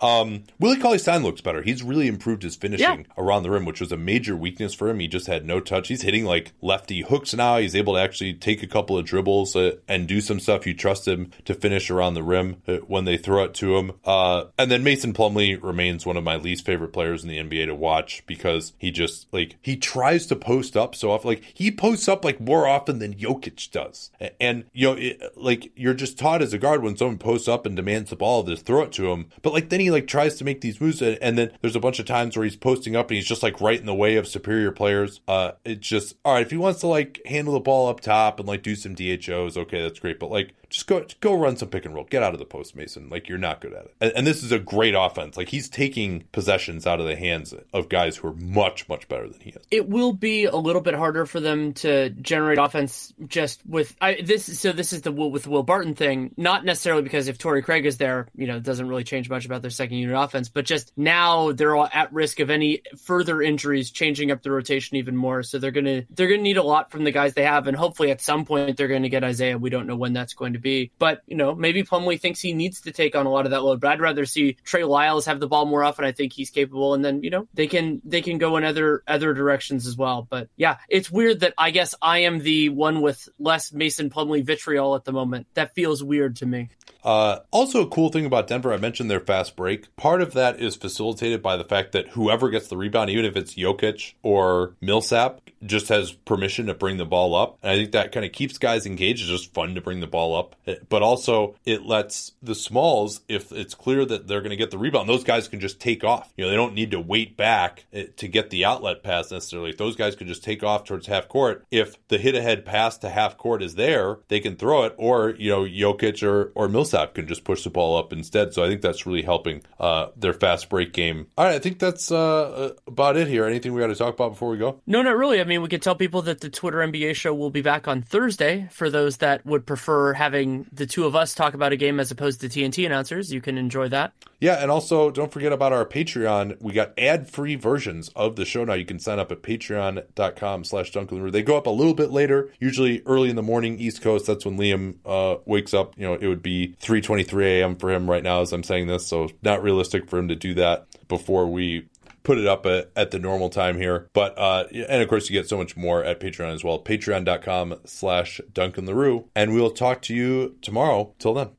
Um, 0.00 0.44
Willie 0.58 0.78
Cauley 0.78 0.98
Stein 0.98 1.22
looks 1.22 1.40
better. 1.40 1.62
He's 1.62 1.82
really 1.82 2.08
improved 2.08 2.42
his 2.42 2.56
finishing 2.56 3.00
yeah. 3.00 3.12
around 3.18 3.42
the 3.42 3.50
rim, 3.50 3.64
which 3.64 3.80
was 3.80 3.92
a 3.92 3.96
major 3.96 4.36
weakness 4.36 4.74
for 4.74 4.88
him. 4.88 5.00
He 5.00 5.08
just 5.08 5.26
had 5.26 5.44
no 5.44 5.60
touch. 5.60 5.88
He's 5.88 6.02
hitting 6.02 6.24
like 6.24 6.52
lefty 6.60 7.02
hooks 7.02 7.34
now. 7.34 7.58
He's 7.58 7.76
able 7.76 7.94
to 7.94 8.00
actually 8.00 8.34
take 8.34 8.62
a 8.62 8.66
couple 8.66 8.96
of 8.96 9.04
dribbles 9.04 9.54
uh, 9.54 9.76
and 9.88 10.08
do 10.08 10.20
some 10.20 10.40
stuff. 10.40 10.66
You 10.66 10.74
trust 10.74 11.06
him 11.06 11.30
to 11.44 11.54
finish 11.54 11.90
around 11.90 12.14
the 12.14 12.22
rim 12.22 12.62
uh, 12.66 12.76
when 12.76 13.04
they 13.04 13.16
throw 13.16 13.44
it 13.44 13.54
to 13.54 13.76
him. 13.76 13.92
Uh, 14.04 14.44
and 14.58 14.70
then 14.70 14.82
Mason 14.82 15.12
Plumlee 15.12 15.62
remains 15.62 16.06
one 16.06 16.16
of 16.16 16.24
my 16.24 16.36
least 16.36 16.64
favorite 16.64 16.92
players 16.92 17.22
in 17.22 17.28
the 17.28 17.38
NBA 17.38 17.66
to 17.66 17.74
watch 17.74 18.24
because 18.26 18.72
he 18.78 18.90
just 18.90 19.26
like 19.32 19.56
he 19.60 19.76
tries 19.76 20.26
to 20.26 20.36
post 20.36 20.76
up 20.76 20.94
so 20.94 21.10
often. 21.10 21.28
Like 21.28 21.44
he 21.54 21.70
posts 21.70 22.08
up 22.08 22.24
like 22.24 22.40
more 22.40 22.66
often 22.66 22.98
than 22.98 23.14
Jokic 23.14 23.70
does. 23.70 24.10
And 24.40 24.64
you 24.72 24.88
know, 24.88 24.96
it, 24.98 25.36
like 25.36 25.72
you're 25.76 25.94
just 25.94 26.18
taught 26.18 26.42
as 26.42 26.52
a 26.52 26.58
guard 26.58 26.82
when 26.82 26.96
someone 26.96 27.18
posts 27.18 27.48
up 27.48 27.66
and 27.66 27.76
demands 27.76 28.10
the 28.10 28.16
ball, 28.16 28.44
to 28.44 28.56
throw 28.56 28.82
it 28.82 28.92
to 28.92 29.12
him. 29.12 29.26
But 29.42 29.52
like 29.52 29.68
then 29.68 29.80
he 29.80 29.89
like 29.90 30.06
tries 30.06 30.36
to 30.36 30.44
make 30.44 30.60
these 30.60 30.80
moves, 30.80 31.02
and 31.02 31.38
then 31.38 31.50
there's 31.60 31.76
a 31.76 31.80
bunch 31.80 31.98
of 31.98 32.06
times 32.06 32.36
where 32.36 32.44
he's 32.44 32.56
posting 32.56 32.96
up 32.96 33.10
and 33.10 33.16
he's 33.16 33.26
just 33.26 33.42
like 33.42 33.60
right 33.60 33.78
in 33.78 33.86
the 33.86 33.94
way 33.94 34.16
of 34.16 34.26
superior 34.26 34.72
players. 34.72 35.20
Uh, 35.28 35.52
it's 35.64 35.86
just 35.86 36.16
all 36.24 36.34
right 36.34 36.42
if 36.42 36.50
he 36.50 36.56
wants 36.56 36.80
to 36.80 36.86
like 36.86 37.20
handle 37.26 37.54
the 37.54 37.60
ball 37.60 37.88
up 37.88 38.00
top 38.00 38.38
and 38.38 38.48
like 38.48 38.62
do 38.62 38.74
some 38.74 38.94
DHOs, 38.94 39.56
okay, 39.56 39.82
that's 39.82 39.98
great. 39.98 40.18
But 40.18 40.30
like 40.30 40.54
just 40.70 40.86
go 40.86 41.04
go 41.20 41.34
run 41.34 41.56
some 41.56 41.68
pick 41.68 41.84
and 41.84 41.94
roll. 41.94 42.04
Get 42.04 42.22
out 42.22 42.32
of 42.32 42.38
the 42.38 42.46
post, 42.46 42.76
Mason. 42.76 43.08
Like 43.08 43.28
you're 43.28 43.38
not 43.38 43.60
good 43.60 43.72
at 43.72 43.86
it. 43.86 43.94
And, 44.00 44.12
and, 44.16 44.26
this 44.26 44.42
is 44.42 44.52
a 44.52 44.58
great 44.58 44.94
offense. 44.96 45.36
Like 45.36 45.48
he's 45.48 45.68
taking 45.68 46.24
possessions 46.32 46.86
out 46.86 47.00
of 47.00 47.06
the 47.06 47.16
hands 47.16 47.52
of 47.72 47.88
guys 47.88 48.16
who 48.16 48.28
are 48.28 48.34
much 48.34 48.88
much 48.88 49.08
better 49.08 49.28
than 49.28 49.40
he 49.40 49.50
is. 49.50 49.66
It 49.70 49.88
will 49.88 50.12
be 50.12 50.44
a 50.44 50.56
little 50.56 50.80
bit 50.80 50.94
harder 50.94 51.26
for 51.26 51.40
them 51.40 51.72
to 51.74 52.10
generate 52.10 52.58
offense 52.58 53.12
just 53.26 53.66
with 53.66 53.94
I, 54.00 54.20
this. 54.22 54.60
So 54.60 54.70
this 54.70 54.92
is 54.92 55.02
the 55.02 55.12
Will 55.12 55.30
with 55.30 55.48
Will 55.48 55.64
Barton 55.64 55.94
thing. 55.94 56.32
Not 56.36 56.64
necessarily 56.64 57.02
because 57.02 57.26
if 57.26 57.36
Torrey 57.36 57.62
Craig 57.62 57.84
is 57.84 57.98
there, 57.98 58.28
you 58.36 58.46
know, 58.46 58.56
it 58.56 58.62
doesn't 58.62 58.88
really 58.88 59.04
change 59.04 59.28
much 59.28 59.46
about 59.46 59.62
their 59.62 59.70
second 59.70 59.96
unit 59.96 60.16
offense. 60.16 60.48
But 60.48 60.66
just 60.66 60.92
now 60.96 61.50
they're 61.50 61.74
all 61.74 61.88
at 61.92 62.12
risk 62.12 62.38
of 62.38 62.48
any 62.48 62.82
further 63.02 63.42
injuries, 63.42 63.90
changing 63.90 64.30
up 64.30 64.42
the 64.42 64.52
rotation 64.52 64.96
even 64.96 65.16
more. 65.16 65.42
So 65.42 65.58
they're 65.58 65.72
gonna 65.72 66.04
they're 66.10 66.28
gonna 66.28 66.42
need 66.42 66.58
a 66.58 66.62
lot 66.62 66.92
from 66.92 67.02
the 67.02 67.10
guys 67.10 67.34
they 67.34 67.44
have, 67.44 67.66
and 67.66 67.76
hopefully 67.76 68.12
at 68.12 68.20
some 68.20 68.44
point 68.44 68.76
they're 68.76 68.88
going 68.88 69.02
to 69.02 69.08
get 69.08 69.24
Isaiah. 69.24 69.58
We 69.58 69.70
don't 69.70 69.88
know 69.88 69.96
when 69.96 70.12
that's 70.12 70.34
going 70.34 70.52
to 70.52 70.59
be. 70.60 70.90
But, 70.98 71.22
you 71.26 71.36
know, 71.36 71.54
maybe 71.54 71.82
Plumlee 71.82 72.20
thinks 72.20 72.40
he 72.40 72.52
needs 72.52 72.82
to 72.82 72.92
take 72.92 73.14
on 73.16 73.26
a 73.26 73.30
lot 73.30 73.44
of 73.44 73.50
that 73.52 73.62
load. 73.62 73.80
But 73.80 73.92
I'd 73.92 74.00
rather 74.00 74.24
see 74.24 74.56
Trey 74.64 74.84
Lyles 74.84 75.26
have 75.26 75.40
the 75.40 75.48
ball 75.48 75.66
more 75.66 75.84
often. 75.84 76.04
I 76.04 76.12
think 76.12 76.32
he's 76.32 76.50
capable. 76.50 76.94
And 76.94 77.04
then, 77.04 77.22
you 77.22 77.30
know, 77.30 77.48
they 77.54 77.66
can 77.66 78.00
they 78.04 78.22
can 78.22 78.38
go 78.38 78.56
in 78.56 78.64
other 78.64 79.02
other 79.06 79.34
directions 79.34 79.86
as 79.86 79.96
well. 79.96 80.26
But 80.28 80.48
yeah, 80.56 80.78
it's 80.88 81.10
weird 81.10 81.40
that 81.40 81.54
I 81.58 81.70
guess 81.70 81.94
I 82.00 82.18
am 82.20 82.38
the 82.38 82.68
one 82.68 83.00
with 83.00 83.28
less 83.38 83.72
Mason 83.72 84.10
Plumlee 84.10 84.44
vitriol 84.44 84.94
at 84.94 85.04
the 85.04 85.12
moment. 85.12 85.46
That 85.54 85.74
feels 85.74 86.02
weird 86.02 86.36
to 86.36 86.46
me. 86.46 86.70
Uh, 87.02 87.38
also, 87.50 87.82
a 87.82 87.88
cool 87.88 88.10
thing 88.10 88.26
about 88.26 88.46
Denver, 88.46 88.72
I 88.72 88.76
mentioned 88.76 89.10
their 89.10 89.20
fast 89.20 89.56
break. 89.56 89.94
Part 89.96 90.20
of 90.20 90.34
that 90.34 90.60
is 90.60 90.76
facilitated 90.76 91.42
by 91.42 91.56
the 91.56 91.64
fact 91.64 91.92
that 91.92 92.08
whoever 92.08 92.50
gets 92.50 92.68
the 92.68 92.76
rebound, 92.76 93.10
even 93.10 93.24
if 93.24 93.36
it's 93.36 93.54
Jokic 93.54 94.14
or 94.22 94.74
Millsap, 94.80 95.40
just 95.64 95.88
has 95.88 96.12
permission 96.12 96.66
to 96.66 96.74
bring 96.74 96.96
the 96.98 97.06
ball 97.06 97.34
up. 97.34 97.58
And 97.62 97.72
I 97.72 97.76
think 97.76 97.92
that 97.92 98.12
kind 98.12 98.26
of 98.26 98.32
keeps 98.32 98.58
guys 98.58 98.86
engaged. 98.86 99.22
It's 99.22 99.30
just 99.30 99.54
fun 99.54 99.74
to 99.74 99.80
bring 99.80 100.00
the 100.00 100.06
ball 100.06 100.36
up. 100.36 100.49
But 100.88 101.02
also, 101.02 101.56
it 101.64 101.82
lets 101.82 102.32
the 102.42 102.54
smalls, 102.54 103.20
if 103.28 103.52
it's 103.52 103.74
clear 103.74 104.04
that 104.04 104.28
they're 104.28 104.40
going 104.40 104.50
to 104.50 104.56
get 104.56 104.70
the 104.70 104.78
rebound, 104.78 105.08
those 105.08 105.24
guys 105.24 105.48
can 105.48 105.60
just 105.60 105.80
take 105.80 106.04
off. 106.04 106.32
You 106.36 106.44
know, 106.44 106.50
they 106.50 106.56
don't 106.56 106.74
need 106.74 106.92
to 106.92 107.00
wait 107.00 107.36
back 107.36 107.86
eh, 107.92 108.06
to 108.16 108.28
get 108.28 108.50
the 108.50 108.64
outlet 108.64 109.02
pass 109.02 109.30
necessarily. 109.30 109.72
Those 109.72 109.96
guys 109.96 110.16
can 110.16 110.28
just 110.28 110.44
take 110.44 110.62
off 110.62 110.84
towards 110.84 111.06
half 111.06 111.28
court. 111.28 111.64
If 111.70 111.96
the 112.08 112.18
hit 112.18 112.34
ahead 112.34 112.64
pass 112.64 112.98
to 112.98 113.08
half 113.08 113.36
court 113.36 113.62
is 113.62 113.74
there, 113.74 114.18
they 114.28 114.40
can 114.40 114.56
throw 114.56 114.84
it, 114.84 114.94
or, 114.96 115.30
you 115.30 115.50
know, 115.50 115.62
Jokic 115.62 116.22
or, 116.22 116.52
or 116.54 116.68
Millsap 116.68 117.14
can 117.14 117.26
just 117.26 117.44
push 117.44 117.64
the 117.64 117.70
ball 117.70 117.96
up 117.96 118.12
instead. 118.12 118.54
So 118.54 118.64
I 118.64 118.68
think 118.68 118.82
that's 118.82 119.06
really 119.06 119.22
helping 119.22 119.62
uh, 119.78 120.08
their 120.16 120.32
fast 120.32 120.68
break 120.68 120.92
game. 120.92 121.26
All 121.36 121.44
right, 121.44 121.54
I 121.54 121.58
think 121.58 121.78
that's 121.78 122.10
uh, 122.10 122.74
about 122.86 123.16
it 123.16 123.28
here. 123.28 123.44
Anything 123.44 123.72
we 123.72 123.80
got 123.80 123.88
to 123.88 123.94
talk 123.94 124.14
about 124.14 124.30
before 124.30 124.50
we 124.50 124.58
go? 124.58 124.80
No, 124.86 125.02
not 125.02 125.16
really. 125.16 125.40
I 125.40 125.44
mean, 125.44 125.62
we 125.62 125.68
could 125.68 125.82
tell 125.82 125.94
people 125.94 126.22
that 126.22 126.40
the 126.40 126.50
Twitter 126.50 126.78
NBA 126.78 127.14
show 127.14 127.34
will 127.34 127.50
be 127.50 127.62
back 127.62 127.88
on 127.88 128.02
Thursday 128.02 128.68
for 128.70 128.90
those 128.90 129.18
that 129.18 129.44
would 129.44 129.66
prefer 129.66 130.12
having 130.12 130.39
having 130.40 130.66
the 130.72 130.86
two 130.86 131.04
of 131.04 131.14
us 131.14 131.34
talk 131.34 131.54
about 131.54 131.72
a 131.72 131.76
game 131.76 132.00
as 132.00 132.10
opposed 132.10 132.40
to 132.40 132.48
TNT 132.48 132.86
announcers. 132.86 133.32
You 133.32 133.40
can 133.40 133.58
enjoy 133.58 133.88
that. 133.88 134.12
Yeah, 134.40 134.54
and 134.54 134.70
also 134.70 135.10
don't 135.10 135.30
forget 135.30 135.52
about 135.52 135.72
our 135.72 135.84
Patreon. 135.84 136.60
We 136.60 136.72
got 136.72 136.98
ad-free 136.98 137.56
versions 137.56 138.08
of 138.16 138.36
the 138.36 138.44
show 138.44 138.64
now. 138.64 138.74
You 138.74 138.86
can 138.86 138.98
sign 138.98 139.18
up 139.18 139.30
at 139.30 139.42
patreon.com 139.42 140.64
slash 140.64 140.92
They 140.92 141.42
go 141.42 141.56
up 141.56 141.66
a 141.66 141.70
little 141.70 141.94
bit 141.94 142.10
later, 142.10 142.50
usually 142.58 143.02
early 143.04 143.28
in 143.28 143.36
the 143.36 143.42
morning, 143.42 143.78
East 143.78 144.00
Coast. 144.00 144.26
That's 144.26 144.46
when 144.46 144.56
Liam 144.56 144.96
uh, 145.04 145.40
wakes 145.44 145.74
up. 145.74 145.94
You 145.98 146.06
know, 146.06 146.14
it 146.14 146.26
would 146.26 146.42
be 146.42 146.74
3.23 146.80 147.60
a.m. 147.60 147.76
for 147.76 147.90
him 147.90 148.08
right 148.08 148.22
now 148.22 148.40
as 148.40 148.52
I'm 148.52 148.62
saying 148.62 148.86
this, 148.86 149.06
so 149.06 149.28
not 149.42 149.62
realistic 149.62 150.08
for 150.08 150.18
him 150.18 150.28
to 150.28 150.36
do 150.36 150.54
that 150.54 150.86
before 151.08 151.46
we 151.46 151.88
put 152.30 152.38
it 152.38 152.46
up 152.46 152.64
at, 152.64 152.92
at 152.94 153.10
the 153.10 153.18
normal 153.18 153.50
time 153.50 153.76
here. 153.76 154.08
But 154.12 154.38
uh, 154.38 154.66
and 154.72 155.02
of 155.02 155.08
course 155.08 155.28
you 155.28 155.32
get 155.32 155.48
so 155.48 155.56
much 155.56 155.76
more 155.76 156.04
at 156.04 156.20
Patreon 156.20 156.54
as 156.54 156.62
well. 156.62 156.78
Patreon.com 156.78 157.80
slash 157.84 158.40
Duncan 158.52 158.86
Leroux. 158.86 159.28
And 159.34 159.52
we'll 159.52 159.72
talk 159.72 160.00
to 160.02 160.14
you 160.14 160.56
tomorrow. 160.62 161.12
Till 161.18 161.34
then. 161.34 161.50